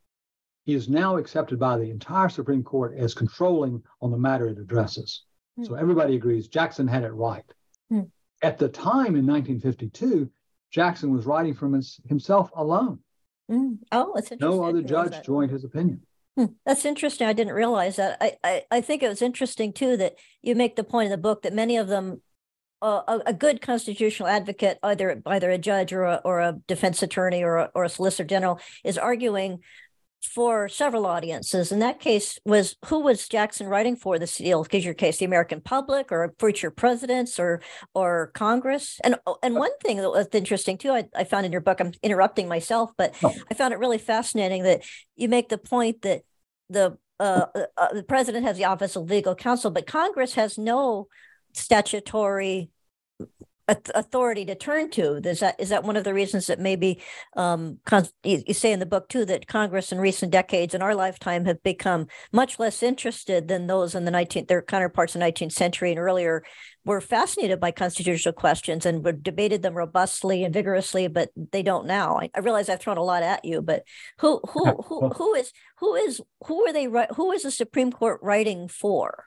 is 0.66 0.88
now 0.88 1.16
accepted 1.18 1.58
by 1.58 1.78
the 1.78 1.90
entire 1.90 2.28
Supreme 2.28 2.64
Court 2.64 2.94
as 2.96 3.14
controlling 3.14 3.82
on 4.00 4.10
the 4.10 4.18
matter 4.18 4.48
it 4.48 4.58
addresses. 4.58 5.24
Mm. 5.58 5.66
So 5.66 5.74
everybody 5.74 6.16
agrees 6.16 6.48
Jackson 6.48 6.88
had 6.88 7.04
it 7.04 7.12
right. 7.12 7.44
Mm. 7.92 8.10
At 8.42 8.58
the 8.58 8.68
time 8.68 9.14
in 9.14 9.26
1952, 9.26 10.30
Jackson 10.70 11.12
was 11.12 11.26
writing 11.26 11.54
from 11.54 11.74
his, 11.74 12.00
himself 12.08 12.50
alone. 12.56 12.98
Mm. 13.50 13.78
Oh, 13.92 14.12
that's 14.14 14.30
interesting. 14.32 14.58
No 14.60 14.64
other 14.64 14.82
judge 14.82 15.24
joined 15.24 15.50
his 15.50 15.64
opinion. 15.64 16.02
Hmm. 16.36 16.46
That's 16.64 16.84
interesting. 16.84 17.26
I 17.26 17.32
didn't 17.32 17.54
realize 17.54 17.96
that. 17.96 18.18
I, 18.20 18.36
I, 18.44 18.64
I 18.70 18.80
think 18.80 19.02
it 19.02 19.08
was 19.08 19.22
interesting 19.22 19.72
too 19.72 19.96
that 19.96 20.16
you 20.42 20.54
make 20.54 20.76
the 20.76 20.84
point 20.84 21.06
in 21.06 21.10
the 21.10 21.18
book 21.18 21.42
that 21.42 21.54
many 21.54 21.76
of 21.76 21.88
them 21.88 22.20
uh, 22.80 23.02
a, 23.08 23.20
a, 23.26 23.34
good 23.34 23.60
constitutional 23.60 24.28
advocate, 24.28 24.78
either 24.84 25.20
either 25.26 25.50
a 25.50 25.58
judge 25.58 25.92
or 25.92 26.04
a, 26.04 26.20
or 26.24 26.40
a 26.40 26.60
defense 26.68 27.02
attorney 27.02 27.42
or 27.42 27.56
a, 27.56 27.70
or 27.74 27.82
a 27.82 27.88
solicitor 27.88 28.24
general, 28.24 28.60
is 28.84 28.96
arguing 28.96 29.58
for 30.22 30.68
several 30.68 31.06
audiences. 31.06 31.72
In 31.72 31.78
that 31.78 32.00
case, 32.00 32.38
was 32.44 32.76
who 32.86 33.00
was 33.00 33.28
Jackson 33.28 33.66
writing 33.66 33.96
for 33.96 34.18
the 34.18 34.26
Steel 34.26 34.64
seizure 34.64 34.94
case? 34.94 35.18
The 35.18 35.24
American 35.24 35.60
public, 35.60 36.10
or 36.10 36.34
future 36.38 36.70
presidents, 36.70 37.38
or 37.38 37.62
or 37.94 38.30
Congress? 38.34 39.00
And 39.04 39.16
and 39.42 39.54
one 39.54 39.76
thing 39.82 39.98
that 39.98 40.10
was 40.10 40.28
interesting 40.32 40.78
too, 40.78 40.90
I, 40.90 41.04
I 41.14 41.24
found 41.24 41.46
in 41.46 41.52
your 41.52 41.60
book. 41.60 41.80
I'm 41.80 41.92
interrupting 42.02 42.48
myself, 42.48 42.90
but 42.96 43.14
oh. 43.22 43.34
I 43.50 43.54
found 43.54 43.72
it 43.72 43.78
really 43.78 43.98
fascinating 43.98 44.64
that 44.64 44.82
you 45.16 45.28
make 45.28 45.48
the 45.48 45.58
point 45.58 46.02
that 46.02 46.22
the 46.68 46.98
uh, 47.20 47.46
uh, 47.76 47.92
the 47.92 48.04
president 48.04 48.44
has 48.44 48.56
the 48.56 48.64
office 48.64 48.96
of 48.96 49.10
legal 49.10 49.34
counsel, 49.34 49.70
but 49.70 49.86
Congress 49.86 50.34
has 50.34 50.58
no 50.58 51.08
statutory 51.52 52.70
authority 53.68 54.44
to 54.46 54.54
turn 54.54 54.90
to. 54.90 55.16
Is 55.16 55.40
that 55.40 55.56
is 55.58 55.68
that 55.68 55.84
one 55.84 55.96
of 55.96 56.04
the 56.04 56.14
reasons 56.14 56.46
that 56.46 56.58
maybe 56.58 57.02
um, 57.36 57.78
you, 58.24 58.54
say 58.54 58.72
in 58.72 58.80
the 58.80 58.86
book 58.86 59.08
too 59.08 59.24
that 59.26 59.46
Congress 59.46 59.92
in 59.92 60.00
recent 60.00 60.32
decades 60.32 60.74
in 60.74 60.82
our 60.82 60.94
lifetime 60.94 61.44
have 61.44 61.62
become 61.62 62.06
much 62.32 62.58
less 62.58 62.82
interested 62.82 63.48
than 63.48 63.66
those 63.66 63.94
in 63.94 64.04
the 64.04 64.10
19th 64.10 64.48
their 64.48 64.62
counterparts 64.62 65.14
in 65.14 65.20
the 65.20 65.26
19th 65.26 65.52
century 65.52 65.90
and 65.90 66.00
earlier 66.00 66.42
were 66.84 67.00
fascinated 67.02 67.60
by 67.60 67.70
constitutional 67.70 68.32
questions 68.32 68.86
and 68.86 69.22
debated 69.22 69.62
them 69.62 69.74
robustly 69.74 70.42
and 70.42 70.54
vigorously, 70.54 71.06
but 71.06 71.28
they 71.36 71.62
don't 71.62 71.86
now. 71.86 72.16
I, 72.16 72.30
I 72.34 72.40
realize 72.40 72.70
I've 72.70 72.80
thrown 72.80 72.96
a 72.96 73.04
lot 73.04 73.22
at 73.22 73.44
you, 73.44 73.60
but 73.60 73.82
who 74.18 74.40
who 74.48 74.82
who 74.82 75.08
who 75.10 75.34
is 75.34 75.52
who 75.78 75.94
is 75.94 76.20
who 76.46 76.66
are 76.66 76.72
they 76.72 76.88
who 77.14 77.32
is 77.32 77.42
the 77.42 77.50
Supreme 77.50 77.92
Court 77.92 78.20
writing 78.22 78.68
for? 78.68 79.26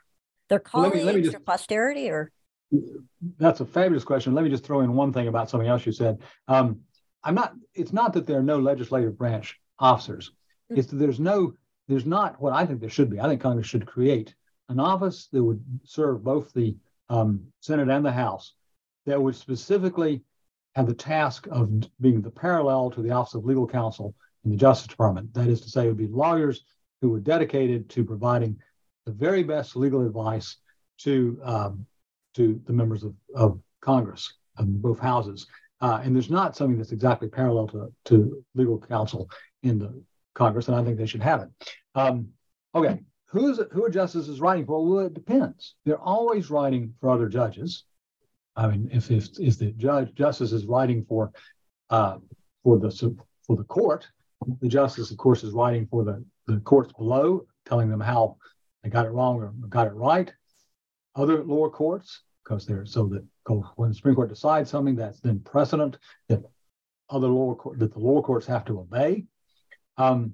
Their 0.50 0.60
colleagues 0.60 0.96
let 0.96 1.00
me, 1.00 1.06
let 1.06 1.16
me 1.16 1.22
just, 1.22 1.38
or 1.38 1.40
posterity 1.40 2.10
or 2.10 2.32
that's 3.38 3.60
a 3.60 3.66
fabulous 3.66 4.04
question. 4.04 4.34
Let 4.34 4.44
me 4.44 4.50
just 4.50 4.66
throw 4.66 4.82
in 4.82 4.94
one 4.94 5.14
thing 5.14 5.28
about 5.28 5.50
something 5.50 5.70
else 5.70 5.86
you 5.86 5.92
said. 5.92 6.20
Um, 6.48 6.82
I'm 7.24 7.36
not. 7.36 7.54
It's 7.74 7.94
not 7.94 8.14
that 8.14 8.26
there 8.26 8.40
are 8.40 8.44
no 8.44 8.60
legislative 8.60 9.18
branch 9.18 9.60
officers. 9.80 10.32
Mm-hmm. 10.72 10.80
It's 10.80 10.90
that 10.90 10.98
there's 10.98 11.20
no. 11.20 11.54
There's 11.88 12.06
not 12.06 12.40
what 12.42 12.54
I 12.54 12.66
think 12.66 12.80
there 12.80 12.90
should 12.90 13.10
be. 13.10 13.20
I 13.20 13.28
think 13.28 13.42
Congress 13.42 13.68
should 13.68 13.86
create 13.86 14.34
an 14.70 14.80
office 14.80 15.28
that 15.32 15.44
would 15.44 15.64
serve 15.84 16.24
both 16.24 16.54
the 16.54 16.76
um, 17.10 17.42
Senate 17.60 17.90
and 17.90 18.06
the 18.06 18.12
House 18.12 18.54
that 19.06 19.22
would 19.22 19.36
specifically 19.36 20.22
have 20.76 20.88
the 20.88 20.94
task 20.94 21.48
of 21.52 21.70
being 22.00 22.22
the 22.22 22.32
parallel 22.32 22.90
to 22.92 23.02
the 23.02 23.12
Office 23.12 23.34
of 23.34 23.44
Legal 23.44 23.68
Counsel 23.68 24.16
in 24.46 24.52
the 24.52 24.58
Justice 24.58 24.88
Department. 24.88 25.34
That 25.34 25.48
is 25.48 25.60
to 25.62 25.70
say, 25.70 25.86
it 25.86 25.88
would 25.88 25.98
be 25.98 26.08
lawyers 26.08 26.64
who 27.02 27.10
were 27.10 27.20
dedicated 27.20 27.90
to 27.90 28.06
providing 28.06 28.58
the 29.06 29.12
very 29.12 29.44
best 29.44 29.76
legal 29.76 30.06
advice 30.06 30.58
to 31.00 31.40
um, 31.44 31.86
to 32.36 32.62
the 32.66 32.74
members 32.74 33.04
of, 33.04 33.14
of 33.36 33.60
Congress 33.82 34.34
of 34.58 34.82
both 34.82 35.00
houses. 35.00 35.48
Uh, 35.82 36.00
and 36.04 36.16
there's 36.16 36.30
not 36.30 36.56
something 36.56 36.78
that's 36.78 36.92
exactly 36.92 37.28
parallel 37.28 37.68
to, 37.68 37.92
to 38.06 38.44
legal 38.54 38.80
counsel 38.80 39.30
in 39.64 39.80
the 39.80 40.02
Congress, 40.34 40.68
and 40.68 40.78
I 40.78 40.84
think 40.84 40.98
they 40.98 41.06
should 41.06 41.24
have 41.24 41.42
it. 41.42 41.50
Um, 41.96 42.28
okay, 42.76 43.00
who 43.26 43.52
is 43.52 43.60
who 43.72 43.86
a 43.86 43.90
justice 43.90 44.28
is 44.28 44.40
writing 44.40 44.66
for? 44.66 44.86
Well, 44.86 45.06
it 45.08 45.14
depends. 45.14 45.76
They're 45.86 46.00
always 46.00 46.50
writing 46.50 46.94
for 47.00 47.10
other 47.10 47.28
judges. 47.28 47.86
I 48.56 48.68
mean, 48.68 48.90
if 48.92 49.10
if, 49.10 49.30
if 49.40 49.58
the 49.58 49.72
judge 49.72 50.14
justice 50.14 50.52
is 50.52 50.66
writing 50.66 51.06
for 51.08 51.32
uh, 51.90 52.18
for 52.64 52.78
the 52.78 52.92
for 53.46 53.56
the 53.56 53.64
court, 53.64 54.08
the 54.62 54.68
justice, 54.68 55.12
of 55.12 55.18
course, 55.18 55.44
is 55.44 55.54
writing 55.54 55.88
for 55.90 56.04
the 56.04 56.24
the 56.48 56.60
courts 56.60 56.94
below, 56.94 57.46
telling 57.66 57.90
them 57.90 58.02
how 58.02 58.38
they 58.84 58.90
got 58.90 59.06
it 59.06 59.10
wrong 59.12 59.38
or 59.38 59.52
got 59.68 59.88
it 59.88 59.94
right 59.94 60.32
other 61.16 61.44
lower 61.44 61.70
courts 61.70 62.22
because 62.44 62.66
they're 62.66 62.86
so 62.86 63.08
that 63.08 63.26
when 63.76 63.90
the 63.90 63.96
Supreme 63.96 64.16
Court 64.16 64.30
decides 64.30 64.70
something 64.70 64.96
that's 64.96 65.20
then 65.20 65.40
precedent 65.40 65.98
that 66.30 66.44
other 67.10 67.28
lower 67.28 67.56
court 67.56 67.80
that 67.80 67.94
the 67.94 68.00
lower 68.00 68.22
courts 68.22 68.46
have 68.48 68.66
to 68.66 68.80
obey. 68.80 69.26
Um, 69.98 70.34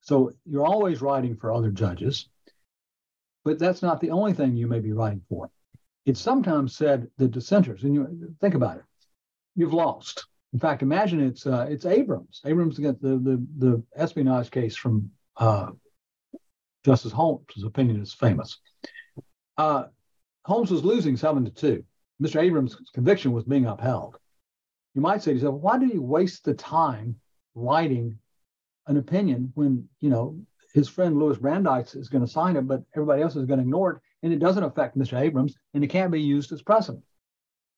so 0.00 0.32
you're 0.44 0.66
always 0.66 1.02
writing 1.02 1.36
for 1.36 1.52
other 1.52 1.70
judges, 1.70 2.28
but 3.44 3.58
that's 3.58 3.82
not 3.82 4.00
the 4.00 4.10
only 4.10 4.32
thing 4.32 4.56
you 4.56 4.66
may 4.66 4.80
be 4.80 4.92
writing 4.92 5.22
for. 5.28 5.50
It's 6.06 6.20
sometimes 6.20 6.76
said 6.76 7.08
the 7.18 7.28
dissenters, 7.28 7.82
and 7.82 7.94
you 7.94 8.34
think 8.40 8.54
about 8.54 8.78
it, 8.78 8.84
you've 9.56 9.74
lost. 9.74 10.26
In 10.52 10.60
fact, 10.60 10.82
imagine 10.82 11.20
it's 11.20 11.46
uh, 11.46 11.66
it's 11.68 11.84
Abrams. 11.84 12.40
Abrams 12.44 12.78
against 12.78 13.02
the 13.02 13.18
the, 13.18 13.46
the 13.58 13.82
espionage 13.96 14.50
case 14.50 14.76
from 14.76 15.10
uh, 15.36 15.70
Justice 16.84 17.12
Holmes' 17.12 17.64
opinion 17.64 18.00
is 18.00 18.14
famous. 18.14 18.58
Uh, 19.58 19.84
Holmes 20.44 20.70
was 20.70 20.84
losing 20.84 21.16
seven 21.16 21.44
to 21.44 21.50
two. 21.50 21.84
Mr. 22.22 22.40
Abrams' 22.40 22.76
conviction 22.94 23.32
was 23.32 23.44
being 23.44 23.66
upheld. 23.66 24.18
You 24.94 25.02
might 25.02 25.22
say 25.22 25.32
to 25.32 25.34
yourself, 25.34 25.60
why 25.60 25.78
did 25.78 25.90
he 25.90 25.98
waste 25.98 26.44
the 26.44 26.54
time 26.54 27.16
writing 27.54 28.18
an 28.86 28.96
opinion 28.96 29.52
when 29.54 29.88
you 30.00 30.08
know 30.08 30.38
his 30.72 30.88
friend 30.88 31.18
Louis 31.18 31.38
Brandeis 31.38 31.94
is 31.94 32.08
going 32.08 32.24
to 32.24 32.30
sign 32.30 32.56
it, 32.56 32.66
but 32.66 32.82
everybody 32.94 33.22
else 33.22 33.36
is 33.36 33.46
going 33.46 33.58
to 33.58 33.64
ignore 33.64 33.92
it, 33.92 34.02
and 34.22 34.32
it 34.32 34.38
doesn't 34.38 34.62
affect 34.62 34.96
Mr. 34.96 35.18
Abrams, 35.18 35.54
and 35.74 35.82
it 35.82 35.88
can't 35.88 36.12
be 36.12 36.20
used 36.20 36.52
as 36.52 36.62
precedent 36.62 37.02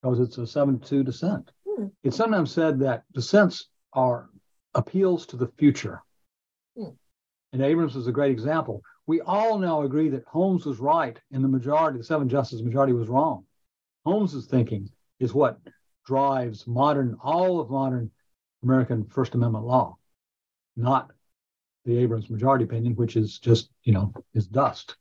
because 0.02 0.20
it's 0.20 0.38
a 0.38 0.46
seven 0.46 0.78
to 0.78 0.88
two 0.88 1.02
dissent. 1.02 1.50
Hmm. 1.66 1.86
It's 2.02 2.16
sometimes 2.16 2.52
said 2.52 2.80
that 2.80 3.04
dissents 3.12 3.68
are 3.92 4.28
appeals 4.74 5.26
to 5.26 5.36
the 5.36 5.50
future. 5.58 6.02
Hmm. 6.76 6.90
And 7.52 7.62
Abrams 7.62 7.96
is 7.96 8.06
a 8.06 8.12
great 8.12 8.32
example 8.32 8.82
we 9.08 9.22
all 9.22 9.58
now 9.58 9.82
agree 9.82 10.10
that 10.10 10.24
Holmes 10.26 10.66
was 10.66 10.78
right 10.78 11.18
and 11.32 11.42
the 11.42 11.48
majority, 11.48 11.96
the 11.96 12.04
seven 12.04 12.28
justices 12.28 12.62
majority 12.62 12.92
was 12.92 13.08
wrong. 13.08 13.44
Holmes's 14.04 14.46
thinking 14.46 14.90
is 15.18 15.32
what 15.32 15.58
drives 16.06 16.66
modern, 16.66 17.16
all 17.22 17.58
of 17.58 17.70
modern 17.70 18.10
American 18.62 19.06
First 19.06 19.34
Amendment 19.34 19.64
law, 19.64 19.96
not 20.76 21.10
the 21.86 21.96
Abrams 21.96 22.28
majority 22.28 22.66
opinion, 22.66 22.96
which 22.96 23.16
is 23.16 23.38
just, 23.38 23.70
you 23.82 23.94
know, 23.94 24.12
is 24.34 24.46
dust. 24.46 24.96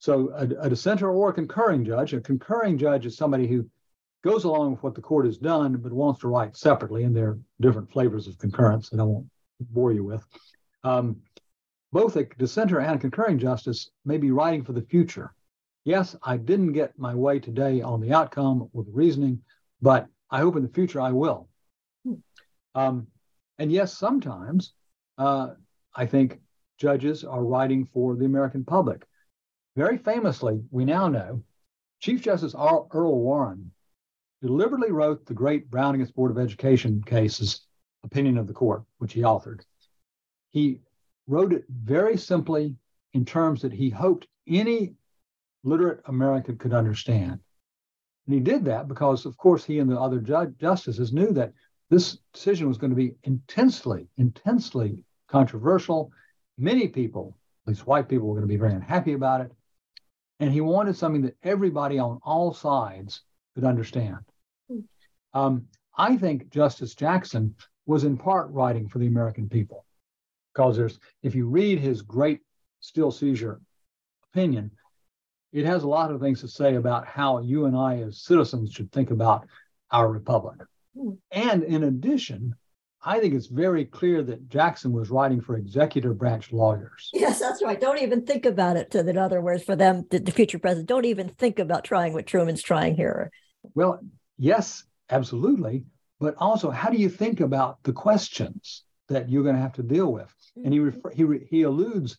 So 0.00 0.30
a, 0.34 0.66
a 0.66 0.68
dissenter 0.68 1.08
or 1.08 1.30
a 1.30 1.34
concurring 1.34 1.84
judge, 1.84 2.14
a 2.14 2.20
concurring 2.20 2.78
judge 2.78 3.06
is 3.06 3.16
somebody 3.16 3.46
who 3.46 3.70
goes 4.24 4.42
along 4.42 4.72
with 4.72 4.82
what 4.82 4.96
the 4.96 5.00
court 5.00 5.26
has 5.26 5.38
done, 5.38 5.76
but 5.76 5.92
wants 5.92 6.20
to 6.22 6.28
write 6.28 6.56
separately, 6.56 7.04
and 7.04 7.14
there 7.14 7.28
are 7.28 7.38
different 7.60 7.92
flavors 7.92 8.26
of 8.26 8.38
concurrence 8.38 8.90
that 8.90 8.98
I 8.98 9.04
won't 9.04 9.26
bore 9.60 9.92
you 9.92 10.02
with. 10.02 10.26
Um, 10.82 11.18
both 11.94 12.16
a 12.16 12.24
dissenter 12.24 12.80
and 12.80 12.96
a 12.96 12.98
concurring 12.98 13.38
justice 13.38 13.88
may 14.04 14.18
be 14.18 14.32
writing 14.32 14.64
for 14.64 14.72
the 14.72 14.82
future. 14.82 15.32
Yes, 15.84 16.16
I 16.24 16.36
didn't 16.36 16.72
get 16.72 16.98
my 16.98 17.14
way 17.14 17.38
today 17.38 17.82
on 17.82 18.00
the 18.00 18.12
outcome 18.12 18.68
with 18.72 18.88
reasoning, 18.90 19.40
but 19.80 20.08
I 20.28 20.40
hope 20.40 20.56
in 20.56 20.64
the 20.64 20.68
future 20.74 21.00
I 21.00 21.12
will. 21.12 21.48
Um, 22.74 23.06
and 23.60 23.70
yes, 23.70 23.96
sometimes 23.96 24.72
uh, 25.18 25.50
I 25.94 26.06
think 26.06 26.40
judges 26.78 27.22
are 27.22 27.44
writing 27.44 27.84
for 27.84 28.16
the 28.16 28.24
American 28.24 28.64
public. 28.64 29.06
Very 29.76 29.96
famously, 29.96 30.64
we 30.72 30.84
now 30.84 31.06
know 31.06 31.44
Chief 32.00 32.20
Justice 32.20 32.56
Earl 32.58 33.20
Warren 33.20 33.70
deliberately 34.42 34.90
wrote 34.90 35.26
the 35.26 35.34
great 35.34 35.70
Brown 35.70 35.94
against 35.94 36.16
Board 36.16 36.32
of 36.32 36.38
Education 36.38 37.04
cases 37.06 37.68
opinion 38.02 38.36
of 38.36 38.48
the 38.48 38.52
court, 38.52 38.82
which 38.98 39.12
he 39.12 39.20
authored. 39.20 39.60
He 40.50 40.80
wrote 41.26 41.52
it 41.52 41.64
very 41.68 42.16
simply 42.16 42.76
in 43.12 43.24
terms 43.24 43.62
that 43.62 43.72
he 43.72 43.90
hoped 43.90 44.26
any 44.46 44.94
literate 45.62 46.00
American 46.06 46.58
could 46.58 46.74
understand. 46.74 47.38
And 48.26 48.34
he 48.34 48.40
did 48.40 48.64
that 48.66 48.88
because, 48.88 49.26
of 49.26 49.36
course, 49.36 49.64
he 49.64 49.78
and 49.78 49.90
the 49.90 50.00
other 50.00 50.18
judge, 50.18 50.54
justices 50.58 51.12
knew 51.12 51.32
that 51.32 51.52
this 51.90 52.18
decision 52.32 52.68
was 52.68 52.78
going 52.78 52.90
to 52.90 52.96
be 52.96 53.14
intensely, 53.24 54.08
intensely 54.16 55.04
controversial. 55.28 56.10
Many 56.58 56.88
people, 56.88 57.36
at 57.66 57.70
least 57.70 57.86
white 57.86 58.08
people, 58.08 58.28
were 58.28 58.34
going 58.34 58.48
to 58.48 58.52
be 58.52 58.58
very 58.58 58.74
unhappy 58.74 59.12
about 59.12 59.42
it. 59.42 59.52
And 60.40 60.52
he 60.52 60.60
wanted 60.60 60.96
something 60.96 61.22
that 61.22 61.36
everybody 61.42 61.98
on 61.98 62.18
all 62.24 62.52
sides 62.52 63.22
could 63.54 63.64
understand. 63.64 64.18
Hmm. 64.68 64.80
Um, 65.32 65.66
I 65.96 66.16
think 66.16 66.50
Justice 66.50 66.94
Jackson 66.94 67.54
was 67.86 68.04
in 68.04 68.16
part 68.16 68.50
writing 68.50 68.88
for 68.88 68.98
the 68.98 69.06
American 69.06 69.48
people 69.48 69.83
because 70.54 70.76
there's 70.76 70.98
if 71.22 71.34
you 71.34 71.48
read 71.48 71.78
his 71.78 72.02
great 72.02 72.40
steel 72.80 73.10
seizure 73.10 73.60
opinion, 74.32 74.70
it 75.52 75.64
has 75.64 75.82
a 75.82 75.88
lot 75.88 76.10
of 76.10 76.20
things 76.20 76.40
to 76.40 76.48
say 76.48 76.74
about 76.74 77.06
how 77.06 77.38
you 77.38 77.66
and 77.66 77.76
I 77.76 77.98
as 77.98 78.22
citizens 78.22 78.72
should 78.72 78.92
think 78.92 79.10
about 79.10 79.46
our 79.90 80.08
republic. 80.08 80.58
Hmm. 80.96 81.12
And 81.30 81.62
in 81.62 81.84
addition, 81.84 82.54
I 83.06 83.20
think 83.20 83.34
it's 83.34 83.46
very 83.46 83.84
clear 83.84 84.22
that 84.22 84.48
Jackson 84.48 84.92
was 84.92 85.10
writing 85.10 85.40
for 85.40 85.56
executive 85.56 86.16
branch 86.16 86.52
lawyers. 86.52 87.10
Yes, 87.12 87.38
that's 87.38 87.62
right. 87.62 87.80
Don't 87.80 88.00
even 88.00 88.24
think 88.24 88.46
about 88.46 88.76
it. 88.76 88.94
In 88.94 89.18
other 89.18 89.42
words, 89.42 89.62
for 89.62 89.76
them, 89.76 90.06
the, 90.10 90.18
the 90.18 90.32
future 90.32 90.58
president, 90.58 90.88
don't 90.88 91.04
even 91.04 91.28
think 91.28 91.58
about 91.58 91.84
trying 91.84 92.14
what 92.14 92.26
Truman's 92.26 92.62
trying 92.62 92.96
here. 92.96 93.30
Well, 93.74 94.00
yes, 94.38 94.84
absolutely. 95.10 95.84
But 96.18 96.36
also, 96.38 96.70
how 96.70 96.88
do 96.88 96.96
you 96.96 97.10
think 97.10 97.40
about 97.40 97.82
the 97.82 97.92
questions? 97.92 98.84
That 99.08 99.28
you're 99.28 99.42
going 99.42 99.56
to 99.56 99.62
have 99.62 99.74
to 99.74 99.82
deal 99.82 100.12
with. 100.12 100.32
And 100.56 100.72
he 100.72 100.78
mm-hmm. 100.78 100.86
refer, 100.86 101.10
he 101.10 101.24
re, 101.24 101.46
he 101.50 101.62
alludes 101.62 102.18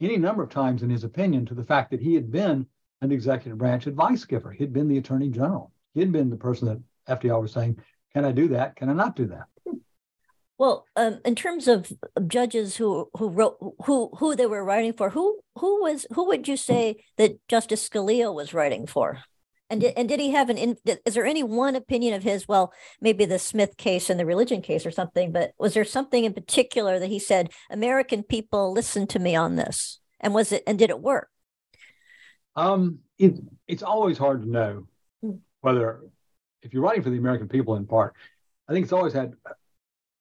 any 0.00 0.16
number 0.16 0.42
of 0.42 0.50
times 0.50 0.82
in 0.82 0.90
his 0.90 1.04
opinion 1.04 1.46
to 1.46 1.54
the 1.54 1.64
fact 1.64 1.90
that 1.90 2.00
he 2.00 2.14
had 2.14 2.30
been 2.30 2.66
an 3.00 3.12
executive 3.12 3.58
branch 3.58 3.86
advice 3.86 4.24
giver. 4.24 4.50
He'd 4.50 4.72
been 4.72 4.88
the 4.88 4.98
attorney 4.98 5.28
general. 5.28 5.72
He'd 5.94 6.12
been 6.12 6.30
the 6.30 6.36
person 6.36 6.68
that 6.68 7.20
FDR 7.20 7.40
was 7.40 7.52
saying, 7.52 7.78
"Can 8.12 8.24
I 8.24 8.32
do 8.32 8.48
that? 8.48 8.76
Can 8.76 8.88
I 8.88 8.94
not 8.94 9.16
do 9.16 9.26
that?" 9.26 9.46
Well, 10.56 10.86
um, 10.96 11.20
in 11.24 11.34
terms 11.34 11.68
of 11.68 11.92
judges 12.26 12.76
who 12.76 13.10
who 13.16 13.28
wrote 13.28 13.56
who 13.84 14.10
who 14.18 14.36
they 14.36 14.46
were 14.46 14.64
writing 14.64 14.92
for, 14.92 15.10
who 15.10 15.40
who 15.58 15.82
was 15.82 16.06
who 16.12 16.26
would 16.26 16.48
you 16.48 16.56
say 16.56 17.04
that 17.16 17.38
Justice 17.48 17.88
Scalia 17.88 18.32
was 18.32 18.54
writing 18.54 18.86
for? 18.86 19.20
And 19.74 19.80
did, 19.80 19.94
and 19.96 20.08
did 20.08 20.20
he 20.20 20.30
have 20.30 20.50
an? 20.50 20.56
In, 20.56 20.76
is 21.04 21.14
there 21.14 21.26
any 21.26 21.42
one 21.42 21.74
opinion 21.74 22.14
of 22.14 22.22
his? 22.22 22.46
Well, 22.46 22.72
maybe 23.00 23.24
the 23.24 23.40
Smith 23.40 23.76
case 23.76 24.08
and 24.08 24.20
the 24.20 24.24
religion 24.24 24.62
case 24.62 24.86
or 24.86 24.92
something. 24.92 25.32
But 25.32 25.50
was 25.58 25.74
there 25.74 25.84
something 25.84 26.24
in 26.24 26.32
particular 26.32 27.00
that 27.00 27.08
he 27.08 27.18
said, 27.18 27.50
"American 27.68 28.22
people, 28.22 28.72
listen 28.72 29.08
to 29.08 29.18
me 29.18 29.34
on 29.34 29.56
this"? 29.56 29.98
And 30.20 30.32
was 30.32 30.52
it? 30.52 30.62
And 30.64 30.78
did 30.78 30.90
it 30.90 31.00
work? 31.00 31.28
Um, 32.54 33.00
it, 33.18 33.34
it's 33.66 33.82
always 33.82 34.16
hard 34.16 34.42
to 34.42 34.48
know 34.48 34.86
hmm. 35.20 35.38
whether 35.60 36.02
if 36.62 36.72
you're 36.72 36.84
writing 36.84 37.02
for 37.02 37.10
the 37.10 37.18
American 37.18 37.48
people 37.48 37.74
in 37.74 37.84
part, 37.84 38.14
I 38.68 38.74
think 38.74 38.84
it's 38.84 38.92
always 38.92 39.12
had 39.12 39.32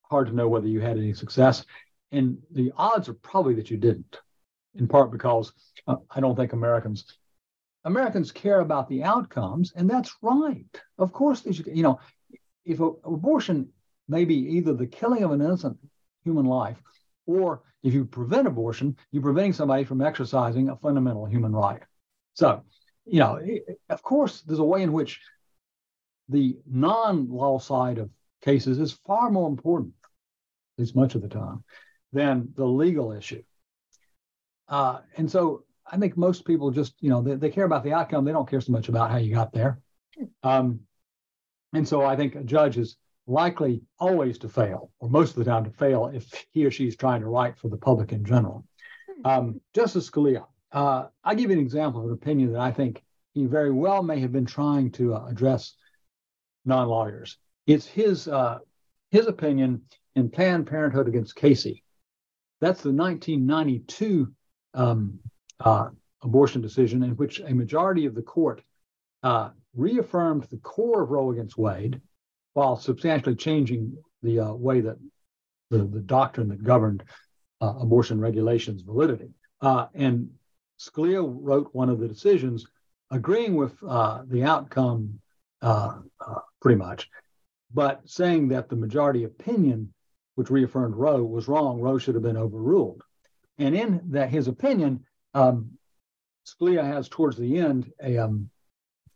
hard 0.01 0.29
to 0.29 0.33
know 0.33 0.47
whether 0.47 0.67
you 0.67 0.81
had 0.81 0.97
any 0.97 1.13
success. 1.13 1.63
And 2.11 2.39
the 2.49 2.71
odds 2.75 3.07
are 3.07 3.13
probably 3.13 3.53
that 3.53 3.69
you 3.69 3.77
didn't, 3.77 4.17
in 4.73 4.87
part 4.87 5.11
because 5.11 5.53
uh, 5.85 5.97
I 6.09 6.21
don't 6.21 6.35
think 6.35 6.53
Americans 6.53 7.19
Americans 7.85 8.31
care 8.31 8.61
about 8.61 8.87
the 8.87 9.03
outcomes, 9.03 9.73
and 9.75 9.89
that's 9.89 10.15
right. 10.21 10.65
Of 10.97 11.11
course, 11.11 11.41
they 11.41 11.51
should. 11.51 11.67
You 11.67 11.83
know, 11.83 11.99
if 12.65 12.79
a, 12.79 12.85
abortion 13.03 13.69
may 14.07 14.25
be 14.25 14.35
either 14.35 14.73
the 14.73 14.87
killing 14.87 15.23
of 15.23 15.31
an 15.31 15.41
innocent 15.41 15.77
human 16.23 16.45
life, 16.45 16.81
or 17.25 17.61
if 17.83 17.93
you 17.93 18.05
prevent 18.05 18.47
abortion, 18.47 18.95
you're 19.11 19.23
preventing 19.23 19.53
somebody 19.53 19.83
from 19.83 20.01
exercising 20.01 20.69
a 20.69 20.77
fundamental 20.77 21.25
human 21.25 21.51
right. 21.51 21.81
So, 22.33 22.63
you 23.05 23.19
know, 23.19 23.39
of 23.89 24.01
course, 24.01 24.41
there's 24.41 24.59
a 24.59 24.63
way 24.63 24.81
in 24.81 24.93
which 24.93 25.21
the 26.29 26.57
non-law 26.65 27.59
side 27.59 27.97
of 27.97 28.09
cases 28.41 28.79
is 28.79 28.93
far 29.05 29.29
more 29.29 29.49
important, 29.49 29.93
at 30.77 30.81
least 30.81 30.95
much 30.95 31.15
of 31.15 31.21
the 31.21 31.27
time, 31.27 31.63
than 32.13 32.49
the 32.55 32.65
legal 32.65 33.11
issue. 33.11 33.43
Uh, 34.69 34.99
and 35.17 35.29
so 35.29 35.65
I 35.91 35.97
think 35.97 36.17
most 36.17 36.45
people 36.45 36.71
just, 36.71 36.95
you 37.01 37.09
know, 37.09 37.21
they, 37.21 37.35
they, 37.35 37.49
care 37.49 37.65
about 37.65 37.83
the 37.83 37.93
outcome. 37.93 38.25
They 38.25 38.31
don't 38.31 38.49
care 38.49 38.61
so 38.61 38.71
much 38.71 38.89
about 38.89 39.11
how 39.11 39.17
you 39.17 39.33
got 39.33 39.51
there. 39.51 39.79
Um, 40.41 40.81
and 41.73 41.87
so 41.87 42.03
I 42.03 42.15
think 42.15 42.35
a 42.35 42.43
judge 42.43 42.77
is 42.77 42.97
likely 43.27 43.81
always 43.99 44.37
to 44.39 44.49
fail, 44.49 44.91
or 44.99 45.09
most 45.09 45.31
of 45.31 45.35
the 45.37 45.45
time 45.45 45.63
to 45.65 45.71
fail, 45.71 46.07
if 46.13 46.45
he 46.51 46.65
or 46.65 46.71
she 46.71 46.87
is 46.87 46.95
trying 46.95 47.21
to 47.21 47.27
write 47.27 47.57
for 47.57 47.69
the 47.69 47.77
public 47.77 48.11
in 48.11 48.23
general. 48.23 48.65
Um, 49.25 49.61
Justice 49.73 50.09
Scalia, 50.09 50.45
uh, 50.71 51.07
I'll 51.23 51.35
give 51.35 51.49
you 51.49 51.57
an 51.57 51.63
example 51.63 52.01
of 52.01 52.07
an 52.07 52.13
opinion 52.13 52.53
that 52.53 52.61
I 52.61 52.71
think 52.71 53.03
he 53.33 53.45
very 53.45 53.71
well 53.71 54.03
may 54.03 54.19
have 54.19 54.31
been 54.31 54.45
trying 54.45 54.91
to 54.91 55.15
uh, 55.15 55.25
address 55.27 55.73
non 56.65 56.87
lawyers. 56.87 57.37
It's 57.65 57.85
his, 57.85 58.27
uh, 58.27 58.59
his 59.11 59.27
opinion 59.27 59.83
in 60.15 60.29
Planned 60.29 60.67
Parenthood 60.67 61.07
against 61.07 61.35
Casey. 61.35 61.83
That's 62.59 62.81
the 62.81 62.91
1992 62.91 64.33
um, 64.73 65.19
uh, 65.59 65.89
abortion 66.21 66.61
decision 66.61 67.03
in 67.03 67.11
which 67.11 67.39
a 67.39 67.53
majority 67.53 68.05
of 68.05 68.15
the 68.15 68.21
court 68.21 68.61
uh, 69.23 69.49
reaffirmed 69.75 70.43
the 70.43 70.57
core 70.57 71.03
of 71.03 71.09
Roe 71.09 71.31
against 71.31 71.57
Wade 71.57 72.01
while 72.53 72.77
substantially 72.77 73.35
changing 73.35 73.97
the 74.21 74.39
uh, 74.39 74.53
way 74.53 74.81
that 74.81 74.97
the, 75.69 75.79
the 75.79 75.99
doctrine 75.99 76.49
that 76.49 76.63
governed 76.63 77.03
uh, 77.61 77.73
abortion 77.79 78.19
regulations 78.19 78.81
validity. 78.81 79.29
Uh, 79.61 79.87
and 79.93 80.29
Scalia 80.79 81.23
wrote 81.23 81.69
one 81.73 81.89
of 81.89 81.99
the 81.99 82.07
decisions 82.07 82.65
agreeing 83.11 83.55
with 83.55 83.73
uh, 83.87 84.23
the 84.27 84.43
outcome 84.43 85.19
pretty 86.61 86.77
much, 86.77 87.09
but 87.73 88.01
saying 88.05 88.49
that 88.49 88.69
the 88.69 88.75
majority 88.75 89.23
opinion, 89.23 89.93
which 90.35 90.49
reaffirmed 90.49 90.95
Roe, 90.95 91.23
was 91.23 91.47
wrong. 91.47 91.79
Roe 91.79 91.97
should 91.97 92.15
have 92.15 92.23
been 92.23 92.37
overruled. 92.37 93.01
And 93.57 93.75
in 93.75 94.01
that 94.11 94.29
his 94.29 94.47
opinion, 94.47 95.05
um, 95.33 95.71
Scalia 96.45 96.83
has 96.83 97.09
towards 97.09 97.37
the 97.37 97.57
end 97.57 97.91
a 98.01 98.17
um, 98.17 98.49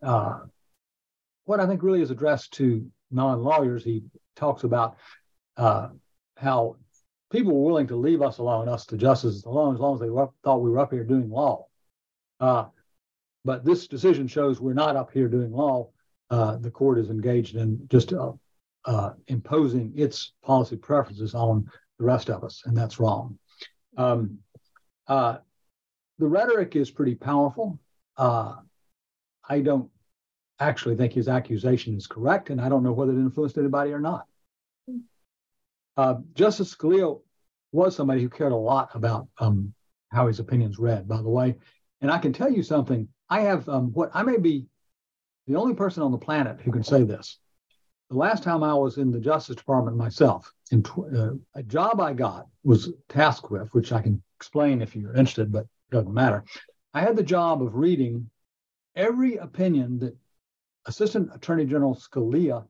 uh, 0.02 0.39
what 1.45 1.60
I 1.60 1.68
think 1.68 1.84
really 1.84 2.02
is 2.02 2.11
addressed 2.11 2.53
to 2.53 2.89
non-lawyers. 3.11 3.84
He 3.84 4.03
talks 4.35 4.64
about 4.64 4.98
uh, 5.56 5.89
how 6.35 6.77
people 7.31 7.53
were 7.53 7.65
willing 7.65 7.88
to 7.88 7.95
leave 7.95 8.22
us 8.22 8.38
alone, 8.38 8.69
us 8.69 8.85
the 8.85 8.98
justices 8.98 9.45
alone, 9.45 9.76
as 9.76 9.80
long 9.80 9.95
as 9.95 10.02
they 10.02 10.10
were, 10.10 10.30
thought 10.44 10.61
we 10.61 10.69
were 10.69 10.80
up 10.80 10.91
here 10.91 11.03
doing 11.03 11.30
law. 11.30 11.65
Uh, 12.39 12.65
but 13.44 13.64
this 13.64 13.88
decision 13.88 14.27
shows 14.27 14.60
we're 14.60 14.73
not 14.73 14.95
up 14.95 15.11
here 15.11 15.27
doing 15.27 15.52
law. 15.52 15.89
Uh, 16.30 16.57
the 16.57 16.72
court 16.72 16.99
is 16.99 17.10
engaged 17.10 17.56
in 17.56 17.88
just 17.89 18.11
uh, 18.14 18.34
uh, 18.85 19.11
imposing 19.27 19.94
its 19.95 20.34
policy 20.44 20.76
preferences 20.76 21.34
on 21.34 21.69
the 21.98 22.06
rest 22.06 22.30
of 22.30 22.44
us, 22.44 22.64
and 22.65 22.76
that's 22.76 22.99
wrong. 22.99 23.38
Um, 23.95 24.39
uh, 25.07 25.38
the 26.19 26.27
rhetoric 26.27 26.76
is 26.76 26.91
pretty 26.91 27.15
powerful. 27.15 27.80
Uh, 28.18 28.56
I 29.48 29.61
don't 29.61 29.89
actually 30.60 30.95
think 30.95 31.14
his 31.14 31.27
accusation 31.27 31.95
is 31.95 32.07
correct, 32.07 32.49
and 32.49 32.60
I 32.60 32.69
don't 32.69 32.84
know 32.84 32.91
whether 32.91 33.11
it 33.11 33.18
influenced 33.18 33.57
anybody 33.57 33.91
or 33.91 33.99
not. 33.99 34.26
Uh, 35.95 36.15
Justice 36.34 36.73
Scalia 36.73 37.19
was 37.72 37.95
somebody 37.95 38.22
who 38.22 38.30
cared 38.30 38.52
a 38.52 38.56
lot 38.56 38.89
about 38.94 39.27
um, 39.39 39.73
how 40.10 40.27
his 40.27 40.39
opinions 40.39 40.80
read, 40.80 41.07
by 41.07 41.18
the 41.18 41.30
way. 41.30 41.56
And 42.02 42.11
I 42.11 42.18
can 42.18 42.34
tell 42.34 42.52
you 42.52 42.64
something. 42.64 43.07
I 43.30 43.41
have 43.41 43.68
um, 43.68 43.91
what 43.94 44.11
I 44.14 44.23
may 44.23 44.38
be 44.38 44.68
the 45.48 45.56
only 45.56 45.73
person 45.73 46.03
on 46.03 46.11
the 46.11 46.18
planet 46.18 46.61
who 46.61 46.72
can 46.72 46.84
say 46.84 47.03
this. 47.03 47.39
The 48.10 48.18
last 48.18 48.44
time 48.44 48.64
I 48.64 48.73
was 48.73 48.98
in 48.98 49.11
the 49.11 49.19
Justice 49.19 49.56
Department 49.56 49.98
myself, 49.98 50.53
in 50.72 50.84
tw- 50.84 51.14
uh, 51.14 51.31
a 51.56 51.64
job 51.64 51.99
I 51.99 52.14
got 52.14 52.48
was 52.64 52.94
tasked 53.10 53.52
with, 53.52 53.73
which 53.73 53.91
I 53.91 54.02
can 54.02 54.22
explain 54.38 54.81
if 54.81 54.95
you're 54.95 55.15
interested, 55.15 55.52
but 55.52 55.68
doesn't 55.91 56.14
matter. 56.14 56.43
I 56.93 57.01
had 57.01 57.15
the 57.15 57.23
job 57.23 57.61
of 57.61 57.76
reading 57.76 58.30
every 58.95 59.38
opinion 59.38 59.99
that 59.99 60.15
Assistant 60.85 61.30
Attorney 61.34 61.65
General 61.65 61.95
Scalia 61.95 62.65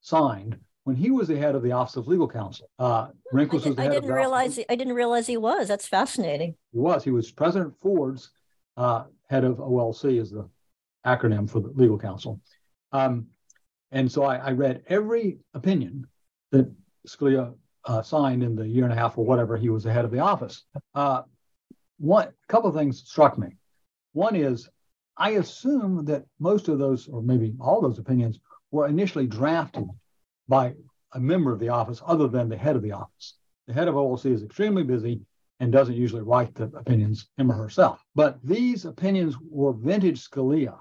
signed 0.00 0.58
when 0.84 0.96
he 0.96 1.10
was 1.10 1.28
the 1.28 1.36
head 1.36 1.54
of 1.54 1.62
the 1.62 1.72
Office 1.72 1.96
of 1.96 2.06
Legal 2.06 2.28
Counsel. 2.28 2.70
Uh, 2.78 3.08
Rehnquist 3.34 3.52
was 3.52 3.76
the 3.76 3.82
head 3.82 3.90
I 3.90 3.94
didn't 3.94 4.12
realize 4.12 4.56
he, 4.56 4.64
I 4.70 4.74
didn't 4.74 4.94
realize 4.94 5.26
he 5.26 5.36
was. 5.36 5.68
That's 5.68 5.86
fascinating. 5.86 6.54
He 6.72 6.78
was. 6.78 7.04
He 7.04 7.10
was 7.10 7.30
President 7.30 7.74
Ford's 7.78 8.30
uh, 8.76 9.04
head 9.28 9.44
of 9.44 9.58
OLC, 9.58 10.18
is 10.18 10.30
the 10.30 10.48
acronym 11.04 11.50
for 11.50 11.60
the 11.60 11.68
legal 11.74 11.98
counsel. 11.98 12.40
Um, 12.92 13.26
and 13.90 14.10
so 14.10 14.24
I, 14.24 14.36
I, 14.36 14.52
read 14.52 14.82
every 14.88 15.38
opinion 15.52 16.06
that 16.52 16.72
Scalia 17.06 17.54
uh, 17.84 18.02
signed 18.02 18.42
in 18.42 18.54
the 18.54 18.66
year 18.66 18.84
and 18.84 18.92
a 18.92 18.96
half 18.96 19.18
or 19.18 19.24
whatever 19.24 19.56
he 19.56 19.68
was 19.68 19.84
the 19.84 19.92
head 19.92 20.04
of 20.04 20.10
the 20.10 20.20
office. 20.20 20.64
Uh, 20.94 21.22
one 21.98 22.28
couple 22.48 22.70
of 22.70 22.76
things 22.76 23.02
struck 23.06 23.38
me. 23.38 23.48
One 24.12 24.36
is 24.36 24.68
I 25.16 25.30
assume 25.30 26.04
that 26.06 26.24
most 26.38 26.68
of 26.68 26.78
those, 26.78 27.08
or 27.08 27.22
maybe 27.22 27.54
all 27.60 27.80
those 27.80 27.98
opinions, 27.98 28.38
were 28.70 28.86
initially 28.86 29.26
drafted 29.26 29.88
by 30.46 30.74
a 31.12 31.20
member 31.20 31.52
of 31.52 31.58
the 31.58 31.70
office 31.70 32.00
other 32.06 32.28
than 32.28 32.48
the 32.48 32.56
head 32.56 32.76
of 32.76 32.82
the 32.82 32.92
office. 32.92 33.34
The 33.66 33.74
head 33.74 33.88
of 33.88 33.94
OLC 33.96 34.26
is 34.30 34.42
extremely 34.42 34.84
busy 34.84 35.20
and 35.60 35.72
doesn't 35.72 35.96
usually 35.96 36.22
write 36.22 36.54
the 36.54 36.64
opinions 36.64 37.28
him 37.36 37.50
or 37.50 37.54
herself. 37.54 38.04
But 38.14 38.38
these 38.44 38.84
opinions 38.84 39.36
were 39.40 39.72
vintage 39.72 40.28
Scalia. 40.28 40.78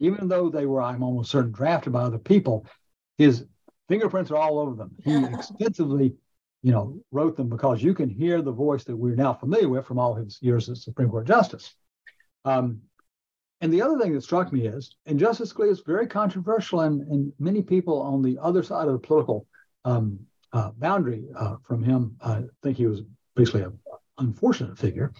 Even 0.00 0.28
though 0.28 0.48
they 0.48 0.66
were, 0.66 0.82
I'm 0.82 1.02
almost 1.02 1.30
certain, 1.30 1.52
drafted 1.52 1.92
by 1.92 2.02
other 2.02 2.18
people, 2.18 2.66
his 3.18 3.44
fingerprints 3.88 4.30
are 4.30 4.36
all 4.36 4.58
over 4.58 4.74
them. 4.74 4.90
He 5.04 5.24
extensively 5.24 6.16
you 6.64 6.72
know, 6.72 6.98
wrote 7.12 7.36
them 7.36 7.50
because 7.50 7.82
you 7.82 7.92
can 7.92 8.08
hear 8.08 8.40
the 8.40 8.50
voice 8.50 8.84
that 8.84 8.96
we're 8.96 9.14
now 9.14 9.34
familiar 9.34 9.68
with 9.68 9.84
from 9.84 9.98
all 9.98 10.14
his 10.14 10.38
years 10.40 10.70
as 10.70 10.82
Supreme 10.82 11.10
Court 11.10 11.26
Justice. 11.26 11.74
Um, 12.46 12.80
and 13.60 13.70
the 13.70 13.82
other 13.82 13.98
thing 13.98 14.14
that 14.14 14.22
struck 14.22 14.50
me 14.50 14.66
is, 14.66 14.96
and 15.04 15.18
Justice 15.18 15.52
Scalia 15.52 15.72
is 15.72 15.80
very 15.80 16.06
controversial, 16.06 16.80
and, 16.80 17.02
and 17.02 17.32
many 17.38 17.60
people 17.60 18.00
on 18.00 18.22
the 18.22 18.38
other 18.40 18.62
side 18.62 18.86
of 18.86 18.94
the 18.94 18.98
political 18.98 19.46
um, 19.84 20.18
uh, 20.54 20.70
boundary 20.78 21.26
uh, 21.36 21.56
from 21.64 21.82
him 21.84 22.16
uh, 22.22 22.40
think 22.62 22.78
he 22.78 22.86
was 22.86 23.02
basically 23.36 23.62
an 23.62 23.78
unfortunate 24.16 24.78
figure. 24.78 25.12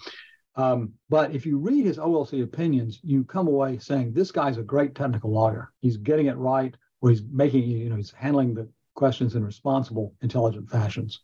Um, 0.56 0.94
but 1.10 1.34
if 1.34 1.44
you 1.44 1.58
read 1.58 1.84
his 1.84 1.98
OLC 1.98 2.42
opinions, 2.42 3.00
you 3.02 3.22
come 3.22 3.48
away 3.48 3.76
saying 3.76 4.14
this 4.14 4.32
guy's 4.32 4.56
a 4.56 4.62
great 4.62 4.94
technical 4.94 5.30
lawyer. 5.30 5.72
He's 5.82 5.98
getting 5.98 6.26
it 6.26 6.38
right, 6.38 6.74
or 7.02 7.10
he's 7.10 7.22
making, 7.30 7.64
you 7.64 7.90
know, 7.90 7.96
he's 7.96 8.12
handling 8.12 8.54
the 8.54 8.66
questions 8.94 9.34
in 9.34 9.44
responsible, 9.44 10.14
intelligent 10.22 10.70
fashions. 10.70 11.20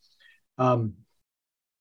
Um, 0.60 0.92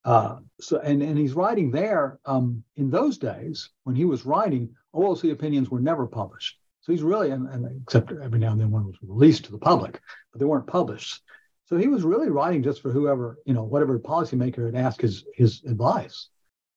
uh, 0.06 0.38
so, 0.62 0.80
and, 0.80 1.04
and 1.04 1.18
he's 1.18 1.34
writing 1.34 1.70
there 1.70 2.20
um, 2.26 2.64
in 2.78 2.90
those 2.90 3.18
days 3.18 3.70
when 3.84 3.96
he 3.96 4.06
was 4.06 4.26
writing, 4.26 4.74
OLC 4.96 5.32
opinions 5.32 5.70
were 5.70 5.82
never 5.82 6.08
published. 6.08 6.58
So 6.82 6.94
he's 6.94 7.04
really, 7.04 7.32
and, 7.32 7.48
and 7.50 7.82
except 7.84 8.12
every 8.12 8.40
now 8.40 8.54
and 8.54 8.60
then 8.60 8.72
one 8.72 8.88
was 8.88 8.96
released 9.02 9.46
to 9.46 9.52
the 9.52 9.58
public, 9.58 10.00
but 10.32 10.40
they 10.40 10.46
weren't 10.46 10.66
published. 10.66 11.22
So 11.66 11.78
he 11.78 11.88
was 11.88 12.04
really 12.04 12.30
writing 12.30 12.64
just 12.64 12.82
for 12.82 12.92
whoever, 12.92 13.38
you 13.46 13.54
know, 13.54 13.64
whatever 13.64 14.00
policymaker 14.00 14.66
had 14.66 14.76
asked 14.76 15.02
his 15.02 15.26
his 15.36 15.62
advice. 15.66 16.30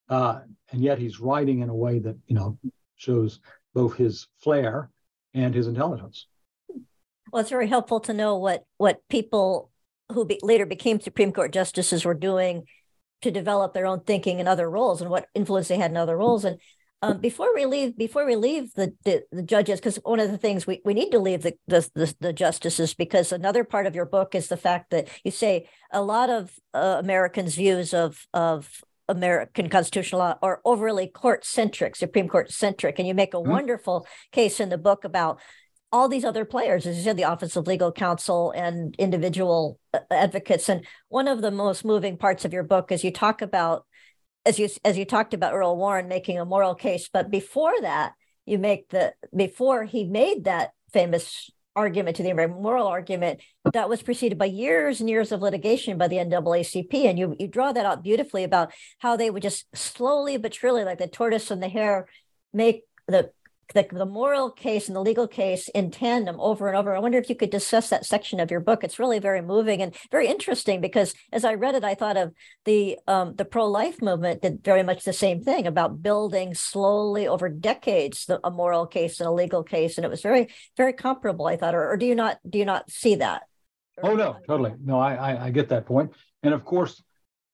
Uh, 0.09 0.41
and 0.71 0.81
yet 0.83 0.99
he's 0.99 1.19
writing 1.19 1.61
in 1.61 1.69
a 1.69 1.75
way 1.75 1.99
that, 1.99 2.15
you 2.27 2.35
know, 2.35 2.59
shows 2.97 3.39
both 3.73 3.95
his 3.95 4.27
flair 4.37 4.91
and 5.33 5.55
his 5.55 5.67
intelligence. 5.67 6.27
Well, 7.31 7.41
it's 7.41 7.49
very 7.49 7.67
helpful 7.67 8.01
to 8.01 8.13
know 8.13 8.37
what 8.37 8.65
what 8.77 8.99
people 9.09 9.71
who 10.13 10.25
be, 10.25 10.39
later 10.41 10.65
became 10.65 10.99
Supreme 10.99 11.31
Court 11.31 11.51
justices 11.51 12.05
were 12.05 12.13
doing 12.13 12.63
to 13.21 13.31
develop 13.31 13.73
their 13.73 13.85
own 13.85 14.01
thinking 14.01 14.39
and 14.39 14.49
other 14.49 14.69
roles 14.69 15.01
and 15.01 15.09
what 15.09 15.27
influence 15.33 15.67
they 15.67 15.77
had 15.77 15.91
in 15.91 15.97
other 15.97 16.17
roles. 16.17 16.45
And 16.45 16.59
um, 17.01 17.19
before 17.19 17.53
we 17.53 17.65
leave, 17.65 17.97
before 17.97 18.25
we 18.25 18.35
leave 18.35 18.73
the 18.75 18.93
the, 19.03 19.23
the 19.31 19.43
judges, 19.43 19.79
because 19.79 19.97
one 20.03 20.21
of 20.21 20.31
the 20.31 20.37
things 20.37 20.65
we, 20.65 20.81
we 20.85 20.93
need 20.93 21.11
to 21.11 21.19
leave 21.19 21.41
the, 21.41 21.55
the, 21.67 21.89
the 21.95 22.15
the 22.19 22.33
justices, 22.33 22.93
because 22.93 23.31
another 23.31 23.65
part 23.65 23.87
of 23.87 23.95
your 23.95 24.05
book 24.05 24.35
is 24.35 24.47
the 24.47 24.57
fact 24.57 24.91
that 24.91 25.09
you 25.23 25.31
say 25.31 25.67
a 25.91 26.01
lot 26.01 26.29
of 26.29 26.51
uh, 26.73 26.97
Americans' 26.99 27.55
views 27.55 27.93
of 27.93 28.25
of 28.33 28.81
American 29.09 29.69
constitutional 29.69 30.19
law 30.19 30.37
are 30.41 30.61
overly 30.63 31.07
court 31.07 31.45
centric, 31.45 31.95
Supreme 31.95 32.29
Court 32.29 32.51
centric, 32.51 32.99
and 32.99 33.07
you 33.07 33.13
make 33.13 33.33
a 33.33 33.37
mm-hmm. 33.37 33.51
wonderful 33.51 34.07
case 34.31 34.61
in 34.61 34.69
the 34.69 34.77
book 34.77 35.03
about 35.03 35.41
all 35.93 36.09
these 36.09 36.25
other 36.25 36.43
players, 36.43 36.87
as 36.87 36.97
you 36.97 37.03
said, 37.03 37.17
the 37.17 37.23
Office 37.23 37.55
of 37.55 37.67
Legal 37.67 37.91
Counsel 37.91 38.51
and 38.51 38.95
individual 38.97 39.79
uh, 39.93 39.99
advocates. 40.09 40.67
And 40.67 40.85
one 41.07 41.27
of 41.27 41.41
the 41.41 41.51
most 41.51 41.85
moving 41.85 42.17
parts 42.17 42.45
of 42.45 42.51
your 42.51 42.63
book 42.63 42.91
is 42.91 43.03
you 43.03 43.11
talk 43.11 43.43
about, 43.43 43.85
as 44.43 44.57
you 44.57 44.67
as 44.83 44.97
you 44.97 45.05
talked 45.05 45.35
about 45.35 45.53
Earl 45.53 45.77
Warren 45.77 46.07
making 46.07 46.39
a 46.39 46.45
moral 46.45 46.73
case, 46.73 47.09
but 47.13 47.29
before 47.29 47.79
that, 47.81 48.13
you 48.45 48.57
make 48.57 48.89
the 48.89 49.13
before 49.35 49.83
he 49.83 50.03
made 50.03 50.45
that 50.45 50.71
famous 50.91 51.51
argument 51.75 52.17
to 52.17 52.23
the 52.23 52.29
American 52.29 52.61
moral 52.61 52.87
argument 52.87 53.39
that 53.73 53.89
was 53.89 54.01
preceded 54.01 54.37
by 54.37 54.45
years 54.45 54.99
and 54.99 55.09
years 55.09 55.31
of 55.31 55.41
litigation 55.41 55.97
by 55.97 56.07
the 56.07 56.17
NAACP. 56.17 56.93
And 57.05 57.17
you, 57.17 57.35
you 57.39 57.47
draw 57.47 57.71
that 57.71 57.85
out 57.85 58.03
beautifully 58.03 58.43
about 58.43 58.71
how 58.99 59.15
they 59.15 59.29
would 59.29 59.41
just 59.41 59.65
slowly 59.75 60.37
but 60.37 60.53
surely, 60.53 60.83
like 60.83 60.99
the 60.99 61.07
tortoise 61.07 61.49
and 61.51 61.63
the 61.63 61.69
hare, 61.69 62.07
make 62.51 62.83
the 63.07 63.31
the, 63.73 63.87
the 63.91 64.05
moral 64.05 64.49
case 64.49 64.87
and 64.87 64.95
the 64.95 65.01
legal 65.01 65.27
case 65.27 65.67
in 65.69 65.91
tandem 65.91 66.39
over 66.39 66.67
and 66.67 66.77
over. 66.77 66.95
I 66.95 66.99
wonder 66.99 67.17
if 67.17 67.29
you 67.29 67.35
could 67.35 67.49
discuss 67.49 67.89
that 67.89 68.05
section 68.05 68.39
of 68.39 68.51
your 68.51 68.59
book. 68.59 68.83
It's 68.83 68.99
really 68.99 69.19
very 69.19 69.41
moving 69.41 69.81
and 69.81 69.95
very 70.11 70.27
interesting 70.27 70.81
because 70.81 71.13
as 71.31 71.43
I 71.43 71.55
read 71.55 71.75
it, 71.75 71.83
I 71.83 71.95
thought 71.95 72.17
of 72.17 72.33
the 72.65 72.97
um, 73.07 73.35
the 73.35 73.45
pro 73.45 73.67
life 73.67 74.01
movement 74.01 74.41
did 74.41 74.63
very 74.63 74.83
much 74.83 75.03
the 75.03 75.13
same 75.13 75.41
thing 75.41 75.67
about 75.67 76.01
building 76.01 76.53
slowly 76.53 77.27
over 77.27 77.49
decades 77.49 78.25
the, 78.25 78.39
a 78.43 78.51
moral 78.51 78.85
case 78.85 79.19
and 79.19 79.27
a 79.27 79.31
legal 79.31 79.63
case, 79.63 79.97
and 79.97 80.05
it 80.05 80.09
was 80.09 80.21
very 80.21 80.49
very 80.77 80.93
comparable. 80.93 81.47
I 81.47 81.57
thought, 81.57 81.75
or, 81.75 81.91
or 81.91 81.97
do 81.97 82.05
you 82.05 82.15
not 82.15 82.39
do 82.47 82.57
you 82.57 82.65
not 82.65 82.89
see 82.89 83.15
that? 83.15 83.43
Or 83.97 84.11
oh 84.11 84.15
no, 84.15 84.37
totally. 84.47 84.73
No, 84.83 84.99
I, 84.99 85.15
I, 85.15 85.45
I 85.45 85.49
get 85.49 85.69
that 85.69 85.85
point, 85.85 86.13
and 86.41 86.53
of 86.53 86.65
course. 86.65 87.01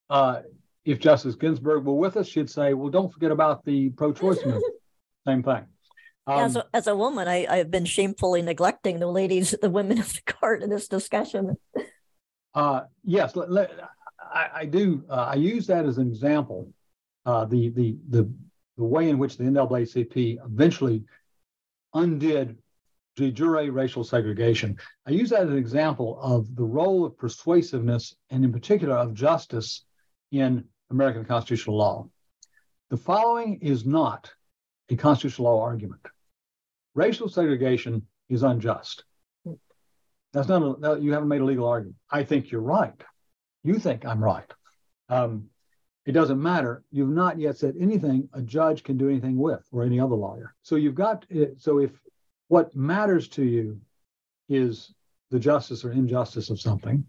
Uh, 0.10 0.42
if 0.86 0.98
Justice 0.98 1.36
Ginsburg 1.36 1.86
were 1.86 1.94
with 1.94 2.18
us, 2.18 2.28
she'd 2.28 2.50
say, 2.50 2.74
"Well, 2.74 2.90
don't 2.90 3.14
forget 3.14 3.30
about 3.30 3.64
the 3.64 3.90
pro-choice 3.92 4.44
movement." 4.44 4.64
Same 5.28 5.44
thing. 5.44 5.66
Um, 6.30 6.40
as, 6.42 6.56
a, 6.56 6.66
as 6.74 6.88
a 6.88 6.96
woman, 6.96 7.28
I, 7.28 7.48
I've 7.50 7.72
been 7.72 7.86
shamefully 7.86 8.44
neglecting 8.44 9.00
the 9.00 9.08
ladies, 9.08 9.56
the 9.62 9.70
women 9.70 10.00
of 10.00 10.14
the 10.14 10.34
court 10.34 10.62
in 10.62 10.70
this 10.70 10.88
discussion. 10.88 11.58
Uh, 12.54 12.82
yes, 13.04 13.36
let, 13.36 13.52
let, 13.52 13.72
I, 14.22 14.50
I, 14.54 14.66
do. 14.66 15.04
Uh, 15.10 15.30
I 15.32 15.36
use 15.36 15.66
that 15.68 15.86
as 15.86 15.98
an 15.98 16.08
example. 16.08 16.72
Uh, 17.26 17.46
the, 17.46 17.70
the 17.70 17.98
the 18.10 18.32
the 18.78 18.84
way 18.84 19.10
in 19.10 19.18
which 19.18 19.38
the 19.38 19.44
NAACP 19.44 20.38
eventually 20.46 21.04
undid 21.94 22.58
de 23.16 23.32
jure 23.32 23.72
racial 23.72 24.04
segregation. 24.04 24.78
I 25.06 25.12
use 25.12 25.32
that 25.32 25.42
as 25.42 25.50
an 25.50 25.58
example 25.58 26.18
of 26.22 26.56
the 26.56 26.64
role 26.64 27.06
of 27.06 27.18
persuasiveness 27.18 28.16
and, 28.30 28.46
in 28.46 28.54
particular, 28.54 28.96
of 28.96 29.14
justice 29.14 29.84
in 30.32 30.64
American 30.90 31.26
constitutional 31.26 31.78
law. 31.78 32.08
The 32.90 32.98
following 32.98 33.60
is 33.62 33.86
not 33.86 34.32
a 34.90 34.96
constitutional 34.96 35.50
law 35.50 35.62
argument 35.62 36.02
racial 37.00 37.30
segregation 37.30 38.06
is 38.28 38.44
unjust. 38.44 39.06
That's 40.34 40.50
not 40.50 40.62
a, 40.84 41.00
you 41.00 41.14
haven't 41.14 41.30
made 41.30 41.42
a 41.42 41.46
legal 41.46 41.68
argument. 41.68 41.96
I 42.12 42.24
think 42.24 42.52
you're 42.52 42.70
right. 42.80 43.02
You 43.64 43.80
think 43.80 44.06
I'm 44.06 44.24
right. 44.24 44.52
Um, 45.08 45.46
it 46.06 46.12
doesn't 46.12 46.42
matter. 46.42 46.84
You've 46.92 47.18
not 47.24 47.40
yet 47.40 47.58
said 47.58 47.76
anything 47.80 48.30
a 48.34 48.42
judge 48.42 48.84
can 48.84 48.98
do 48.98 49.10
anything 49.10 49.38
with, 49.38 49.64
or 49.72 49.84
any 49.84 50.00
other 50.00 50.16
lawyer. 50.16 50.54
So 50.62 50.76
you've 50.76 51.02
got. 51.06 51.26
So 51.58 51.80
if 51.80 51.92
what 52.48 52.76
matters 52.76 53.28
to 53.30 53.44
you 53.44 53.80
is 54.50 54.94
the 55.32 55.40
justice 55.40 55.84
or 55.86 55.92
injustice 55.92 56.50
of 56.50 56.60
something, 56.60 57.06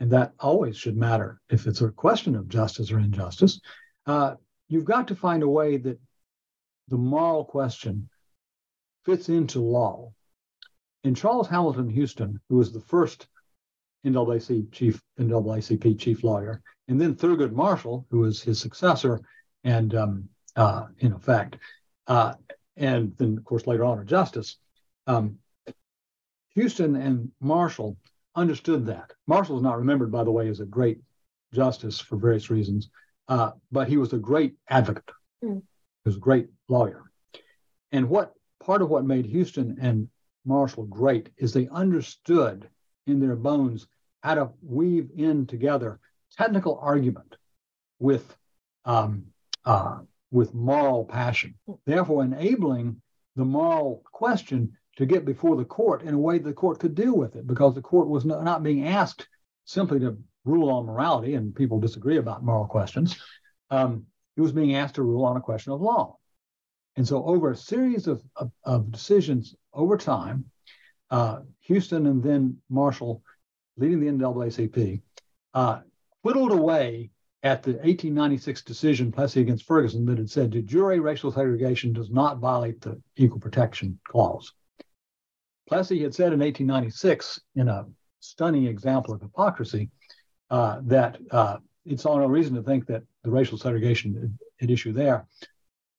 and 0.00 0.10
that 0.10 0.32
always 0.38 0.76
should 0.76 0.96
matter 0.96 1.40
if 1.48 1.66
it's 1.66 1.80
a 1.80 1.88
question 1.88 2.34
of 2.36 2.48
justice 2.48 2.90
or 2.92 2.98
injustice, 2.98 3.60
uh, 4.06 4.34
you've 4.68 4.90
got 4.94 5.08
to 5.08 5.16
find 5.16 5.42
a 5.42 5.48
way 5.48 5.76
that 5.76 5.98
the 6.88 6.98
moral 6.98 7.44
question 7.44 8.08
fits 9.04 9.28
into 9.28 9.60
law. 9.60 10.12
And 11.04 11.16
Charles 11.16 11.48
Hamilton 11.48 11.88
Houston, 11.88 12.40
who 12.48 12.56
was 12.56 12.72
the 12.72 12.80
first 12.80 13.26
NAACP 14.04 14.72
chief, 14.72 15.02
NAACP 15.18 15.98
chief 15.98 16.22
lawyer, 16.24 16.62
and 16.88 17.00
then 17.00 17.14
Thurgood 17.14 17.52
Marshall, 17.52 18.06
who 18.10 18.20
was 18.20 18.42
his 18.42 18.60
successor, 18.60 19.20
and 19.64 19.94
um, 19.94 20.28
uh, 20.56 20.86
in 20.98 21.12
effect, 21.12 21.56
uh, 22.06 22.34
and 22.76 23.14
then 23.18 23.36
of 23.36 23.44
course 23.44 23.66
later 23.66 23.84
on 23.84 23.98
a 23.98 24.04
justice. 24.04 24.56
Um, 25.06 25.38
Houston 26.54 26.96
and 26.96 27.30
Marshall 27.40 27.96
understood 28.34 28.86
that. 28.86 29.12
Marshall 29.26 29.56
is 29.56 29.62
not 29.62 29.78
remembered, 29.78 30.10
by 30.10 30.24
the 30.24 30.30
way, 30.30 30.48
as 30.48 30.60
a 30.60 30.66
great 30.66 31.00
justice 31.52 32.00
for 32.00 32.16
various 32.16 32.50
reasons, 32.50 32.90
uh, 33.28 33.52
but 33.70 33.88
he 33.88 33.96
was 33.96 34.12
a 34.12 34.18
great 34.18 34.54
advocate. 34.68 35.10
Mm. 35.44 35.58
He 35.58 36.08
was 36.08 36.16
a 36.16 36.20
great 36.20 36.48
lawyer. 36.68 37.04
And 37.92 38.08
what 38.08 38.34
part 38.70 38.82
of 38.82 38.88
what 38.88 39.04
made 39.04 39.26
Houston 39.26 39.76
and 39.80 40.08
Marshall 40.44 40.84
great 40.84 41.28
is 41.36 41.52
they 41.52 41.66
understood 41.72 42.68
in 43.08 43.18
their 43.18 43.34
bones 43.34 43.88
how 44.22 44.36
to 44.36 44.50
weave 44.62 45.10
in 45.16 45.44
together 45.44 45.98
technical 46.38 46.78
argument 46.80 47.34
with 47.98 48.36
um, 48.84 49.24
uh, 49.64 49.98
with 50.30 50.54
moral 50.54 51.04
passion, 51.04 51.56
therefore 51.84 52.22
enabling 52.22 53.02
the 53.34 53.44
moral 53.44 54.04
question 54.12 54.72
to 54.98 55.04
get 55.04 55.24
before 55.24 55.56
the 55.56 55.64
court 55.64 56.02
in 56.02 56.14
a 56.14 56.18
way 56.18 56.38
the 56.38 56.52
court 56.52 56.78
could 56.78 56.94
deal 56.94 57.16
with 57.16 57.34
it, 57.34 57.48
because 57.48 57.74
the 57.74 57.82
court 57.82 58.06
was 58.06 58.24
not 58.24 58.62
being 58.62 58.86
asked 58.86 59.26
simply 59.64 59.98
to 59.98 60.16
rule 60.44 60.70
on 60.70 60.86
morality, 60.86 61.34
and 61.34 61.56
people 61.56 61.80
disagree 61.80 62.18
about 62.18 62.44
moral 62.44 62.66
questions. 62.66 63.20
Um, 63.68 64.06
it 64.36 64.40
was 64.40 64.52
being 64.52 64.76
asked 64.76 64.94
to 64.94 65.02
rule 65.02 65.24
on 65.24 65.36
a 65.36 65.40
question 65.40 65.72
of 65.72 65.80
law. 65.80 66.19
And 66.96 67.06
so, 67.06 67.24
over 67.24 67.50
a 67.50 67.56
series 67.56 68.06
of, 68.06 68.22
of, 68.36 68.50
of 68.64 68.90
decisions 68.90 69.54
over 69.72 69.96
time, 69.96 70.44
uh, 71.10 71.40
Houston 71.60 72.06
and 72.06 72.22
then 72.22 72.58
Marshall, 72.68 73.22
leading 73.76 74.00
the 74.00 74.06
NAACP, 74.06 75.00
uh, 75.54 75.80
whittled 76.22 76.52
away 76.52 77.10
at 77.42 77.62
the 77.62 77.72
1896 77.72 78.62
decision, 78.62 79.10
Plessy 79.10 79.40
against 79.40 79.64
Ferguson, 79.64 80.04
that 80.06 80.18
had 80.18 80.30
said 80.30 80.50
de 80.50 80.62
jure 80.62 81.00
racial 81.00 81.32
segregation 81.32 81.92
does 81.92 82.10
not 82.10 82.38
violate 82.38 82.80
the 82.80 83.00
Equal 83.16 83.40
Protection 83.40 83.98
Clause. 84.06 84.52
Plessy 85.68 86.02
had 86.02 86.14
said 86.14 86.32
in 86.32 86.40
1896, 86.40 87.40
in 87.54 87.68
a 87.68 87.86
stunning 88.18 88.66
example 88.66 89.14
of 89.14 89.22
hypocrisy, 89.22 89.88
uh, 90.50 90.80
that 90.84 91.18
uh, 91.30 91.58
it's 91.86 92.04
all 92.04 92.18
no 92.18 92.26
reason 92.26 92.54
to 92.56 92.62
think 92.62 92.86
that 92.86 93.02
the 93.22 93.30
racial 93.30 93.56
segregation 93.56 94.38
at 94.60 94.70
issue 94.70 94.92
there 94.92 95.26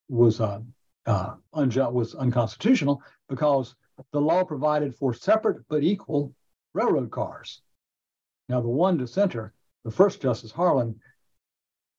was 0.08 0.40
uh, 0.40 0.60
uh, 1.06 1.34
unjust 1.54 1.92
was 1.92 2.14
unconstitutional 2.14 3.02
because 3.28 3.74
the 4.12 4.20
law 4.20 4.44
provided 4.44 4.94
for 4.94 5.14
separate 5.14 5.62
but 5.68 5.82
equal 5.82 6.34
railroad 6.74 7.10
cars. 7.10 7.62
Now, 8.48 8.60
the 8.60 8.68
one 8.68 8.96
dissenter, 8.96 9.52
the 9.84 9.90
first 9.90 10.20
Justice 10.20 10.52
Harlan, 10.52 11.00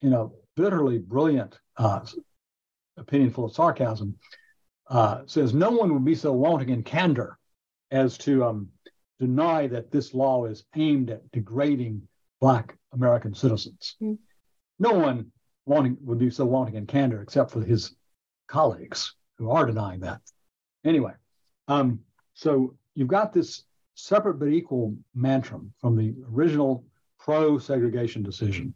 in 0.01 0.13
a 0.13 0.29
bitterly 0.55 0.99
brilliant 0.99 1.59
uh, 1.77 2.01
opinion 2.97 3.31
full 3.31 3.45
of 3.45 3.53
sarcasm, 3.53 4.17
uh, 4.87 5.21
says 5.25 5.53
no 5.53 5.71
one 5.71 5.93
would 5.93 6.05
be 6.05 6.15
so 6.15 6.33
wanting 6.33 6.69
in 6.69 6.83
candor 6.83 7.37
as 7.91 8.17
to 8.19 8.43
um, 8.43 8.69
deny 9.19 9.67
that 9.67 9.91
this 9.91 10.13
law 10.13 10.45
is 10.45 10.65
aimed 10.75 11.09
at 11.09 11.31
degrading 11.31 12.07
Black 12.41 12.77
American 12.91 13.33
citizens. 13.33 13.95
Mm. 14.01 14.17
No 14.79 14.91
one 14.93 15.31
wanting 15.65 15.97
would 16.01 16.17
be 16.17 16.29
so 16.29 16.45
wanting 16.45 16.75
in 16.75 16.85
candor 16.85 17.21
except 17.21 17.51
for 17.51 17.61
his 17.61 17.95
colleagues 18.53 19.15
who 19.39 19.49
are 19.49 19.65
denying 19.65 20.01
that. 20.01 20.21
Anyway, 20.85 21.13
um, 21.67 21.99
so 22.35 22.75
you've 22.93 23.07
got 23.07 23.33
this 23.33 23.63
separate 23.95 24.35
but 24.35 24.49
equal 24.49 24.95
mantra 25.15 25.59
from 25.81 25.95
the 25.97 26.13
original 26.31 26.85
pro 27.19 27.57
segregation 27.57 28.21
decision. 28.21 28.75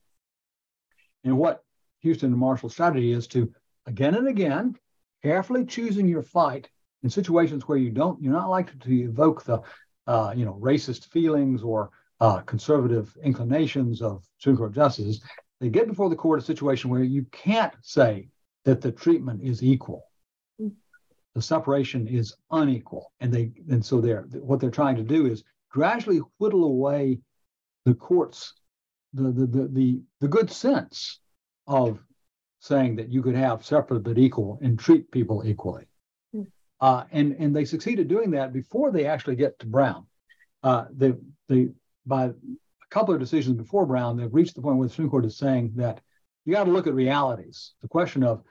And 1.24 1.38
what 1.38 1.64
Houston 2.00 2.32
and 2.32 2.40
Marshall's 2.40 2.74
strategy 2.74 3.12
is 3.12 3.28
to 3.28 3.54
again 3.86 4.16
and 4.16 4.28
again 4.28 4.76
carefully 5.22 5.66
choosing 5.66 6.08
your 6.08 6.24
fight 6.24 6.70
in 7.04 7.10
situations 7.10 7.68
where 7.68 7.78
you 7.78 7.92
don't 7.92 8.22
you're 8.22 8.34
not 8.34 8.50
likely 8.50 8.80
to 8.80 9.04
evoke 9.04 9.44
the 9.44 9.62
uh, 10.08 10.34
you 10.36 10.46
know 10.46 10.58
racist 10.62 11.06
feelings 11.10 11.62
or 11.62 11.92
uh, 12.20 12.40
conservative 12.42 13.16
inclinations 13.24 14.02
of 14.02 14.24
Supreme 14.40 14.58
Court 14.58 14.74
justices. 14.74 15.22
They 15.60 15.70
get 15.70 15.88
before 15.88 16.10
the 16.10 16.16
court 16.16 16.40
a 16.40 16.46
situation 16.46 16.90
where 16.90 17.04
you 17.04 17.26
can't 17.32 17.74
say 17.82 18.30
that 18.68 18.82
the 18.82 18.92
treatment 18.92 19.42
is 19.42 19.64
equal. 19.64 20.04
The 21.36 21.42
separation 21.42 22.06
is 22.06 22.36
unequal. 22.52 23.14
And 23.22 23.34
they 23.34 23.52
and 23.70 23.84
so 23.84 24.02
they're 24.02 24.24
what 24.50 24.60
they're 24.60 24.70
trying 24.82 24.98
to 24.98 25.04
do 25.04 25.26
is 25.26 25.46
gradually 25.70 26.20
whittle 26.38 26.66
away 26.66 27.20
the 27.86 27.94
courts, 27.94 28.54
the 29.14 29.32
the 29.32 29.46
the 29.46 29.68
the, 29.70 30.02
the 30.20 30.28
good 30.28 30.52
sense 30.52 31.22
of 31.66 32.00
saying 32.60 32.98
that 32.98 33.10
you 33.10 33.22
could 33.22 33.36
have 33.36 33.66
separate 33.66 34.02
but 34.02 34.18
equal 34.18 34.60
and 34.62 34.78
treat 34.78 35.10
people 35.12 35.44
equally. 35.46 35.86
Uh, 36.82 37.06
and 37.12 37.38
and 37.40 37.56
they 37.56 37.64
succeeded 37.64 38.10
doing 38.10 38.32
that 38.32 38.52
before 38.52 38.92
they 38.92 39.06
actually 39.06 39.38
get 39.38 39.58
to 39.60 39.66
Brown. 39.66 40.06
Uh, 40.62 40.86
they 40.92 41.14
they 41.48 41.70
by 42.06 42.26
a 42.26 42.34
couple 42.90 43.14
of 43.14 43.22
decisions 43.22 43.56
before 43.56 43.86
Brown, 43.86 44.18
they've 44.18 44.34
reached 44.34 44.56
the 44.56 44.62
point 44.62 44.78
where 44.78 44.88
the 44.88 44.94
Supreme 44.94 45.10
Court 45.10 45.26
is 45.26 45.38
saying 45.38 45.72
that 45.78 46.02
you 46.48 46.54
got 46.54 46.64
to 46.64 46.72
look 46.72 46.88
at 46.88 46.94
realities. 46.94 47.74
The 47.82 47.90
question 47.90 48.24
of 48.24 48.42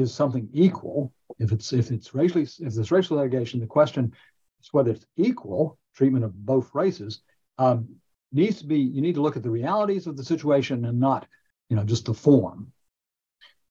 is 0.00 0.14
something 0.14 0.48
equal, 0.52 1.12
if 1.38 1.52
it's 1.52 1.72
if 1.72 1.90
it's 1.90 2.14
racially 2.14 2.44
if 2.44 2.74
there's 2.74 2.92
racial 2.92 3.16
segregation, 3.16 3.60
the 3.60 3.66
question 3.66 4.12
is 4.60 4.72
whether 4.72 4.90
it's 4.90 5.06
equal 5.16 5.78
treatment 5.94 6.24
of 6.24 6.34
both 6.46 6.74
races. 6.74 7.20
Um, 7.58 7.88
needs 8.32 8.58
to 8.58 8.66
be 8.66 8.78
you 8.78 9.00
need 9.00 9.14
to 9.14 9.22
look 9.22 9.36
at 9.36 9.42
the 9.42 9.50
realities 9.50 10.06
of 10.06 10.16
the 10.16 10.24
situation 10.24 10.84
and 10.84 11.00
not 11.00 11.26
you 11.68 11.76
know 11.76 11.84
just 11.84 12.06
the 12.06 12.14
form. 12.14 12.72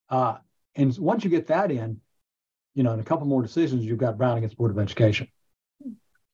Uh, 0.10 0.38
and 0.76 0.98
once 0.98 1.24
you 1.24 1.30
get 1.30 1.48
that 1.48 1.72
in, 1.72 2.00
you 2.74 2.84
know, 2.84 2.94
in 2.94 3.00
a 3.00 3.04
couple 3.04 3.26
more 3.26 3.42
decisions, 3.42 3.86
you've 3.86 3.98
got 3.98 4.18
Brown 4.18 4.38
against 4.38 4.58
Board 4.58 4.72
of 4.72 4.80
Education. 4.80 5.28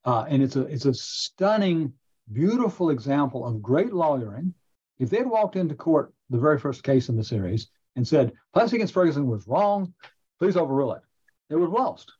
Uh, 0.04 0.26
and 0.28 0.42
it's 0.42 0.56
a 0.56 0.62
it's 0.64 0.86
a 0.86 0.94
stunning, 0.94 1.94
beautiful 2.32 2.90
example 2.90 3.46
of 3.46 3.62
great 3.62 3.94
lawyering. 3.94 4.54
If 5.00 5.10
they 5.10 5.18
had 5.18 5.28
walked 5.28 5.56
into 5.56 5.76
court 5.76 6.14
the 6.30 6.40
very 6.40 6.60
first 6.60 6.84
case 6.84 7.10
in 7.10 7.18
the 7.18 7.24
series 7.24 7.70
and 7.96 8.08
said 8.08 8.34
Plessy 8.54 8.78
against 8.78 8.94
Ferguson 8.94 9.28
was 9.28 9.48
wrong, 9.48 9.94
please 10.40 10.58
overrule 10.58 10.94
it, 10.94 11.02
they 11.50 11.56
would 11.56 11.70
lost. 11.70 11.80
lost. 11.80 12.12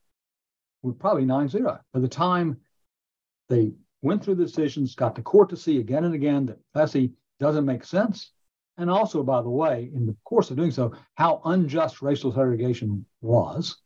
With 0.84 1.00
probably 1.00 1.26
9-0. 1.26 1.80
By 1.94 2.00
the 2.00 2.08
time 2.08 2.58
they 3.50 3.74
went 4.02 4.24
through 4.24 4.36
the 4.36 4.46
decisions, 4.46 4.96
got 4.96 5.16
the 5.16 5.22
court 5.22 5.50
to 5.50 5.58
see 5.58 5.80
again 5.80 6.06
and 6.06 6.16
again 6.16 6.46
that 6.48 6.60
Plessy 6.74 7.12
doesn't 7.40 7.66
make 7.66 7.84
sense. 7.84 8.32
And 8.78 8.90
also, 8.90 9.22
by 9.22 9.42
the 9.42 9.50
way, 9.50 9.92
in 9.94 10.06
the 10.06 10.16
course 10.24 10.50
of 10.50 10.58
doing 10.58 10.72
so, 10.72 10.94
how 11.16 11.42
unjust 11.46 12.02
racial 12.02 12.32
segregation 12.32 13.06
was. 13.22 13.78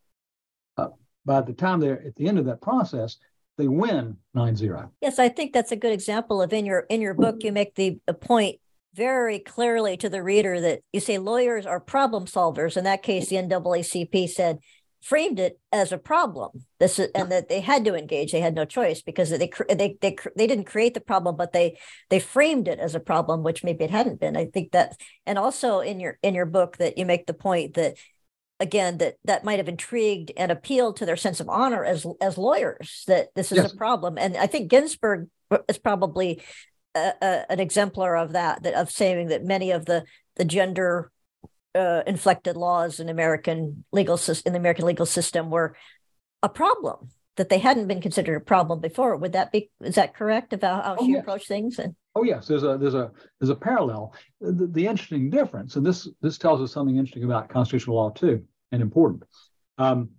Uh, 0.77 0.89
by 1.25 1.41
the 1.41 1.53
time 1.53 1.79
they're 1.79 2.01
at 2.05 2.15
the 2.15 2.27
end 2.27 2.39
of 2.39 2.45
that 2.45 2.61
process, 2.61 3.17
they 3.57 3.67
win 3.67 4.17
9-0. 4.35 4.89
Yes, 5.01 5.19
I 5.19 5.29
think 5.29 5.53
that's 5.53 5.71
a 5.71 5.75
good 5.75 5.93
example 5.93 6.41
of 6.41 6.53
in 6.53 6.65
your 6.65 6.81
in 6.89 7.01
your 7.01 7.13
book 7.13 7.37
you 7.43 7.51
make 7.51 7.75
the, 7.75 7.99
the 8.05 8.13
point 8.13 8.59
very 8.95 9.39
clearly 9.39 9.97
to 9.97 10.09
the 10.09 10.23
reader 10.23 10.61
that 10.61 10.81
you 10.93 10.99
say 10.99 11.17
lawyers 11.17 11.65
are 11.65 11.79
problem 11.79 12.25
solvers. 12.25 12.77
In 12.77 12.85
that 12.85 13.03
case, 13.03 13.29
the 13.29 13.35
NAACP 13.35 14.29
said 14.29 14.59
framed 15.01 15.39
it 15.39 15.59
as 15.71 15.91
a 15.91 15.99
problem. 15.99 16.65
This 16.79 16.97
is, 16.97 17.11
and 17.13 17.31
that 17.31 17.47
they 17.47 17.59
had 17.59 17.85
to 17.85 17.93
engage. 17.93 18.31
They 18.31 18.39
had 18.39 18.55
no 18.55 18.65
choice 18.65 19.01
because 19.01 19.29
they 19.29 19.37
they 19.37 19.97
they 20.01 20.15
they 20.35 20.47
didn't 20.47 20.65
create 20.65 20.93
the 20.93 21.01
problem, 21.01 21.35
but 21.35 21.53
they 21.53 21.77
they 22.09 22.19
framed 22.19 22.67
it 22.67 22.79
as 22.79 22.95
a 22.95 22.99
problem, 22.99 23.43
which 23.43 23.63
maybe 23.63 23.83
it 23.83 23.91
hadn't 23.91 24.19
been. 24.19 24.35
I 24.35 24.45
think 24.45 24.71
that, 24.71 24.99
and 25.25 25.37
also 25.37 25.79
in 25.79 25.99
your 25.99 26.17
in 26.23 26.33
your 26.33 26.47
book 26.47 26.77
that 26.77 26.97
you 26.97 27.05
make 27.05 27.27
the 27.27 27.33
point 27.33 27.75
that 27.75 27.97
again 28.59 28.97
that 28.97 29.15
that 29.25 29.43
might 29.43 29.59
have 29.59 29.69
intrigued 29.69 30.31
and 30.37 30.51
appealed 30.51 30.97
to 30.97 31.05
their 31.05 31.17
sense 31.17 31.39
of 31.39 31.49
honor 31.49 31.83
as 31.83 32.05
as 32.21 32.37
lawyers 32.37 33.03
that 33.07 33.27
this 33.35 33.51
is 33.51 33.57
yes. 33.57 33.73
a 33.73 33.75
problem 33.75 34.17
and 34.17 34.37
i 34.37 34.47
think 34.47 34.69
ginsburg 34.69 35.27
is 35.67 35.77
probably 35.77 36.41
a, 36.95 37.13
a, 37.21 37.51
an 37.51 37.59
exemplar 37.59 38.15
of 38.15 38.33
that 38.33 38.63
that 38.63 38.73
of 38.73 38.91
saying 38.91 39.27
that 39.27 39.43
many 39.43 39.71
of 39.71 39.85
the 39.85 40.03
the 40.35 40.45
gender 40.45 41.11
uh, 41.73 42.01
inflected 42.07 42.55
laws 42.55 42.99
in 42.99 43.09
american 43.09 43.83
legal 43.91 44.19
in 44.45 44.53
the 44.53 44.59
american 44.59 44.85
legal 44.85 45.05
system 45.05 45.49
were 45.49 45.75
a 46.41 46.49
problem 46.49 47.09
that 47.35 47.49
they 47.49 47.59
hadn't 47.59 47.87
been 47.87 48.01
considered 48.01 48.35
a 48.35 48.45
problem 48.45 48.79
before 48.79 49.15
would 49.17 49.33
that 49.33 49.51
be 49.51 49.69
is 49.81 49.95
that 49.95 50.15
correct 50.15 50.53
about 50.53 50.85
how 50.85 50.95
oh, 50.97 51.05
she 51.05 51.11
yes. 51.11 51.21
approached 51.21 51.47
things 51.47 51.79
and 51.79 51.95
Oh 52.17 52.23
yes, 52.23 52.47
there's 52.47 52.63
a 52.63 52.77
there's 52.77 52.93
a 52.93 53.11
there's 53.39 53.49
a 53.49 53.55
parallel. 53.55 54.13
The, 54.39 54.67
the, 54.67 54.87
interesting 54.87 55.29
difference, 55.29 55.75
and 55.75 55.85
this 55.85 56.07
this 56.21 56.37
tells 56.37 56.61
us 56.61 56.71
something 56.71 56.95
interesting 56.95 57.25
about 57.25 57.49
constitutional 57.49 57.97
law 57.97 58.09
too, 58.09 58.41
and 58.71 58.81
important. 58.81 59.23
Um, 59.77 60.11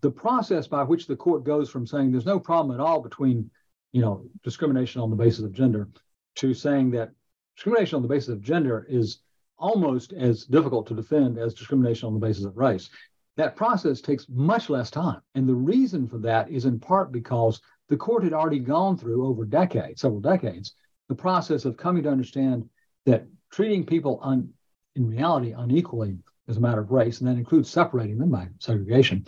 the 0.00 0.10
process 0.10 0.66
by 0.66 0.82
which 0.82 1.06
the 1.06 1.16
court 1.16 1.44
goes 1.44 1.68
from 1.68 1.86
saying 1.86 2.10
there's 2.10 2.24
no 2.24 2.40
problem 2.40 2.74
at 2.74 2.82
all 2.82 3.00
between, 3.00 3.50
you 3.92 4.00
know, 4.00 4.24
discrimination 4.42 5.02
on 5.02 5.10
the 5.10 5.16
basis 5.16 5.44
of 5.44 5.52
gender, 5.52 5.88
to 6.36 6.54
saying 6.54 6.90
that 6.92 7.12
discrimination 7.56 7.96
on 7.96 8.02
the 8.02 8.08
basis 8.08 8.30
of 8.30 8.42
gender 8.42 8.86
is 8.88 9.18
almost 9.58 10.12
as 10.12 10.44
difficult 10.44 10.86
to 10.88 10.94
defend 10.94 11.38
as 11.38 11.54
discrimination 11.54 12.06
on 12.06 12.14
the 12.14 12.20
basis 12.20 12.44
of 12.44 12.56
race. 12.56 12.90
That 13.36 13.56
process 13.56 14.00
takes 14.00 14.28
much 14.28 14.68
less 14.68 14.90
time, 14.90 15.22
and 15.34 15.48
the 15.48 15.54
reason 15.54 16.06
for 16.06 16.18
that 16.18 16.50
is 16.50 16.64
in 16.64 16.78
part 16.78 17.12
because 17.12 17.60
the 17.88 17.96
court 17.96 18.24
had 18.24 18.32
already 18.32 18.58
gone 18.58 18.96
through 18.98 19.26
over 19.26 19.44
decades, 19.44 20.00
several 20.02 20.20
decades, 20.20 20.74
the 21.08 21.14
process 21.14 21.64
of 21.64 21.76
coming 21.76 22.02
to 22.02 22.10
understand 22.10 22.68
that 23.06 23.26
treating 23.50 23.84
people 23.86 24.18
un, 24.22 24.52
in 24.96 25.08
reality 25.08 25.52
unequally 25.52 26.18
as 26.48 26.56
a 26.56 26.60
matter 26.60 26.80
of 26.80 26.90
race, 26.90 27.20
and 27.20 27.28
that 27.28 27.38
includes 27.38 27.70
separating 27.70 28.18
them 28.18 28.30
by 28.30 28.48
segregation. 28.58 29.24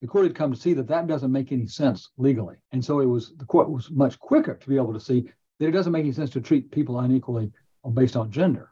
The 0.00 0.06
court 0.06 0.24
had 0.24 0.36
come 0.36 0.52
to 0.52 0.60
see 0.60 0.74
that 0.74 0.88
that 0.88 1.06
doesn't 1.06 1.32
make 1.32 1.50
any 1.50 1.66
sense 1.66 2.10
legally, 2.18 2.56
and 2.72 2.84
so 2.84 3.00
it 3.00 3.06
was 3.06 3.34
the 3.36 3.44
court 3.44 3.70
was 3.70 3.90
much 3.90 4.18
quicker 4.18 4.54
to 4.54 4.68
be 4.68 4.76
able 4.76 4.92
to 4.92 5.00
see 5.00 5.30
that 5.58 5.68
it 5.68 5.72
doesn't 5.72 5.92
make 5.92 6.04
any 6.04 6.12
sense 6.12 6.30
to 6.30 6.40
treat 6.40 6.70
people 6.70 6.98
unequally 6.98 7.52
based 7.94 8.16
on 8.16 8.30
gender. 8.30 8.70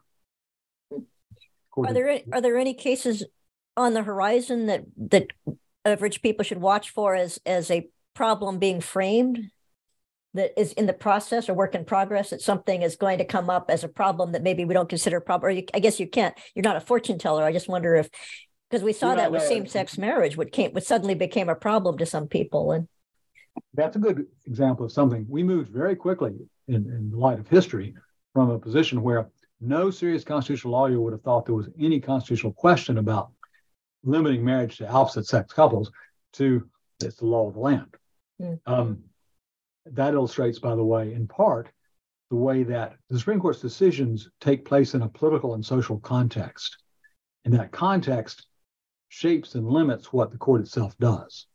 Are 1.77 1.93
there 1.93 2.19
are 2.31 2.41
there 2.41 2.57
any 2.57 2.73
cases 2.73 3.23
on 3.75 3.93
the 3.93 4.03
horizon 4.03 4.65
that 4.65 4.85
that 4.97 5.27
average 5.85 6.21
people 6.21 6.43
should 6.43 6.59
watch 6.59 6.89
for 6.89 7.15
as 7.15 7.39
as 7.45 7.69
a 7.69 7.87
problem 8.15 8.57
being 8.57 8.81
framed 8.81 9.51
that 10.33 10.59
is 10.59 10.73
in 10.73 10.87
the 10.87 10.93
process 10.93 11.49
or 11.49 11.53
work 11.53 11.75
in 11.75 11.85
progress 11.85 12.31
that 12.31 12.41
something 12.41 12.81
is 12.81 12.95
going 12.95 13.19
to 13.19 13.25
come 13.25 13.49
up 13.49 13.69
as 13.69 13.83
a 13.83 13.87
problem 13.87 14.31
that 14.31 14.43
maybe 14.43 14.65
we 14.65 14.73
don't 14.73 14.89
consider 14.89 15.17
a 15.17 15.21
problem? 15.21 15.47
Or 15.47 15.51
you, 15.51 15.63
i 15.73 15.79
guess 15.79 15.99
you 15.99 16.07
can't 16.07 16.35
you're 16.55 16.63
not 16.63 16.75
a 16.75 16.81
fortune 16.81 17.19
teller. 17.19 17.43
I 17.43 17.51
just 17.51 17.69
wonder 17.69 17.95
if 17.95 18.09
because 18.69 18.83
we 18.83 18.93
saw 18.93 19.15
that 19.15 19.31
with 19.31 19.43
same-sex 19.43 19.97
marriage 19.97 20.35
what 20.35 20.51
came 20.51 20.71
what 20.71 20.83
suddenly 20.83 21.15
became 21.15 21.47
a 21.47 21.55
problem 21.55 21.97
to 21.99 22.05
some 22.05 22.27
people 22.27 22.71
and 22.71 22.87
that's 23.73 23.95
a 23.95 23.99
good 23.99 24.27
example 24.45 24.85
of 24.85 24.91
something. 24.91 25.25
We 25.29 25.43
moved 25.43 25.69
very 25.69 25.95
quickly 25.95 26.37
in, 26.67 26.75
in 26.75 27.11
light 27.11 27.39
of 27.39 27.47
history 27.47 27.93
from 28.33 28.49
a 28.49 28.59
position 28.59 29.01
where 29.01 29.29
no 29.59 29.89
serious 29.89 30.23
constitutional 30.23 30.73
lawyer 30.73 30.99
would 30.99 31.13
have 31.13 31.21
thought 31.21 31.45
there 31.45 31.55
was 31.55 31.69
any 31.79 31.99
constitutional 31.99 32.53
question 32.53 32.97
about 32.97 33.31
limiting 34.03 34.45
marriage 34.45 34.77
to 34.77 34.87
opposite 34.87 35.25
sex 35.25 35.51
couples 35.53 35.91
to 36.33 36.67
it's 37.01 37.17
the 37.17 37.25
law 37.25 37.47
of 37.47 37.53
the 37.53 37.59
land 37.59 37.95
mm. 38.41 38.59
um, 38.65 39.03
that 39.93 40.13
illustrates, 40.13 40.59
by 40.59 40.75
the 40.75 40.83
way, 40.83 41.13
in 41.13 41.27
part, 41.27 41.69
the 42.29 42.35
way 42.35 42.63
that 42.63 42.95
the 43.09 43.17
Supreme 43.17 43.39
Court's 43.39 43.61
decisions 43.61 44.29
take 44.41 44.65
place 44.65 44.93
in 44.93 45.01
a 45.01 45.09
political 45.09 45.53
and 45.53 45.65
social 45.65 45.99
context. 45.99 46.77
And 47.45 47.53
that 47.53 47.71
context 47.71 48.47
shapes 49.09 49.55
and 49.55 49.67
limits 49.67 50.11
what 50.11 50.31
the 50.31 50.37
court 50.37 50.61
itself 50.61 50.97
does. 50.97 51.47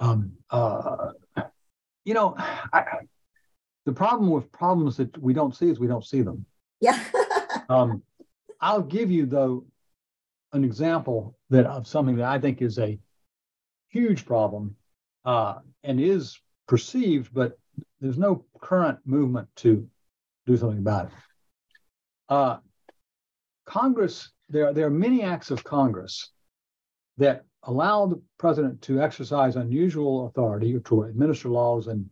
Um, 0.00 0.32
uh, 0.50 1.10
you 2.04 2.14
know, 2.14 2.34
I, 2.36 2.84
the 3.84 3.92
problem 3.92 4.30
with 4.30 4.52
problems 4.52 4.96
that 4.96 5.16
we 5.18 5.32
don't 5.32 5.56
see 5.56 5.68
is 5.68 5.80
we 5.80 5.86
don't 5.86 6.04
see 6.04 6.22
them. 6.22 6.46
Yeah. 6.80 7.02
um, 7.68 8.02
I'll 8.60 8.82
give 8.82 9.10
you, 9.10 9.26
though, 9.26 9.66
an 10.52 10.64
example 10.64 11.36
that 11.50 11.66
of 11.66 11.86
something 11.86 12.16
that 12.16 12.26
I 12.26 12.38
think 12.38 12.62
is 12.62 12.78
a 12.78 12.98
huge 13.88 14.24
problem 14.24 14.76
uh, 15.24 15.56
and 15.82 16.00
is 16.00 16.38
perceived, 16.68 17.32
but 17.32 17.58
there's 18.00 18.18
no 18.18 18.44
current 18.60 18.98
movement 19.04 19.48
to 19.56 19.88
do 20.46 20.56
something 20.56 20.78
about 20.78 21.06
it. 21.06 21.12
Uh, 22.28 22.56
Congress, 23.64 24.30
there, 24.48 24.68
are, 24.68 24.72
there 24.72 24.86
are 24.86 24.90
many 24.90 25.22
acts 25.22 25.50
of 25.50 25.64
Congress 25.64 26.30
that 27.18 27.44
allow 27.64 28.06
the 28.06 28.20
president 28.38 28.82
to 28.82 29.00
exercise 29.00 29.56
unusual 29.56 30.26
authority 30.26 30.74
or 30.74 30.80
to 30.80 31.02
administer 31.02 31.48
laws 31.48 31.86
in 31.86 32.08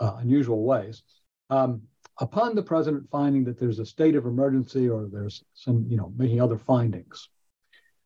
uh, 0.00 0.16
unusual 0.18 0.64
ways. 0.64 1.02
Um, 1.50 1.82
upon 2.18 2.54
the 2.54 2.62
president 2.62 3.08
finding 3.10 3.44
that 3.44 3.58
there's 3.58 3.78
a 3.78 3.86
state 3.86 4.16
of 4.16 4.26
emergency 4.26 4.88
or 4.88 5.08
there's 5.10 5.44
some, 5.54 5.86
you 5.88 5.96
know, 5.96 6.12
making 6.16 6.40
other 6.40 6.58
findings. 6.58 7.28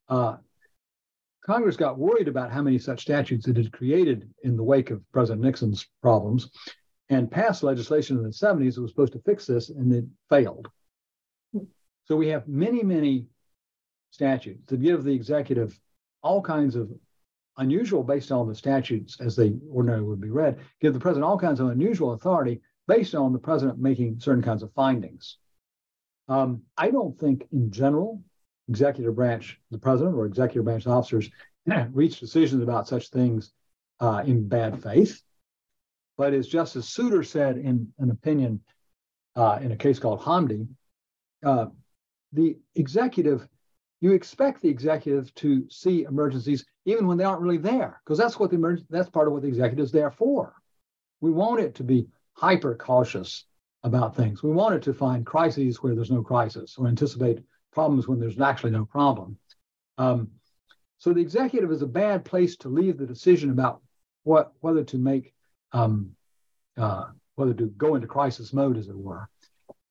Uh, 0.08 0.36
Congress 1.44 1.76
got 1.76 1.98
worried 1.98 2.28
about 2.28 2.50
how 2.50 2.62
many 2.62 2.78
such 2.78 3.02
statutes 3.02 3.46
it 3.48 3.56
had 3.56 3.72
created 3.72 4.30
in 4.44 4.56
the 4.56 4.62
wake 4.62 4.90
of 4.90 5.02
President 5.12 5.42
Nixon's 5.42 5.86
problems 6.00 6.50
and 7.10 7.30
passed 7.30 7.62
legislation 7.62 8.16
in 8.16 8.22
the 8.22 8.30
70s 8.30 8.74
that 8.74 8.82
was 8.82 8.90
supposed 8.90 9.12
to 9.12 9.22
fix 9.26 9.46
this, 9.46 9.68
and 9.68 9.92
it 9.92 10.04
failed. 10.30 10.68
So 12.06 12.16
we 12.16 12.28
have 12.28 12.48
many, 12.48 12.82
many 12.82 13.26
statutes 14.10 14.66
that 14.68 14.80
give 14.80 15.04
the 15.04 15.12
executive 15.12 15.78
all 16.22 16.40
kinds 16.40 16.76
of 16.76 16.90
unusual, 17.56 18.02
based 18.02 18.32
on 18.32 18.48
the 18.48 18.54
statutes 18.54 19.20
as 19.20 19.36
they 19.36 19.54
ordinarily 19.70 20.04
would 20.04 20.20
be 20.20 20.30
read, 20.30 20.58
give 20.80 20.92
the 20.92 21.00
president 21.00 21.24
all 21.24 21.38
kinds 21.38 21.60
of 21.60 21.68
unusual 21.68 22.12
authority 22.12 22.60
based 22.86 23.14
on 23.14 23.32
the 23.32 23.38
president 23.38 23.78
making 23.78 24.20
certain 24.20 24.42
kinds 24.42 24.62
of 24.62 24.72
findings. 24.72 25.38
Um, 26.28 26.62
I 26.76 26.90
don't 26.90 27.18
think, 27.18 27.46
in 27.52 27.70
general, 27.70 28.22
executive 28.68 29.14
branch, 29.14 29.60
the 29.70 29.78
president 29.78 30.16
or 30.16 30.26
executive 30.26 30.64
branch 30.64 30.86
officers 30.86 31.30
reach 31.92 32.20
decisions 32.20 32.62
about 32.62 32.88
such 32.88 33.10
things 33.10 33.52
uh, 34.00 34.22
in 34.26 34.48
bad 34.48 34.82
faith. 34.82 35.22
But 36.16 36.32
as 36.32 36.46
Justice 36.46 36.88
Souter 36.88 37.22
said 37.22 37.58
in 37.58 37.92
an 37.98 38.10
opinion 38.10 38.60
uh, 39.36 39.58
in 39.60 39.72
a 39.72 39.76
case 39.76 39.98
called 39.98 40.20
Hamdi, 40.20 40.68
uh, 41.44 41.66
the 42.32 42.56
executive, 42.74 43.46
you 44.04 44.12
expect 44.12 44.60
the 44.60 44.68
executive 44.68 45.34
to 45.34 45.66
see 45.70 46.04
emergencies 46.04 46.66
even 46.84 47.06
when 47.06 47.16
they 47.16 47.24
aren't 47.24 47.40
really 47.40 47.56
there, 47.56 48.02
because 48.04 48.18
that's 48.18 48.38
what 48.38 48.50
the 48.50 48.56
emerg- 48.56 48.86
that's 48.90 49.08
part 49.08 49.26
of 49.26 49.32
what 49.32 49.42
the 49.42 49.48
executive 49.48 49.82
is 49.82 49.92
there 49.92 50.10
for. 50.10 50.54
We 51.22 51.30
want 51.30 51.60
it 51.60 51.74
to 51.76 51.84
be 51.84 52.08
hyper 52.34 52.74
cautious 52.74 53.46
about 53.82 54.14
things. 54.14 54.42
We 54.42 54.50
want 54.50 54.74
it 54.74 54.82
to 54.82 54.92
find 54.92 55.24
crises 55.24 55.82
where 55.82 55.94
there's 55.94 56.10
no 56.10 56.22
crisis 56.22 56.76
or 56.76 56.86
anticipate 56.86 57.38
problems 57.72 58.06
when 58.06 58.20
there's 58.20 58.38
actually 58.38 58.72
no 58.72 58.84
problem. 58.84 59.38
Um, 59.96 60.20
So 60.98 61.12
the 61.12 61.20
executive 61.20 61.70
is 61.72 61.82
a 61.82 61.96
bad 62.04 62.24
place 62.24 62.56
to 62.58 62.68
leave 62.68 62.96
the 62.98 63.12
decision 63.14 63.50
about 63.50 63.82
what 64.22 64.52
whether 64.60 64.84
to 64.84 64.98
make 64.98 65.34
um, 65.72 65.94
uh, 66.76 67.06
whether 67.36 67.54
to 67.54 67.66
go 67.66 67.94
into 67.94 68.06
crisis 68.06 68.52
mode, 68.52 68.76
as 68.76 68.88
it 68.88 68.96
were. 69.08 69.28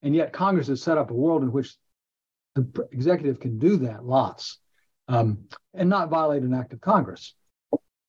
And 0.03 0.15
yet 0.15 0.33
Congress 0.33 0.67
has 0.67 0.81
set 0.81 0.97
up 0.97 1.11
a 1.11 1.21
world 1.25 1.43
in 1.43 1.51
which 1.51 1.77
the 2.55 2.87
executive 2.91 3.39
can 3.39 3.57
do 3.57 3.77
that 3.77 4.05
lots 4.05 4.59
um, 5.07 5.39
and 5.73 5.89
not 5.89 6.09
violate 6.09 6.43
an 6.43 6.53
act 6.53 6.73
of 6.73 6.81
Congress. 6.81 7.33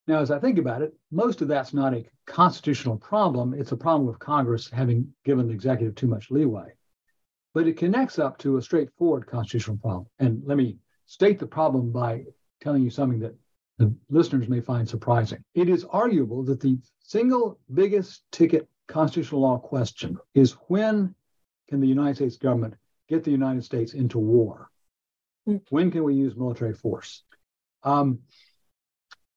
Now, 0.07 0.21
as 0.21 0.31
I 0.31 0.39
think 0.39 0.59
about 0.59 0.83
it, 0.83 0.93
most 1.11 1.41
of 1.41 1.49
that's 1.49 1.73
not 1.73 1.95
a 1.95 2.05
constitutional 2.27 2.99
problem. 2.99 3.55
It's 3.55 3.73
a 3.73 3.77
problem 3.77 4.09
of 4.09 4.19
Congress 4.19 4.69
having 4.71 5.13
given 5.25 5.47
the 5.47 5.55
executive 5.55 5.95
too 5.95 6.07
much 6.07 6.31
leeway. 6.31 6.73
But 7.55 7.67
it 7.67 7.79
connects 7.79 8.19
up 8.19 8.37
to 8.39 8.59
a 8.59 8.63
straightforward 8.63 9.27
constitutional 9.27 9.79
problem. 9.79 10.07
And 10.19 10.43
let 10.45 10.59
me 10.59 10.77
state 11.07 11.39
the 11.39 11.47
problem 11.47 11.91
by 11.91 12.25
telling 12.61 12.83
you 12.83 12.91
something 12.91 13.21
that 13.21 13.35
the 13.79 13.95
listeners 14.11 14.49
may 14.49 14.61
find 14.61 14.89
surprising. 14.89 15.43
It 15.55 15.69
is 15.69 15.85
arguable 15.85 16.43
that 16.45 16.61
the 16.61 16.79
single 17.01 17.59
biggest 17.73 18.23
ticket 18.31 18.69
constitutional 18.89 19.41
law 19.41 19.59
question 19.59 20.19
is 20.35 20.53
when 20.69 21.15
can 21.69 21.81
the 21.81 21.87
United 21.87 22.17
States 22.17 22.37
government 22.37 22.75
get 23.15 23.25
the 23.25 23.31
United 23.31 23.65
States 23.65 23.95
into 23.95 24.19
war? 24.19 24.71
Mm. 25.49 25.63
When 25.71 25.91
can 25.91 26.05
we 26.05 26.15
use 26.15 26.37
military 26.37 26.75
force? 26.75 27.23
Um, 27.83 28.21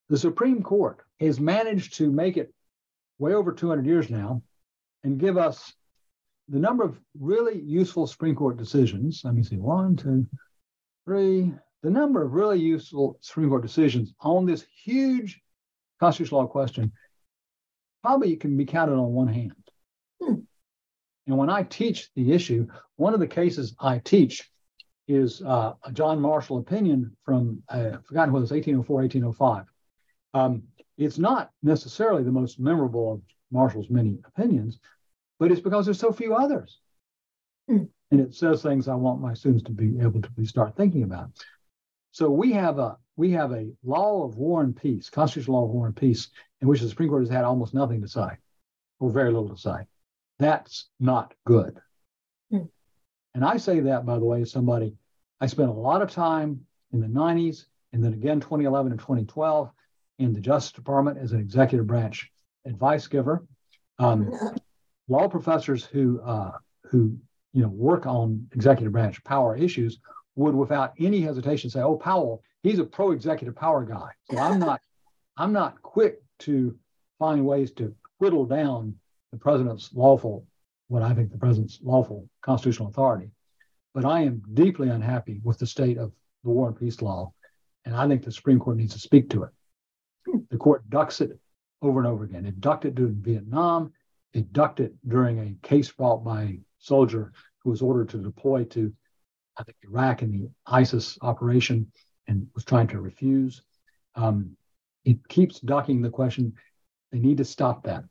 the 0.09 0.17
Supreme 0.17 0.63
Court 0.63 1.01
has 1.19 1.39
managed 1.39 1.95
to 1.95 2.11
make 2.11 2.37
it 2.37 2.53
way 3.19 3.33
over 3.33 3.51
200 3.51 3.85
years 3.85 4.09
now 4.09 4.41
and 5.03 5.19
give 5.19 5.37
us 5.37 5.73
the 6.49 6.59
number 6.59 6.83
of 6.83 6.99
really 7.19 7.59
useful 7.59 8.07
Supreme 8.07 8.35
Court 8.35 8.57
decisions. 8.57 9.21
Let 9.23 9.35
me 9.35 9.43
see, 9.43 9.57
one, 9.57 9.95
two, 9.95 10.25
three. 11.05 11.53
The 11.83 11.89
number 11.89 12.23
of 12.23 12.33
really 12.33 12.59
useful 12.59 13.17
Supreme 13.21 13.49
Court 13.49 13.61
decisions 13.61 14.13
on 14.21 14.45
this 14.45 14.65
huge 14.83 15.41
constitutional 15.99 16.41
law 16.41 16.47
question 16.47 16.91
probably 18.01 18.35
can 18.37 18.55
be 18.55 18.65
counted 18.65 18.93
on 18.93 19.13
one 19.13 19.27
hand. 19.27 19.53
Hmm. 20.21 20.35
And 21.27 21.37
when 21.37 21.49
I 21.49 21.63
teach 21.63 22.09
the 22.15 22.31
issue, 22.31 22.67
one 22.95 23.13
of 23.13 23.19
the 23.19 23.27
cases 23.27 23.75
I 23.79 23.99
teach 23.99 24.49
is 25.07 25.41
uh, 25.41 25.73
a 25.83 25.91
John 25.91 26.19
Marshall 26.19 26.57
opinion 26.57 27.15
from, 27.23 27.61
uh, 27.69 27.91
I've 27.95 28.05
forgotten 28.05 28.33
whether 28.33 28.43
it's 28.43 28.51
1804, 28.51 29.01
1805. 29.01 29.65
Um, 30.33 30.63
it's 30.97 31.17
not 31.17 31.51
necessarily 31.61 32.23
the 32.23 32.31
most 32.31 32.59
memorable 32.59 33.13
of 33.13 33.21
Marshall's 33.51 33.89
many 33.89 34.19
opinions, 34.25 34.79
but 35.39 35.51
it's 35.51 35.61
because 35.61 35.85
there's 35.85 35.99
so 35.99 36.11
few 36.11 36.35
others. 36.35 36.79
Mm. 37.69 37.89
And 38.11 38.21
it 38.21 38.33
says 38.33 38.61
things 38.61 38.87
I 38.87 38.95
want 38.95 39.21
my 39.21 39.33
students 39.33 39.63
to 39.65 39.71
be 39.71 39.99
able 39.99 40.21
to 40.21 40.45
start 40.45 40.75
thinking 40.75 41.03
about. 41.03 41.29
So 42.11 42.29
we 42.29 42.53
have 42.53 42.79
a 42.79 42.97
we 43.17 43.31
have 43.31 43.51
a 43.51 43.71
law 43.83 44.23
of 44.23 44.37
war 44.37 44.61
and 44.61 44.75
peace, 44.75 45.09
constitutional 45.09 45.59
law 45.59 45.65
of 45.65 45.71
war 45.71 45.87
and 45.87 45.95
peace, 45.95 46.29
in 46.61 46.67
which 46.67 46.81
the 46.81 46.89
Supreme 46.89 47.09
Court 47.09 47.23
has 47.23 47.29
had 47.29 47.43
almost 47.43 47.73
nothing 47.73 48.01
to 48.01 48.07
say, 48.07 48.29
or 48.99 49.09
very 49.09 49.31
little 49.33 49.49
to 49.49 49.57
say. 49.57 49.87
That's 50.39 50.89
not 50.99 51.33
good. 51.45 51.79
Mm. 52.51 52.69
And 53.35 53.45
I 53.45 53.57
say 53.57 53.79
that, 53.81 54.05
by 54.05 54.19
the 54.19 54.25
way, 54.25 54.41
as 54.41 54.51
somebody, 54.51 54.95
I 55.41 55.47
spent 55.47 55.69
a 55.69 55.73
lot 55.73 56.01
of 56.01 56.11
time 56.11 56.65
in 56.91 56.99
the 57.01 57.07
90s 57.07 57.65
and 57.93 58.03
then 58.03 58.13
again 58.13 58.39
2011 58.39 58.91
and 58.91 58.99
2012 58.99 59.71
in 60.19 60.33
the 60.33 60.39
Justice 60.39 60.71
Department 60.71 61.17
as 61.17 61.31
an 61.31 61.39
executive 61.39 61.87
branch 61.87 62.31
advice 62.65 63.07
giver. 63.07 63.45
Um, 63.99 64.31
law 65.07 65.27
professors 65.27 65.83
who 65.83 66.21
uh, 66.21 66.51
who 66.83 67.17
you 67.53 67.61
know 67.61 67.69
work 67.69 68.05
on 68.05 68.47
executive 68.53 68.93
branch 68.93 69.23
power 69.23 69.55
issues 69.55 69.99
would, 70.35 70.53
without 70.55 70.93
any 70.99 71.21
hesitation, 71.21 71.69
say, 71.69 71.81
"Oh, 71.81 71.95
Powell, 71.95 72.43
he's 72.63 72.79
a 72.79 72.83
pro-executive 72.83 73.55
power 73.55 73.83
guy." 73.83 74.09
So 74.29 74.37
I'm 74.37 74.59
not 74.59 74.81
I'm 75.37 75.53
not 75.53 75.81
quick 75.81 76.21
to 76.39 76.77
find 77.19 77.45
ways 77.45 77.71
to 77.73 77.95
whittle 78.19 78.45
down 78.45 78.95
the 79.37 79.43
president's 79.43 79.93
lawful, 79.93 80.45
what 80.87 81.03
I 81.03 81.13
think 81.13 81.31
the 81.31 81.37
president's 81.37 81.79
lawful 81.83 82.27
constitutional 82.41 82.89
authority. 82.89 83.29
But 83.93 84.05
I 84.05 84.21
am 84.21 84.41
deeply 84.53 84.89
unhappy 84.89 85.41
with 85.43 85.59
the 85.59 85.67
state 85.67 85.97
of 85.97 86.11
the 86.43 86.49
war 86.49 86.67
and 86.67 86.77
peace 86.77 87.01
law, 87.01 87.33
and 87.85 87.95
I 87.95 88.07
think 88.07 88.23
the 88.23 88.31
Supreme 88.31 88.59
Court 88.59 88.77
needs 88.77 88.93
to 88.93 88.99
speak 88.99 89.29
to 89.29 89.43
it. 89.43 89.51
The 90.49 90.57
court 90.57 90.89
ducks 90.89 91.21
it 91.21 91.39
over 91.81 91.99
and 91.99 92.07
over 92.07 92.23
again. 92.23 92.45
It 92.45 92.59
ducked 92.59 92.85
it 92.85 92.95
during 92.95 93.21
Vietnam. 93.21 93.93
It 94.33 94.51
ducked 94.53 94.79
it 94.79 94.93
during 95.07 95.39
a 95.39 95.67
case 95.67 95.91
brought 95.91 96.23
by 96.23 96.41
a 96.43 96.59
soldier 96.79 97.31
who 97.63 97.69
was 97.69 97.81
ordered 97.81 98.09
to 98.09 98.17
deploy 98.17 98.63
to, 98.65 98.91
I 99.57 99.63
think, 99.63 99.77
Iraq 99.83 100.23
in 100.23 100.31
the 100.31 100.49
ISIS 100.65 101.17
operation 101.21 101.91
and 102.27 102.47
was 102.55 102.65
trying 102.65 102.87
to 102.87 102.99
refuse. 102.99 103.61
Um, 104.15 104.57
it 105.05 105.25
keeps 105.27 105.59
ducking 105.59 106.01
the 106.01 106.09
question. 106.09 106.53
They 107.11 107.19
need 107.19 107.37
to 107.37 107.45
stop 107.45 107.83
that. 107.83 108.03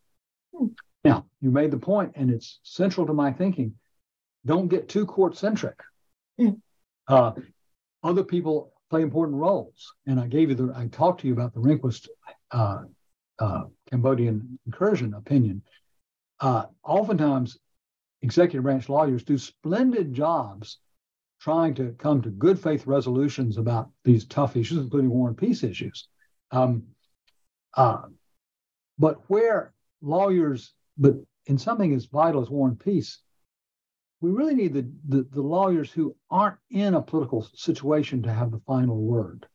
Now, 1.07 1.27
you 1.41 1.51
made 1.51 1.71
the 1.71 1.79
point, 1.79 2.13
and 2.17 2.31
it's 2.31 2.61
central 2.63 3.07
to 3.07 3.13
my 3.13 3.33
thinking. 3.33 3.75
Don't 4.45 4.69
get 4.69 4.89
too 4.89 5.07
court 5.07 5.37
centric. 5.37 5.79
Hmm. 6.39 6.51
Uh, 7.09 7.33
other 8.03 8.25
people 8.25 8.73
play 8.91 9.03
important 9.03 9.39
roles. 9.39 9.95
And 10.07 10.21
I 10.21 10.27
gave 10.27 10.49
you 10.51 10.55
the, 10.55 10.73
I 10.75 10.87
talked 10.87 11.21
to 11.21 11.27
you 11.27 11.33
about 11.33 11.55
the 11.55 11.61
Rehnquist 11.61 12.09
uh, 12.51 12.83
uh, 13.39 13.65
Cambodian 13.91 14.59
incursion 14.67 15.15
opinion. 15.15 15.63
Uh, 16.41 16.67
oftentimes, 16.85 17.59
executive 18.23 18.63
branch 18.63 18.89
lawyers 18.89 19.25
do 19.25 19.39
splendid 19.39 20.13
jobs 20.13 20.79
trying 21.41 21.75
to 21.75 21.93
come 21.99 22.23
to 22.23 22.31
good 22.31 22.59
faith 22.59 22.87
resolutions 22.87 23.59
about 23.59 23.91
these 24.05 24.25
tough 24.25 24.57
issues, 24.57 24.79
including 24.79 25.11
war 25.11 25.29
and 25.29 25.37
peace 25.37 25.63
issues. 25.63 26.09
Um, 26.51 26.85
uh, 27.75 28.03
but 28.99 29.29
where 29.29 29.75
lawyers, 30.01 30.73
but 30.99 31.15
in 31.47 31.59
something 31.59 31.95
as 31.95 32.07
vital 32.07 32.43
as 32.43 32.51
war 32.51 32.69
and 32.69 32.79
peace, 32.79 33.21
we 34.21 34.31
really 34.31 34.55
need 34.55 34.73
the, 34.73 34.91
the, 35.09 35.23
the, 35.31 35.43
lawyers 35.43 35.93
who 35.93 36.17
aren't 36.31 36.57
in 36.71 36.95
a 36.95 37.03
political 37.03 37.47
situation 37.55 38.23
to 38.23 38.33
have 38.33 38.51
the 38.51 38.61
final 38.67 38.97
word. 38.97 39.47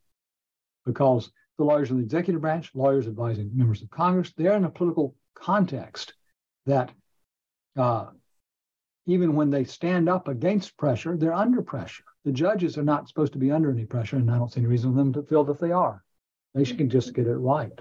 Because 0.86 1.32
the 1.58 1.64
lawyers 1.64 1.90
in 1.90 1.98
the 1.98 2.04
executive 2.04 2.42
branch, 2.42 2.72
lawyers 2.74 3.08
advising 3.08 3.52
members 3.54 3.82
of 3.82 3.90
Congress, 3.90 4.32
they're 4.38 4.56
in 4.56 4.66
a 4.66 4.70
political 4.70 5.16
context 5.34 6.14
that 6.66 6.92
uh, 7.76 8.08
even 9.08 9.36
when 9.36 9.50
they 9.50 9.64
stand 9.64 10.08
up 10.08 10.28
against 10.28 10.78
pressure, 10.78 11.18
they're 11.18 11.34
under 11.34 11.62
pressure. 11.62 12.04
The 12.24 12.32
judges 12.32 12.78
are 12.78 12.84
not 12.84 13.08
supposed 13.08 13.34
to 13.34 13.40
be 13.40 13.52
under 13.52 13.72
any 13.72 13.86
pressure, 13.86 14.18
and 14.18 14.30
I 14.30 14.38
don't 14.38 14.52
see 14.52 14.62
any 14.62 14.70
reason 14.70 14.92
for 14.92 14.98
them 14.98 15.14
to 15.14 15.24
feel 15.24 15.44
that 15.46 15.60
they 15.60 15.72
are. 15.72 16.04
They 16.54 16.64
should 16.64 16.90
just 16.90 17.14
get 17.14 17.28
it 17.28 17.36
right. 17.36 17.80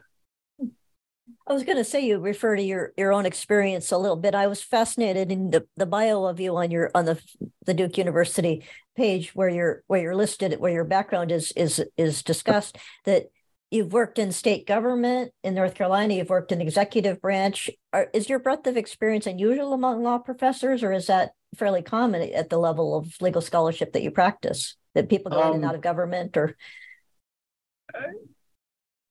I 1.47 1.53
was 1.53 1.65
going 1.65 1.79
to 1.79 1.85
say 1.85 2.01
you 2.01 2.19
refer 2.19 2.57
to 2.57 2.63
your 2.63 2.93
your 2.97 3.13
own 3.13 3.27
experience 3.27 3.91
a 3.91 3.99
little 3.99 4.17
bit. 4.17 4.35
I 4.35 4.47
was 4.47 4.63
fascinated 4.63 5.33
in 5.33 5.51
the, 5.51 5.67
the 5.77 5.87
bio 5.87 6.25
of 6.25 6.41
you 6.41 6.57
on 6.57 6.71
your 6.71 6.91
on 6.95 7.05
the 7.05 7.21
the 7.67 7.75
Duke 7.75 7.99
University 7.99 8.65
page 8.97 9.35
where 9.35 9.49
you're 9.49 9.83
where 9.87 10.01
you're 10.01 10.17
listed 10.17 10.59
where 10.61 10.73
your 10.73 10.85
background 10.85 11.33
is 11.33 11.53
is 11.53 11.85
is 11.97 12.23
discussed 12.23 12.79
that 13.05 13.27
you've 13.71 13.93
worked 13.93 14.19
in 14.19 14.33
state 14.33 14.67
government 14.67 15.33
in 15.43 15.55
North 15.55 15.75
Carolina, 15.75 16.15
you've 16.15 16.31
worked 16.31 16.53
in 16.53 16.61
executive 16.61 17.21
branch. 17.21 17.71
Are, 17.93 18.09
is 18.13 18.29
your 18.29 18.41
breadth 18.41 18.67
of 18.67 18.77
experience 18.77 19.27
unusual 19.27 19.73
among 19.73 20.03
law 20.03 20.19
professors, 20.19 20.83
or 20.83 20.93
is 20.93 21.07
that 21.07 21.31
fairly 21.57 21.83
common 21.83 22.23
at 22.33 22.51
the 22.51 22.59
level 22.59 22.97
of 22.97 23.15
legal 23.21 23.41
scholarship 23.41 23.93
that 23.93 24.03
you 24.03 24.11
practice? 24.11 24.77
That 24.95 25.09
people 25.09 25.31
go 25.31 25.41
um, 25.41 25.49
in 25.49 25.55
and 25.57 25.65
um, 25.65 25.69
out 25.71 25.75
of 25.77 25.83
government, 25.83 26.37
or 26.37 26.57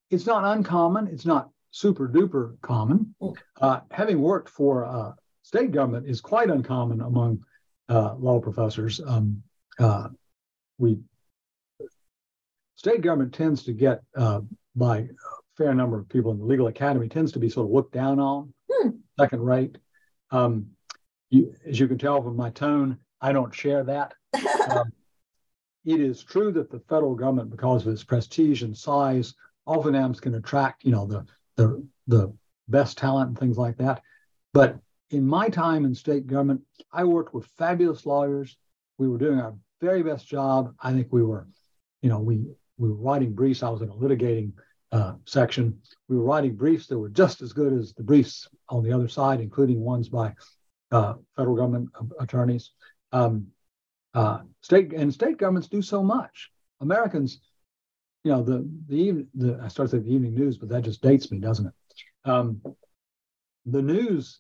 it's 0.10 0.26
not 0.26 0.44
uncommon. 0.44 1.08
It's 1.08 1.26
not 1.26 1.50
super 1.72 2.08
duper 2.08 2.60
common. 2.62 3.16
Hmm. 3.22 3.32
Uh, 3.60 3.80
having 3.92 4.22
worked 4.22 4.50
for 4.50 4.86
uh, 4.86 5.12
state 5.44 5.72
government 5.72 6.08
is 6.08 6.22
quite 6.22 6.50
uncommon 6.50 7.02
among 7.02 7.44
uh, 7.90 8.16
law 8.16 8.40
professors. 8.40 9.02
Um, 9.06 9.42
uh, 9.80 10.10
we 10.78 11.00
state 12.76 13.02
government 13.02 13.34
tends 13.34 13.64
to 13.64 13.74
get 13.74 14.02
uh, 14.16 14.42
by 14.76 15.00
a 15.00 15.08
fair 15.58 15.74
number 15.74 16.00
of 16.00 16.08
people 16.08 16.32
in 16.32 16.40
the 16.40 16.46
legal 16.46 16.68
academy 16.68 17.10
tends 17.10 17.32
to 17.34 17.40
be 17.40 17.50
sort 17.50 17.66
of 17.66 17.72
looked 17.72 17.94
down 17.94 18.20
on, 18.20 18.54
hmm. 18.72 18.90
second 19.20 19.42
rate. 19.42 19.78
Um, 20.32 20.68
you, 21.30 21.54
as 21.68 21.80
you 21.80 21.88
can 21.88 21.98
tell 21.98 22.22
from 22.22 22.36
my 22.36 22.50
tone, 22.50 22.98
I 23.22 23.34
don't 23.34 23.54
share 23.54 23.84
that. 23.84 24.14
um, 24.72 24.92
it 25.86 26.00
is 26.00 26.24
true 26.24 26.52
that 26.54 26.70
the 26.70 26.80
federal 26.82 27.16
government, 27.16 27.50
because 27.50 27.86
of 27.86 27.94
its 27.94 28.04
prestige 28.04 28.64
and 28.64 28.78
size, 28.78 29.34
oftentimes 29.66 30.20
can 30.20 30.36
attract, 30.36 30.84
you 30.84 30.92
know, 30.92 31.06
the 31.06 31.26
the 31.60 31.86
the 32.08 32.34
best 32.70 32.98
talent 32.98 33.30
and 33.30 33.38
things 33.38 33.58
like 33.58 33.78
that. 33.78 34.02
But 34.54 34.78
in 35.10 35.28
my 35.28 35.50
time 35.50 35.84
in 35.86 35.94
state 35.94 36.26
government, 36.26 36.62
I 36.92 37.04
worked 37.04 37.34
with 37.34 37.46
fabulous 37.58 38.06
lawyers. 38.06 38.58
We 38.98 39.10
were 39.10 39.18
doing 39.18 39.40
our 39.40 39.56
very 39.82 40.02
best 40.02 40.28
job. 40.28 40.74
I 40.82 40.94
think 40.94 41.08
we 41.12 41.24
were, 41.24 41.48
you 42.02 42.10
know, 42.10 42.20
we 42.20 42.46
we 42.78 42.90
were 42.90 42.96
writing 42.96 43.34
briefs. 43.34 43.62
I 43.62 43.70
was 43.70 43.82
in 43.82 43.90
a 43.90 43.94
litigating 43.94 44.54
uh, 44.94 45.16
section. 45.26 45.80
We 46.08 46.18
were 46.18 46.24
writing 46.24 46.56
briefs 46.56 46.88
that 46.88 46.98
were 46.98 47.10
just 47.10 47.42
as 47.42 47.52
good 47.52 47.74
as 47.74 47.94
the 47.94 48.04
briefs 48.04 48.48
on 48.70 48.84
the 48.84 48.94
other 48.94 49.10
side, 49.10 49.42
including 49.42 49.82
ones 49.82 50.08
by 50.08 50.34
uh, 50.92 51.16
federal 51.36 51.58
government 51.58 51.90
attorneys. 52.20 52.72
Um, 53.12 53.48
uh, 54.14 54.40
state 54.62 54.94
and 54.94 55.14
state 55.14 55.38
governments 55.38 55.68
do 55.68 55.82
so 55.82 56.02
much. 56.04 56.52
Americans 56.80 57.42
you 58.24 58.32
know, 58.32 58.44
the 58.44 58.70
the, 58.88 59.26
the 59.34 59.60
I 59.64 59.68
started 59.68 59.94
with 59.94 60.06
the 60.06 60.14
evening 60.14 60.36
news, 60.36 60.58
but 60.58 60.70
that 60.70 60.84
just 60.84 61.02
dates 61.02 61.32
me, 61.32 61.40
doesn't 61.40 61.68
it? 61.68 61.74
Um, 62.30 62.62
the 63.66 63.82
news 63.82 64.40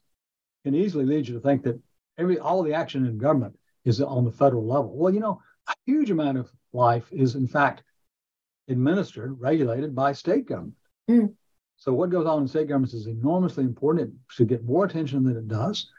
can 0.64 0.76
easily 0.76 1.06
lead 1.06 1.28
you 1.28 1.36
to 1.36 1.40
think 1.40 1.64
that 1.64 1.80
every 2.18 2.40
all 2.40 2.64
the 2.64 2.74
action 2.74 3.06
in 3.06 3.18
government 3.18 3.58
is 3.86 4.02
on 4.02 4.26
the 4.26 4.32
federal 4.32 4.66
level. 4.66 4.96
Well, 4.96 5.14
you 5.14 5.20
know, 5.20 5.42
a 5.68 5.74
huge 5.86 6.12
amount 6.12 6.38
of 6.38 6.50
life 6.74 7.06
is 7.12 7.36
in 7.36 7.48
fact 7.48 7.84
administered, 8.68 9.40
regulated 9.40 9.96
by 9.96 10.14
state 10.14 10.48
government. 10.48 10.76
Mm. 11.10 11.34
So 11.78 11.94
what 11.94 12.10
goes 12.10 12.28
on 12.28 12.42
in 12.42 12.48
state 12.48 12.68
governments 12.68 12.94
is 12.94 13.08
enormously 13.08 13.64
important. 13.64 14.10
It 14.10 14.16
should 14.28 14.50
get 14.50 14.66
more 14.66 14.86
attention 14.86 15.24
than 15.24 15.38
it 15.38 15.48
does. 15.48 15.90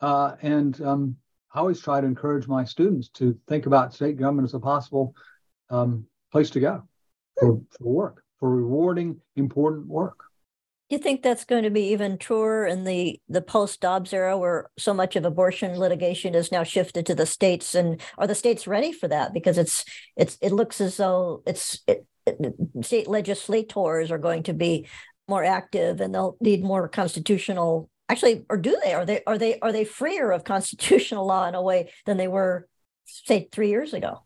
Uh, 0.00 0.36
and 0.42 0.80
um, 0.82 1.16
I 1.52 1.60
always 1.60 1.80
try 1.80 2.00
to 2.00 2.06
encourage 2.06 2.46
my 2.46 2.64
students 2.64 3.08
to 3.14 3.36
think 3.48 3.66
about 3.66 3.94
state 3.94 4.18
government 4.18 4.46
as 4.46 4.54
a 4.54 4.60
possible 4.60 5.14
um, 5.70 6.06
place 6.30 6.50
to 6.50 6.60
go 6.60 6.86
for, 7.38 7.60
for 7.78 7.92
work, 7.92 8.24
for 8.38 8.50
rewarding 8.50 9.20
important 9.36 9.86
work. 9.86 10.24
Do 10.88 10.96
you 10.96 11.02
think 11.02 11.22
that's 11.22 11.44
going 11.44 11.62
to 11.62 11.70
be 11.70 11.92
even 11.92 12.18
truer 12.18 12.66
in 12.66 12.82
the, 12.82 13.20
the 13.28 13.40
post 13.40 13.80
Dobbs 13.80 14.12
era 14.12 14.36
where 14.36 14.70
so 14.76 14.92
much 14.92 15.14
of 15.14 15.24
abortion 15.24 15.78
litigation 15.78 16.34
is 16.34 16.50
now 16.50 16.64
shifted 16.64 17.06
to 17.06 17.14
the 17.14 17.26
states? 17.26 17.76
And 17.76 18.00
are 18.18 18.26
the 18.26 18.34
states 18.34 18.66
ready 18.66 18.90
for 18.90 19.06
that? 19.06 19.32
Because 19.32 19.56
it's 19.56 19.84
it's 20.16 20.36
it 20.40 20.50
looks 20.50 20.80
as 20.80 20.96
though 20.96 21.44
it's 21.46 21.78
it, 21.86 22.06
it, 22.26 22.54
state 22.82 23.06
legislators 23.06 24.10
are 24.10 24.18
going 24.18 24.42
to 24.44 24.52
be 24.52 24.88
more 25.28 25.44
active 25.44 26.00
and 26.00 26.12
they'll 26.12 26.36
need 26.40 26.64
more 26.64 26.88
constitutional 26.88 27.88
actually 28.08 28.44
or 28.50 28.56
do 28.56 28.76
they 28.84 28.92
are 28.92 29.06
they 29.06 29.22
are 29.28 29.38
they 29.38 29.60
are 29.60 29.70
they 29.70 29.84
freer 29.84 30.32
of 30.32 30.42
constitutional 30.42 31.24
law 31.24 31.46
in 31.46 31.54
a 31.54 31.62
way 31.62 31.88
than 32.04 32.16
they 32.16 32.26
were 32.26 32.66
say 33.04 33.48
three 33.52 33.68
years 33.68 33.94
ago 33.94 34.24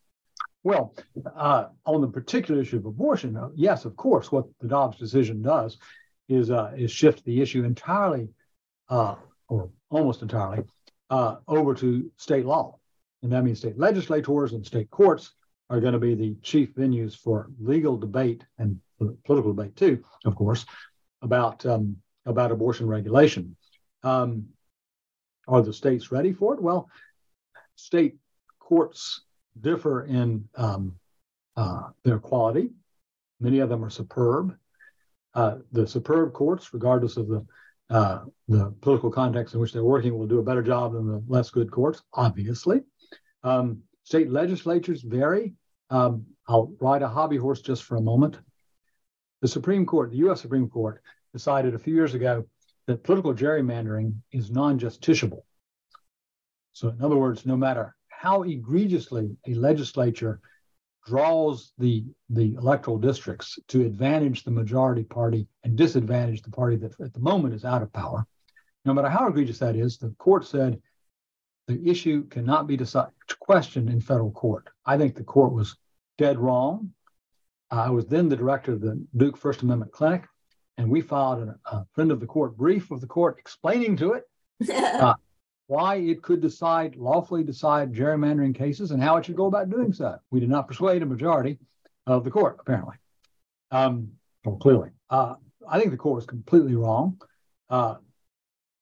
well 0.64 0.94
uh, 1.36 1.66
on 1.86 2.00
the 2.00 2.08
particular 2.08 2.60
issue 2.60 2.76
of 2.76 2.86
abortion 2.86 3.36
uh, 3.36 3.48
yes 3.54 3.84
of 3.84 3.96
course 3.96 4.32
what 4.32 4.46
the 4.60 4.68
dobbs 4.68 4.98
decision 4.98 5.40
does 5.42 5.78
is 6.28 6.50
uh, 6.50 6.72
is 6.76 6.90
shift 6.90 7.24
the 7.24 7.40
issue 7.40 7.64
entirely 7.64 8.28
uh, 8.88 9.14
or 9.48 9.70
almost 9.90 10.22
entirely 10.22 10.62
uh, 11.10 11.36
over 11.46 11.74
to 11.74 12.10
state 12.16 12.44
law 12.44 12.76
and 13.22 13.32
that 13.32 13.44
means 13.44 13.58
state 13.58 13.78
legislators 13.78 14.52
and 14.52 14.66
state 14.66 14.90
courts 14.90 15.32
are 15.70 15.80
going 15.80 15.92
to 15.92 15.98
be 15.98 16.14
the 16.14 16.34
chief 16.42 16.74
venues 16.74 17.16
for 17.16 17.48
legal 17.60 17.96
debate 17.96 18.44
and 18.58 18.80
political 19.24 19.52
debate 19.52 19.76
too 19.76 20.02
of 20.24 20.34
course 20.34 20.66
about 21.22 21.64
um, 21.66 21.96
about 22.26 22.52
abortion 22.52 22.86
regulation. 22.86 23.56
Um, 24.02 24.46
are 25.46 25.62
the 25.62 25.72
states 25.72 26.10
ready 26.10 26.32
for 26.32 26.54
it? 26.54 26.62
Well, 26.62 26.88
state 27.74 28.16
courts 28.58 29.22
differ 29.60 30.04
in 30.04 30.48
um, 30.56 30.96
uh, 31.56 31.88
their 32.04 32.18
quality. 32.18 32.70
Many 33.40 33.60
of 33.60 33.68
them 33.68 33.84
are 33.84 33.90
superb. 33.90 34.56
Uh, 35.34 35.56
the 35.72 35.86
superb 35.86 36.32
courts, 36.32 36.72
regardless 36.72 37.16
of 37.16 37.28
the 37.28 37.46
uh, 37.90 38.24
the 38.48 38.74
political 38.80 39.10
context 39.10 39.54
in 39.54 39.60
which 39.60 39.72
they're 39.72 39.84
working, 39.84 40.16
will 40.16 40.26
do 40.26 40.38
a 40.38 40.42
better 40.42 40.62
job 40.62 40.94
than 40.94 41.06
the 41.06 41.22
less 41.28 41.50
good 41.50 41.70
courts. 41.70 42.02
Obviously, 42.14 42.80
um, 43.42 43.82
state 44.04 44.30
legislatures 44.30 45.02
vary. 45.02 45.54
Um, 45.90 46.24
I'll 46.48 46.72
ride 46.80 47.02
a 47.02 47.08
hobby 47.08 47.36
horse 47.36 47.60
just 47.60 47.84
for 47.84 47.96
a 47.96 48.00
moment. 48.00 48.38
The 49.42 49.48
Supreme 49.48 49.84
Court, 49.84 50.10
the 50.10 50.18
U.S. 50.18 50.40
Supreme 50.40 50.68
Court, 50.68 51.02
decided 51.32 51.74
a 51.74 51.78
few 51.78 51.94
years 51.94 52.14
ago 52.14 52.46
that 52.86 53.02
political 53.02 53.34
gerrymandering 53.34 54.14
is 54.32 54.50
non 54.50 54.78
justiciable. 54.78 55.42
So, 56.72 56.88
in 56.88 57.02
other 57.02 57.16
words, 57.16 57.44
no 57.44 57.56
matter 57.56 57.94
how 58.24 58.42
egregiously 58.42 59.36
a 59.46 59.52
legislature 59.52 60.40
draws 61.06 61.72
the, 61.76 62.02
the 62.30 62.54
electoral 62.54 62.96
districts 62.96 63.58
to 63.68 63.84
advantage 63.84 64.42
the 64.42 64.50
majority 64.50 65.04
party 65.04 65.46
and 65.62 65.76
disadvantage 65.76 66.40
the 66.40 66.50
party 66.50 66.76
that 66.76 66.98
at 67.00 67.12
the 67.12 67.20
moment 67.20 67.52
is 67.52 67.66
out 67.66 67.82
of 67.82 67.92
power, 67.92 68.26
no 68.86 68.94
matter 68.94 69.10
how 69.10 69.28
egregious 69.28 69.58
that 69.58 69.76
is, 69.76 69.98
the 69.98 70.08
court 70.18 70.46
said 70.46 70.80
the 71.68 71.86
issue 71.86 72.26
cannot 72.28 72.66
be 72.66 72.78
decided, 72.78 73.12
questioned 73.40 73.90
in 73.90 74.00
federal 74.00 74.30
court. 74.30 74.68
I 74.86 74.96
think 74.96 75.14
the 75.14 75.24
court 75.24 75.52
was 75.52 75.76
dead 76.16 76.38
wrong. 76.38 76.94
I 77.70 77.90
was 77.90 78.06
then 78.06 78.30
the 78.30 78.36
director 78.36 78.72
of 78.72 78.80
the 78.80 79.04
Duke 79.14 79.36
First 79.36 79.60
Amendment 79.60 79.92
Clinic, 79.92 80.24
and 80.78 80.88
we 80.88 81.02
filed 81.02 81.46
a, 81.46 81.58
a 81.66 81.86
friend 81.92 82.10
of 82.10 82.20
the 82.20 82.26
court 82.26 82.56
brief 82.56 82.90
of 82.90 83.02
the 83.02 83.06
court 83.06 83.36
explaining 83.38 83.98
to 83.98 84.14
it 84.14 84.24
uh, 84.72 85.14
why 85.66 85.96
it 85.96 86.22
could 86.22 86.40
decide 86.40 86.96
lawfully 86.96 87.42
decide 87.42 87.92
gerrymandering 87.92 88.54
cases 88.54 88.90
and 88.90 89.02
how 89.02 89.16
it 89.16 89.24
should 89.24 89.36
go 89.36 89.46
about 89.46 89.70
doing 89.70 89.92
so. 89.92 90.18
We 90.30 90.40
did 90.40 90.50
not 90.50 90.68
persuade 90.68 91.02
a 91.02 91.06
majority 91.06 91.58
of 92.06 92.24
the 92.24 92.30
court, 92.30 92.58
apparently. 92.60 92.96
Um, 93.70 94.12
well, 94.44 94.56
clearly, 94.56 94.90
uh, 95.08 95.36
I 95.66 95.78
think 95.78 95.90
the 95.90 95.96
court 95.96 96.16
was 96.16 96.26
completely 96.26 96.74
wrong. 96.74 97.20
Uh, 97.70 97.96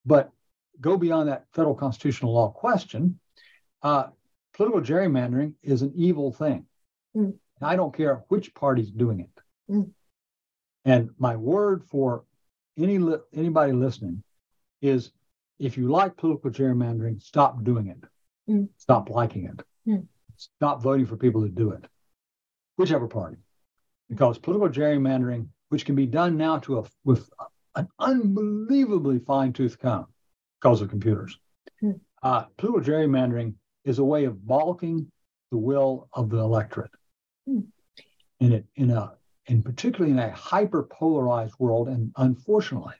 but 0.05 0.33
go 0.81 0.97
beyond 0.97 1.29
that 1.29 1.47
federal 1.55 1.75
constitutional 1.75 2.35
law 2.35 2.51
question. 2.51 3.21
Uh, 3.83 4.09
political 4.55 4.81
gerrymandering 4.81 5.55
is 5.63 5.83
an 5.83 5.93
evil 5.95 6.33
thing. 6.33 6.67
Mm. 7.17 7.35
I 7.61 7.77
don't 7.77 7.97
care 7.97 8.25
which 8.29 8.55
party's 8.55 8.91
doing 8.91 9.21
it. 9.21 9.73
Mm. 9.73 9.91
And 10.85 11.11
my 11.19 11.37
word 11.37 11.85
for 11.85 12.25
any 12.77 12.99
li- 12.99 13.19
anybody 13.33 13.73
listening 13.73 14.23
is 14.81 15.13
if 15.63 15.77
you 15.77 15.89
like 15.89 16.17
political 16.17 16.51
gerrymandering, 16.51 17.23
stop 17.23 17.63
doing 17.63 17.87
it. 17.87 18.05
Mm. 18.51 18.69
Stop 18.77 19.09
liking 19.09 19.45
it. 19.45 19.65
Mm. 19.89 20.07
Stop 20.37 20.83
voting 20.83 21.07
for 21.07 21.17
people 21.17 21.41
who 21.41 21.49
do 21.49 21.71
it, 21.71 21.85
whichever 22.77 23.07
party. 23.07 23.37
Because 24.09 24.39
political 24.39 24.69
gerrymandering, 24.69 25.47
which 25.69 25.87
can 25.87 25.95
be 25.95 26.07
done 26.07 26.37
now 26.37 26.59
to 26.59 26.81
a, 26.81 26.85
with 27.05 27.31
an 27.77 27.89
unbelievably 27.99 29.21
fine 29.21 29.53
tooth 29.53 29.79
comb 29.79 30.07
because 30.61 30.81
of 30.81 30.91
computers, 30.91 31.39
mm. 31.83 31.99
uh, 32.23 32.43
political 32.59 32.81
gerrymandering 32.81 33.55
is 33.85 34.01
a 34.01 34.05
way 34.05 34.25
of 34.25 34.45
balking 34.45 35.11
the 35.53 35.59
will 35.59 36.09
of 36.13 36.29
the 36.29 36.39
electorate. 36.39 36.91
Mm. 37.49 37.67
In, 38.41 38.53
it, 38.53 38.67
in 38.75 38.91
a 38.91 39.13
and 39.49 39.65
particularly 39.65 40.13
in 40.13 40.19
a 40.19 40.31
hyper 40.31 40.85
polarized 40.85 41.55
world. 41.59 41.89
And 41.89 42.13
unfortunately, 42.17 42.95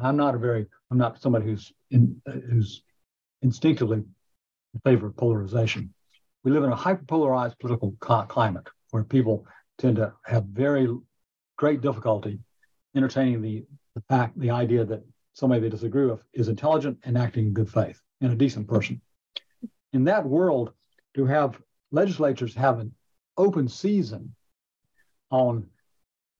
I'm 0.00 0.16
not 0.16 0.34
a 0.34 0.38
very, 0.38 0.66
I'm 0.90 0.98
not 0.98 1.20
somebody 1.20 1.46
who's 1.46 1.72
in, 1.90 2.20
who's 2.26 2.82
instinctively 3.42 3.98
in 3.98 4.80
favor 4.84 5.06
of 5.06 5.16
polarization. 5.16 5.92
We 6.44 6.52
live 6.52 6.64
in 6.64 6.72
a 6.72 6.76
hyper 6.76 7.04
polarized 7.04 7.58
political 7.58 7.92
climate 7.98 8.68
where 8.90 9.04
people 9.04 9.46
tend 9.78 9.96
to 9.96 10.12
have 10.24 10.44
very 10.44 10.88
great 11.56 11.80
difficulty 11.80 12.38
entertaining 12.96 13.42
the, 13.42 13.64
the 13.94 14.02
fact, 14.08 14.38
the 14.38 14.50
idea 14.50 14.84
that 14.84 15.04
somebody 15.34 15.60
they 15.60 15.68
disagree 15.68 16.06
with 16.06 16.22
is 16.32 16.48
intelligent 16.48 16.98
and 17.04 17.16
acting 17.16 17.46
in 17.46 17.52
good 17.52 17.70
faith 17.70 18.00
and 18.20 18.32
a 18.32 18.36
decent 18.36 18.66
person. 18.66 19.00
In 19.92 20.04
that 20.04 20.24
world, 20.24 20.72
to 21.14 21.24
have 21.26 21.60
legislatures 21.90 22.54
have 22.54 22.78
an 22.78 22.92
open 23.36 23.68
season 23.68 24.34
on 25.30 25.66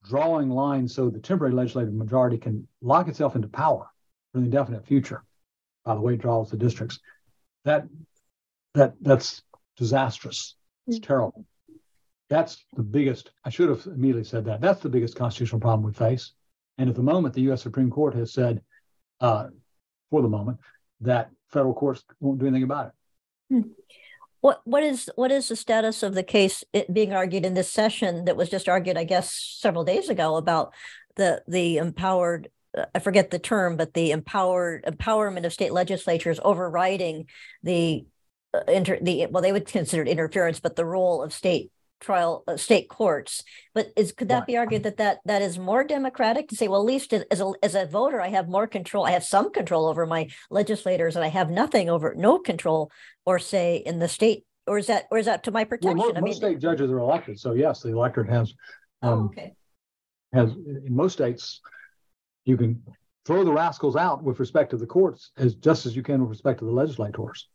drawing 0.05 0.51
lines 0.51 0.95
so 0.95 1.11
the 1.11 1.19
temporary 1.19 1.53
legislative 1.53 1.93
majority 1.93 2.39
can 2.39 2.67
lock 2.81 3.09
itself 3.09 3.37
into 3.37 3.49
power 3.49 3.89
for 4.33 4.39
the 4.39 4.45
indefinite 4.45 4.87
future 4.87 5.23
by 5.85 5.95
the 5.95 6.01
way 6.01 6.15
it 6.15 6.21
draws 6.21 6.51
the 6.51 6.57
districts. 6.57 7.01
That 7.65 7.87
that 8.75 8.95
that's 9.01 9.43
disastrous. 9.77 10.55
It's 10.87 10.99
mm-hmm. 10.99 11.07
terrible. 11.07 11.47
That's 12.29 12.63
the 12.77 12.83
biggest 12.83 13.31
i 13.45 13.51
should 13.51 13.71
have 13.71 13.87
immediately 13.87 14.25
said 14.25 14.45
that. 14.45 14.61
That's 14.61 14.81
the 14.81 14.91
biggest 14.91 15.17
constitutional 15.17 15.61
problem 15.61 15.83
we 15.83 15.93
face. 15.93 16.33
And 16.77 16.89
at 16.89 16.95
the 16.95 17.03
moment 17.03 17.35
the 17.35 17.51
us 17.51 17.63
supreme 17.63 17.91
court 17.91 18.15
has 18.15 18.33
said 18.33 18.63
uh, 19.21 19.49
for 20.11 20.23
the 20.23 20.29
moment 20.29 20.59
that 21.01 21.31
federal 21.49 21.75
courts 21.75 22.05
won't 22.21 22.39
do 22.39 22.47
anything 22.47 22.65
about 22.65 22.89
it. 22.89 23.55
Mm-hmm. 23.55 23.71
What 24.41 24.61
what 24.65 24.83
is 24.83 25.11
what 25.17 25.33
is 25.33 25.49
the 25.49 25.57
status 25.57 26.03
of 26.03 26.15
the 26.15 26.23
case 26.23 26.63
being 26.93 27.13
argued 27.13 27.45
in 27.45 27.55
this 27.55 27.71
session 27.71 28.25
that 28.27 28.37
was 28.37 28.49
just 28.49 28.69
argued, 28.69 28.97
I 28.97 29.05
guess, 29.05 29.33
several 29.61 29.85
days 29.85 30.09
ago 30.09 30.37
about 30.37 30.73
the 31.17 31.43
the 31.49 31.79
empowered 31.79 32.49
uh, 32.77 32.85
I 32.95 33.01
forget 33.01 33.31
the 33.31 33.39
term, 33.39 33.77
but 33.77 33.95
the 33.95 34.13
empowered 34.13 34.85
empowerment 34.85 35.45
of 35.45 35.53
state 35.53 35.73
legislatures 35.73 36.39
overriding 36.43 37.27
the 37.63 38.07
uh, 38.55 38.61
inter 38.69 38.99
the 39.01 39.27
well 39.27 39.43
they 39.43 39.53
would 39.53 39.67
consider 39.67 40.03
it 40.03 40.09
interference, 40.09 40.61
but 40.61 40.77
the 40.77 40.85
role 40.85 41.23
of 41.23 41.33
state 41.33 41.73
trial 42.01 42.45
uh, 42.47 42.57
state 42.57 42.89
courts. 42.89 43.43
But 43.75 43.89
is 43.97 44.13
could 44.13 44.29
that 44.29 44.47
be 44.47 44.57
argued 44.57 44.83
that 44.85 44.97
that 44.99 45.19
that 45.25 45.43
is 45.43 45.59
more 45.59 45.85
democratic 45.85 46.49
to 46.49 46.57
say 46.57 46.69
well 46.69 46.81
at 46.81 46.87
least 46.87 47.13
as 47.13 47.41
a 47.41 47.53
as 47.63 47.75
a 47.75 47.87
voter 47.87 48.21
i 48.21 48.29
have 48.29 48.49
more 48.49 48.67
control 48.67 49.05
i 49.05 49.11
have 49.11 49.25
some 49.25 49.53
control 49.53 49.87
over 49.87 50.07
my 50.07 50.29
legislators 50.51 51.17
and 51.17 51.25
i 51.25 51.29
have 51.29 51.51
nothing 51.51 51.89
over 51.89 52.15
no 52.17 52.39
control 52.39 52.91
or 53.25 53.39
say 53.39 53.83
in 53.85 53.99
the 53.99 54.09
state 54.09 54.45
or 54.67 54.79
is 54.79 54.87
that 54.87 55.05
or 55.11 55.19
is 55.19 55.27
that 55.27 55.45
to 55.45 55.51
my 55.51 55.65
protection? 55.65 55.97
Well, 55.97 56.09
most, 56.09 56.17
I 56.17 56.21
mean, 56.21 56.31
most 56.31 56.37
state 56.39 56.59
judges 56.59 56.91
are 56.91 56.99
elected 56.99 57.39
so 57.39 57.53
yes 57.53 57.83
the 57.83 57.91
electorate 57.91 58.31
has 58.31 58.53
oh, 59.03 59.13
um, 59.13 59.19
oh, 59.19 59.25
okay. 59.27 59.55
has 60.33 60.51
in 60.53 60.95
most 60.95 61.13
states 61.13 61.61
you 62.45 62.57
can 62.57 62.83
throw 63.29 63.45
the 63.45 63.53
rascals 63.53 63.95
out 63.95 64.23
with 64.23 64.41
respect 64.41 64.71
to 64.71 64.79
the 64.79 64.87
courts 64.87 65.33
as 65.37 65.55
just 65.55 65.85
as 65.85 65.95
you 65.95 66.03
can 66.03 66.23
with 66.23 66.31
respect 66.31 66.61
to 66.61 66.65
the 66.65 66.71
legislators. 66.71 67.47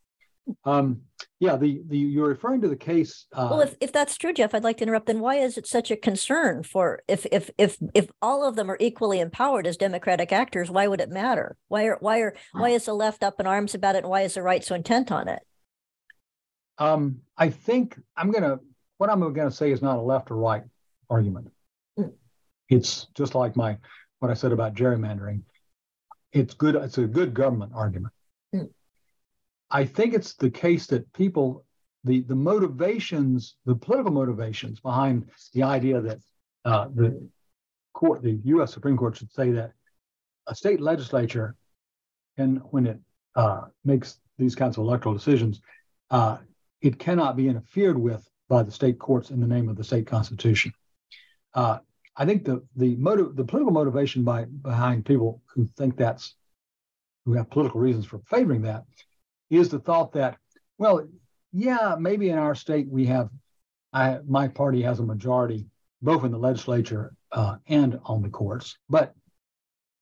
Um, 0.65 1.01
yeah, 1.43 1.57
the, 1.57 1.81
the 1.89 1.97
you're 1.97 2.29
referring 2.29 2.61
to 2.61 2.69
the 2.69 2.75
case. 2.77 3.25
Uh, 3.33 3.49
well, 3.51 3.59
if, 3.59 3.75
if 3.81 3.91
that's 3.91 4.15
true, 4.15 4.31
Jeff, 4.31 4.55
I'd 4.55 4.63
like 4.63 4.77
to 4.77 4.83
interrupt. 4.83 5.07
Then 5.07 5.19
why 5.19 5.35
is 5.35 5.57
it 5.57 5.67
such 5.67 5.91
a 5.91 5.97
concern 5.97 6.63
for 6.63 7.03
if 7.09 7.25
if 7.33 7.49
if 7.57 7.75
if 7.93 8.09
all 8.21 8.47
of 8.47 8.55
them 8.55 8.71
are 8.71 8.77
equally 8.79 9.19
empowered 9.19 9.67
as 9.67 9.75
democratic 9.75 10.31
actors? 10.31 10.71
Why 10.71 10.87
would 10.87 11.01
it 11.01 11.09
matter? 11.09 11.57
Why 11.67 11.83
are 11.87 11.97
why 11.99 12.19
are 12.19 12.33
why 12.53 12.69
is 12.69 12.85
the 12.85 12.93
left 12.93 13.25
up 13.25 13.41
in 13.41 13.45
arms 13.45 13.75
about 13.75 13.95
it? 13.95 14.03
And 14.05 14.09
why 14.09 14.21
is 14.21 14.35
the 14.35 14.41
right 14.41 14.63
so 14.63 14.73
intent 14.73 15.11
on 15.11 15.27
it? 15.27 15.41
Um, 16.77 17.19
I 17.37 17.49
think 17.49 17.99
I'm 18.15 18.31
gonna 18.31 18.61
what 18.97 19.09
I'm 19.09 19.33
gonna 19.33 19.51
say 19.51 19.73
is 19.73 19.81
not 19.81 19.97
a 19.97 20.01
left 20.01 20.31
or 20.31 20.37
right 20.37 20.63
argument. 21.09 21.51
Mm. 21.99 22.13
It's 22.69 23.07
just 23.15 23.35
like 23.35 23.57
my 23.57 23.77
what 24.19 24.31
I 24.31 24.33
said 24.33 24.53
about 24.53 24.75
gerrymandering. 24.75 25.41
It's 26.31 26.53
good. 26.53 26.75
It's 26.75 26.99
a 26.99 27.05
good 27.05 27.33
government 27.33 27.73
argument. 27.75 28.12
I 29.73 29.85
think 29.85 30.13
it's 30.13 30.35
the 30.35 30.51
case 30.51 30.85
that 30.87 31.11
people, 31.13 31.65
the 32.03 32.21
the 32.21 32.35
motivations, 32.35 33.55
the 33.65 33.75
political 33.75 34.11
motivations 34.11 34.79
behind 34.79 35.29
the 35.53 35.63
idea 35.63 35.99
that 35.99 36.19
uh, 36.63 36.87
the 36.93 37.27
court, 37.93 38.21
the 38.21 38.39
U.S. 38.45 38.71
Supreme 38.71 38.95
Court, 38.95 39.17
should 39.17 39.31
say 39.31 39.49
that 39.51 39.71
a 40.47 40.53
state 40.53 40.79
legislature 40.79 41.55
can, 42.37 42.57
when 42.57 42.85
it 42.85 42.99
uh, 43.35 43.61
makes 43.83 44.19
these 44.37 44.53
kinds 44.53 44.77
of 44.77 44.83
electoral 44.83 45.15
decisions, 45.15 45.59
uh, 46.11 46.37
it 46.81 46.99
cannot 46.99 47.35
be 47.35 47.47
interfered 47.47 47.97
with 47.97 48.27
by 48.49 48.61
the 48.61 48.71
state 48.71 48.99
courts 48.99 49.31
in 49.31 49.39
the 49.39 49.47
name 49.47 49.69
of 49.69 49.75
the 49.75 49.83
state 49.83 50.05
constitution. 50.05 50.71
Uh, 51.55 51.79
I 52.15 52.25
think 52.25 52.45
the 52.45 52.63
the 52.75 52.95
motive, 52.97 53.35
the 53.35 53.43
political 53.43 53.73
motivation 53.73 54.23
by 54.23 54.45
behind 54.45 55.03
people 55.03 55.41
who 55.47 55.67
think 55.77 55.97
that's 55.97 56.35
who 57.25 57.33
have 57.33 57.49
political 57.49 57.81
reasons 57.81 58.05
for 58.05 58.19
favoring 58.27 58.61
that 58.63 58.83
is 59.49 59.69
the 59.69 59.79
thought 59.79 60.13
that, 60.13 60.37
well, 60.77 61.07
yeah, 61.51 61.95
maybe 61.99 62.29
in 62.29 62.37
our 62.37 62.55
state 62.55 62.87
we 62.89 63.05
have, 63.05 63.29
I, 63.91 64.19
my 64.27 64.47
party 64.47 64.81
has 64.81 64.99
a 64.99 65.03
majority 65.03 65.67
both 66.01 66.23
in 66.23 66.31
the 66.31 66.37
legislature 66.37 67.15
uh, 67.31 67.55
and 67.67 67.99
on 68.05 68.21
the 68.21 68.29
courts, 68.29 68.77
but 68.89 69.13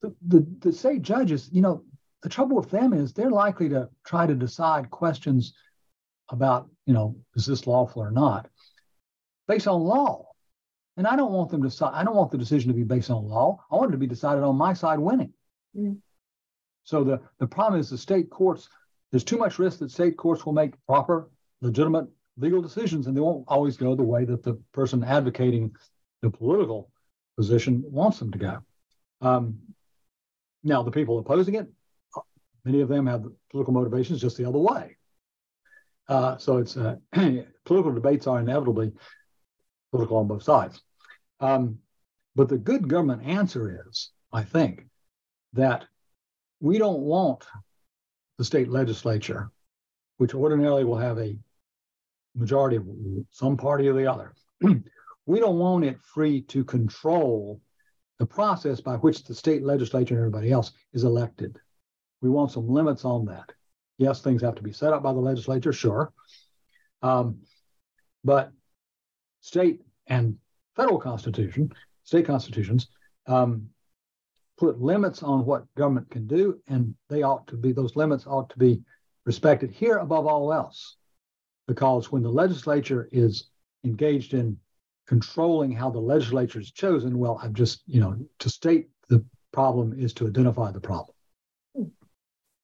the, 0.02 0.16
the, 0.28 0.48
the 0.60 0.74
state 0.74 1.04
judges, 1.04 1.50
you 1.52 1.62
know, 1.62 1.84
the 2.24 2.30
trouble 2.30 2.58
with 2.58 2.72
them 2.72 2.94
is 2.94 3.14
they're 3.14 3.30
likely 3.30 3.70
to 3.70 3.90
try 4.06 4.26
to 4.26 4.36
decide 4.36 4.90
questions 4.90 5.54
about, 6.30 6.70
you 6.86 6.94
know, 6.94 7.16
is 7.36 7.46
this 7.46 7.68
lawful 7.68 8.02
or 8.02 8.12
not, 8.12 8.48
based 9.48 9.68
on 9.68 9.82
law. 9.82 10.28
And 10.98 11.08
I 11.08 11.16
don't 11.16 11.32
want 11.32 11.50
them 11.50 11.62
to. 11.64 11.70
Decide, 11.70 11.94
I 11.94 12.04
don't 12.04 12.16
want 12.16 12.32
the 12.32 12.38
decision 12.38 12.68
to 12.68 12.76
be 12.76 12.84
based 12.84 13.10
on 13.10 13.28
law. 13.28 13.64
I 13.72 13.76
want 13.76 13.90
it 13.90 13.94
to 13.94 13.98
be 13.98 14.08
decided 14.08 14.44
on 14.44 14.56
my 14.56 14.74
side 14.74 15.00
winning. 15.00 15.34
Mm. 15.76 15.98
So 16.84 17.04
the 17.04 17.22
the 17.40 17.48
problem 17.48 17.80
is 17.80 17.90
the 17.90 17.98
state 17.98 18.30
courts 18.30 18.68
there's 19.12 19.24
too 19.24 19.38
much 19.38 19.60
risk 19.60 19.80
that 19.80 19.92
state 19.92 20.18
courts 20.18 20.46
will 20.46 20.54
make 20.54 20.74
proper, 20.88 21.30
legitimate 21.62 22.08
legal 22.38 22.62
decisions, 22.62 23.08
and 23.08 23.16
they 23.16 23.22
won't 23.22 23.46
always 23.48 23.78
go 23.78 23.96
the 23.96 24.04
way 24.04 24.26
that 24.26 24.44
the 24.44 24.54
person 24.72 25.04
advocating 25.04 25.76
the 26.22 26.30
political 26.30 26.90
position 27.38 27.84
wants 27.86 28.20
them 28.20 28.32
to 28.32 28.38
go. 28.38 28.60
Um, 29.22 29.60
now, 30.64 30.84
the 30.84 30.92
people 30.92 31.20
opposing 31.20 31.56
it, 31.56 31.68
many 32.64 32.82
of 32.82 32.90
them 32.90 33.08
have 33.08 33.26
political 33.50 33.74
motivations 33.74 34.22
just 34.22 34.38
the 34.38 34.46
other 34.46 34.60
way. 34.60 34.96
Uh, 36.08 36.38
so 36.38 36.58
it's 36.58 36.78
uh, 36.78 36.96
political 37.66 37.92
debates 37.92 38.28
are 38.28 38.40
inevitably 38.40 38.92
political 39.92 40.18
on 40.18 40.28
both 40.28 40.44
sides. 40.44 40.82
Um, 41.40 41.80
but 42.36 42.50
the 42.50 42.58
good 42.58 42.88
government 42.88 43.24
answer 43.26 43.84
is, 43.88 44.12
I 44.32 44.44
think, 44.44 44.86
that 45.54 45.86
we 46.60 46.78
don't 46.78 47.02
want 47.02 47.46
the 48.42 48.46
state 48.46 48.70
legislature, 48.70 49.52
which 50.18 50.34
ordinarily 50.34 50.84
will 50.84 50.98
have 50.98 51.20
a 51.20 51.38
majority 52.34 52.76
of 52.76 52.88
some 53.30 53.56
party 53.56 53.88
or 53.88 53.94
the 53.94 54.12
other. 54.12 54.34
we 55.28 55.40
don't 55.40 55.60
want 55.60 55.86
it 55.86 56.02
free 56.02 56.42
to 56.42 56.64
control 56.64 57.62
the 58.18 58.26
process 58.26 58.82
by 58.82 58.96
which 58.96 59.24
the 59.26 59.36
state 59.36 59.62
legislature 59.62 60.16
and 60.16 60.22
everybody 60.22 60.52
else 60.52 60.72
is 60.92 61.04
elected. 61.04 61.60
We 62.22 62.30
want 62.30 62.52
some 62.52 62.68
limits 62.68 63.06
on 63.06 63.26
that. 63.26 63.52
Yes, 64.00 64.22
things 64.22 64.42
have 64.42 64.56
to 64.56 64.64
be 64.64 64.74
set 64.74 64.92
up 64.92 65.04
by 65.04 65.14
the 65.14 65.20
legislature, 65.20 65.72
sure. 65.72 66.12
Um, 67.04 67.42
but 68.24 68.52
state 69.42 69.84
and 70.08 70.36
federal 70.76 70.98
constitution, 70.98 71.74
state 72.06 72.26
constitutions, 72.26 72.88
um, 73.28 73.68
put 74.62 74.80
limits 74.80 75.24
on 75.24 75.44
what 75.44 75.66
government 75.76 76.08
can 76.12 76.28
do, 76.28 76.62
and 76.68 76.94
they 77.10 77.24
ought 77.24 77.48
to 77.48 77.56
be, 77.58 77.72
those 77.72 77.96
limits 77.96 78.28
ought 78.28 78.48
to 78.48 78.60
be 78.60 78.80
respected 79.26 79.72
here 79.72 79.98
above 79.98 80.28
all 80.28 80.54
else. 80.54 80.98
Because 81.68 82.12
when 82.12 82.22
the 82.22 82.30
legislature 82.30 83.10
is 83.12 83.50
engaged 83.84 84.36
in 84.36 84.56
controlling 85.08 85.72
how 85.72 85.90
the 85.90 86.00
legislature 86.00 86.60
is 86.60 86.72
chosen, 86.72 87.18
well, 87.18 87.40
I've 87.42 87.54
just, 87.54 87.82
you 87.88 88.00
know, 88.00 88.16
to 88.38 88.50
state 88.52 88.90
the 89.10 89.26
problem 89.52 89.96
is 89.98 90.14
to 90.14 90.28
identify 90.28 90.72
the 90.72 90.80
problem. 90.80 91.16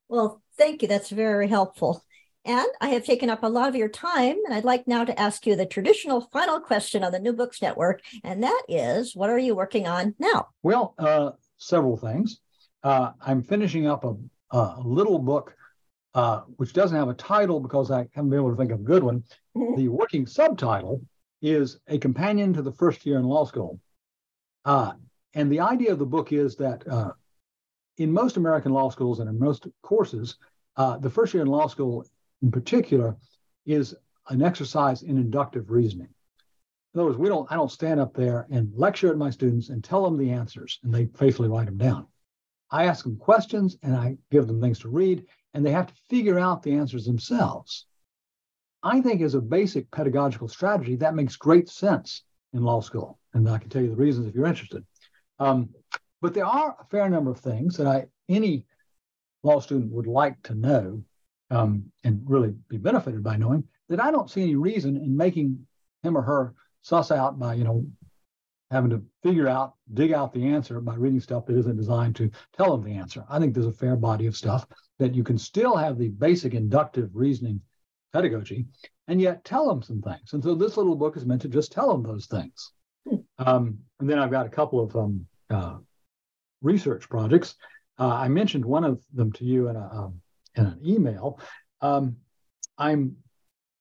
Well, 0.08 0.44
thank 0.56 0.84
you. 0.84 0.88
That's 0.88 1.10
very 1.10 1.48
helpful. 1.48 2.04
And 2.46 2.68
I 2.80 2.90
have 2.90 3.06
taken 3.06 3.32
up 3.32 3.42
a 3.42 3.50
lot 3.50 3.70
of 3.70 3.76
your 3.76 3.90
time, 3.90 4.38
and 4.46 4.54
I'd 4.54 4.64
like 4.64 4.88
now 4.88 5.04
to 5.04 5.20
ask 5.20 5.48
you 5.48 5.56
the 5.56 5.66
traditional 5.66 6.22
final 6.22 6.60
question 6.60 7.04
on 7.04 7.12
the 7.12 7.20
New 7.20 7.34
Books 7.34 7.60
Network, 7.60 8.02
and 8.24 8.44
that 8.44 8.64
is, 8.70 9.16
what 9.16 9.32
are 9.32 9.40
you 9.40 9.56
working 9.56 9.88
on 9.88 10.14
now? 10.20 10.50
Well, 10.62 10.94
uh, 11.00 11.32
several 11.58 11.98
things. 11.98 12.40
Uh, 12.84 13.12
I'm 13.22 13.44
finishing 13.44 13.88
up 13.88 14.04
a, 14.04 14.16
a 14.52 14.82
little 14.84 15.20
book, 15.20 15.56
uh, 16.14 16.42
which 16.58 16.74
doesn't 16.74 16.98
have 16.98 17.10
a 17.10 17.14
title 17.14 17.60
because 17.60 17.92
I 17.92 18.08
haven't 18.14 18.30
been 18.30 18.40
able 18.40 18.52
to 18.52 18.58
think 18.58 18.72
of 18.72 18.80
a 18.80 18.84
good 18.84 19.04
one. 19.04 19.24
Mm-hmm. 19.56 19.76
The 19.76 19.88
working 19.88 20.26
subtitle 20.26 21.02
is 21.42 21.80
A 21.88 21.98
Companion 21.98 22.54
to 22.54 22.62
the 22.62 22.72
First 22.72 23.06
Year 23.06 23.18
in 23.18 23.26
Law 23.26 23.46
School. 23.46 23.80
Uh, 24.66 24.94
and 25.34 25.52
the 25.52 25.60
idea 25.60 25.92
of 25.92 26.00
the 26.00 26.06
book 26.06 26.32
is 26.32 26.56
that 26.56 26.88
uh, 26.88 27.12
in 27.98 28.12
most 28.12 28.38
American 28.38 28.74
law 28.74 28.90
schools 28.90 29.20
and 29.20 29.30
in 29.30 29.40
most 29.40 29.68
courses, 29.82 30.38
uh, 30.76 30.98
the 30.98 31.10
first 31.10 31.34
year 31.34 31.44
in 31.44 31.50
law 31.50 31.68
school 31.68 32.06
in 32.42 32.52
particular 32.52 33.16
is 33.66 33.96
an 34.30 34.42
exercise 34.42 35.04
in 35.04 35.18
inductive 35.18 35.70
reasoning. 35.70 36.10
In 36.94 37.00
other 37.00 37.10
words, 37.10 37.20
we 37.20 37.30
don't, 37.30 37.52
I 37.52 37.56
don't 37.56 37.72
stand 37.72 38.00
up 38.00 38.14
there 38.14 38.48
and 38.50 38.72
lecture 38.76 39.10
at 39.10 39.18
my 39.18 39.30
students 39.30 39.70
and 39.70 39.84
tell 39.84 40.04
them 40.04 40.18
the 40.18 40.32
answers 40.32 40.80
and 40.84 40.94
they 40.94 41.06
faithfully 41.06 41.50
write 41.50 41.66
them 41.66 41.78
down. 41.78 42.08
I 42.72 42.86
ask 42.86 43.04
them 43.04 43.18
questions 43.18 43.78
and 43.84 43.96
I 43.96 44.18
give 44.32 44.48
them 44.48 44.62
things 44.62 44.80
to 44.80 44.90
read 44.90 45.26
and 45.54 45.66
they 45.66 45.72
have 45.72 45.88
to 45.88 46.02
figure 46.10 46.40
out 46.40 46.64
the 46.64 46.74
answers 46.74 47.06
themselves. 47.06 47.86
I 48.84 49.02
think 49.02 49.22
as 49.22 49.36
a 49.36 49.42
basic 49.42 49.90
pedagogical 49.92 50.48
strategy, 50.48 50.96
that 50.98 51.16
makes 51.16 51.36
great 51.36 51.70
sense 51.70 52.24
in 52.54 52.64
law 52.64 52.82
school. 52.82 53.20
And 53.34 53.50
I 53.50 53.58
can 53.58 53.70
tell 53.70 53.82
you 53.82 53.90
the 53.90 53.96
reasons 53.96 54.28
if 54.28 54.36
you're 54.36 54.46
interested. 54.46 54.86
Um, 55.40 55.70
but 56.22 56.34
there 56.34 56.46
are 56.46 56.76
a 56.80 56.86
fair 56.86 57.10
number 57.10 57.32
of 57.32 57.40
things 57.40 57.78
that 57.78 57.88
I, 57.88 58.06
any 58.30 58.66
law 59.44 59.60
student 59.60 59.92
would 59.92 60.08
like 60.08 60.42
to 60.44 60.56
know 60.56 61.04
um, 61.52 61.92
and 62.04 62.22
really 62.26 62.54
be 62.70 62.78
benefited 62.78 63.24
by 63.24 63.38
knowing 63.38 63.64
that 63.90 64.00
I 64.02 64.12
don't 64.12 64.30
see 64.30 64.42
any 64.42 64.56
reason 64.56 64.98
in 64.98 65.16
making 65.16 65.66
him 66.04 66.18
or 66.18 66.22
her 66.22 66.54
suss 66.88 67.12
out 67.12 67.38
by, 67.38 67.54
you 67.54 67.66
know, 67.66 67.86
having 68.72 68.90
to 68.90 69.04
figure 69.22 69.50
out, 69.50 69.74
dig 69.94 70.14
out 70.14 70.34
the 70.34 70.46
answer 70.46 70.80
by 70.80 70.96
reading 70.96 71.20
stuff 71.20 71.46
that 71.46 71.58
isn't 71.58 71.76
designed 71.76 72.16
to 72.16 72.32
tell 72.56 72.72
them 72.72 72.86
the 72.86 72.98
answer. 72.98 73.26
I 73.30 73.40
think 73.40 73.54
there's 73.54 73.66
a 73.66 73.74
fair 73.74 73.98
body 73.98 74.26
of 74.26 74.38
stuff 74.38 74.66
that 75.00 75.14
you 75.14 75.22
can 75.22 75.38
still 75.38 75.76
have 75.76 75.98
the 75.98 76.08
basic 76.08 76.54
inductive 76.54 77.10
reasoning 77.14 77.60
pedagogy 78.14 78.68
and 79.10 79.20
yet 79.20 79.44
tell 79.44 79.68
them 79.68 79.82
some 79.82 80.02
things. 80.02 80.32
And 80.32 80.42
so 80.42 80.56
this 80.56 80.78
little 80.78 80.96
book 80.96 81.18
is 81.18 81.26
meant 81.26 81.42
to 81.42 81.50
just 81.50 81.74
tell 81.74 81.92
them 81.92 82.04
those 82.04 82.28
things. 82.28 82.72
Um, 83.38 83.80
and 84.00 84.10
then 84.10 84.20
I've 84.20 84.32
got 84.32 84.46
a 84.46 84.50
couple 84.50 84.80
of 84.80 84.96
um, 84.96 85.28
uh, 85.50 85.78
research 86.62 87.10
projects. 87.10 87.56
Uh, 88.00 88.14
I 88.14 88.30
mentioned 88.30 88.64
one 88.64 88.86
of 88.86 89.02
them 89.14 89.34
to 89.34 89.44
you 89.44 89.68
in, 89.68 89.76
a, 89.76 89.90
um, 89.92 90.22
in 90.56 90.66
an 90.66 90.80
email. 90.86 91.40
Um, 91.82 92.16
I'm 92.78 93.18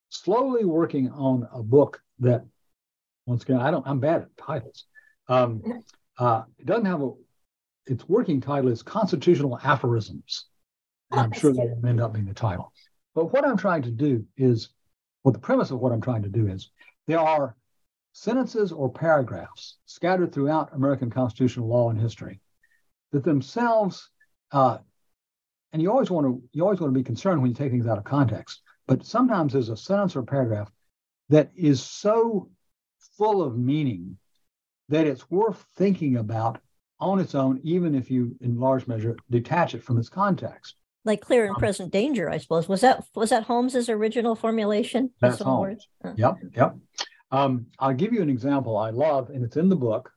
slowly 0.09 0.65
working 0.65 1.11
on 1.11 1.49
a 1.53 1.63
book 1.63 2.03
that 2.19 2.45
once 3.27 3.43
again, 3.43 3.61
I 3.61 3.71
don't. 3.71 3.87
I'm 3.87 4.01
bad 4.01 4.23
at 4.23 4.37
titles. 4.37 4.85
Um, 5.29 5.63
uh, 6.19 6.43
it 6.59 6.67
doesn't 6.67 6.87
have 6.87 7.03
a. 7.03 7.11
Its 7.87 8.09
working 8.09 8.41
title 8.41 8.71
is 8.71 8.83
Constitutional 8.83 9.59
Aphorisms. 9.63 10.47
And 11.13 11.21
I'm 11.21 11.33
sure 11.33 11.53
that 11.53 11.77
will 11.77 11.89
end 11.89 12.01
up 12.01 12.15
being 12.15 12.27
the 12.27 12.35
title. 12.35 12.73
But 13.15 13.33
what 13.33 13.47
I'm 13.47 13.57
trying 13.57 13.83
to 13.83 13.93
do 13.93 14.25
is, 14.37 14.71
well, 15.23 15.33
the 15.33 15.39
premise 15.39 15.71
of 15.71 15.79
what 15.79 15.93
I'm 15.93 16.01
trying 16.01 16.23
to 16.23 16.29
do 16.29 16.49
is, 16.49 16.71
there 17.07 17.21
are 17.21 17.57
sentences 18.13 18.73
or 18.73 18.91
paragraphs 18.91 19.77
scattered 19.87 20.33
throughout 20.33 20.75
American 20.75 21.11
constitutional 21.11 21.69
law 21.69 21.91
and 21.91 22.01
history 22.01 22.41
that 23.13 23.25
themselves, 23.25 24.11
uh, 24.53 24.79
and 25.73 25.81
you 25.81 25.91
always 25.91 26.11
want 26.11 26.27
to 26.27 26.43
you 26.53 26.65
always 26.65 26.81
want 26.81 26.93
to 26.93 26.99
be 26.99 27.05
concerned 27.05 27.41
when 27.41 27.51
you 27.51 27.55
take 27.57 27.71
things 27.71 27.87
out 27.87 27.99
of 27.99 28.05
context. 28.05 28.63
But 28.87 29.05
sometimes 29.05 29.53
there's 29.53 29.69
a 29.69 29.77
sentence 29.77 30.17
or 30.17 30.23
paragraph 30.23 30.71
that 31.29 31.51
is 31.55 31.83
so 31.83 32.51
full 33.17 33.43
of 33.43 33.59
meaning 33.59 34.19
that 34.89 35.07
it's 35.07 35.31
worth 35.31 35.65
thinking 35.77 36.17
about 36.17 36.61
on 37.01 37.19
its 37.21 37.35
own, 37.35 37.61
even 37.63 37.95
if 37.95 38.11
you, 38.11 38.37
in 38.41 38.59
large 38.59 38.87
measure, 38.87 39.17
detach 39.31 39.75
it 39.75 39.83
from 39.83 39.99
its 39.99 40.09
context. 40.09 40.77
like 41.05 41.21
clear 41.21 41.45
and 41.45 41.55
um, 41.55 41.61
present 41.61 41.93
danger, 41.93 42.31
I 42.31 42.39
suppose. 42.39 42.69
Was 42.69 42.81
that 42.81 43.05
was 43.15 43.31
that 43.31 43.45
Holmes's 43.45 43.89
original 43.89 44.35
formulation? 44.35 45.11
That's 45.21 45.41
Holmes. 45.41 45.87
Uh, 46.05 46.13
yep, 46.17 46.37
yep. 46.55 46.77
Um, 47.31 47.67
I'll 47.79 47.95
give 47.95 48.13
you 48.13 48.23
an 48.23 48.31
example 48.31 48.77
I 48.77 48.91
love, 48.91 49.31
and 49.31 49.45
it's 49.45 49.57
in 49.57 49.69
the 49.69 49.77
book. 49.77 50.11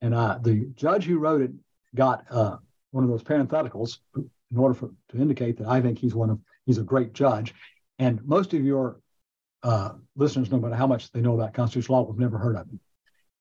And 0.00 0.14
uh, 0.14 0.38
the 0.42 0.70
judge 0.74 1.04
who 1.04 1.18
wrote 1.18 1.42
it 1.42 1.52
got 1.94 2.24
uh, 2.30 2.56
one 2.90 3.04
of 3.04 3.10
those 3.10 3.22
parentheticals 3.22 3.98
in 4.16 4.56
order 4.56 4.74
for, 4.74 4.90
to 5.10 5.16
indicate 5.16 5.58
that 5.58 5.68
I 5.68 5.80
think 5.80 5.98
he's 5.98 6.14
one 6.14 6.30
of 6.30 6.40
he's 6.66 6.78
a 6.78 6.82
great 6.82 7.12
judge. 7.12 7.54
And 7.98 8.24
most 8.24 8.54
of 8.54 8.64
your 8.64 9.01
uh, 9.62 9.92
listeners, 10.16 10.50
no 10.50 10.58
matter 10.58 10.74
how 10.74 10.86
much 10.86 11.10
they 11.12 11.20
know 11.20 11.34
about 11.34 11.54
constitutional 11.54 12.02
law, 12.02 12.06
have 12.06 12.18
never 12.18 12.38
heard 12.38 12.56
of 12.56 12.68
it. 12.68 12.80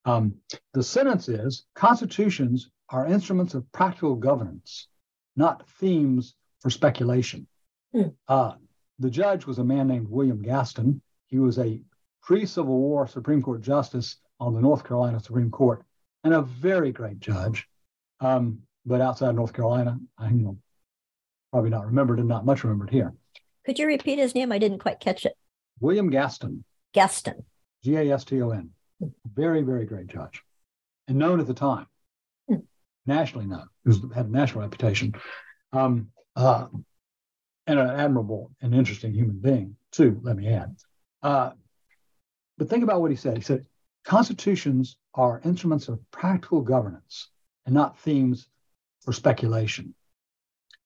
Um, 0.05 0.35
the 0.73 0.83
sentence 0.83 1.29
is 1.29 1.65
Constitutions 1.75 2.69
are 2.89 3.07
instruments 3.07 3.53
of 3.53 3.71
practical 3.71 4.15
governance, 4.15 4.87
not 5.35 5.67
themes 5.79 6.35
for 6.59 6.69
speculation. 6.69 7.47
Hmm. 7.93 8.09
Uh, 8.27 8.53
the 8.99 9.09
judge 9.09 9.45
was 9.45 9.59
a 9.59 9.63
man 9.63 9.87
named 9.87 10.07
William 10.09 10.41
Gaston. 10.41 11.01
He 11.27 11.39
was 11.39 11.57
a 11.57 11.81
pre 12.21 12.45
Civil 12.45 12.77
War 12.77 13.07
Supreme 13.07 13.41
Court 13.41 13.61
justice 13.61 14.17
on 14.39 14.53
the 14.53 14.61
North 14.61 14.83
Carolina 14.83 15.19
Supreme 15.19 15.51
Court 15.51 15.83
and 16.23 16.33
a 16.33 16.41
very 16.41 16.91
great 16.91 17.19
judge. 17.19 17.67
Um, 18.19 18.59
but 18.85 19.01
outside 19.01 19.35
North 19.35 19.53
Carolina, 19.53 19.99
I 20.17 20.29
you 20.29 20.43
know 20.43 20.57
probably 21.51 21.69
not 21.69 21.85
remembered 21.85 22.19
and 22.19 22.27
not 22.27 22.45
much 22.45 22.63
remembered 22.63 22.89
here. 22.89 23.13
Could 23.65 23.77
you 23.77 23.87
repeat 23.87 24.19
his 24.19 24.33
name? 24.33 24.51
I 24.51 24.57
didn't 24.57 24.79
quite 24.79 24.99
catch 24.99 25.25
it. 25.25 25.35
William 25.81 26.09
Gaston. 26.09 26.63
Gaston. 26.93 27.43
G 27.83 27.95
A 27.97 28.13
S 28.13 28.23
T 28.23 28.41
O 28.41 28.51
N. 28.51 28.69
Very, 29.25 29.63
very 29.63 29.85
great 29.85 30.07
judge. 30.07 30.41
And 31.07 31.17
known 31.17 31.39
at 31.39 31.47
the 31.47 31.53
time, 31.53 31.87
hmm. 32.47 32.57
nationally 33.05 33.47
known, 33.47 33.67
who's 33.83 33.99
had 34.13 34.27
a 34.27 34.31
national 34.31 34.61
reputation. 34.61 35.13
Um, 35.73 36.09
uh, 36.35 36.67
and 37.67 37.79
an 37.79 37.89
admirable 37.89 38.51
and 38.61 38.73
interesting 38.73 39.13
human 39.13 39.39
being, 39.39 39.75
too, 39.91 40.19
let 40.23 40.35
me 40.35 40.47
add. 40.47 40.75
Uh, 41.21 41.51
but 42.57 42.69
think 42.69 42.83
about 42.83 43.01
what 43.01 43.11
he 43.11 43.17
said. 43.17 43.37
He 43.37 43.43
said, 43.43 43.65
Constitutions 44.03 44.97
are 45.13 45.41
instruments 45.45 45.87
of 45.87 45.99
practical 46.11 46.61
governance 46.61 47.29
and 47.65 47.73
not 47.73 47.99
themes 47.99 48.47
for 49.01 49.13
speculation. 49.13 49.93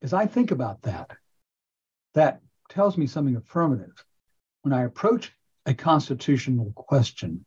As 0.01 0.13
I 0.13 0.25
think 0.25 0.51
about 0.51 0.81
that, 0.83 1.11
that 2.13 2.41
tells 2.69 2.97
me 2.97 3.07
something 3.07 3.35
affirmative. 3.35 4.04
When 4.65 4.73
I 4.73 4.85
approach 4.85 5.31
a 5.67 5.75
constitutional 5.75 6.71
question, 6.73 7.45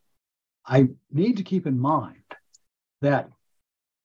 I 0.65 0.91
need 1.11 1.39
to 1.39 1.43
keep 1.43 1.67
in 1.67 1.77
mind 1.77 2.23
that 3.01 3.29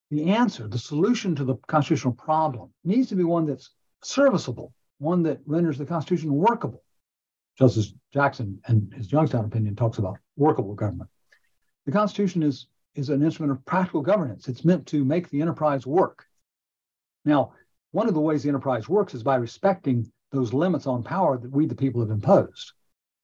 the 0.09 0.31
answer, 0.31 0.67
the 0.67 0.79
solution 0.79 1.35
to 1.35 1.43
the 1.43 1.57
constitutional 1.67 2.15
problem, 2.15 2.71
needs 2.83 3.09
to 3.09 3.15
be 3.15 3.23
one 3.23 3.45
that's 3.45 3.69
serviceable, 4.01 4.73
one 4.97 5.21
that 5.23 5.41
renders 5.45 5.77
the 5.77 5.85
Constitution 5.85 6.33
workable. 6.33 6.81
Justice 7.55 7.93
Jackson 8.11 8.59
and 8.65 8.91
his 8.95 9.11
Youngstown 9.11 9.45
opinion 9.45 9.75
talks 9.75 9.99
about 9.99 10.17
workable 10.35 10.73
government. 10.73 11.11
The 11.85 11.91
Constitution 11.91 12.41
is, 12.41 12.65
is 12.95 13.09
an 13.09 13.21
instrument 13.21 13.51
of 13.51 13.63
practical 13.63 14.01
governance. 14.01 14.47
It's 14.47 14.65
meant 14.65 14.87
to 14.87 15.05
make 15.05 15.29
the 15.29 15.43
enterprise 15.43 15.85
work. 15.85 16.25
Now, 17.25 17.53
one 17.91 18.07
of 18.07 18.15
the 18.15 18.21
ways 18.21 18.41
the 18.41 18.49
enterprise 18.49 18.89
works 18.89 19.13
is 19.13 19.21
by 19.21 19.35
respecting 19.35 20.11
those 20.31 20.51
limits 20.51 20.87
on 20.87 21.03
power 21.03 21.37
that 21.37 21.51
we, 21.51 21.67
the 21.67 21.75
people, 21.75 22.01
have 22.01 22.09
imposed. 22.09 22.73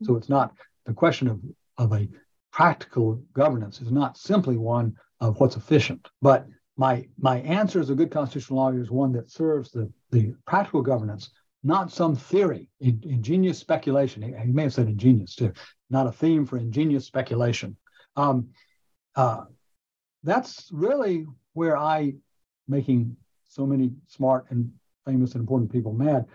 So 0.04 0.16
it's 0.16 0.30
not 0.30 0.54
the 0.86 0.94
question 0.94 1.28
of, 1.28 1.40
of 1.78 1.94
a 1.94 2.08
practical 2.52 3.22
governance 3.34 3.82
is 3.82 3.92
not 3.92 4.18
simply 4.18 4.58
one 4.58 4.96
of 5.20 5.40
what's 5.40 5.56
efficient, 5.56 6.08
but 6.22 6.48
my 6.78 7.06
my 7.18 7.40
answer 7.40 7.80
as 7.80 7.90
a 7.90 7.96
good 7.96 8.10
constitutional 8.10 8.60
lawyer 8.60 8.80
is 8.80 8.90
one 8.90 9.12
that 9.12 9.30
serves 9.30 9.72
the, 9.72 9.92
the 10.12 10.34
practical 10.48 10.82
governance, 10.82 11.30
not 11.62 11.92
some 11.92 12.16
theory, 12.16 12.70
in, 12.80 13.02
ingenious 13.04 13.58
speculation. 13.60 14.22
He, 14.22 14.52
may 14.52 14.64
have 14.64 14.74
said 14.74 14.88
ingenious 14.88 15.36
too, 15.36 15.52
not 15.90 16.08
a 16.08 16.12
theme 16.12 16.46
for 16.46 16.58
ingenious 16.58 17.06
speculation. 17.06 17.76
Um, 18.16 18.50
uh, 19.16 19.44
that's 20.24 20.70
really 20.72 21.26
where 21.54 21.78
I, 21.78 22.14
making 22.68 23.18
so 23.50 23.66
many 23.66 23.92
smart 24.08 24.46
and 24.50 24.72
famous 25.06 25.34
and 25.34 25.42
important 25.42 25.72
people 25.72 25.94
mad, 25.94 26.26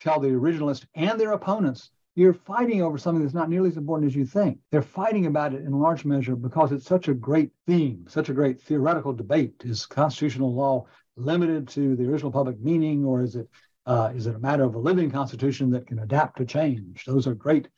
tell 0.00 0.18
the 0.18 0.28
originalists 0.28 0.86
and 0.94 1.20
their 1.20 1.32
opponents 1.32 1.90
you're 2.14 2.34
fighting 2.34 2.82
over 2.82 2.96
something 2.96 3.22
that's 3.22 3.34
not 3.34 3.50
nearly 3.50 3.68
as 3.68 3.76
important 3.76 4.08
as 4.08 4.14
you 4.14 4.24
think. 4.24 4.58
They're 4.70 4.82
fighting 4.82 5.26
about 5.26 5.52
it 5.52 5.62
in 5.64 5.72
large 5.72 6.04
measure 6.04 6.36
because 6.36 6.70
it's 6.70 6.86
such 6.86 7.08
a 7.08 7.14
great 7.14 7.50
theme, 7.66 8.04
such 8.08 8.28
a 8.28 8.34
great 8.34 8.60
theoretical 8.60 9.12
debate. 9.12 9.62
Is 9.64 9.86
constitutional 9.86 10.54
law 10.54 10.86
limited 11.16 11.68
to 11.68 11.96
the 11.96 12.08
original 12.08 12.30
public 12.30 12.60
meaning, 12.60 13.04
or 13.04 13.22
is 13.22 13.36
it 13.36 13.48
uh, 13.86 14.12
is 14.14 14.26
it 14.26 14.36
a 14.36 14.38
matter 14.38 14.64
of 14.64 14.74
a 14.74 14.78
living 14.78 15.10
constitution 15.10 15.70
that 15.70 15.86
can 15.86 15.98
adapt 15.98 16.38
to 16.38 16.44
change? 16.44 17.04
Those 17.04 17.26
are 17.26 17.34
great 17.34 17.68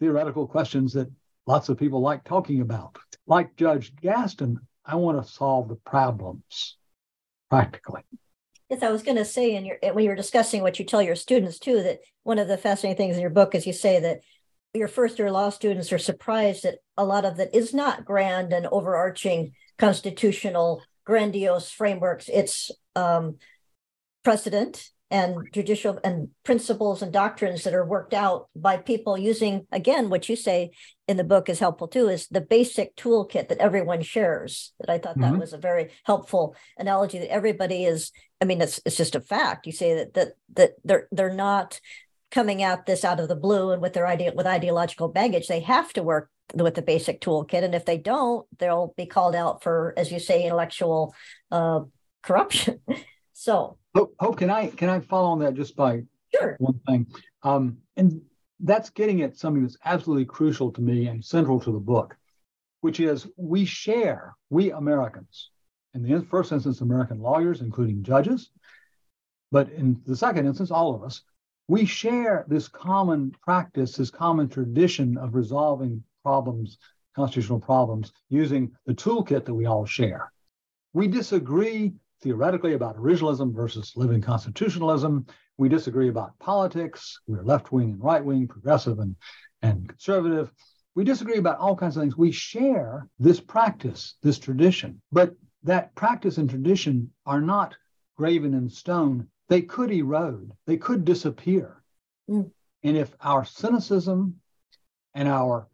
theoretical 0.00 0.46
questions 0.46 0.94
that 0.94 1.10
lots 1.46 1.68
of 1.68 1.78
people 1.78 2.00
like 2.00 2.24
talking 2.24 2.62
about. 2.62 2.96
Like 3.26 3.56
Judge 3.56 3.94
Gaston, 3.96 4.58
I 4.84 4.96
want 4.96 5.22
to 5.22 5.30
solve 5.30 5.68
the 5.68 5.76
problems 5.76 6.76
practically. 7.50 8.02
Yes, 8.70 8.84
I 8.84 8.90
was 8.90 9.02
going 9.02 9.16
to 9.16 9.24
say, 9.24 9.58
your 9.58 9.78
when 9.92 10.04
you 10.04 10.10
were 10.10 10.16
discussing 10.16 10.62
what 10.62 10.78
you 10.78 10.84
tell 10.84 11.02
your 11.02 11.16
students 11.16 11.58
too, 11.58 11.82
that 11.82 11.98
one 12.22 12.38
of 12.38 12.46
the 12.46 12.56
fascinating 12.56 12.96
things 12.96 13.16
in 13.16 13.20
your 13.20 13.30
book 13.30 13.56
is 13.56 13.66
you 13.66 13.72
say 13.72 13.98
that 13.98 14.20
your 14.72 14.86
first 14.86 15.18
year 15.18 15.32
law 15.32 15.50
students 15.50 15.92
are 15.92 15.98
surprised 15.98 16.62
that 16.62 16.76
a 16.96 17.04
lot 17.04 17.24
of 17.24 17.36
that 17.38 17.52
is 17.52 17.74
not 17.74 18.04
grand 18.04 18.52
and 18.52 18.68
overarching 18.68 19.52
constitutional 19.76 20.84
grandiose 21.04 21.68
frameworks. 21.68 22.30
It's 22.32 22.70
um, 22.94 23.38
precedent 24.22 24.88
and 25.10 25.48
judicial 25.52 25.98
and 26.04 26.28
principles 26.44 27.02
and 27.02 27.12
doctrines 27.12 27.64
that 27.64 27.74
are 27.74 27.84
worked 27.84 28.14
out 28.14 28.48
by 28.54 28.76
people 28.76 29.18
using 29.18 29.66
again 29.72 30.08
what 30.08 30.28
you 30.28 30.36
say 30.36 30.70
in 31.08 31.16
the 31.16 31.24
book 31.24 31.48
is 31.48 31.58
helpful 31.58 31.88
too 31.88 32.08
is 32.08 32.28
the 32.28 32.40
basic 32.40 32.94
toolkit 32.94 33.48
that 33.48 33.58
everyone 33.58 34.02
shares 34.02 34.72
that 34.78 34.88
i 34.88 34.98
thought 34.98 35.18
mm-hmm. 35.18 35.32
that 35.32 35.40
was 35.40 35.52
a 35.52 35.58
very 35.58 35.90
helpful 36.04 36.54
analogy 36.78 37.18
that 37.18 37.32
everybody 37.32 37.84
is 37.84 38.12
i 38.40 38.44
mean 38.44 38.60
it's, 38.60 38.80
it's 38.84 38.96
just 38.96 39.14
a 39.14 39.20
fact. 39.20 39.66
You 39.66 39.72
say 39.72 39.94
that 39.94 40.14
that 40.14 40.28
that 40.54 40.72
they're 40.84 41.08
they're 41.12 41.32
not 41.32 41.80
coming 42.30 42.62
at 42.62 42.86
this 42.86 43.04
out 43.04 43.20
of 43.20 43.28
the 43.28 43.36
blue 43.36 43.72
and 43.72 43.82
with 43.82 43.92
their 43.92 44.06
idea 44.06 44.32
with 44.34 44.46
ideological 44.46 45.08
baggage. 45.08 45.48
They 45.48 45.60
have 45.60 45.92
to 45.94 46.02
work 46.02 46.30
with 46.54 46.74
the 46.74 46.82
basic 46.82 47.20
toolkit 47.20 47.64
and 47.64 47.74
if 47.74 47.84
they 47.84 47.98
don't 47.98 48.46
they'll 48.58 48.92
be 48.96 49.06
called 49.06 49.34
out 49.34 49.62
for 49.62 49.94
as 49.96 50.10
you 50.10 50.18
say 50.18 50.44
intellectual 50.44 51.14
uh, 51.50 51.80
corruption. 52.22 52.80
So 53.32 53.78
Hope, 53.94 54.14
Hope, 54.18 54.38
can 54.38 54.50
I 54.50 54.68
can 54.68 54.88
I 54.88 55.00
follow 55.00 55.30
on 55.30 55.40
that 55.40 55.54
just 55.54 55.76
by 55.76 56.02
sure. 56.34 56.56
one 56.58 56.80
thing? 56.86 57.06
Um, 57.42 57.78
and 57.96 58.20
that's 58.60 58.90
getting 58.90 59.22
at 59.22 59.36
something 59.36 59.62
that's 59.62 59.78
absolutely 59.84 60.26
crucial 60.26 60.70
to 60.72 60.80
me 60.80 61.06
and 61.06 61.24
central 61.24 61.60
to 61.60 61.72
the 61.72 61.80
book, 61.80 62.16
which 62.82 63.00
is 63.00 63.26
we 63.36 63.64
share, 63.64 64.34
we 64.50 64.70
Americans, 64.70 65.50
in 65.94 66.02
the 66.02 66.22
first 66.22 66.52
instance, 66.52 66.80
American 66.80 67.20
lawyers, 67.20 67.62
including 67.62 68.02
judges, 68.02 68.50
but 69.50 69.70
in 69.70 70.00
the 70.06 70.16
second 70.16 70.46
instance, 70.46 70.70
all 70.70 70.94
of 70.94 71.02
us, 71.02 71.22
we 71.68 71.84
share 71.84 72.44
this 72.48 72.68
common 72.68 73.32
practice, 73.42 73.96
this 73.96 74.10
common 74.10 74.48
tradition 74.48 75.16
of 75.16 75.34
resolving 75.34 76.02
problems, 76.22 76.78
constitutional 77.16 77.60
problems, 77.60 78.12
using 78.28 78.72
the 78.86 78.94
toolkit 78.94 79.44
that 79.44 79.54
we 79.54 79.66
all 79.66 79.86
share. 79.86 80.32
We 80.92 81.08
disagree 81.08 81.94
theoretically 82.22 82.74
about 82.74 82.96
originalism 82.96 83.54
versus 83.54 83.92
living 83.96 84.20
constitutionalism. 84.20 85.26
We 85.58 85.68
disagree 85.68 86.08
about 86.08 86.38
politics. 86.38 87.20
We're 87.26 87.42
left 87.42 87.72
wing 87.72 87.92
and 87.92 88.02
right 88.02 88.24
wing, 88.24 88.48
progressive 88.48 88.98
and, 88.98 89.16
and 89.62 89.88
conservative. 89.88 90.52
We 90.94 91.04
disagree 91.04 91.38
about 91.38 91.58
all 91.58 91.76
kinds 91.76 91.96
of 91.96 92.02
things. 92.02 92.16
We 92.16 92.32
share 92.32 93.08
this 93.18 93.40
practice, 93.40 94.14
this 94.22 94.38
tradition, 94.38 95.00
but 95.12 95.34
that 95.62 95.94
practice 95.94 96.38
and 96.38 96.48
tradition 96.48 97.12
are 97.26 97.40
not 97.40 97.74
graven 98.16 98.54
in 98.54 98.68
stone. 98.68 99.28
They 99.48 99.62
could 99.62 99.90
erode, 99.90 100.52
they 100.66 100.76
could 100.76 101.04
disappear. 101.04 101.82
Mm. 102.28 102.50
And 102.82 102.96
if 102.96 103.14
our 103.20 103.44
cynicism 103.44 104.40
and 105.14 105.28
our 105.28 105.68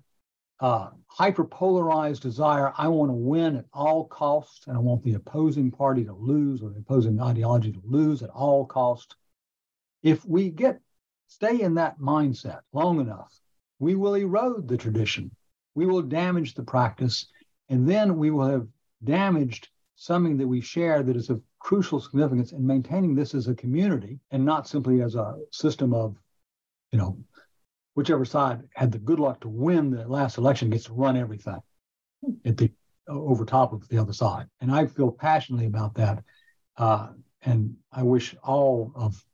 uh, 0.61 0.91
hyperpolarized 1.19 2.21
desire. 2.21 2.73
I 2.77 2.89
want 2.89 3.11
to 3.11 3.15
win 3.15 3.57
at 3.57 3.67
all 3.73 4.07
costs, 4.07 4.67
and 4.67 4.77
I 4.77 4.81
want 4.81 5.03
the 5.03 5.15
opposing 5.15 5.71
party 5.71 6.05
to 6.05 6.13
lose 6.13 6.63
or 6.63 6.71
the 6.71 6.81
opposing 6.81 7.21
ideology 7.21 7.73
to 7.73 7.83
lose 7.85 8.23
at 8.23 8.31
all 8.31 8.65
costs. 8.67 9.15
If 10.03 10.25
we 10.25 10.51
get 10.51 10.81
stay 11.29 11.61
in 11.61 11.75
that 11.75 11.99
mindset 11.99 12.61
long 12.73 13.01
enough, 13.01 13.39
we 13.79 13.95
will 13.95 14.15
erode 14.15 14.69
the 14.69 14.77
tradition. 14.77 15.31
We 15.75 15.87
will 15.87 16.03
damage 16.03 16.55
the 16.55 16.63
practice, 16.63 17.27
and 17.69 17.89
then 17.89 18.17
we 18.17 18.31
will 18.31 18.47
have 18.47 18.67
damaged 19.05 19.69
something 19.97 20.37
that 20.37 20.47
we 20.49 20.61
share 20.61 21.03
that 21.03 21.17
is 21.17 21.31
of 21.31 21.43
crucial 21.59 22.01
significance 22.01 22.53
in 22.53 22.67
maintaining 22.67 23.15
this 23.15 23.35
as 23.35 23.49
a 23.49 23.55
community 23.55 24.21
and 24.31 24.45
not 24.45 24.69
simply 24.69 25.03
as 25.03 25.15
a 25.15 25.37
system 25.51 25.93
of, 25.93 26.17
you 26.93 26.99
know, 26.99 27.19
whichever 27.97 28.27
side 28.27 28.63
had 28.75 28.93
the 28.93 28.99
good 28.99 29.19
luck 29.19 29.41
to 29.41 29.49
win 29.49 29.91
the 29.91 30.07
last 30.07 30.37
election 30.37 30.69
gets 30.69 30.85
to 30.85 30.93
run 30.93 31.17
everything 31.17 31.59
at 32.45 32.57
the 32.57 32.71
over 33.09 33.45
top 33.45 33.73
of 33.73 33.89
the 33.89 33.99
other 33.99 34.13
side. 34.13 34.47
And 34.61 34.71
I 34.71 34.87
feel 34.87 35.11
passionately 35.11 35.67
about 35.67 35.95
that. 35.95 36.23
Uh, 36.77 37.09
and 37.43 37.75
I 37.91 38.03
wish 38.03 38.37
all 38.43 38.93
of 38.95 39.25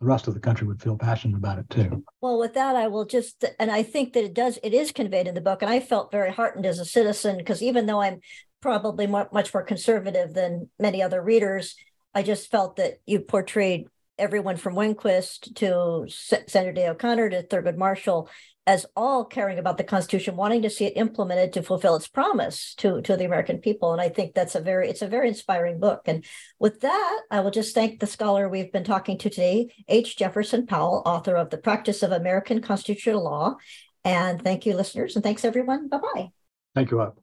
the 0.00 0.06
rest 0.06 0.26
of 0.26 0.32
the 0.32 0.40
country 0.40 0.66
would 0.66 0.80
feel 0.80 0.96
passionate 0.96 1.36
about 1.36 1.58
it 1.58 1.68
too. 1.68 2.02
Well, 2.22 2.38
with 2.38 2.54
that, 2.54 2.76
I 2.76 2.88
will 2.88 3.04
just, 3.04 3.44
and 3.60 3.70
I 3.70 3.82
think 3.82 4.14
that 4.14 4.24
it 4.24 4.32
does, 4.32 4.58
it 4.62 4.72
is 4.72 4.90
conveyed 4.90 5.26
in 5.26 5.34
the 5.34 5.40
book. 5.42 5.60
And 5.60 5.70
I 5.70 5.80
felt 5.80 6.10
very 6.10 6.32
heartened 6.32 6.64
as 6.64 6.78
a 6.78 6.86
citizen 6.86 7.36
because 7.36 7.62
even 7.62 7.84
though 7.84 8.00
I'm 8.00 8.20
probably 8.62 9.06
much 9.06 9.52
more 9.52 9.64
conservative 9.64 10.32
than 10.32 10.70
many 10.78 11.02
other 11.02 11.20
readers, 11.20 11.76
I 12.14 12.22
just 12.22 12.50
felt 12.50 12.76
that 12.76 13.00
you 13.04 13.20
portrayed 13.20 13.86
everyone 14.18 14.56
from 14.56 14.74
Rehnquist 14.74 15.54
to 15.56 16.06
Sandra 16.48 16.74
Day 16.74 16.88
O'Connor 16.88 17.30
to 17.30 17.42
Thurgood 17.42 17.76
Marshall 17.76 18.28
as 18.66 18.86
all 18.94 19.24
caring 19.24 19.58
about 19.58 19.76
the 19.76 19.84
Constitution, 19.84 20.36
wanting 20.36 20.62
to 20.62 20.70
see 20.70 20.84
it 20.84 20.96
implemented 20.96 21.52
to 21.52 21.62
fulfill 21.62 21.96
its 21.96 22.06
promise 22.06 22.74
to, 22.76 23.02
to 23.02 23.16
the 23.16 23.24
American 23.24 23.58
people. 23.58 23.92
And 23.92 24.00
I 24.00 24.08
think 24.08 24.34
that's 24.34 24.54
a 24.54 24.60
very 24.60 24.88
it's 24.88 25.02
a 25.02 25.08
very 25.08 25.28
inspiring 25.28 25.80
book. 25.80 26.02
And 26.06 26.24
with 26.58 26.80
that, 26.80 27.20
I 27.30 27.40
will 27.40 27.50
just 27.50 27.74
thank 27.74 27.98
the 27.98 28.06
scholar 28.06 28.48
we've 28.48 28.72
been 28.72 28.84
talking 28.84 29.18
to 29.18 29.30
today, 29.30 29.74
H. 29.88 30.16
Jefferson 30.16 30.66
Powell, 30.66 31.02
author 31.04 31.36
of 31.36 31.50
The 31.50 31.58
Practice 31.58 32.02
of 32.02 32.12
American 32.12 32.60
Constitutional 32.60 33.24
Law. 33.24 33.56
And 34.04 34.42
thank 34.42 34.66
you, 34.66 34.74
listeners, 34.74 35.16
and 35.16 35.24
thanks 35.24 35.44
everyone. 35.44 35.88
Bye 35.88 35.98
bye. 35.98 36.28
Thank 36.74 36.90
you, 36.90 36.98
Hope. 36.98 37.18